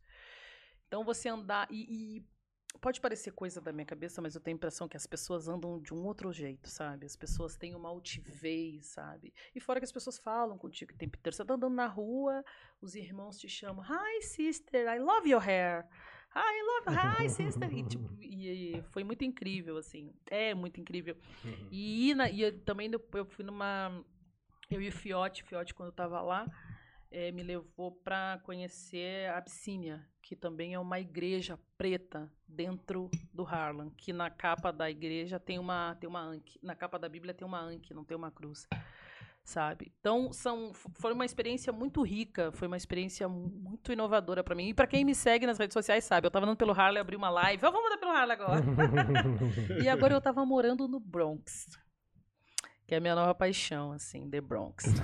Então 0.90 1.04
você 1.04 1.30
andar 1.30 1.68
e, 1.70 2.18
e 2.18 2.26
pode 2.82 3.00
parecer 3.00 3.32
coisa 3.32 3.62
da 3.62 3.72
minha 3.72 3.86
cabeça, 3.86 4.22
mas 4.24 4.34
eu 4.34 4.42
tenho 4.42 4.56
a 4.56 4.58
impressão 4.58 4.88
que 4.88 4.98
as 4.98 5.06
pessoas 5.06 5.48
andam 5.48 5.80
de 5.80 5.94
um 5.94 6.04
outro 6.04 6.34
jeito, 6.34 6.68
sabe? 6.68 7.06
As 7.06 7.16
pessoas 7.16 7.56
têm 7.56 7.76
uma 7.76 7.90
altivez, 7.90 8.88
sabe? 8.88 9.32
E 9.54 9.60
fora 9.60 9.80
que 9.80 9.86
as 9.86 9.92
pessoas 9.92 10.18
falam 10.18 10.58
contigo 10.58 10.92
o 10.92 10.98
tempo 10.98 11.16
inteiro. 11.16 11.36
Você 11.36 11.46
tá 11.46 11.54
andando 11.54 11.76
na 11.76 11.86
rua, 11.86 12.44
os 12.82 12.96
irmãos 12.96 13.38
te 13.38 13.48
chamam, 13.48 13.86
Hi, 13.86 14.24
sister, 14.24 14.88
I 14.88 14.98
love 14.98 15.30
your 15.30 15.48
hair. 15.48 15.88
Hi, 16.36 16.62
love, 16.62 17.24
hi, 17.24 17.30
sister. 17.30 17.72
E, 17.72 17.84
tipo, 17.84 18.08
e, 18.20 18.78
e 18.78 18.84
foi 18.92 19.04
muito 19.04 19.24
incrível, 19.24 19.78
assim. 19.78 20.12
É 20.26 20.56
muito 20.56 20.82
incrível. 20.82 21.16
Uhum. 21.46 21.68
E, 21.72 22.16
na, 22.16 22.32
e 22.32 22.42
eu, 22.42 22.60
também 22.62 22.90
eu 23.14 23.26
fui 23.26 23.46
numa... 23.46 24.04
Eu 24.72 24.82
e 24.82 24.90
o 24.90 24.92
Fiote, 24.92 25.44
Fiote, 25.44 25.74
quando 25.74 25.90
eu 25.90 25.96
tava 25.96 26.22
lá, 26.22 26.46
é, 27.12 27.32
me 27.32 27.44
levou 27.44 27.92
para 27.92 28.40
conhecer 28.44 29.30
a 29.30 29.38
Abissínia, 29.38 30.08
que 30.30 30.36
também 30.36 30.76
é 30.76 30.80
uma 30.80 31.00
igreja 31.00 31.58
preta 31.76 32.32
dentro 32.48 33.10
do 33.34 33.44
Harlem, 33.44 33.90
que 33.98 34.14
na 34.14 34.30
capa 34.30 34.72
da 34.72 34.88
igreja 34.88 35.40
tem 35.40 35.58
uma 35.58 35.96
tem 35.96 36.08
uma 36.08 36.22
anque, 36.22 36.60
na 36.62 36.76
capa 36.76 37.00
da 37.00 37.10
Bíblia 37.10 37.34
tem 37.34 37.48
uma 37.48 37.60
anque, 37.60 37.96
não 37.96 38.04
tem 38.04 38.16
uma 38.16 38.30
cruz, 38.30 38.68
sabe? 39.44 39.92
Então 40.00 40.32
são 40.32 40.72
foi 40.72 41.14
uma 41.14 41.26
experiência 41.26 41.74
muito 41.74 42.04
rica, 42.04 42.52
foi 42.52 42.68
uma 42.68 42.78
experiência 42.78 43.28
muito 43.28 43.92
inovadora 43.92 44.44
para 44.44 44.54
mim. 44.54 44.68
E 44.68 44.74
para 44.76 44.86
quem 44.86 45.04
me 45.04 45.16
segue 45.16 45.48
nas 45.48 45.58
redes 45.58 45.74
sociais 45.74 46.04
sabe, 46.04 46.28
eu 46.28 46.30
estava 46.30 46.46
andando 46.46 46.58
pelo 46.58 46.80
Harlem, 46.80 47.02
abri 47.02 47.16
uma 47.16 47.32
live, 47.32 47.66
oh, 47.66 47.72
vamos 47.72 47.88
andar 47.88 47.98
pelo 47.98 48.12
Harlem 48.12 48.38
agora. 48.40 48.64
e 49.84 49.90
agora 49.90 50.14
eu 50.14 50.20
estava 50.20 50.46
morando 50.46 50.88
no 50.88 51.00
Bronx 51.00 51.66
que 52.90 52.96
é 52.96 52.98
a 52.98 53.02
minha 53.02 53.14
nova 53.14 53.36
paixão, 53.36 53.92
assim, 53.92 54.28
The 54.32 54.42
Bronx. 54.42 54.84
Né? 54.88 55.04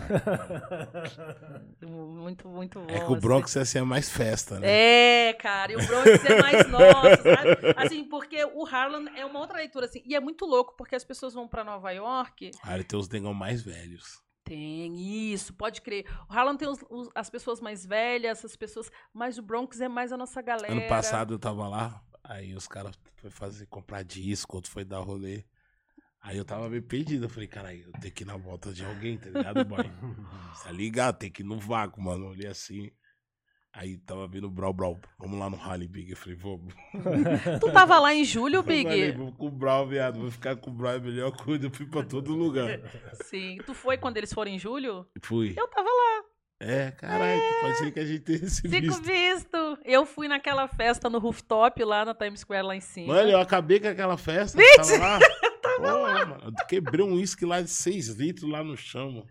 muito, 1.86 2.50
muito 2.50 2.80
bom. 2.80 2.90
É 2.90 3.06
que 3.06 3.12
o 3.12 3.16
Bronx 3.16 3.56
assim. 3.56 3.78
é 3.78 3.84
mais 3.84 4.10
festa, 4.10 4.60
né? 4.60 5.28
É, 5.28 5.34
cara, 5.34 5.72
e 5.72 5.76
o 5.76 5.86
Bronx 5.86 6.26
é 6.26 6.42
mais 6.42 6.66
nosso, 6.68 7.22
sabe? 7.22 7.76
Assim, 7.78 8.04
porque 8.06 8.44
o 8.44 8.66
Harlem 8.66 9.08
é 9.16 9.24
uma 9.24 9.40
outra 9.40 9.58
leitura, 9.58 9.86
assim, 9.86 10.02
e 10.04 10.16
é 10.16 10.20
muito 10.20 10.48
louco, 10.48 10.74
porque 10.76 10.96
as 10.96 11.04
pessoas 11.04 11.36
vão 11.36 11.48
para 11.48 11.64
Nova 11.64 11.92
York... 11.92 12.50
Ah, 12.64 12.74
ele 12.74 12.84
tem 12.84 12.98
os 12.98 13.08
negão 13.08 13.36
mais 13.36 13.62
velhos. 13.62 14.20
Tem, 14.44 15.32
isso, 15.32 15.54
pode 15.54 15.80
crer. 15.84 16.08
O 16.28 16.34
Harlem 16.34 16.58
tem 16.58 16.68
os, 16.68 16.84
os, 16.90 17.12
as 17.14 17.30
pessoas 17.30 17.62
mais 17.62 17.86
velhas, 17.86 18.44
as 18.44 18.56
pessoas... 18.56 18.90
Mas 19.14 19.38
o 19.38 19.44
Bronx 19.44 19.80
é 19.80 19.88
mais 19.88 20.12
a 20.12 20.18
nossa 20.18 20.42
galera. 20.42 20.74
Ano 20.74 20.88
passado 20.88 21.36
eu 21.36 21.40
tava 21.40 21.68
lá, 21.68 22.04
aí 22.24 22.56
os 22.56 22.68
caras 22.68 22.96
foram 23.14 23.32
fazer, 23.32 23.68
comprar 23.68 24.04
disco, 24.04 24.56
outro 24.56 24.72
foi 24.72 24.84
dar 24.84 25.02
rolê. 25.02 25.44
Aí 26.26 26.38
eu 26.38 26.44
tava 26.44 26.68
meio 26.68 26.82
perdido. 26.82 27.26
Eu 27.26 27.30
falei, 27.30 27.48
caralho, 27.48 27.84
eu 27.86 27.92
tenho 28.02 28.14
que 28.14 28.24
ir 28.24 28.26
na 28.26 28.36
volta 28.36 28.74
de 28.74 28.84
alguém, 28.84 29.16
tá 29.16 29.30
ligado, 29.30 29.64
boy? 29.64 29.84
tá 30.64 30.72
ligado? 30.72 31.20
Tem 31.20 31.32
que 31.32 31.44
ir 31.44 31.46
no 31.46 31.60
vácuo, 31.60 32.02
mano. 32.02 32.26
Eu 32.26 32.30
olhei 32.30 32.48
assim. 32.48 32.90
Aí 33.72 33.98
tava 33.98 34.28
vindo 34.28 34.48
o 34.48 34.50
Brau 34.50 34.74
Brau. 34.74 35.00
Vamos 35.20 35.38
lá 35.38 35.52
no 35.52 35.56
Rally 35.56 35.88
Big. 35.88 36.10
Eu 36.10 36.18
falei, 36.18 36.36
vamos. 36.36 36.74
tu 37.62 37.72
tava 37.72 38.00
lá 38.00 38.12
em 38.12 38.24
julho, 38.24 38.64
Big? 38.64 38.86
Eu 38.86 38.90
falei, 38.90 39.12
vou 39.12 39.32
com 39.34 39.48
o 39.48 39.52
Brau, 39.52 39.88
viado. 39.88 40.20
Vou 40.20 40.32
ficar 40.32 40.56
com 40.56 40.72
o 40.72 40.74
Brau, 40.74 40.94
é 40.94 40.98
a 40.98 41.00
melhor 41.00 41.32
coisa. 41.38 41.68
Eu 41.68 41.72
fui 41.72 41.86
pra 41.86 42.02
todo 42.02 42.34
lugar. 42.34 42.80
Sim. 43.26 43.60
Tu 43.64 43.76
foi 43.76 43.96
quando 43.96 44.18
eles 44.18 44.34
foram 44.34 44.50
em 44.50 44.58
julho? 44.58 45.06
Fui. 45.22 45.54
Eu 45.56 45.68
tava 45.68 45.90
lá. 45.90 46.24
É, 46.60 46.90
caralho, 46.92 47.40
é... 47.40 47.62
pode 47.62 47.78
ser 47.78 47.92
que 47.92 48.00
a 48.00 48.06
gente 48.06 48.22
tenha 48.22 48.40
esse 48.40 48.62
Fico 48.62 48.82
visto. 48.82 49.04
visto. 49.04 49.78
Eu 49.84 50.06
fui 50.06 50.28
naquela 50.28 50.68
festa 50.70 51.10
no 51.10 51.20
rooftop 51.20 51.84
lá 51.84 52.06
na 52.06 52.16
Times 52.16 52.40
Square 52.40 52.66
lá 52.66 52.76
em 52.76 52.82
cima. 52.82 53.14
Mano, 53.14 53.30
eu 53.30 53.40
acabei 53.40 53.80
com 53.80 53.90
aquela 53.90 54.18
festa. 54.18 54.58
Mentira! 54.58 54.98
Tava 54.98 54.98
lá. 54.98 55.20
Mano, 55.80 56.38
eu 56.46 56.68
quebrei 56.68 57.06
um 57.06 57.16
uísque 57.16 57.46
lá 57.46 57.62
de 57.62 57.70
6 57.70 58.10
litros 58.10 58.50
lá 58.50 58.64
no 58.64 58.76
chão, 58.76 59.12
mano. 59.12 59.28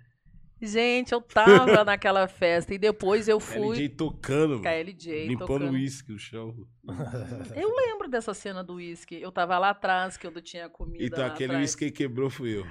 Gente, 0.65 1.13
eu 1.13 1.21
tava 1.21 1.85
naquela 1.85 2.27
festa 2.27 2.73
e 2.75 2.79
depois 2.79 3.29
eu 3.29 3.39
fui. 3.39 3.77
KLJ 3.77 3.89
tocando, 3.91 4.61
KLJ 4.63 5.27
limpando 5.27 5.67
o 5.67 5.71
uísque 5.73 6.13
no 6.13 6.19
chão. 6.19 6.55
Eu 7.55 7.75
lembro 7.75 8.09
dessa 8.09 8.33
cena 8.33 8.63
do 8.65 8.75
uísque. 8.75 9.21
Eu 9.21 9.31
tava 9.31 9.59
lá 9.59 9.71
atrás, 9.71 10.17
que 10.17 10.27
eu 10.27 10.43
tinha 10.43 10.69
comida. 10.69 11.05
Então 11.05 11.27
aquele 11.27 11.57
uísque 11.57 11.87
que 11.87 12.05
quebrou 12.05 12.31
fui 12.31 12.59
eu. 12.59 12.67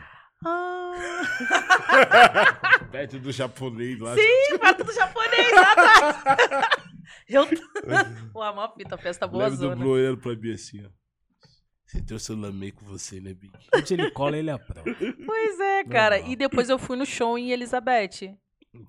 Ah. 0.45 0.93
perto 2.91 3.19
do 3.19 3.32
japonês 3.32 3.99
lá. 3.99 4.15
Sim, 4.15 4.57
perto 4.59 4.84
do 4.84 4.91
japonês 4.93 5.51
lá 5.51 5.71
atrás. 5.71 6.17
eu... 7.28 7.47
Pô, 8.32 8.41
a 8.41 8.53
maior 8.53 8.74
fita, 8.76 8.97
festa 8.97 9.28
boa 9.28 9.47
Lembro 9.47 9.69
do 9.69 9.76
bloeiro 9.76 10.17
pra 10.17 10.36
mim 10.36 10.51
assim, 10.53 10.86
ó. 10.86 10.89
Você 11.94 12.02
tem 12.02 12.18
o 12.18 12.20
seu 12.20 12.36
lamei 12.36 12.72
com 12.72 12.84
você, 12.86 13.20
né, 13.20 13.36
Big? 13.36 13.54
Onde 13.72 13.94
ele 13.94 14.10
cola, 14.10 14.36
ele 14.36 14.50
aprova. 14.50 14.84
Pois 15.24 15.60
é, 15.60 15.84
cara. 15.84 16.20
E 16.20 16.36
depois 16.36 16.68
eu 16.68 16.80
fui 16.80 16.98
no 16.98 17.06
show 17.06 17.38
em 17.38 17.52
Elizabeth. 17.52 18.36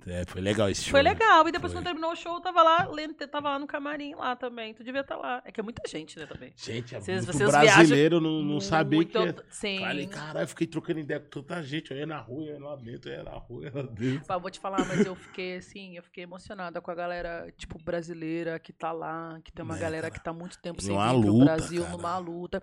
É, 0.07 0.25
foi 0.27 0.41
legal 0.41 0.71
esse 0.71 0.83
show. 0.83 0.93
Foi 0.93 1.03
né? 1.03 1.11
legal. 1.11 1.47
E 1.47 1.53
depois, 1.53 1.71
foi. 1.71 1.81
quando 1.81 1.85
terminou 1.85 2.13
o 2.13 2.17
show, 2.17 2.35
eu 2.35 2.41
tava 2.41 2.63
lá, 2.63 2.89
lendo, 2.91 3.15
tava 3.15 3.51
lá 3.51 3.59
no 3.59 3.67
camarim 3.67 4.15
lá 4.15 4.35
também. 4.35 4.73
Tu 4.73 4.83
devia 4.83 5.03
estar 5.03 5.17
tá 5.17 5.21
lá. 5.21 5.43
É 5.45 5.53
que 5.53 5.61
é 5.61 5.63
muita 5.63 5.87
gente, 5.87 6.19
né, 6.19 6.25
também. 6.25 6.53
Gente, 6.57 6.95
é 6.95 7.01
vocês, 7.01 7.25
muito 7.27 7.37
vocês 7.37 7.51
brasileiro 7.51 8.19
não, 8.19 8.43
não 8.43 8.61
sabia 8.61 9.05
que 9.05 9.19
é. 9.19 9.35
Sim. 9.51 9.81
Falei, 9.81 10.07
caralho, 10.07 10.49
fiquei 10.49 10.67
trocando 10.67 11.01
ideia 11.01 11.21
com 11.21 11.29
tanta 11.29 11.63
gente. 11.63 11.91
Eu 11.91 11.99
ia 11.99 12.07
na 12.07 12.19
rua, 12.19 12.45
eu 12.45 12.55
ia 12.55 12.65
lá 12.65 12.77
dentro, 12.77 13.11
eu 13.11 13.17
ia 13.17 13.23
na 13.23 13.33
rua, 13.33 13.63
eu 13.63 13.67
ia 13.67 13.83
lá 13.83 13.91
dentro. 13.91 14.27
Pá, 14.27 14.39
vou 14.39 14.51
te 14.51 14.59
falar, 14.59 14.87
mas 14.87 15.05
eu 15.05 15.15
fiquei 15.15 15.57
assim, 15.57 15.97
eu 15.97 16.03
fiquei 16.03 16.25
emocionada 16.25 16.81
com 16.81 16.91
a 16.91 16.95
galera, 16.95 17.53
tipo, 17.57 17.79
brasileira 17.79 18.59
que 18.59 18.73
tá 18.73 18.91
lá, 18.91 19.39
que 19.45 19.53
tem 19.53 19.63
uma 19.65 19.77
é, 19.77 19.81
galera 19.81 20.09
cara. 20.09 20.15
que 20.15 20.25
tá 20.25 20.33
muito 20.33 20.59
tempo 20.61 20.81
sem 20.81 20.97
vir 20.97 21.09
pro 21.09 21.19
luta, 21.19 21.45
Brasil, 21.45 21.83
cara. 21.83 21.97
numa 21.97 22.19
luta. 22.19 22.63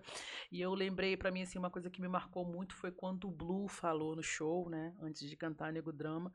E 0.52 0.60
eu 0.60 0.74
lembrei, 0.74 1.16
pra 1.16 1.30
mim, 1.30 1.44
assim, 1.44 1.60
uma 1.60 1.70
coisa 1.70 1.88
que 1.88 2.02
me 2.02 2.08
marcou 2.08 2.44
muito 2.44 2.74
foi 2.74 2.92
quando 2.92 3.28
o 3.28 3.32
Blue 3.32 3.68
falou 3.68 4.16
no 4.16 4.24
show, 4.24 4.68
né, 4.70 4.94
antes 5.00 5.30
de 5.30 5.36
cantar 5.36 5.72
Nego 5.72 5.92
Drama 5.92 6.32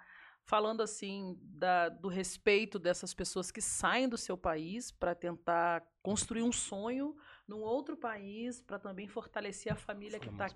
falando 0.47 0.81
assim 0.81 1.37
da, 1.43 1.89
do 1.89 2.09
respeito 2.09 2.79
dessas 2.79 3.13
pessoas 3.13 3.51
que 3.51 3.61
saem 3.61 4.09
do 4.09 4.17
seu 4.17 4.39
país 4.39 4.93
para 4.93 5.15
tentar 5.15 5.83
construir 6.03 6.43
um 6.43 6.53
sonho 6.53 7.17
num 7.47 7.61
outro 7.61 7.97
país 7.97 8.63
para 8.63 8.79
também 8.79 9.09
fortalecer 9.09 9.73
a 9.73 9.77
família 9.77 10.21
que 10.21 10.29
está 10.29 10.49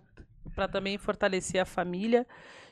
para 0.54 0.68
também 0.68 0.96
fortalecer 0.96 1.60
a 1.60 1.66
família 1.66 2.26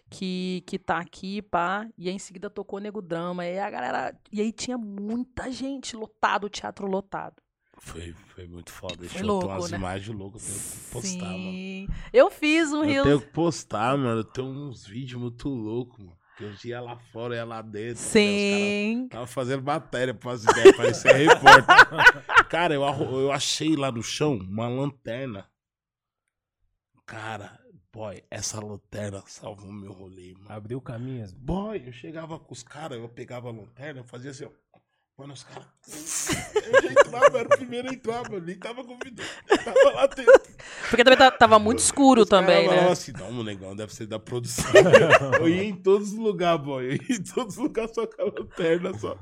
que 0.09 0.63
que 0.65 0.79
tá 0.79 0.99
aqui 0.99 1.43
pá 1.43 1.89
e 1.99 2.09
aí 2.09 2.15
em 2.15 2.21
seguida 2.21 2.49
tocou 2.49 2.79
nego 2.79 3.03
drama 3.03 3.45
e 3.45 3.59
a 3.59 3.69
galera 3.69 4.17
e 4.33 4.41
aí 4.41 4.53
tinha 4.53 4.79
muita 4.79 5.51
gente 5.51 5.97
lotado 5.97 6.45
o 6.45 6.49
teatro 6.49 6.87
lotado 6.87 7.43
foi, 7.81 8.13
foi 8.35 8.47
muito 8.49 8.73
foda. 8.73 9.09
Foi 9.09 9.23
louco, 9.23 9.47
umas 9.47 9.71
né? 9.71 9.79
imagens 9.79 10.17
loucas. 10.17 10.49
Eu 10.49 10.55
tenho 10.57 10.73
que 10.73 10.91
postar, 10.91 11.33
Sim. 11.33 11.87
mano. 11.87 12.01
Eu 12.13 12.31
fiz 12.31 12.73
um 12.73 12.85
Eu 12.85 13.05
tenho 13.05 13.21
que 13.21 13.27
postar, 13.29 13.97
mano. 13.97 14.21
Eu 14.21 14.25
tenho 14.25 14.49
uns 14.49 14.85
vídeos 14.85 15.21
muito 15.21 15.49
loucos, 15.49 15.97
mano. 16.05 16.18
Que 16.39 16.45
eu 16.45 16.55
ia 16.65 16.81
lá 16.81 16.97
fora, 16.97 17.35
ia 17.35 17.45
lá 17.45 17.61
dentro. 17.61 18.01
Sim. 18.01 19.03
Né? 19.03 19.09
Tava 19.11 19.27
fazendo 19.27 19.61
matéria 19.65 20.15
para 20.15 20.31
as 20.31 20.45
ideias, 20.45 20.77
parecia 20.77 21.13
repórter. 21.13 21.65
Cara, 22.49 22.75
eu, 22.75 22.83
eu 22.83 23.33
achei 23.33 23.75
lá 23.75 23.91
no 23.91 24.05
chão 24.05 24.37
uma 24.37 24.69
lanterna. 24.69 25.51
Cara, 27.05 27.59
boy, 27.93 28.23
essa 28.31 28.65
lanterna 28.65 29.21
salvou 29.27 29.73
meu 29.73 29.93
rolê, 29.93 30.33
mano. 30.35 30.53
Abriu 30.53 30.81
caminho. 30.81 31.27
Boy, 31.37 31.83
eu 31.85 31.93
chegava 31.93 32.39
com 32.39 32.53
os 32.53 32.63
caras, 32.63 33.01
eu 33.01 33.09
pegava 33.09 33.49
a 33.49 33.53
lanterna, 33.53 33.99
eu 33.99 34.05
fazia 34.05 34.31
assim, 34.31 34.45
ó. 34.45 34.51
Mano, 35.19 35.33
os 35.33 35.43
caras. 35.43 35.67
Eu 36.55 36.91
entrava, 36.93 37.39
era 37.39 37.49
o 37.49 37.57
primeiro 37.57 37.91
a 37.91 37.93
entrar, 37.93 38.31
mano. 38.31 38.47
Nem 38.47 38.57
tava 38.57 38.85
convidado. 38.85 39.29
Tava 39.49 39.91
lá 39.95 40.07
dentro. 40.07 40.33
Porque 40.89 41.03
também 41.03 41.19
tava 41.37 41.59
muito 41.59 41.81
escuro 41.81 42.23
os 42.23 42.29
também, 42.29 42.69
né? 42.69 42.89
assim, 42.89 43.13
não, 43.13 43.43
negão, 43.43 43.75
deve 43.75 43.93
ser 43.93 44.07
da 44.07 44.21
produção. 44.21 44.71
eu 45.41 45.49
ia 45.49 45.65
em 45.65 45.75
todos 45.75 46.13
os 46.13 46.19
lugares, 46.19 46.65
boy. 46.65 46.85
Eu 46.85 46.93
ia 46.93 47.17
em 47.17 47.23
todos 47.23 47.57
os 47.57 47.63
lugares 47.63 47.93
só 47.93 48.07
com 48.07 48.23
a 48.23 48.25
lanterna 48.27 48.97
só. 48.97 49.19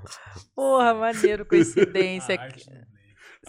Porra, 0.55 0.93
maneiro, 0.93 1.47
coincidência. 1.47 2.39
A 2.39 2.43
arte 2.43 2.69
do 2.69 2.96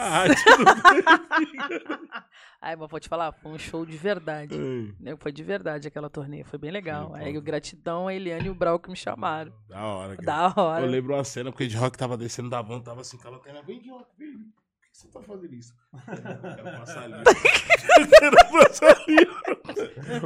Ai, 2.62 2.76
mas 2.76 2.90
vou 2.90 3.00
te 3.00 3.08
falar, 3.08 3.32
foi 3.32 3.52
um 3.52 3.58
show 3.60 3.86
de 3.86 3.96
verdade. 3.98 4.56
Né? 5.00 5.16
Foi 5.18 5.32
de 5.32 5.44
verdade 5.44 5.88
aquela 5.88 6.10
turnê, 6.10 6.44
foi 6.44 6.58
bem 6.60 6.72
legal. 6.72 7.14
Sim, 7.14 7.20
Aí 7.24 7.38
o 7.38 7.42
gratidão 7.42 8.08
a 8.08 8.14
Eliane 8.14 8.48
e 8.48 8.50
o 8.50 8.56
Brau 8.56 8.80
que 8.80 8.90
me 8.90 8.96
chamaram. 8.96 9.54
Da 9.70 9.84
hora. 9.86 10.16
cara. 10.16 10.26
Da 10.26 10.54
hora. 10.62 10.86
Eu 10.86 10.90
lembro 10.90 11.14
uma 11.14 11.24
cena, 11.24 11.52
porque 11.52 11.64
o 11.64 11.68
Ed 11.68 11.78
Rock 11.78 11.98
tava 11.98 12.18
descendo 12.18 12.50
da 12.50 12.62
van, 12.62 12.80
tava 12.82 13.02
assim, 13.02 13.18
calotando. 13.18 13.62
Vem, 13.64 13.78
Ed 13.78 13.90
Rock, 13.90 14.10
vem. 14.18 14.34
Por 14.34 14.92
que 14.92 14.98
você 14.98 15.08
tá 15.10 15.22
fazendo 15.22 15.54
isso? 15.54 15.74
Eu 15.94 16.56
quero 16.56 16.80
passar 16.80 17.04
ali. 17.04 17.14
Eu 17.14 18.08
quero 18.08 18.36
passar 18.52 18.98
ali. 18.98 19.18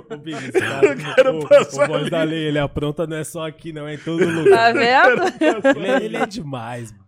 O 0.09 0.17
Big, 0.17 0.37
Eu 0.83 1.15
quero 1.15 1.37
o, 1.39 1.47
passar 1.47 1.83
o 1.83 1.87
voz 1.87 2.01
ali. 2.03 2.09
da 2.09 2.23
lei, 2.23 2.43
ele 2.47 2.59
apronta 2.59 3.05
não 3.05 3.17
é 3.17 3.23
só 3.25 3.45
aqui, 3.47 3.73
não, 3.73 3.85
é 3.87 3.95
em 3.95 3.97
todo 3.97 4.19
Tá 4.25 4.31
lugar. 4.31 4.73
vendo? 4.73 5.77
ele, 5.77 5.87
é, 5.87 6.03
ele 6.03 6.17
é 6.17 6.25
demais, 6.25 6.91
mano. 6.93 7.07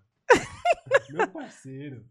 Meu 1.12 1.28
parceiro. 1.30 2.04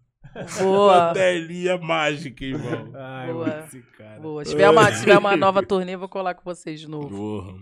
Boa. 0.61 1.09
Lanterninha 1.09 1.79
mágica, 1.79 2.45
irmão. 2.45 2.91
Ai, 2.95 3.33
Boa. 3.33 3.59
esse 3.61 3.83
cara. 3.83 4.21
Boa. 4.21 4.45
Se 4.45 4.51
tiver, 4.53 4.71
uma, 4.71 4.93
se 4.93 5.01
tiver 5.01 5.19
uma 5.19 5.37
nova 5.37 5.63
turnê, 5.65 5.95
eu 5.95 5.99
vou 5.99 6.09
colar 6.09 6.35
com 6.35 6.43
vocês 6.45 6.81
de 6.81 6.89
novo. 6.89 7.09
Porra, 7.09 7.59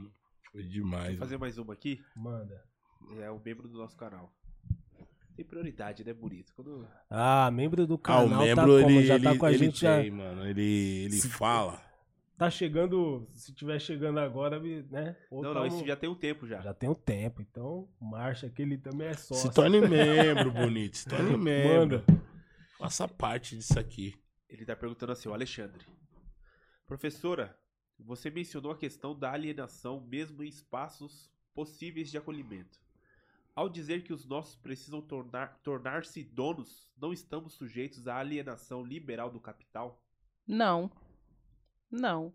foi 0.53 0.63
demais. 0.63 1.11
Vou 1.11 1.19
fazer 1.19 1.39
mais 1.39 1.59
uma 1.59 1.73
aqui. 1.73 2.01
Manda. 2.17 2.63
É 3.21 3.31
o 3.31 3.41
membro 3.45 3.67
do 3.69 3.77
nosso 3.79 3.97
canal. 3.97 4.33
Tem 5.37 5.45
prioridade, 5.45 6.05
né, 6.05 6.13
bonito? 6.13 6.53
Quando... 6.55 6.87
Ah, 7.09 7.51
membro 7.51 7.87
do 7.87 7.95
Ah, 7.95 7.99
canal 7.99 8.25
o 8.27 8.29
membro, 8.39 8.55
tá 8.57 8.63
como? 8.63 8.79
ele, 8.79 9.07
já 9.07 9.19
tá 9.19 9.31
ele, 9.31 9.39
com 9.39 9.47
a 9.47 9.51
ele 9.53 9.59
gente 9.59 9.81
já. 9.81 9.97
tem, 9.99 10.11
mano. 10.11 10.47
Ele, 10.47 11.05
ele 11.05 11.13
Se- 11.15 11.29
fala. 11.29 11.81
Tá 12.37 12.49
chegando, 12.51 13.27
se 13.33 13.53
tiver 13.55 13.79
chegando 13.79 14.19
agora, 14.19 14.59
né? 14.91 15.15
Ou 15.31 15.43
Não, 15.43 15.53
não, 15.55 15.63
tamo- 15.63 15.67
isso 15.77 15.87
já 15.87 15.95
tem 15.97 16.09
um 16.09 16.15
tempo 16.15 16.47
já. 16.47 16.61
já 16.61 16.73
tem 16.73 16.89
um 16.89 16.95
tempo, 16.95 17.43
então 17.43 17.87
marcha 18.01 18.49
que 18.49 18.63
ele 18.63 18.79
também 18.79 19.09
é 19.09 19.15
sócio. 19.15 19.49
Se 19.49 19.55
torne 19.55 19.79
membro, 19.87 20.51
bonito. 20.51 20.97
Se 20.97 21.07
torne 21.09 21.37
membro. 21.37 21.99
Manda. 21.99 22.05
Faça 22.81 23.07
parte 23.07 23.55
disso 23.59 23.79
aqui. 23.79 24.19
Ele 24.49 24.65
tá 24.65 24.75
perguntando 24.75 25.13
assim, 25.13 25.29
o 25.29 25.35
Alexandre. 25.35 25.87
Professora, 26.87 27.55
você 27.99 28.31
mencionou 28.31 28.73
a 28.73 28.77
questão 28.77 29.15
da 29.15 29.31
alienação 29.31 30.01
mesmo 30.01 30.43
em 30.43 30.49
espaços 30.49 31.31
possíveis 31.53 32.11
de 32.11 32.17
acolhimento. 32.17 32.81
Ao 33.55 33.69
dizer 33.69 34.03
que 34.03 34.15
os 34.15 34.25
nossos 34.25 34.57
precisam 34.57 35.03
tornar- 35.03 35.59
tornar-se 35.63 36.25
donos, 36.25 36.91
não 36.97 37.13
estamos 37.13 37.53
sujeitos 37.53 38.09
à 38.09 38.17
alienação 38.17 38.83
liberal 38.83 39.31
do 39.31 39.39
capital? 39.39 40.03
Não. 40.47 40.91
Não. 41.91 42.33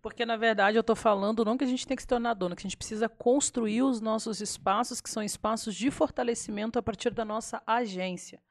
Porque, 0.00 0.24
na 0.24 0.38
verdade, 0.38 0.78
eu 0.78 0.80
estou 0.80 0.96
falando 0.96 1.44
não 1.44 1.58
que 1.58 1.64
a 1.64 1.66
gente 1.66 1.86
tem 1.86 1.94
que 1.94 2.02
se 2.02 2.08
tornar 2.08 2.32
dono, 2.32 2.56
que 2.56 2.62
a 2.62 2.68
gente 2.68 2.76
precisa 2.78 3.06
construir 3.06 3.82
os 3.82 4.00
nossos 4.00 4.40
espaços, 4.40 5.02
que 5.02 5.10
são 5.10 5.22
espaços 5.22 5.74
de 5.74 5.90
fortalecimento 5.90 6.78
a 6.78 6.82
partir 6.82 7.10
da 7.12 7.24
nossa 7.24 7.62
agência. 7.66 8.42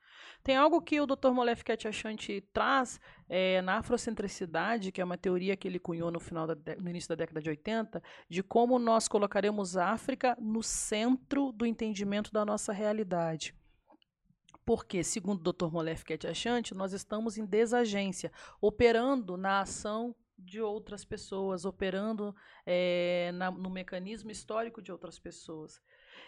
Tem 0.44 0.58
algo 0.58 0.82
que 0.82 1.00
o 1.00 1.06
Dr. 1.06 1.32
Molef 1.32 1.64
Ketchachanti 1.64 2.42
traz 2.52 3.00
eh, 3.30 3.62
na 3.62 3.78
afrocentricidade, 3.78 4.92
que 4.92 5.00
é 5.00 5.04
uma 5.04 5.18
teoria 5.18 5.56
que 5.56 5.68
ele 5.68 5.80
cunhou 5.80 6.12
no, 6.12 6.20
final 6.20 6.46
da 6.46 6.56
no 6.76 6.90
início 6.90 7.08
da 7.08 7.16
década 7.16 7.42
de 7.42 7.50
80, 7.50 8.04
de 8.30 8.44
como 8.44 8.78
nós 8.78 9.08
colocaremos 9.08 9.78
a 9.78 9.90
África 9.92 10.36
no 10.42 10.62
centro 10.62 11.52
do 11.54 11.66
entendimento 11.66 12.32
da 12.32 12.44
nossa 12.44 12.74
realidade. 12.74 13.56
Porque, 14.66 15.04
segundo 15.04 15.40
o 15.40 15.54
Dr. 15.54 15.72
Molef 15.72 16.04
Ketchachanti, 16.04 16.74
nós 16.74 16.94
estamos 16.94 17.38
em 17.38 17.46
desagência, 17.46 18.32
operando 18.62 19.38
na 19.38 19.62
ação 19.62 20.16
de 20.38 20.62
outras 20.62 21.06
pessoas, 21.06 21.64
operando 21.64 22.36
eh, 22.66 23.32
na- 23.34 23.52
no 23.52 23.70
mecanismo 23.70 24.30
histórico 24.32 24.82
de 24.82 24.92
outras 24.92 25.20
pessoas. 25.20 25.82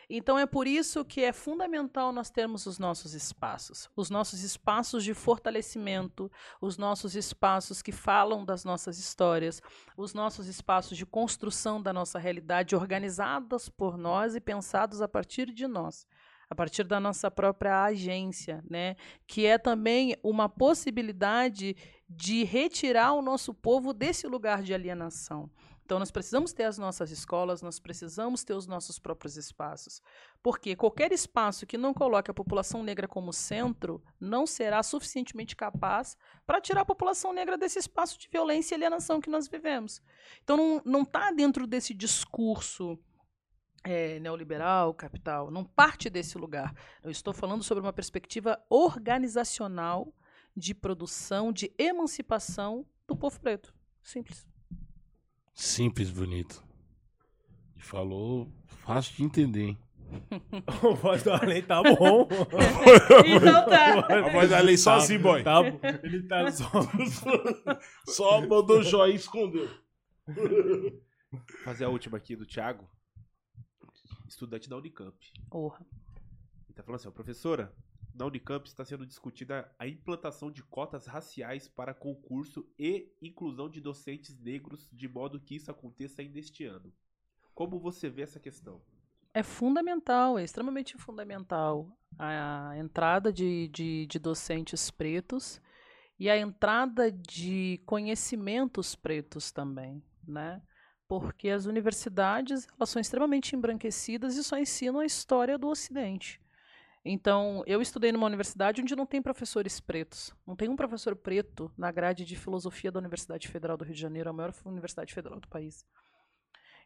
Então 0.09 0.37
é 0.37 0.45
por 0.45 0.67
isso 0.67 1.03
que 1.03 1.21
é 1.21 1.33
fundamental 1.33 2.11
nós 2.11 2.29
termos 2.29 2.65
os 2.65 2.77
nossos 2.77 3.13
espaços, 3.13 3.89
os 3.95 4.09
nossos 4.09 4.43
espaços 4.43 5.03
de 5.03 5.13
fortalecimento, 5.13 6.31
os 6.61 6.77
nossos 6.77 7.15
espaços 7.15 7.81
que 7.81 7.91
falam 7.91 8.45
das 8.45 8.63
nossas 8.63 8.99
histórias, 8.99 9.61
os 9.97 10.13
nossos 10.13 10.47
espaços 10.47 10.97
de 10.97 11.05
construção 11.05 11.81
da 11.81 11.91
nossa 11.91 12.19
realidade 12.19 12.75
organizados 12.75 13.69
por 13.69 13.97
nós 13.97 14.35
e 14.35 14.41
pensados 14.41 15.01
a 15.01 15.07
partir 15.07 15.51
de 15.51 15.67
nós. 15.67 16.07
A 16.47 16.53
partir 16.53 16.83
da 16.83 16.99
nossa 16.99 17.31
própria 17.31 17.83
agência, 17.83 18.63
né? 18.69 18.95
Que 19.25 19.47
é 19.47 19.57
também 19.57 20.15
uma 20.21 20.47
possibilidade 20.47 21.75
de 22.07 22.43
retirar 22.43 23.13
o 23.13 23.21
nosso 23.21 23.51
povo 23.51 23.91
desse 23.91 24.27
lugar 24.27 24.61
de 24.61 24.71
alienação. 24.71 25.49
Então, 25.85 25.99
nós 25.99 26.09
precisamos 26.09 26.51
ter 26.51 26.63
as 26.63 26.79
nossas 26.79 27.11
escolas, 27.11 27.61
nós 27.61 27.79
precisamos 27.79 28.43
ter 28.43 28.55
os 28.55 28.65
nossos 28.65 28.97
próprios 28.97 29.37
espaços. 29.37 30.01
Porque 30.41 30.75
qualquer 30.75 31.11
espaço 31.11 31.67
que 31.67 31.77
não 31.77 31.93
coloque 31.93 32.31
a 32.31 32.33
população 32.33 32.81
negra 32.81 33.07
como 33.07 33.31
centro 33.31 34.03
não 34.19 34.47
será 34.47 34.81
suficientemente 34.81 35.55
capaz 35.55 36.17
para 36.43 36.59
tirar 36.59 36.81
a 36.81 36.85
população 36.85 37.31
negra 37.31 37.55
desse 37.55 37.77
espaço 37.77 38.17
de 38.17 38.27
violência 38.27 38.73
e 38.73 38.77
alienação 38.77 39.21
que 39.21 39.29
nós 39.29 39.47
vivemos. 39.47 40.01
Então, 40.43 40.81
não 40.83 41.03
está 41.03 41.31
dentro 41.31 41.67
desse 41.67 41.93
discurso 41.93 42.97
eh, 43.83 44.19
neoliberal, 44.19 44.91
capital, 44.91 45.51
não 45.51 45.63
parte 45.63 46.09
desse 46.09 46.35
lugar. 46.35 46.73
Eu 47.03 47.11
estou 47.11 47.31
falando 47.31 47.63
sobre 47.63 47.83
uma 47.83 47.93
perspectiva 47.93 48.59
organizacional 48.71 50.11
de 50.57 50.73
produção, 50.73 51.53
de 51.53 51.71
emancipação 51.77 52.87
do 53.07 53.15
povo 53.15 53.39
preto. 53.39 53.71
Simples. 54.01 54.54
Simples, 55.55 56.11
bonito. 56.11 56.61
E 57.77 57.81
falou 57.81 58.51
fácil 58.67 59.15
de 59.15 59.23
entender, 59.23 59.63
hein? 59.69 59.77
O 60.83 60.93
voz 60.93 61.23
da 61.23 61.39
lei 61.41 61.61
tá 61.61 61.81
bom. 61.81 62.27
Então 63.25 63.65
tá. 63.65 63.99
A 64.27 64.31
voz 64.31 64.49
da 64.49 64.59
lei 64.59 64.77
só 64.77 64.95
assim, 64.95 65.17
boy. 65.17 65.43
Tá, 65.43 65.61
ele 66.03 66.23
tá 66.23 66.51
só. 66.51 66.69
Só 68.05 68.45
mandou 68.45 68.83
joia 68.83 69.13
e 69.13 69.15
escondeu. 69.15 69.67
Vou 70.27 71.41
fazer 71.63 71.85
a 71.85 71.89
última 71.89 72.17
aqui 72.17 72.35
do 72.35 72.45
Thiago, 72.45 72.87
estudante 74.27 74.69
da 74.69 74.77
Unicamp. 74.77 75.15
Porra. 75.49 75.85
Ele 76.67 76.75
tá 76.75 76.83
falando 76.83 76.99
assim, 76.99 77.07
ó, 77.07 77.11
professora, 77.11 77.73
na 78.15 78.25
Unicamp 78.25 78.65
está 78.65 78.85
sendo 78.85 79.05
discutida 79.05 79.69
a 79.77 79.85
implantação 79.87 80.49
de 80.49 80.63
cotas 80.63 81.05
raciais 81.05 81.67
para 81.67 81.93
concurso 81.93 82.65
e 82.79 83.11
inclusão 83.21 83.69
de 83.69 83.81
docentes 83.81 84.39
negros, 84.39 84.89
de 84.91 85.07
modo 85.07 85.39
que 85.39 85.55
isso 85.55 85.69
aconteça 85.69 86.21
ainda 86.21 86.39
este 86.39 86.63
ano. 86.63 86.93
Como 87.53 87.77
você 87.77 88.09
vê 88.09 88.21
essa 88.21 88.39
questão? 88.39 88.81
É 89.33 89.43
fundamental, 89.43 90.39
é 90.39 90.43
extremamente 90.45 90.97
fundamental 90.97 91.91
a 92.17 92.73
entrada 92.77 93.33
de, 93.33 93.67
de, 93.67 94.05
de 94.07 94.17
docentes 94.17 94.89
pretos 94.89 95.61
e 96.17 96.29
a 96.29 96.37
entrada 96.37 97.11
de 97.11 97.81
conhecimentos 97.85 98.95
pretos 98.95 99.51
também, 99.51 100.01
né? 100.25 100.61
Porque 101.05 101.49
as 101.49 101.65
universidades 101.65 102.65
elas 102.77 102.89
são 102.89 103.01
extremamente 103.01 103.55
embranquecidas 103.55 104.37
e 104.37 104.43
só 104.43 104.57
ensinam 104.57 105.01
a 105.01 105.05
história 105.05 105.57
do 105.57 105.67
Ocidente. 105.67 106.41
Então, 107.07 107.63
eu 107.67 107.83
estudei 107.83 108.11
numa 108.11 108.25
universidade 108.25 108.81
onde 108.81 108.95
não 108.95 109.05
tem 109.05 109.21
professores 109.21 109.79
pretos. 109.79 110.33
Não 110.45 110.55
tem 110.55 110.67
um 110.67 110.75
professor 110.75 111.15
preto 111.15 111.71
na 111.77 111.91
grade 111.91 112.25
de 112.25 112.35
filosofia 112.35 112.91
da 112.91 112.99
Universidade 112.99 113.47
Federal 113.47 113.77
do 113.77 113.85
Rio 113.85 113.93
de 113.93 114.01
Janeiro, 114.01 114.31
a 114.31 114.33
maior 114.33 114.51
universidade 114.65 115.13
federal 115.13 115.39
do 115.39 115.47
país. 115.47 115.85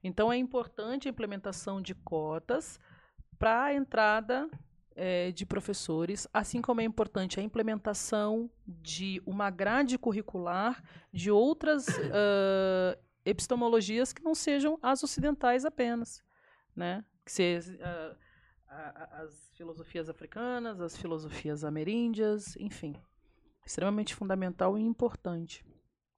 Então, 0.04 0.32
é 0.32 0.36
importante 0.36 1.08
a 1.08 1.12
implementação 1.12 1.82
de 1.82 1.96
cotas 1.96 2.78
para 3.38 3.64
a 3.64 3.74
entrada 3.74 4.50
eh, 4.94 5.32
de 5.32 5.46
professores, 5.46 6.28
assim 6.34 6.62
como 6.62 6.82
é 6.82 6.84
importante 6.84 7.40
a 7.40 7.44
implementação 7.44 8.52
de 8.68 9.22
uma 9.26 9.50
grade 9.50 9.98
curricular 9.98 10.84
de 11.14 11.32
outras 11.32 11.86
ah, 12.12 12.98
epistemologias 13.24 14.12
que 14.12 14.22
não 14.22 14.36
sejam 14.36 14.78
as 14.82 15.02
ocidentais 15.02 15.64
apenas, 15.64 16.22
né? 16.76 17.06
Que 17.26 17.32
se, 17.32 17.80
ah, 17.82 18.18
a- 18.70 19.04
a- 19.20 19.22
as 19.24 19.52
filosofias 19.56 20.10
africanas, 20.10 20.80
as 20.80 20.96
filosofias 20.96 21.64
ameríndias, 21.64 22.56
enfim, 22.58 22.96
extremamente 23.66 24.14
fundamental 24.16 24.78
e 24.78 24.82
importante 24.82 25.66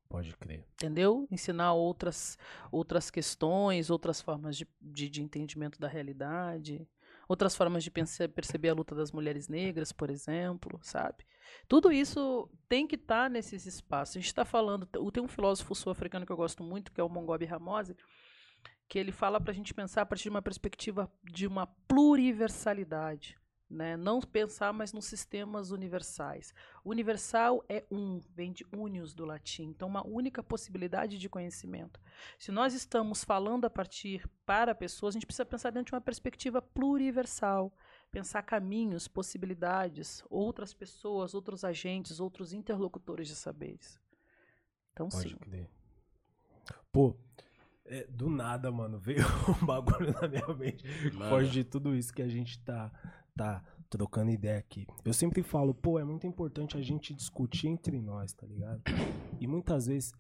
Pode 0.10 0.36
crer. 0.38 0.66
entendeu? 0.74 1.28
Ensinar 1.32 1.74
outras, 1.74 2.38
outras 2.72 3.10
questões, 3.10 3.90
outras 3.90 4.22
formas 4.22 4.58
de, 4.58 4.68
de, 4.82 5.10
de 5.10 5.22
entendimento 5.22 5.80
da 5.80 5.88
realidade, 5.88 6.86
outras 7.28 7.56
formas 7.56 7.84
de 7.84 7.90
pense- 7.92 8.28
perceber 8.28 8.70
a 8.70 8.74
luta 8.74 8.94
das 8.94 9.12
mulheres 9.12 9.48
negras, 9.48 9.92
por 9.94 10.10
exemplo, 10.10 10.80
sabe? 10.84 11.26
Tudo 11.68 11.92
isso 11.92 12.50
tem 12.70 12.86
que 12.88 12.96
estar 12.96 13.30
nesses 13.30 13.66
espaços. 13.66 14.16
A 14.16 14.20
gente 14.20 14.28
está 14.28 14.46
falando, 14.46 14.86
tem 14.86 15.24
um 15.24 15.28
filósofo 15.28 15.74
sul-africano 15.76 16.26
que 16.26 16.32
eu 16.32 16.38
gosto 16.38 16.64
muito, 16.64 16.92
que 16.92 17.00
é 17.02 17.04
o 17.04 17.10
Mongobi 17.10 17.46
Ramose, 17.46 17.96
que 18.92 19.00
ele 19.00 19.14
fala 19.14 19.40
para 19.40 19.52
a 19.52 19.56
gente 19.56 19.74
pensar 19.74 20.02
a 20.02 20.06
partir 20.06 20.24
de 20.24 20.32
uma 20.32 20.42
perspectiva 20.42 21.10
de 21.24 21.48
uma 21.48 21.66
pluriversalidade. 21.66 23.40
Né? 23.70 23.96
Não 23.96 24.20
pensar 24.20 24.74
mais 24.74 24.92
nos 24.92 25.06
sistemas 25.06 25.72
universais. 25.72 26.54
Universal 26.84 27.64
é 27.70 27.86
um, 27.90 28.20
vem 28.36 28.52
de 28.52 28.68
unius 28.70 29.14
do 29.14 29.24
latim, 29.24 29.70
então 29.70 29.88
uma 29.88 30.06
única 30.06 30.44
possibilidade 30.44 31.18
de 31.18 31.30
conhecimento. 31.30 32.02
Se 32.38 32.52
nós 32.52 32.74
estamos 32.74 33.24
falando 33.24 33.64
a 33.64 33.70
partir 33.70 34.30
para 34.46 34.76
pessoas, 34.76 35.16
a 35.16 35.18
gente 35.18 35.26
precisa 35.26 35.46
pensar 35.46 35.70
dentro 35.70 35.92
de 35.92 35.96
uma 35.96 36.02
perspectiva 36.02 36.62
pluriversal, 36.62 37.74
pensar 38.12 38.44
caminhos, 38.44 39.08
possibilidades, 39.08 40.22
outras 40.30 40.74
pessoas, 40.74 41.34
outros 41.34 41.64
agentes, 41.64 42.20
outros 42.20 42.52
interlocutores 42.52 43.30
de 43.30 43.38
saberes. 43.38 43.98
Então, 44.92 45.08
Pode 45.08 45.30
sim. 45.30 45.38
crer. 45.38 45.70
Pô, 46.92 47.16
é, 47.86 48.06
do 48.08 48.30
nada, 48.30 48.72
mano, 48.72 49.00
veio 49.00 49.24
um 49.62 49.66
bagulho 49.66 50.14
na 50.22 50.28
minha 50.28 50.48
mente. 50.56 50.84
Foge 51.30 51.52
de 51.52 51.64
tudo 51.64 51.96
isso 51.96 52.14
que 52.14 52.22
a 52.22 52.28
gente 52.30 52.60
tá, 52.64 52.92
tá 53.36 53.64
trocando 53.90 54.32
ideia 54.32 54.58
aqui. 54.60 54.86
Eu 55.04 55.14
sempre 55.14 55.44
falo, 55.44 55.74
pô, 55.74 56.00
é 56.00 56.04
muito 56.04 56.26
importante 56.28 56.78
a 56.78 56.82
gente 56.82 57.14
discutir 57.14 57.68
entre 57.68 58.00
nós, 58.02 58.34
tá 58.34 58.46
ligado? 58.48 58.82
E 59.40 59.48
muitas 59.48 59.88
vezes, 59.88 60.14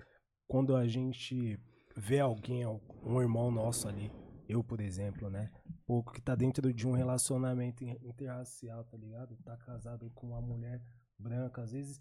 quando 0.47 0.75
a 0.75 0.87
gente 0.87 1.59
vê 1.95 2.19
alguém, 2.19 2.65
um 3.03 3.21
irmão 3.21 3.51
nosso 3.51 3.87
ali, 3.87 4.11
eu, 4.47 4.63
por 4.63 4.81
exemplo, 4.81 5.29
né? 5.29 5.49
Pô, 5.85 6.03
que 6.03 6.21
tá 6.21 6.35
dentro 6.35 6.73
de 6.73 6.85
um 6.87 6.91
relacionamento 6.91 7.83
in- 7.85 7.97
interracial, 8.01 8.83
tá 8.85 8.97
ligado? 8.97 9.37
Tá 9.43 9.55
casado 9.57 10.09
com 10.13 10.27
uma 10.27 10.41
mulher 10.41 10.81
branca, 11.17 11.61
às 11.61 11.71
vezes. 11.71 11.99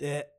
É, 0.00 0.30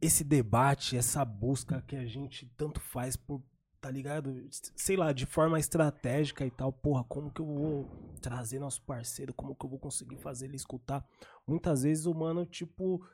esse 0.00 0.22
debate, 0.22 0.96
essa 0.96 1.24
busca 1.24 1.82
que 1.82 1.96
a 1.96 2.04
gente 2.06 2.46
tanto 2.56 2.78
faz 2.80 3.16
por, 3.16 3.42
tá 3.86 3.90
ligado? 3.92 4.48
Sei 4.74 4.96
lá, 4.96 5.12
de 5.12 5.24
forma 5.26 5.60
estratégica 5.60 6.44
e 6.44 6.50
tal, 6.50 6.72
porra, 6.72 7.04
como 7.04 7.30
que 7.30 7.40
eu 7.40 7.46
vou 7.46 7.88
trazer 8.20 8.58
nosso 8.58 8.82
parceiro, 8.82 9.32
como 9.32 9.54
que 9.54 9.64
eu 9.64 9.70
vou 9.70 9.78
conseguir 9.78 10.16
fazer 10.16 10.46
ele 10.46 10.56
escutar? 10.56 11.06
Muitas 11.46 11.84
vezes 11.84 12.04
o 12.04 12.12
mano, 12.12 12.44
tipo, 12.44 13.06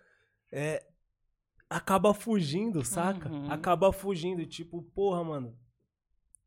é, 0.51 0.83
acaba 1.69 2.15
fugindo, 2.15 2.83
saca? 2.83 3.29
Uhum. 3.29 3.53
Acaba 3.53 3.93
fugindo, 3.93 4.47
tipo, 4.47 4.81
porra, 4.95 5.23
mano, 5.23 5.55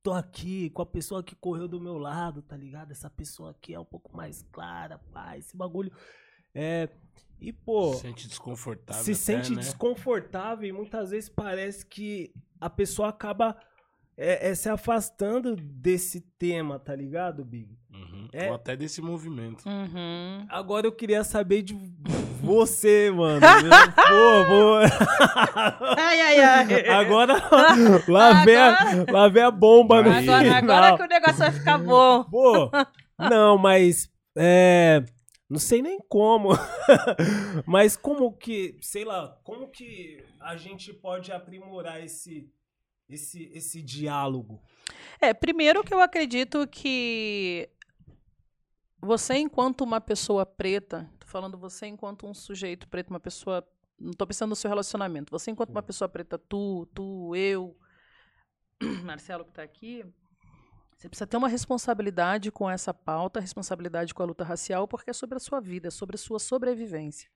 tô 0.01 0.11
aqui 0.11 0.71
com 0.71 0.81
a 0.81 0.87
pessoa 0.87 1.23
que 1.23 1.35
correu 1.35 1.67
do 1.67 1.79
meu 1.79 1.99
lado, 1.99 2.41
tá 2.41 2.57
ligado? 2.57 2.89
Essa 2.89 3.11
pessoa 3.11 3.51
aqui 3.51 3.75
é 3.75 3.79
um 3.79 3.85
pouco 3.85 4.17
mais 4.17 4.41
clara, 4.51 4.97
pá, 5.13 5.37
esse 5.37 5.55
bagulho. 5.55 5.91
É. 6.51 6.89
E, 7.39 7.53
pô 7.53 7.93
Se 7.93 8.01
sente 8.01 8.27
desconfortável. 8.27 9.03
se 9.03 9.11
até, 9.11 9.19
sente 9.19 9.51
né? 9.51 9.61
desconfortável 9.61 10.67
e 10.67 10.71
muitas 10.71 11.11
vezes 11.11 11.29
parece 11.29 11.85
que 11.85 12.33
a 12.59 12.71
pessoa 12.71 13.09
acaba 13.09 13.55
é, 14.17 14.49
é, 14.49 14.55
se 14.55 14.69
afastando 14.69 15.55
desse 15.55 16.21
tema, 16.37 16.79
tá 16.79 16.95
ligado, 16.95 17.43
Big? 17.43 17.77
Uhum. 17.91 18.27
É. 18.33 18.49
Ou 18.49 18.55
até 18.55 18.75
desse 18.75 19.01
movimento. 19.01 19.67
Uhum. 19.67 20.45
Agora 20.49 20.87
eu 20.87 20.91
queria 20.91 21.23
saber 21.23 21.61
de 21.61 21.73
você, 22.41 23.11
mano. 23.11 23.41
Pô, 23.41 24.45
vou... 24.47 24.77
Ai, 25.97 26.21
ai, 26.21 26.39
ai. 26.39 26.89
Agora 26.89 27.33
lá 28.07 28.43
vem, 28.43 28.55
a, 28.55 28.77
lá 29.11 29.27
vem 29.27 29.43
a 29.43 29.51
bomba 29.51 30.01
no 30.01 30.11
Agora, 30.11 30.43
final. 30.43 30.57
agora 30.57 30.97
que 30.97 31.03
o 31.03 31.07
negócio 31.07 31.37
vai 31.37 31.51
ficar 31.51 31.77
bom. 31.77 32.23
Pô, 32.25 32.69
não, 33.17 33.57
mas 33.57 34.09
é, 34.37 35.03
não 35.49 35.59
sei 35.59 35.81
nem 35.81 35.99
como. 36.09 36.49
mas 37.65 37.95
como 37.95 38.31
que, 38.35 38.77
sei 38.81 39.05
lá, 39.05 39.39
como 39.43 39.69
que 39.69 40.23
a 40.39 40.55
gente 40.57 40.93
pode 40.93 41.31
aprimorar 41.31 42.03
esse 42.03 42.49
esse 43.09 43.51
esse 43.53 43.81
diálogo? 43.81 44.61
É, 45.19 45.33
primeiro 45.33 45.83
que 45.83 45.93
eu 45.93 46.01
acredito 46.01 46.67
que 46.67 47.69
você, 49.05 49.35
enquanto 49.35 49.81
uma 49.81 50.01
pessoa 50.01 50.45
preta, 50.45 51.09
tô 51.19 51.27
falando 51.27 51.57
você 51.57 51.85
enquanto 51.85 52.25
um 52.25 52.33
sujeito 52.33 52.87
preto, 52.87 53.09
uma 53.09 53.19
pessoa. 53.19 53.65
Não 53.99 54.11
tô 54.11 54.27
pensando 54.27 54.49
no 54.49 54.55
seu 54.55 54.67
relacionamento. 54.67 55.31
Você, 55.31 55.51
enquanto 55.51 55.69
uma 55.69 55.83
pessoa 55.83 56.09
preta, 56.09 56.37
tu, 56.37 56.85
tu, 56.93 57.33
eu, 57.35 57.77
Marcelo 59.05 59.45
que 59.45 59.53
tá 59.53 59.63
aqui, 59.63 60.03
você 60.97 61.07
precisa 61.07 61.27
ter 61.27 61.37
uma 61.37 61.47
responsabilidade 61.47 62.51
com 62.51 62.69
essa 62.69 62.93
pauta, 62.93 63.39
responsabilidade 63.39 64.13
com 64.13 64.23
a 64.23 64.25
luta 64.25 64.43
racial, 64.43 64.87
porque 64.87 65.11
é 65.11 65.13
sobre 65.13 65.37
a 65.37 65.39
sua 65.39 65.61
vida, 65.61 65.87
é 65.87 65.91
sobre 65.91 66.15
a 66.15 66.17
sua 66.17 66.39
sobrevivência. 66.39 67.29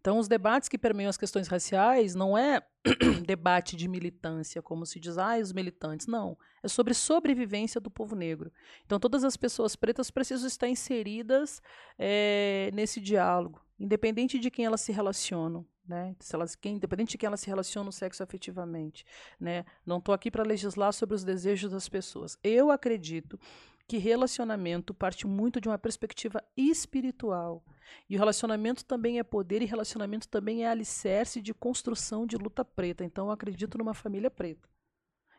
Então, 0.00 0.18
os 0.18 0.28
debates 0.28 0.68
que 0.68 0.78
permeiam 0.78 1.10
as 1.10 1.16
questões 1.16 1.48
raciais 1.48 2.14
não 2.14 2.36
é 2.36 2.62
debate 3.26 3.76
de 3.76 3.88
militância, 3.88 4.62
como 4.62 4.86
se 4.86 5.00
diz, 5.00 5.18
ah, 5.18 5.38
os 5.38 5.52
militantes. 5.52 6.06
Não. 6.06 6.36
É 6.62 6.68
sobre 6.68 6.94
sobrevivência 6.94 7.80
do 7.80 7.90
povo 7.90 8.14
negro. 8.14 8.52
Então, 8.84 8.98
todas 8.98 9.24
as 9.24 9.36
pessoas 9.36 9.76
pretas 9.76 10.10
precisam 10.10 10.46
estar 10.46 10.68
inseridas 10.68 11.60
eh, 11.98 12.70
nesse 12.72 13.00
diálogo, 13.00 13.60
independente 13.78 14.38
de 14.38 14.50
quem 14.50 14.64
elas 14.64 14.80
se 14.80 14.92
relacionam. 14.92 15.66
Né? 15.86 16.14
Se 16.20 16.34
elas, 16.34 16.54
quem, 16.54 16.76
independente 16.76 17.12
de 17.12 17.18
quem 17.18 17.26
elas 17.26 17.40
se 17.40 17.46
relacionam 17.46 17.90
sexo 17.90 18.22
afetivamente. 18.22 19.06
Né? 19.40 19.64
Não 19.86 19.98
estou 19.98 20.14
aqui 20.14 20.30
para 20.30 20.44
legislar 20.44 20.92
sobre 20.92 21.16
os 21.16 21.24
desejos 21.24 21.72
das 21.72 21.88
pessoas. 21.88 22.38
Eu 22.44 22.70
acredito 22.70 23.40
que 23.88 23.96
relacionamento 23.96 24.92
parte 24.92 25.26
muito 25.26 25.58
de 25.62 25.66
uma 25.66 25.78
perspectiva 25.78 26.44
espiritual. 26.54 27.64
E 28.06 28.16
o 28.16 28.18
relacionamento 28.18 28.84
também 28.84 29.18
é 29.18 29.22
poder, 29.22 29.62
e 29.62 29.64
relacionamento 29.64 30.28
também 30.28 30.64
é 30.64 30.68
alicerce 30.68 31.40
de 31.40 31.54
construção 31.54 32.26
de 32.26 32.36
luta 32.36 32.62
preta. 32.62 33.02
Então, 33.02 33.26
eu 33.26 33.32
acredito 33.32 33.78
numa 33.78 33.94
família 33.94 34.30
preta. 34.30 34.68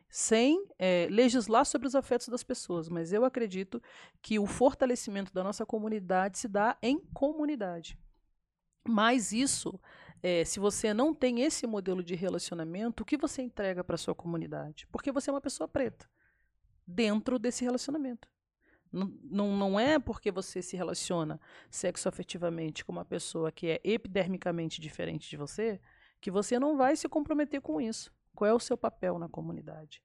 Sem 0.10 0.66
eh, 0.80 1.08
legislar 1.12 1.64
sobre 1.64 1.88
os 1.88 1.94
afetos 1.94 2.28
das 2.28 2.42
pessoas, 2.42 2.90
mas 2.90 3.14
eu 3.14 3.24
acredito 3.24 3.80
que 4.20 4.40
o 4.40 4.48
fortalecimento 4.48 5.32
da 5.32 5.44
nossa 5.44 5.64
comunidade 5.64 6.40
se 6.40 6.48
dá 6.48 6.76
em 6.82 6.98
comunidade. 7.14 7.96
Mas 8.88 9.32
isso, 9.32 9.80
eh, 10.24 10.44
se 10.44 10.60
você 10.60 10.92
não 10.92 11.14
tem 11.14 11.42
esse 11.42 11.68
modelo 11.68 12.02
de 12.04 12.16
relacionamento, 12.16 13.04
o 13.04 13.06
que 13.06 13.16
você 13.16 13.44
entrega 13.44 13.84
para 13.84 13.98
sua 13.98 14.16
comunidade? 14.16 14.88
Porque 14.92 15.12
você 15.12 15.30
é 15.30 15.34
uma 15.34 15.42
pessoa 15.42 15.68
preta 15.68 16.10
dentro 16.88 17.38
desse 17.38 17.64
relacionamento. 17.64 18.28
Não, 18.92 19.14
não, 19.24 19.56
não 19.56 19.80
é 19.80 20.00
porque 20.00 20.32
você 20.32 20.62
se 20.62 20.76
relaciona 20.76 21.40
sexoafetivamente 21.70 22.84
com 22.84 22.92
uma 22.92 23.06
pessoa 23.06 23.52
que 23.52 23.68
é 23.68 23.82
epidermicamente 23.84 24.82
diferente 24.82 25.30
de 25.30 25.38
você 25.38 25.80
que 26.22 26.30
você 26.30 26.60
não 26.60 26.76
vai 26.76 26.96
se 26.96 27.08
comprometer 27.08 27.62
com 27.62 27.80
isso. 27.80 28.12
Qual 28.36 28.50
é 28.50 28.54
o 28.54 28.60
seu 28.60 28.78
papel 28.78 29.18
na 29.18 29.30
comunidade? 29.30 30.02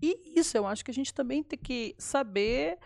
E 0.00 0.38
isso 0.38 0.56
eu 0.56 0.66
acho 0.66 0.84
que 0.84 0.90
a 0.90 0.94
gente 0.94 1.12
também 1.12 1.42
tem 1.42 1.58
que 1.58 1.94
saber 1.98 2.78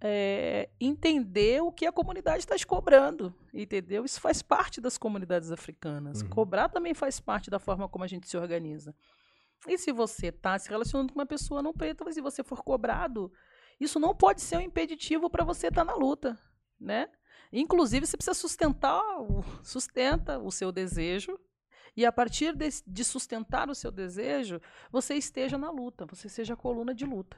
é, 0.00 0.68
entender 0.80 1.62
o 1.62 1.70
que 1.70 1.86
a 1.86 1.92
comunidade 1.92 2.40
está 2.40 2.56
te 2.56 2.66
cobrando, 2.66 3.32
entendeu? 3.54 4.04
Isso 4.04 4.20
faz 4.20 4.42
parte 4.42 4.80
das 4.80 4.98
comunidades 4.98 5.52
africanas. 5.52 6.22
Uhum. 6.22 6.28
Cobrar 6.28 6.68
também 6.68 6.92
faz 6.92 7.20
parte 7.20 7.48
da 7.48 7.58
forma 7.58 7.88
como 7.88 8.04
a 8.04 8.08
gente 8.08 8.28
se 8.28 8.36
organiza. 8.36 8.94
E 9.68 9.78
se 9.78 9.92
você 9.92 10.26
está 10.28 10.58
se 10.58 10.68
relacionando 10.68 11.12
com 11.12 11.20
uma 11.20 11.26
pessoa 11.26 11.62
não 11.62 11.72
preta, 11.72 12.04
mas 12.04 12.14
se 12.16 12.20
você 12.20 12.42
for 12.42 12.64
cobrado, 12.64 13.32
isso 13.84 13.98
não 14.00 14.14
pode 14.14 14.40
ser 14.40 14.56
um 14.56 14.60
impeditivo 14.60 15.28
para 15.30 15.44
você 15.44 15.68
estar 15.68 15.84
na 15.84 15.94
luta, 15.94 16.38
né? 16.78 17.08
Inclusive, 17.52 18.06
você 18.06 18.16
precisa 18.16 18.34
sustentar, 18.34 19.02
sustenta 19.62 20.38
o 20.38 20.50
seu 20.50 20.72
desejo 20.72 21.38
e 21.96 22.06
a 22.06 22.12
partir 22.12 22.56
de, 22.56 22.68
de 22.86 23.04
sustentar 23.04 23.68
o 23.68 23.74
seu 23.74 23.90
desejo, 23.90 24.60
você 24.90 25.14
esteja 25.14 25.58
na 25.58 25.70
luta, 25.70 26.06
você 26.06 26.28
seja 26.28 26.54
a 26.54 26.56
coluna 26.56 26.94
de 26.94 27.04
luta. 27.04 27.36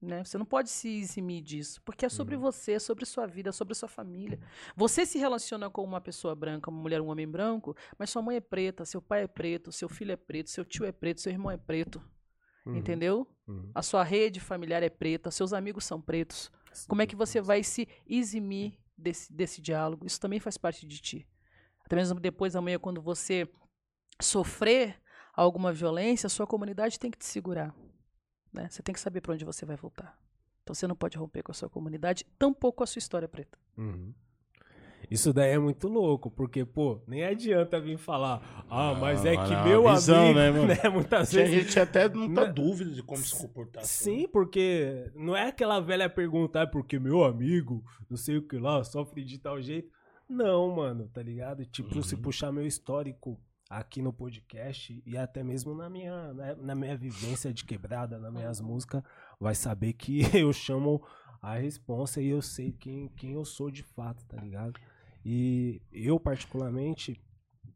Né? 0.00 0.22
Você 0.22 0.36
não 0.38 0.44
pode 0.44 0.68
se 0.68 0.88
eximir 0.88 1.42
disso, 1.42 1.82
porque 1.82 2.06
é 2.06 2.08
sobre 2.08 2.36
Uhum. 2.36 2.42
você, 2.42 2.72
é 2.72 2.78
sobre 2.78 3.04
sua 3.06 3.26
vida, 3.26 3.48
é 3.48 3.52
sobre 3.52 3.74
sua 3.74 3.88
família. 3.88 4.38
Você 4.76 5.06
se 5.06 5.18
relaciona 5.18 5.70
com 5.70 5.82
uma 5.82 6.00
pessoa 6.00 6.34
branca, 6.34 6.70
uma 6.70 6.80
mulher, 6.80 7.00
um 7.00 7.08
homem 7.08 7.26
branco, 7.26 7.74
mas 7.98 8.10
sua 8.10 8.22
mãe 8.22 8.36
é 8.36 8.40
preta, 8.40 8.84
seu 8.84 9.00
pai 9.00 9.22
é 9.22 9.26
preto, 9.26 9.72
seu 9.72 9.88
filho 9.88 10.12
é 10.12 10.16
preto, 10.16 10.50
seu 10.50 10.64
tio 10.64 10.84
é 10.84 10.92
preto, 10.92 11.20
seu 11.22 11.32
irmão 11.32 11.50
é 11.50 11.56
preto. 11.56 12.00
Uhum, 12.66 12.76
Entendeu? 12.76 13.26
uhum. 13.46 13.70
A 13.74 13.80
sua 13.82 14.02
rede 14.02 14.40
familiar 14.40 14.82
é 14.82 14.88
preta, 14.88 15.30
seus 15.30 15.52
amigos 15.52 15.84
são 15.84 16.00
pretos. 16.00 16.50
Como 16.88 17.00
é 17.00 17.06
que 17.06 17.16
você 17.16 17.40
vai 17.40 17.62
se 17.62 17.88
eximir 18.06 18.74
desse, 18.98 19.32
desse 19.32 19.62
diálogo? 19.62 20.04
Isso 20.04 20.20
também 20.20 20.40
faz 20.40 20.58
parte 20.58 20.86
de 20.86 20.98
ti. 21.00 21.26
Até 21.84 21.96
mesmo 21.96 22.18
depois 22.18 22.56
amanhã, 22.56 22.78
quando 22.78 23.00
você 23.00 23.48
sofrer 24.20 25.00
alguma 25.32 25.72
violência, 25.72 26.26
a 26.26 26.30
sua 26.30 26.46
comunidade 26.46 26.98
tem 26.98 27.10
que 27.10 27.18
te 27.18 27.24
segurar. 27.24 27.74
Né? 28.52 28.68
Você 28.68 28.82
tem 28.82 28.92
que 28.92 29.00
saber 29.00 29.20
para 29.20 29.32
onde 29.34 29.44
você 29.44 29.64
vai 29.64 29.76
voltar. 29.76 30.18
Então 30.62 30.74
você 30.74 30.86
não 30.86 30.96
pode 30.96 31.16
romper 31.16 31.42
com 31.42 31.52
a 31.52 31.54
sua 31.54 31.70
comunidade, 31.70 32.24
tampouco 32.38 32.78
com 32.78 32.84
a 32.84 32.86
sua 32.86 32.98
história 32.98 33.28
preta. 33.28 33.56
Uhum. 33.78 34.12
Isso 35.10 35.32
daí 35.32 35.52
é 35.52 35.58
muito 35.58 35.86
louco, 35.88 36.30
porque, 36.30 36.64
pô, 36.64 37.00
nem 37.06 37.24
adianta 37.24 37.80
vir 37.80 37.96
falar, 37.96 38.64
ah, 38.68 38.92
mas 38.94 39.24
é 39.24 39.36
Ah, 39.36 39.44
que 39.46 39.52
olha, 39.54 39.64
meu 39.64 39.88
visão, 39.92 40.24
amigo, 40.24 40.38
né, 40.38 40.50
mano? 40.50 40.66
né, 40.82 40.88
muitas 40.88 41.32
A 41.32 41.38
vezes... 41.38 41.54
gente 41.64 41.78
até 41.80 42.08
não 42.08 42.32
tá 42.34 42.46
Não- 42.46 42.52
dúvida 42.54 42.90
de 42.90 43.02
como 43.02 43.22
se 43.22 43.36
comportar. 43.40 43.84
Sim, 43.84 44.26
porque 44.32 45.10
não 45.14 45.36
é 45.36 45.48
aquela 45.48 45.78
velha 45.80 46.10
pergunta, 46.10 46.62
ah, 46.62 46.66
porque 46.66 46.98
meu 46.98 47.22
amigo, 47.24 47.84
não 48.10 48.16
sei 48.16 48.38
o 48.38 48.42
que 48.46 48.58
lá, 48.58 48.82
sofre 48.82 49.24
de 49.24 49.38
tal 49.38 49.60
jeito. 49.62 49.88
Não, 50.28 50.74
mano, 50.74 51.08
tá 51.12 51.22
ligado? 51.22 51.64
Tipo, 51.66 52.02
se 52.02 52.16
Uhum. 52.16 52.22
puxar 52.22 52.50
meu 52.50 52.66
histórico 52.66 53.40
aqui 53.70 54.02
no 54.02 54.12
podcast 54.12 55.00
e 55.06 55.16
até 55.16 55.42
mesmo 55.44 55.72
na 55.74 55.88
minha, 55.88 56.32
na, 56.34 56.54
na 56.56 56.74
minha 56.74 56.96
vivência 56.96 57.52
de 57.52 57.64
quebrada, 57.64 58.18
nas 58.18 58.32
minhas 58.32 58.60
músicas, 58.60 59.02
vai 59.40 59.54
saber 59.54 59.92
que 59.92 60.20
eu 60.36 60.52
chamo 60.52 61.00
a 61.40 61.54
responsa 61.58 62.20
e 62.20 62.28
eu 62.28 62.42
sei 62.42 62.72
quem, 62.72 63.08
quem 63.16 63.34
eu 63.34 63.44
sou 63.44 63.70
de 63.70 63.84
fato, 63.84 64.24
tá 64.26 64.36
ligado? 64.40 64.72
E 65.28 65.82
eu, 65.90 66.20
particularmente, 66.20 67.20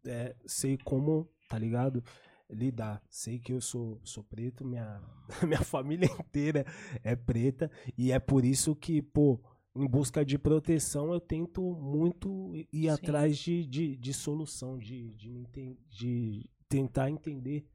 é, 0.07 0.37
sei 0.47 0.79
como, 0.79 1.29
tá 1.49 1.59
ligado? 1.59 2.01
Lidar. 2.49 3.03
Sei 3.11 3.41
que 3.41 3.53
eu 3.53 3.61
sou, 3.61 4.01
sou 4.05 4.23
preto, 4.23 4.65
minha, 4.65 5.03
minha 5.43 5.61
família 5.61 6.07
inteira 6.07 6.65
é 7.03 7.17
preta, 7.17 7.69
e 7.99 8.13
é 8.13 8.21
por 8.21 8.45
isso 8.45 8.77
que, 8.77 9.03
pô, 9.03 9.41
em 9.75 9.85
busca 9.85 10.25
de 10.25 10.39
proteção, 10.39 11.13
eu 11.13 11.19
tento 11.19 11.61
muito 11.75 12.55
ir 12.73 12.83
Sim. 12.83 12.89
atrás 12.89 13.37
de, 13.37 13.67
de, 13.67 13.97
de 13.97 14.15
solução, 14.15 14.79
de, 14.79 15.13
de, 15.17 15.77
de 15.89 16.49
tentar 16.69 17.11
entender, 17.11 17.67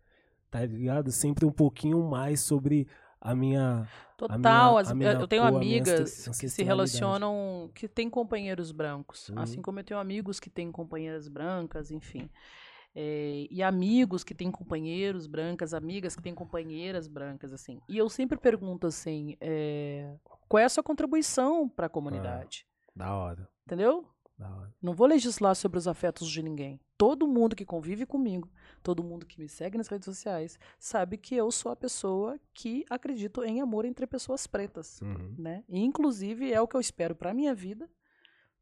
tá 0.49 0.65
ligado? 0.65 1.11
Sempre 1.11 1.45
um 1.45 1.52
pouquinho 1.52 2.02
mais 2.02 2.39
sobre 2.39 2.88
a 3.21 3.35
minha. 3.35 3.87
Total, 4.17 4.37
minha- 4.71 4.81
as- 4.81 4.91
a 4.91 4.95
minha 4.95 5.11
eu 5.13 5.27
tenho 5.27 5.41
cor, 5.43 5.53
a 5.53 5.57
amigas 5.57 6.29
que 6.39 6.47
se 6.49 6.63
relacionam, 6.63 7.69
que 7.73 7.87
têm 7.87 8.09
companheiros 8.09 8.71
brancos, 8.71 9.29
Uhum. 9.29 9.39
assim 9.39 9.61
como 9.61 9.79
eu 9.79 9.83
tenho 9.83 9.99
amigos 9.99 10.39
que 10.39 10.49
têm 10.49 10.71
companheiras 10.71 11.27
brancas, 11.27 11.91
enfim. 11.91 12.29
É, 12.97 13.45
e 13.51 13.61
amigos 13.61 14.23
que 14.23 14.33
têm 14.33 14.49
companheiros 14.49 15.27
brancas, 15.27 15.73
amigas 15.73 16.15
que 16.15 16.21
têm 16.21 16.33
companheiras 16.33 17.09
brancas, 17.09 17.51
assim. 17.51 17.81
E 17.89 17.97
eu 17.97 18.07
sempre 18.09 18.37
pergunto 18.37 18.87
assim, 18.87 19.35
é, 19.41 20.15
qual 20.47 20.61
é 20.61 20.63
a 20.65 20.69
sua 20.69 20.81
contribuição 20.81 21.67
para 21.67 21.87
a 21.87 21.89
comunidade? 21.89 22.65
Da 22.95 23.13
hora, 23.13 23.49
Entendeu? 23.65 24.07
Não 24.81 24.93
vou 24.93 25.07
legislar 25.07 25.55
sobre 25.55 25.77
os 25.77 25.87
afetos 25.87 26.29
de 26.29 26.43
ninguém. 26.43 26.79
Todo 26.97 27.25
mundo 27.27 27.55
que 27.55 27.65
convive 27.65 28.05
comigo, 28.05 28.49
todo 28.83 29.03
mundo 29.03 29.25
que 29.25 29.39
me 29.39 29.47
segue 29.47 29.77
nas 29.77 29.87
redes 29.87 30.05
sociais, 30.05 30.59
sabe 30.77 31.17
que 31.17 31.35
eu 31.35 31.49
sou 31.51 31.71
a 31.71 31.75
pessoa 31.75 32.37
que 32.53 32.85
acredito 32.89 33.43
em 33.43 33.61
amor 33.61 33.85
entre 33.85 34.05
pessoas 34.05 34.45
pretas, 34.45 35.01
Uhum. 35.01 35.33
né? 35.37 35.63
E, 35.69 35.79
inclusive 35.79 36.51
é 36.51 36.59
o 36.61 36.67
que 36.67 36.75
eu 36.75 36.81
espero 36.81 37.15
para 37.15 37.33
minha 37.33 37.55
vida, 37.55 37.89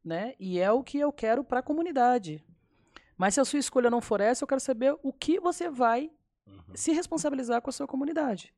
né? 0.04 0.34
E 0.38 0.58
é 0.60 0.70
o 0.70 0.82
que 0.82 0.98
eu 0.98 1.12
quero 1.12 1.42
para 1.44 1.58
a 1.60 1.62
comunidade. 1.62 2.42
Mas 3.16 3.34
se 3.34 3.40
a 3.40 3.44
sua 3.44 3.58
escolha 3.58 3.90
não 3.90 4.00
for 4.00 4.20
essa, 4.20 4.44
eu 4.44 4.48
quero 4.48 4.60
saber 4.60 4.96
o 5.02 5.12
que 5.12 5.38
você 5.40 5.68
vai 5.68 6.10
Uhum. 6.46 6.74
se 6.74 6.92
responsabilizar 6.92 7.60
com 7.62 7.70
a 7.70 7.72
sua 7.72 7.86
comunidade. 7.86 8.54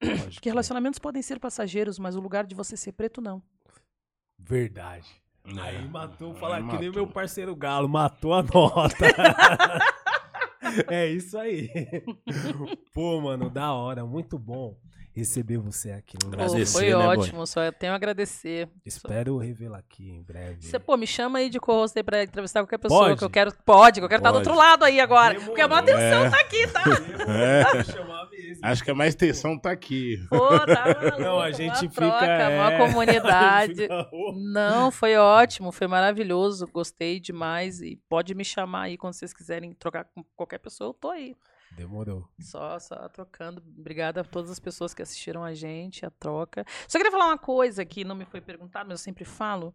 Pode 0.00 0.16
Porque 0.22 0.40
crer. 0.40 0.52
relacionamentos 0.52 0.98
podem 0.98 1.22
ser 1.22 1.38
passageiros, 1.40 1.98
mas 1.98 2.14
o 2.16 2.20
lugar 2.20 2.46
de 2.46 2.54
você 2.54 2.76
ser 2.76 2.92
preto 2.92 3.20
não. 3.20 3.42
Verdade. 4.38 5.22
É. 5.46 5.60
Aí 5.60 5.88
matou, 5.88 6.32
Aí 6.32 6.38
falar 6.38 6.62
que 6.68 6.78
nem 6.78 6.90
meu 6.90 7.06
parceiro 7.06 7.54
Galo, 7.54 7.88
matou 7.88 8.32
a 8.32 8.42
nota. 8.42 9.06
é 10.88 11.06
isso 11.08 11.36
aí. 11.38 11.70
Pô, 12.94 13.20
mano, 13.20 13.50
da 13.50 13.72
hora, 13.72 14.04
muito 14.06 14.38
bom 14.38 14.76
receber 15.14 15.58
você 15.58 15.92
aqui 15.92 16.16
no 16.22 16.28
Brasil. 16.28 16.66
Foi 16.66 16.86
né, 16.86 16.92
boy? 16.92 17.18
ótimo, 17.18 17.46
só 17.46 17.70
tenho 17.70 17.92
a 17.92 17.96
agradecer. 17.96 18.68
Espero 18.84 19.38
revê-la 19.38 19.78
aqui 19.78 20.10
em 20.10 20.20
breve. 20.20 20.62
Você, 20.66 20.78
pô, 20.78 20.96
me 20.96 21.06
chama 21.06 21.38
aí 21.38 21.48
de 21.48 21.60
co-host 21.60 21.96
aí 21.96 22.02
pra 22.02 22.24
entrevistar 22.24 22.60
qualquer 22.62 22.78
pessoa 22.78 23.06
Pode? 23.06 23.18
que 23.18 23.24
eu 23.24 23.30
quero. 23.30 23.52
Pode, 23.64 24.00
que 24.00 24.04
eu 24.04 24.08
quero 24.08 24.20
estar 24.20 24.32
do 24.32 24.38
Pode. 24.38 24.48
outro 24.48 24.60
lado 24.60 24.84
aí 24.84 24.98
agora. 25.00 25.34
Demorou. 25.34 25.46
Porque 25.46 25.60
a 25.60 25.68
minha 25.68 25.78
atenção 25.80 26.24
É. 26.24 26.30
tá 26.30 26.40
aqui, 26.40 26.66
tá? 26.66 26.82
É. 27.28 27.62
Vou 27.62 27.84
Acho 28.62 28.84
que 28.84 28.90
a 28.90 28.94
mais 28.94 29.14
tensão 29.14 29.58
tá 29.58 29.70
aqui. 29.70 30.18
Pô, 30.28 30.48
tá 30.66 30.94
maluco, 31.00 31.20
Não, 31.20 31.40
a 31.40 31.44
mó 31.46 31.50
gente 31.50 31.78
fica. 31.80 31.94
troca, 31.94 32.24
é, 32.26 32.78
mó 32.78 32.86
comunidade. 32.86 33.74
fica- 33.82 34.10
Não, 34.34 34.90
foi 34.90 35.16
ótimo, 35.16 35.72
foi 35.72 35.86
maravilhoso, 35.86 36.66
gostei 36.72 37.18
demais. 37.20 37.80
E 37.80 37.96
pode 38.08 38.34
me 38.34 38.44
chamar 38.44 38.82
aí 38.82 38.96
quando 38.96 39.14
vocês 39.14 39.32
quiserem 39.32 39.72
trocar 39.72 40.04
com 40.04 40.24
qualquer 40.36 40.58
pessoa, 40.58 40.90
eu 40.90 40.94
tô 40.94 41.10
aí. 41.10 41.36
Demorou. 41.76 42.28
Só, 42.38 42.78
só 42.78 43.08
trocando. 43.08 43.60
Obrigada 43.78 44.20
a 44.20 44.24
todas 44.24 44.48
as 44.50 44.60
pessoas 44.60 44.94
que 44.94 45.02
assistiram 45.02 45.42
a 45.42 45.52
gente, 45.54 46.06
a 46.06 46.10
troca. 46.10 46.64
Só 46.86 46.98
queria 46.98 47.10
falar 47.10 47.26
uma 47.26 47.38
coisa 47.38 47.84
que 47.84 48.04
não 48.04 48.14
me 48.14 48.24
foi 48.24 48.40
perguntado, 48.40 48.88
mas 48.88 49.00
eu 49.00 49.04
sempre 49.04 49.24
falo. 49.24 49.74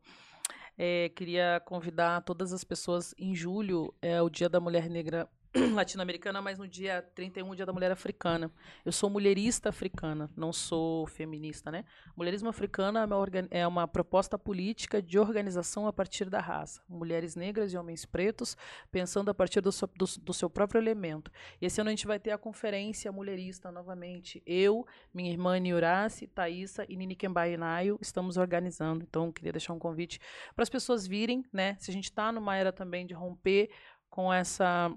É, 0.77 1.09
queria 1.09 1.61
convidar 1.65 2.21
todas 2.21 2.53
as 2.53 2.63
pessoas. 2.63 3.13
Em 3.17 3.35
julho 3.35 3.93
é 4.01 4.21
o 4.21 4.29
Dia 4.29 4.47
da 4.47 4.61
Mulher 4.61 4.89
Negra 4.89 5.27
latino-americana, 5.73 6.41
mas 6.41 6.59
no 6.59 6.67
dia 6.67 7.01
31, 7.15 7.49
o 7.49 7.55
Dia 7.55 7.65
da 7.65 7.73
Mulher 7.73 7.91
Africana. 7.91 8.51
Eu 8.85 8.91
sou 8.91 9.09
mulherista 9.09 9.69
africana, 9.69 10.29
não 10.35 10.53
sou 10.53 11.07
feminista, 11.07 11.71
né? 11.71 11.85
Mulherismo 12.15 12.49
africano 12.49 12.99
é 12.99 13.05
uma, 13.05 13.27
é 13.49 13.67
uma 13.67 13.87
proposta 13.87 14.37
política 14.37 15.01
de 15.01 15.17
organização 15.17 15.87
a 15.87 15.93
partir 15.93 16.29
da 16.29 16.39
raça. 16.39 16.81
Mulheres 16.87 17.35
negras 17.35 17.73
e 17.73 17.77
homens 17.77 18.05
pretos, 18.05 18.55
pensando 18.91 19.29
a 19.29 19.33
partir 19.33 19.61
do 19.61 19.71
seu, 19.71 19.87
do, 19.87 20.05
do 20.21 20.33
seu 20.33 20.49
próprio 20.49 20.79
elemento. 20.79 21.31
E 21.59 21.65
esse 21.65 21.81
ano 21.81 21.89
a 21.89 21.93
gente 21.93 22.05
vai 22.05 22.19
ter 22.19 22.31
a 22.31 22.37
conferência 22.37 23.11
mulherista 23.11 23.71
novamente. 23.71 24.43
Eu, 24.45 24.85
minha 25.11 25.31
irmã 25.31 25.59
Niurace, 25.59 26.27
Thaísa 26.27 26.85
e 26.87 26.95
Nini 26.95 27.15
Kembai 27.15 27.57
Nayo 27.57 27.97
estamos 27.99 28.37
organizando. 28.37 29.03
Então, 29.03 29.31
queria 29.31 29.51
deixar 29.51 29.73
um 29.73 29.79
convite 29.79 30.19
para 30.55 30.61
as 30.61 30.69
pessoas 30.69 31.07
virem, 31.07 31.43
né? 31.51 31.75
Se 31.79 31.89
a 31.89 31.93
gente 31.93 32.05
está 32.05 32.31
numa 32.31 32.55
era 32.55 32.71
também 32.71 33.07
de 33.07 33.15
romper 33.15 33.71
com 34.09 34.31
essa 34.31 34.95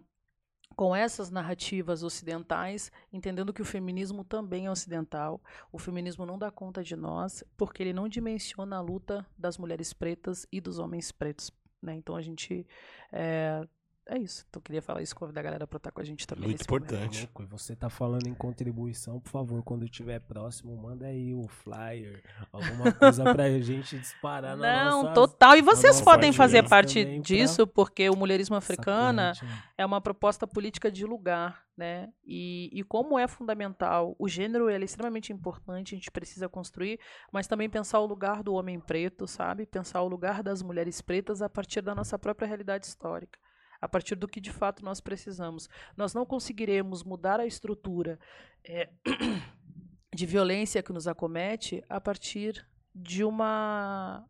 com 0.74 0.94
essas 0.94 1.30
narrativas 1.30 2.02
ocidentais, 2.02 2.90
entendendo 3.12 3.52
que 3.52 3.62
o 3.62 3.64
feminismo 3.64 4.24
também 4.24 4.66
é 4.66 4.70
ocidental. 4.70 5.40
O 5.70 5.78
feminismo 5.78 6.26
não 6.26 6.38
dá 6.38 6.50
conta 6.50 6.82
de 6.82 6.96
nós, 6.96 7.44
porque 7.56 7.82
ele 7.82 7.92
não 7.92 8.08
dimensiona 8.08 8.76
a 8.76 8.80
luta 8.80 9.26
das 9.36 9.58
mulheres 9.58 9.92
pretas 9.92 10.46
e 10.50 10.60
dos 10.60 10.78
homens 10.78 11.12
pretos. 11.12 11.50
Né? 11.80 11.94
Então 11.94 12.16
a 12.16 12.22
gente. 12.22 12.66
É, 13.10 13.66
é 14.08 14.18
isso. 14.18 14.44
Então 14.48 14.58
eu 14.58 14.62
queria 14.62 14.82
falar 14.82 15.00
isso, 15.00 15.14
convidar 15.14 15.40
a 15.40 15.44
galera 15.44 15.66
para 15.66 15.76
estar 15.76 15.92
com 15.92 16.00
a 16.00 16.04
gente 16.04 16.26
também. 16.26 16.48
Muito 16.48 16.62
importante. 16.62 17.20
Louco, 17.22 17.42
e 17.42 17.46
você 17.46 17.76
tá 17.76 17.88
falando 17.88 18.26
em 18.26 18.34
contribuição, 18.34 19.20
por 19.20 19.30
favor, 19.30 19.62
quando 19.62 19.84
estiver 19.84 20.20
próximo, 20.20 20.76
manda 20.76 21.06
aí 21.06 21.32
o 21.32 21.46
flyer, 21.46 22.22
alguma 22.52 22.92
coisa 22.92 23.22
pra 23.32 23.48
gente 23.60 23.98
disparar 23.98 24.56
na 24.56 24.84
Não, 24.84 25.02
nossa... 25.04 25.14
total. 25.14 25.56
E 25.56 25.62
vocês 25.62 26.00
podem 26.00 26.32
fazer 26.32 26.68
parte 26.68 27.04
também 27.04 27.20
pra 27.20 27.22
disso, 27.22 27.66
porque 27.66 28.10
o 28.10 28.16
mulherismo 28.16 28.56
africana 28.56 29.32
né? 29.40 29.62
é 29.78 29.86
uma 29.86 30.00
proposta 30.00 30.46
política 30.46 30.90
de 30.90 31.04
lugar, 31.04 31.64
né? 31.76 32.12
E, 32.24 32.70
e 32.72 32.82
como 32.82 33.18
é 33.18 33.28
fundamental, 33.28 34.16
o 34.18 34.28
gênero 34.28 34.68
ele 34.68 34.82
é 34.82 34.84
extremamente 34.84 35.32
importante, 35.32 35.94
a 35.94 35.98
gente 35.98 36.10
precisa 36.10 36.48
construir, 36.48 36.98
mas 37.32 37.46
também 37.46 37.70
pensar 37.70 38.00
o 38.00 38.06
lugar 38.06 38.42
do 38.42 38.54
homem 38.54 38.80
preto, 38.80 39.28
sabe? 39.28 39.64
Pensar 39.64 40.02
o 40.02 40.08
lugar 40.08 40.42
das 40.42 40.60
mulheres 40.60 41.00
pretas 41.00 41.40
a 41.40 41.48
partir 41.48 41.80
da 41.80 41.94
nossa 41.94 42.18
própria 42.18 42.48
realidade 42.48 42.86
histórica. 42.86 43.38
A 43.82 43.88
partir 43.88 44.14
do 44.14 44.28
que 44.28 44.40
de 44.40 44.52
fato 44.52 44.84
nós 44.84 45.00
precisamos. 45.00 45.68
Nós 45.96 46.14
não 46.14 46.24
conseguiremos 46.24 47.02
mudar 47.02 47.40
a 47.40 47.46
estrutura 47.46 48.18
eh, 48.64 48.88
de 50.14 50.24
violência 50.24 50.82
que 50.82 50.92
nos 50.92 51.08
acomete 51.08 51.84
a 51.88 52.00
partir 52.00 52.64
de 52.94 53.24
uma 53.24 54.24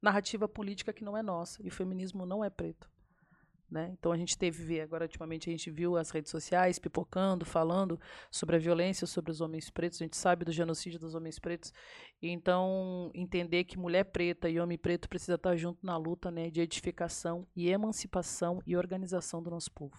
narrativa 0.00 0.48
política 0.48 0.92
que 0.92 1.04
não 1.04 1.16
é 1.16 1.22
nossa. 1.22 1.62
E 1.62 1.68
o 1.68 1.72
feminismo 1.72 2.24
não 2.24 2.42
é 2.42 2.48
preto. 2.48 2.90
Né? 3.70 3.90
Então 3.98 4.12
a 4.12 4.16
gente 4.16 4.36
teve, 4.38 4.80
agora 4.80 5.04
ultimamente 5.04 5.50
a 5.50 5.52
gente 5.52 5.70
viu 5.70 5.96
as 5.98 6.08
redes 6.10 6.30
sociais 6.30 6.78
pipocando, 6.78 7.44
falando 7.44 8.00
sobre 8.30 8.56
a 8.56 8.58
violência 8.58 9.06
sobre 9.06 9.30
os 9.30 9.42
homens 9.42 9.68
pretos, 9.68 10.00
a 10.00 10.04
gente 10.04 10.16
sabe 10.16 10.42
do 10.44 10.50
genocídio 10.52 10.98
dos 10.98 11.14
homens 11.14 11.38
pretos. 11.38 11.70
E 12.22 12.30
então 12.30 13.10
entender 13.14 13.64
que 13.64 13.78
mulher 13.78 14.04
preta 14.04 14.48
e 14.48 14.58
homem 14.58 14.78
preto 14.78 15.06
precisa 15.06 15.34
estar 15.34 15.54
junto 15.54 15.84
na 15.84 15.98
luta 15.98 16.30
né, 16.30 16.48
de 16.48 16.62
edificação 16.62 17.46
e 17.54 17.68
emancipação 17.68 18.62
e 18.66 18.74
organização 18.74 19.42
do 19.42 19.50
nosso 19.50 19.70
povo. 19.72 19.94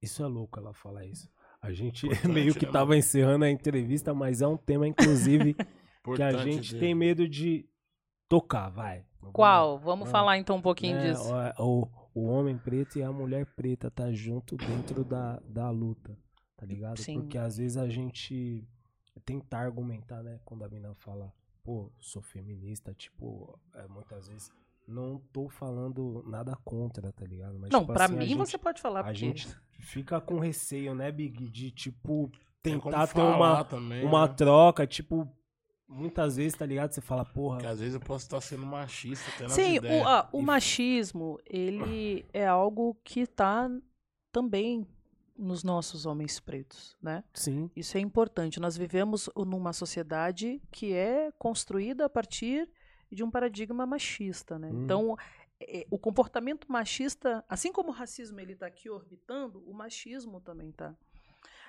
Isso 0.00 0.22
é 0.22 0.26
louco 0.26 0.58
ela 0.60 0.72
falar 0.72 1.04
isso. 1.06 1.28
A 1.60 1.72
gente 1.72 2.06
Importante, 2.06 2.28
meio 2.32 2.54
que 2.54 2.66
né, 2.66 2.70
tava 2.72 2.86
mano? 2.90 2.98
encerrando 3.00 3.44
a 3.46 3.50
entrevista, 3.50 4.14
mas 4.14 4.40
é 4.42 4.46
um 4.46 4.56
tema, 4.56 4.86
inclusive, 4.86 5.54
que 6.14 6.22
a 6.22 6.32
gente 6.44 6.74
de- 6.74 6.78
tem 6.78 6.94
medo 6.94 7.28
de 7.28 7.68
tocar, 8.28 8.68
vai. 8.68 9.04
Qual? 9.32 9.76
Vamos 9.80 10.06
Ah, 10.08 10.12
falar 10.12 10.38
então 10.38 10.56
um 10.56 10.62
pouquinho 10.62 10.96
É, 10.98 11.10
disso. 11.10 11.32
O, 11.58 11.82
o, 11.82 11.88
o 12.18 12.24
homem 12.28 12.56
preto 12.56 12.98
e 12.98 13.02
a 13.02 13.12
mulher 13.12 13.44
preta 13.44 13.90
tá 13.90 14.10
junto 14.10 14.56
dentro 14.56 15.04
da, 15.04 15.38
da 15.46 15.68
luta, 15.70 16.16
tá 16.56 16.64
ligado? 16.64 16.98
Sim. 16.98 17.20
Porque 17.20 17.36
às 17.36 17.58
vezes 17.58 17.76
a 17.76 17.88
gente 17.88 18.66
tentar 19.24 19.58
argumentar, 19.60 20.22
né? 20.22 20.40
Quando 20.44 20.64
a 20.64 20.68
mina 20.68 20.94
fala, 20.94 21.30
pô, 21.62 21.90
sou 21.98 22.22
feminista, 22.22 22.94
tipo, 22.94 23.58
é, 23.74 23.86
muitas 23.88 24.28
vezes 24.28 24.50
não 24.88 25.18
tô 25.32 25.48
falando 25.48 26.24
nada 26.26 26.56
contra, 26.64 27.12
tá 27.12 27.26
ligado? 27.26 27.58
Mas, 27.58 27.70
Não, 27.70 27.80
tipo 27.80 27.92
pra 27.92 28.04
assim, 28.06 28.14
mim 28.16 28.24
gente- 28.26 28.38
você 28.38 28.56
pode 28.56 28.80
falar, 28.80 29.00
A 29.00 29.04
porque 29.04 29.18
gente 29.18 29.48
fica 29.80 30.18
com 30.20 30.38
receio, 30.38 30.94
né, 30.94 31.10
Big? 31.12 31.48
De, 31.50 31.70
tipo, 31.70 32.30
Tem 32.62 32.78
como 32.78 32.94
tentar 32.94 33.06
ter 33.08 33.12
falar 33.14 33.36
uma, 33.36 33.64
também, 33.64 34.04
uma 34.04 34.26
né? 34.26 34.34
troca, 34.34 34.86
tipo, 34.86 35.28
muitas 35.88 36.36
vezes, 36.36 36.56
tá 36.58 36.66
ligado? 36.66 36.92
Você 36.92 37.00
fala, 37.00 37.24
porra. 37.24 37.56
Porque 37.56 37.66
às 37.66 37.78
vezes 37.80 37.94
eu 37.94 38.00
posso 38.00 38.24
estar 38.24 38.40
sendo 38.40 38.66
machista 38.66 39.30
até 39.34 39.48
Sim, 39.48 39.78
o, 39.78 40.06
ah, 40.08 40.28
o 40.32 40.40
E- 40.40 40.44
machismo, 40.44 41.38
ele 41.46 42.26
é 42.32 42.46
algo 42.46 42.96
que 43.04 43.20
está 43.20 43.70
também 44.32 44.86
nos 45.36 45.62
nossos 45.62 46.06
homens 46.06 46.40
pretos, 46.40 46.96
né? 47.00 47.22
Sim, 47.34 47.70
Isso 47.76 47.96
é 47.96 48.00
importante. 48.00 48.58
Nós 48.58 48.76
vivemos 48.76 49.28
numa 49.36 49.72
sociedade 49.72 50.62
que 50.70 50.94
é 50.94 51.30
construída 51.38 52.06
a 52.06 52.08
partir 52.08 52.68
de 53.12 53.22
um 53.22 53.30
paradigma 53.30 53.84
machista, 53.86 54.58
né? 54.58 54.70
Hum. 54.72 54.84
Então, 54.84 55.16
é, 55.60 55.86
o 55.90 55.98
comportamento 55.98 56.70
machista, 56.72 57.44
assim 57.48 57.70
como 57.70 57.90
o 57.90 57.92
racismo 57.92 58.40
ele 58.40 58.54
está 58.54 58.66
aqui 58.66 58.88
orbitando, 58.88 59.62
o 59.66 59.74
machismo 59.74 60.40
também 60.40 60.70
está. 60.70 60.94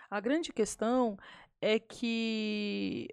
A 0.10 0.20
grande 0.22 0.54
questão 0.54 1.18
é 1.62 1.78
que 1.78 3.10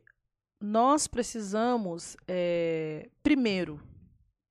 nós 0.60 1.06
precisamos, 1.06 2.16
é, 2.26 3.10
primeiro, 3.22 3.80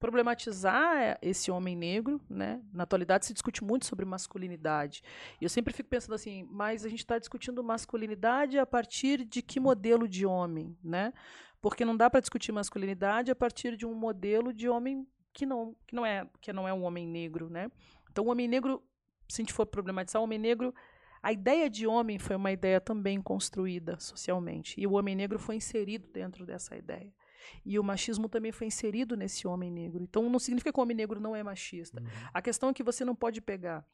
problematizar 0.04 1.18
esse 1.22 1.50
homem 1.50 1.78
negro, 1.78 2.20
né? 2.30 2.62
Na 2.74 2.84
atualidade 2.84 3.26
se 3.26 3.32
discute 3.32 3.64
muito 3.64 3.86
sobre 3.86 4.04
masculinidade. 4.04 5.02
E 5.40 5.46
eu 5.46 5.50
sempre 5.50 5.74
fico 5.74 5.88
pensando 5.88 6.14
assim, 6.14 6.46
mas 6.52 6.84
a 6.84 6.90
gente 6.90 7.00
está 7.00 7.18
discutindo 7.18 7.64
masculinidade 7.64 8.60
a 8.60 8.66
partir 8.66 9.24
de 9.24 9.42
que 9.42 9.62
modelo 9.62 10.06
de 10.06 10.26
homem, 10.26 10.78
né? 10.84 11.14
Porque 11.62 11.86
não 11.86 11.96
dá 11.96 12.10
para 12.10 12.20
discutir 12.20 12.52
masculinidade 12.52 13.32
a 13.32 13.36
partir 13.36 13.78
de 13.78 13.86
um 13.86 13.94
modelo 13.94 14.52
de 14.52 14.68
homem 14.68 15.08
que 15.32 15.46
não, 15.46 15.74
que 15.88 15.96
não 15.96 16.06
é, 16.06 16.30
que 16.42 16.52
não 16.52 16.68
é 16.68 16.74
um 16.74 16.84
homem 16.84 17.08
negro, 17.08 17.50
né? 17.50 17.72
Então 18.12 18.26
o 18.26 18.30
homem 18.30 18.46
negro, 18.46 18.84
se 19.30 19.42
a 19.42 19.44
gente 19.44 19.54
for 19.54 19.66
problematizar, 19.66 20.22
o 20.22 20.26
homem 20.26 20.38
negro 20.38 20.76
a 21.24 21.32
ideia 21.32 21.70
de 21.70 21.88
homem 21.88 22.20
foi 22.20 22.36
uma 22.36 22.52
ideia 22.52 22.82
também 22.82 23.22
construída 23.22 23.98
socialmente. 23.98 24.76
E 24.78 24.86
o 24.86 24.92
homem 24.92 25.16
negro 25.16 25.40
foi 25.40 25.56
inserido 25.56 26.06
dentro 26.12 26.46
dessa 26.46 26.76
ideia. 26.76 27.14
E 27.66 27.80
o 27.80 27.84
machismo 27.84 28.28
também 28.28 28.52
foi 28.52 28.68
inserido 28.68 29.16
nesse 29.16 29.48
homem 29.48 29.72
negro. 29.72 30.04
Então 30.04 30.30
não 30.30 30.38
significa 30.38 30.74
que 30.74 30.78
o 30.78 30.84
homem 30.84 30.98
negro 30.98 31.22
não 31.22 31.34
é 31.34 31.42
machista. 31.42 32.02
Uhum. 32.02 32.08
A 32.34 32.42
questão 32.42 32.70
é 32.70 32.74
que 32.74 32.84
você 32.84 33.06
não 33.06 33.16
pode 33.16 33.40
pegar 33.40 33.86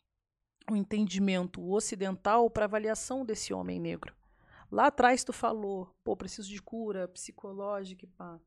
o 0.72 0.76
entendimento 0.76 1.64
ocidental 1.72 2.50
para 2.50 2.66
avaliação 2.66 3.24
desse 3.24 3.54
homem 3.54 3.80
negro. 3.80 4.16
Lá 4.72 4.88
atrás 4.88 5.24
tu 5.24 5.32
falou, 5.32 5.96
pô, 6.04 6.18
preciso 6.18 6.50
de 6.50 6.62
cura 6.62 7.08
psicológica 7.08 8.06
e 8.06 8.08
pá. 8.08 8.40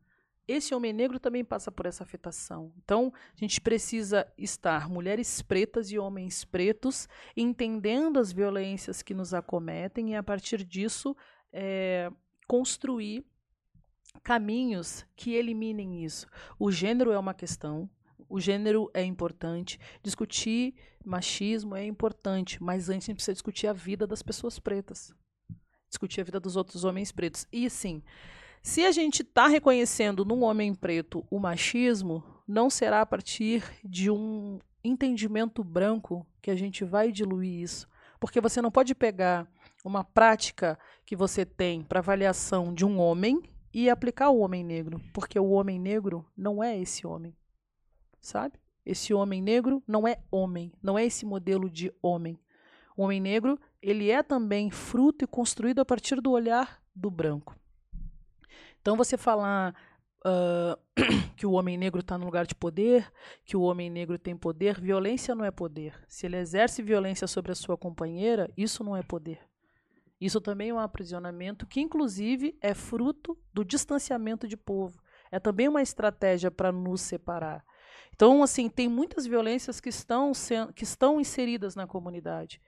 Esse 0.46 0.74
homem 0.74 0.92
negro 0.92 1.20
também 1.20 1.44
passa 1.44 1.70
por 1.70 1.86
essa 1.86 2.02
afetação. 2.02 2.72
Então, 2.84 3.12
a 3.34 3.38
gente 3.38 3.60
precisa 3.60 4.26
estar 4.36 4.88
mulheres 4.88 5.40
pretas 5.40 5.90
e 5.90 5.98
homens 5.98 6.44
pretos 6.44 7.08
entendendo 7.36 8.18
as 8.18 8.32
violências 8.32 9.02
que 9.02 9.14
nos 9.14 9.32
acometem 9.32 10.10
e, 10.10 10.14
a 10.16 10.22
partir 10.22 10.64
disso, 10.64 11.16
é, 11.52 12.10
construir 12.46 13.24
caminhos 14.22 15.06
que 15.16 15.34
eliminem 15.34 16.04
isso. 16.04 16.26
O 16.58 16.70
gênero 16.70 17.12
é 17.12 17.18
uma 17.18 17.34
questão, 17.34 17.88
o 18.28 18.40
gênero 18.40 18.90
é 18.92 19.04
importante, 19.04 19.78
discutir 20.02 20.74
machismo 21.04 21.74
é 21.74 21.84
importante, 21.84 22.62
mas 22.62 22.88
antes 22.88 23.06
a 23.06 23.06
gente 23.06 23.16
precisa 23.16 23.34
discutir 23.34 23.66
a 23.66 23.72
vida 23.72 24.06
das 24.06 24.22
pessoas 24.22 24.58
pretas, 24.58 25.14
discutir 25.88 26.20
a 26.20 26.24
vida 26.24 26.40
dos 26.40 26.56
outros 26.56 26.84
homens 26.84 27.12
pretos. 27.12 27.46
E 27.52 27.68
sim, 27.68 28.02
se 28.62 28.84
a 28.84 28.92
gente 28.92 29.22
está 29.22 29.48
reconhecendo 29.48 30.24
num 30.24 30.44
homem 30.44 30.72
preto 30.72 31.26
o 31.28 31.40
machismo, 31.40 32.22
não 32.46 32.70
será 32.70 33.00
a 33.00 33.06
partir 33.06 33.64
de 33.84 34.08
um 34.08 34.60
entendimento 34.84 35.64
branco 35.64 36.24
que 36.40 36.50
a 36.50 36.54
gente 36.54 36.84
vai 36.84 37.10
diluir 37.10 37.60
isso. 37.60 37.88
Porque 38.20 38.40
você 38.40 38.62
não 38.62 38.70
pode 38.70 38.94
pegar 38.94 39.50
uma 39.84 40.04
prática 40.04 40.78
que 41.04 41.16
você 41.16 41.44
tem 41.44 41.82
para 41.82 41.98
avaliação 41.98 42.72
de 42.72 42.84
um 42.84 43.00
homem 43.00 43.42
e 43.74 43.90
aplicar 43.90 44.30
o 44.30 44.38
homem 44.38 44.62
negro, 44.62 45.00
porque 45.12 45.40
o 45.40 45.50
homem 45.50 45.78
negro 45.78 46.24
não 46.36 46.62
é 46.62 46.78
esse 46.78 47.04
homem, 47.04 47.34
sabe? 48.20 48.60
Esse 48.86 49.12
homem 49.12 49.42
negro 49.42 49.82
não 49.88 50.06
é 50.06 50.18
homem, 50.30 50.72
não 50.80 50.96
é 50.96 51.04
esse 51.04 51.26
modelo 51.26 51.68
de 51.68 51.92
homem. 52.00 52.38
O 52.96 53.02
homem 53.02 53.20
negro, 53.20 53.58
ele 53.80 54.10
é 54.10 54.22
também 54.22 54.70
fruto 54.70 55.24
e 55.24 55.28
construído 55.28 55.80
a 55.80 55.84
partir 55.84 56.20
do 56.20 56.30
olhar 56.30 56.80
do 56.94 57.10
branco. 57.10 57.56
Então 58.82 58.96
você 58.96 59.16
falar 59.16 59.74
uh, 60.26 60.76
que 61.36 61.46
o 61.46 61.52
homem 61.52 61.78
negro 61.78 62.00
está 62.00 62.18
no 62.18 62.24
lugar 62.24 62.44
de 62.46 62.54
poder, 62.54 63.10
que 63.44 63.56
o 63.56 63.62
homem 63.62 63.88
negro 63.88 64.18
tem 64.18 64.36
poder, 64.36 64.80
violência 64.80 65.34
não 65.34 65.44
é 65.44 65.52
poder. 65.52 65.94
Se 66.08 66.26
ele 66.26 66.36
exerce 66.36 66.82
violência 66.82 67.28
sobre 67.28 67.52
a 67.52 67.54
sua 67.54 67.76
companheira, 67.78 68.50
isso 68.56 68.82
não 68.82 68.96
é 68.96 69.02
poder. 69.02 69.38
Isso 70.20 70.40
também 70.40 70.70
é 70.70 70.74
um 70.74 70.80
aprisionamento 70.80 71.66
que, 71.66 71.80
inclusive, 71.80 72.56
é 72.60 72.74
fruto 72.74 73.38
do 73.54 73.64
distanciamento 73.64 74.46
de 74.46 74.56
povo. 74.56 75.00
É 75.30 75.40
também 75.40 75.68
uma 75.68 75.82
estratégia 75.82 76.50
para 76.50 76.70
nos 76.70 77.00
separar. 77.00 77.64
Então, 78.14 78.42
assim, 78.42 78.68
tem 78.68 78.88
muitas 78.88 79.26
violências 79.26 79.80
que 79.80 79.88
estão, 79.88 80.32
que 80.74 80.84
estão 80.84 81.20
inseridas 81.20 81.74
na 81.74 81.86
comunidade. 81.86 82.60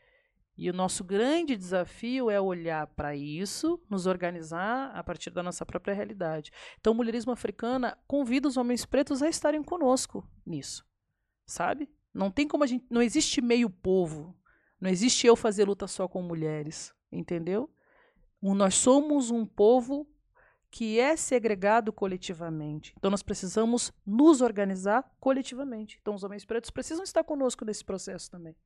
E 0.57 0.71
o 0.71 0.73
nosso 0.73 1.03
grande 1.03 1.57
desafio 1.57 2.31
é 2.31 2.41
olhar 2.41 2.87
para 2.89 3.17
isso, 3.17 3.81
nos 3.91 4.07
organizar 4.07 4.91
a 4.95 5.03
partir 5.03 5.31
da 5.31 5.43
nossa 5.43 5.67
própria 5.67 5.95
realidade. 5.95 6.53
Então, 6.81 6.93
o 6.93 6.97
mulherismo 6.97 7.33
africana 7.33 7.99
convida 8.07 8.47
os 8.47 8.57
homens 8.57 8.85
pretos 8.87 9.23
a 9.23 9.29
estarem 9.29 9.63
conosco 9.63 10.29
nisso. 10.47 10.87
Sabe? 11.47 11.89
Não 12.13 12.31
tem 12.31 12.47
como 12.47 12.63
a 12.63 12.67
gente, 12.67 12.87
não 12.89 13.03
existe 13.03 13.41
meio 13.41 13.69
povo. 13.69 14.37
Não 14.81 14.89
existe 14.89 15.27
eu 15.27 15.35
fazer 15.35 15.65
luta 15.65 15.87
só 15.87 16.07
com 16.07 16.23
mulheres 16.23 16.95
entendeu? 17.17 17.71
Nós 18.43 18.75
somos 18.75 19.31
um 19.31 19.47
povo 19.47 20.07
que 20.71 20.99
é 20.99 21.17
segregado 21.17 21.93
coletivamente. 21.93 22.93
Então 22.99 23.11
nós 23.11 23.23
precisamos 23.23 23.93
nos 24.05 24.41
organizar 24.41 25.09
coletivamente. 25.21 25.99
Então 26.03 26.15
os 26.15 26.25
homens 26.25 26.45
pretos 26.45 26.71
precisam 26.71 27.05
estar 27.05 27.23
conosco 27.25 27.65
nesse 27.65 27.85
processo 27.85 28.31
também. 28.31 28.57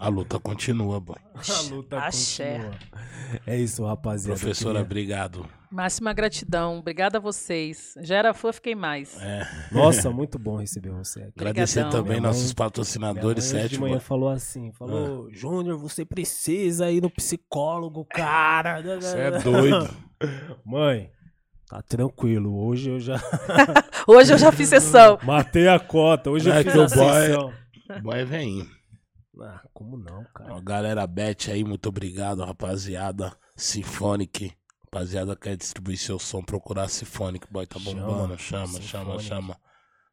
A 0.00 0.08
luta 0.08 0.38
continua, 0.38 1.00
boy. 1.00 1.16
A 1.36 1.74
luta 1.74 1.98
Axé. 1.98 2.58
continua. 2.58 2.78
É 3.46 3.56
isso, 3.56 3.84
rapaziada. 3.84 4.38
Professora, 4.38 4.74
queria... 4.74 4.84
obrigado. 4.84 5.46
Máxima 5.70 6.12
gratidão. 6.12 6.78
Obrigada 6.78 7.18
a 7.18 7.20
vocês. 7.20 7.94
Já 8.00 8.16
era 8.16 8.32
fã, 8.32 8.52
fiquei 8.52 8.74
mais. 8.74 9.20
É. 9.20 9.46
Nossa, 9.70 10.08
muito 10.10 10.38
bom 10.38 10.56
receber 10.56 10.90
você 10.90 11.20
aqui. 11.20 11.32
Agradecer 11.36 11.80
Obrigadão. 11.80 12.02
também 12.02 12.20
mãe, 12.20 12.30
nossos 12.30 12.54
patrocinadores, 12.54 13.44
sete. 13.44 13.70
de 13.70 13.80
manhã 13.80 14.00
falou 14.00 14.30
assim, 14.30 14.72
falou, 14.72 15.26
ah. 15.26 15.30
Júnior, 15.32 15.76
você 15.78 16.04
precisa 16.04 16.90
ir 16.90 17.02
no 17.02 17.10
psicólogo, 17.10 18.04
cara. 18.06 18.80
Você 18.82 19.18
é 19.18 19.38
doido. 19.40 19.88
Mãe, 20.64 21.10
Tá 21.68 21.82
tranquilo, 21.82 22.56
hoje 22.66 22.88
eu 22.88 22.98
já. 22.98 23.20
hoje 24.06 24.32
eu 24.32 24.38
já 24.38 24.50
fiz 24.50 24.70
sessão. 24.70 25.18
Matei 25.22 25.68
a 25.68 25.78
cota, 25.78 26.30
hoje 26.30 26.50
é 26.50 26.60
eu 26.60 26.64
fiz 26.64 26.74
a 26.74 26.88
sessão. 26.88 27.52
Boy 28.02 28.20
é 28.20 28.24
veinho. 28.24 28.66
Ah, 29.40 29.62
como 29.72 29.96
não, 29.96 30.24
cara? 30.34 30.54
Ó, 30.54 30.60
galera, 30.60 31.06
Bet 31.06 31.50
aí, 31.50 31.62
muito 31.62 31.88
obrigado, 31.88 32.44
rapaziada. 32.44 33.36
Symphonic. 33.56 34.52
Rapaziada, 34.84 35.36
quer 35.36 35.56
distribuir 35.56 35.98
seu 35.98 36.18
som, 36.18 36.42
procurar 36.42 36.88
Symphonic, 36.88 37.46
boy, 37.50 37.66
tá 37.66 37.78
bombando. 37.78 38.36
Chama, 38.38 38.80
chama, 38.80 38.80
chama, 38.80 39.18
chama. 39.20 39.56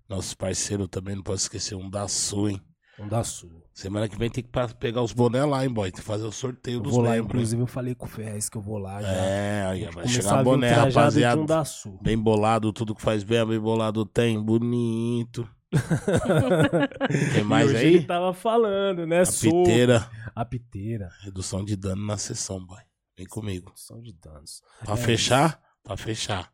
Nossos 0.08 0.34
parceiros 0.34 0.88
também, 0.90 1.16
não 1.16 1.24
posso 1.24 1.44
esquecer, 1.44 1.76
um 1.76 1.90
da 1.90 2.08
Sul, 2.08 2.50
hein? 2.50 2.62
Um 3.00 3.08
da 3.08 3.24
Sul. 3.24 3.64
Semana 3.74 4.08
que 4.08 4.18
vem 4.18 4.30
tem 4.30 4.44
que 4.44 4.50
pegar 4.76 5.02
os 5.02 5.12
bonés 5.12 5.46
lá, 5.46 5.66
hein, 5.66 5.74
boy? 5.74 5.92
Tem 5.92 6.00
que 6.00 6.06
fazer 6.08 6.26
o 6.26 6.32
sorteio 6.32 6.78
eu 6.78 6.82
dos 6.82 6.94
vou 6.94 7.02
lá. 7.02 7.18
Inclusive, 7.18 7.62
eu 7.62 7.68
falei 7.68 7.96
com 7.96 8.06
o 8.06 8.10
Ferrez 8.10 8.48
que 8.48 8.58
eu 8.58 8.62
vou 8.62 8.78
lá 8.78 9.02
já. 9.02 9.08
É, 9.08 9.66
aí 9.66 9.86
vai 9.92 10.08
chegar 10.08 10.44
boné, 10.44 10.70
rapaziada. 10.70 11.42
Um 11.42 11.46
da 11.46 11.66
Sul. 11.66 12.00
Bem 12.02 12.18
bolado, 12.18 12.72
tudo 12.72 12.96
que 12.96 13.02
faz 13.02 13.24
bem, 13.24 13.46
bem 13.46 13.60
bolado 13.60 14.06
tem. 14.06 14.42
Bonito. 14.42 15.50
Tem 17.34 17.44
mais 17.44 17.70
e 17.70 17.74
hoje 17.74 17.86
aí? 17.86 17.96
ele 17.96 18.06
tava 18.06 18.34
falando, 18.34 19.06
né? 19.06 19.22
A 19.22 19.26
piteira. 19.26 20.10
A 20.36 20.46
piteira. 20.46 21.10
Redução 21.22 21.64
de 21.64 21.76
dano 21.76 22.06
na 22.06 22.18
sessão, 22.18 22.64
boy. 22.66 22.82
Vem 23.18 23.28
comigo. 23.28 23.70
Redução 23.70 24.02
de 24.02 24.14
danos. 24.14 24.62
Pra 24.84 24.94
é 24.94 24.98
fechar? 24.98 25.50
Isso. 25.50 25.58
Pra 25.84 25.98
fechar. 25.98 26.54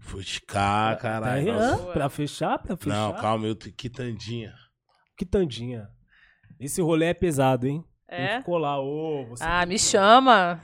Fuscar, 0.00 0.98
caralho. 0.98 1.46
Tá 1.46 1.92
pra 1.92 2.08
fechar? 2.08 2.58
Pra 2.58 2.76
fechar? 2.76 2.96
Não, 2.96 3.14
calma, 3.14 3.46
eu 3.46 3.54
tô 3.54 3.70
quitandinha. 3.70 4.54
Quitandinha. 5.16 5.88
Esse 6.58 6.80
rolê 6.80 7.06
é 7.06 7.14
pesado, 7.14 7.66
hein? 7.66 7.84
É? 8.10 8.38
Ficou 8.38 8.56
lá, 8.56 8.80
ô, 8.80 9.26
você 9.26 9.44
Ah, 9.44 9.66
me 9.66 9.78
chama. 9.78 10.62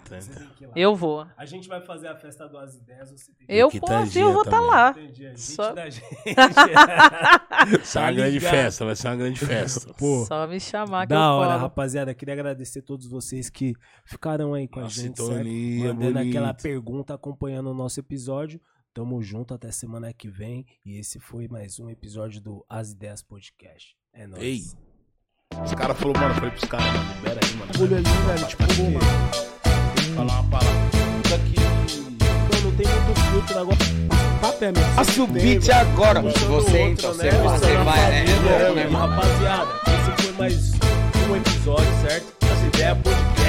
Eu 0.74 0.96
vou. 0.96 1.26
A 1.36 1.44
gente 1.44 1.68
vai 1.68 1.78
fazer 1.82 2.08
a 2.08 2.16
festa 2.16 2.48
do 2.48 2.56
As 2.56 2.74
Ideias, 2.76 3.10
você 3.10 3.32
tem 3.34 3.46
que 3.46 3.52
Eu 3.52 3.70
posso, 3.70 4.18
eu 4.18 4.32
vou 4.32 4.42
estar 4.42 4.52
tá 4.52 4.60
lá. 4.60 4.90
Entendi. 4.92 5.38
Só... 5.38 5.72
da 5.74 5.90
gente. 5.90 6.04
Só 7.84 8.00
uma 8.00 8.12
grande 8.12 8.40
festa, 8.40 8.86
vai 8.86 8.96
ser 8.96 9.08
uma 9.08 9.16
grande 9.16 9.40
festa. 9.40 9.92
Pô, 9.92 10.24
Só 10.24 10.46
me 10.46 10.58
chamar 10.58 11.06
que 11.06 11.10
Da 11.12 11.16
eu 11.16 11.32
hora, 11.32 11.56
rapaziada. 11.56 12.14
Queria 12.14 12.32
agradecer 12.32 12.78
a 12.78 12.82
todos 12.82 13.06
vocês 13.06 13.50
que 13.50 13.74
ficaram 14.06 14.54
aí 14.54 14.66
com 14.66 14.80
a, 14.80 14.84
a 14.84 14.88
gente, 14.88 15.18
sintonia, 15.18 15.92
Mandando 15.92 16.14
bonito. 16.14 16.30
aquela 16.30 16.54
pergunta, 16.54 17.12
acompanhando 17.12 17.70
o 17.70 17.74
nosso 17.74 18.00
episódio. 18.00 18.58
Tamo 18.94 19.20
junto 19.22 19.52
até 19.52 19.70
semana 19.70 20.14
que 20.14 20.30
vem. 20.30 20.64
E 20.82 20.98
esse 20.98 21.20
foi 21.20 21.46
mais 21.46 21.78
um 21.78 21.90
episódio 21.90 22.40
do 22.40 22.64
As 22.70 22.92
Ideias 22.92 23.22
Podcast. 23.22 23.94
É 24.14 24.26
nóis. 24.26 24.42
Ei. 24.42 24.93
Os 25.64 25.74
caras 25.74 25.96
falaram, 25.98 26.20
mano, 26.20 26.30
eu 26.30 26.34
falei 26.34 26.50
pros 26.50 26.64
caras, 26.64 26.86
mano, 26.86 27.04
libera 27.16 27.40
aí, 27.42 27.56
mano. 27.56 27.70
Olha 27.80 27.96
ali, 27.96 28.10
velho, 28.26 28.46
tipo, 28.46 28.66
pô, 28.74 28.82
mano. 28.84 30.14
Falar 30.14 30.40
uma 30.40 30.50
palavra. 30.50 30.90
Isso 31.24 31.34
aqui. 31.34 31.60
Mano, 31.60 32.64
não 32.64 32.72
tem 32.72 32.86
muito 32.86 33.20
filtro 33.30 33.58
agora. 33.58 33.78
Papo 34.40 34.64
é 34.64 35.22
o 35.22 35.26
beat 35.26 35.70
agora. 35.70 36.20
Você 36.20 36.78
entra, 36.78 37.08
você, 37.08 37.24
né? 37.24 37.42
você 37.42 37.76
vai. 37.78 37.98
É, 37.98 38.24
é, 38.24 38.74
né? 38.74 38.88
Rapaziada, 38.90 39.70
esse 39.86 40.22
foi 40.22 40.32
mais 40.38 40.72
um 41.30 41.36
episódio, 41.36 41.86
certo? 42.02 42.26
As 42.52 42.62
ideias 42.62 42.98
podcast. 42.98 43.43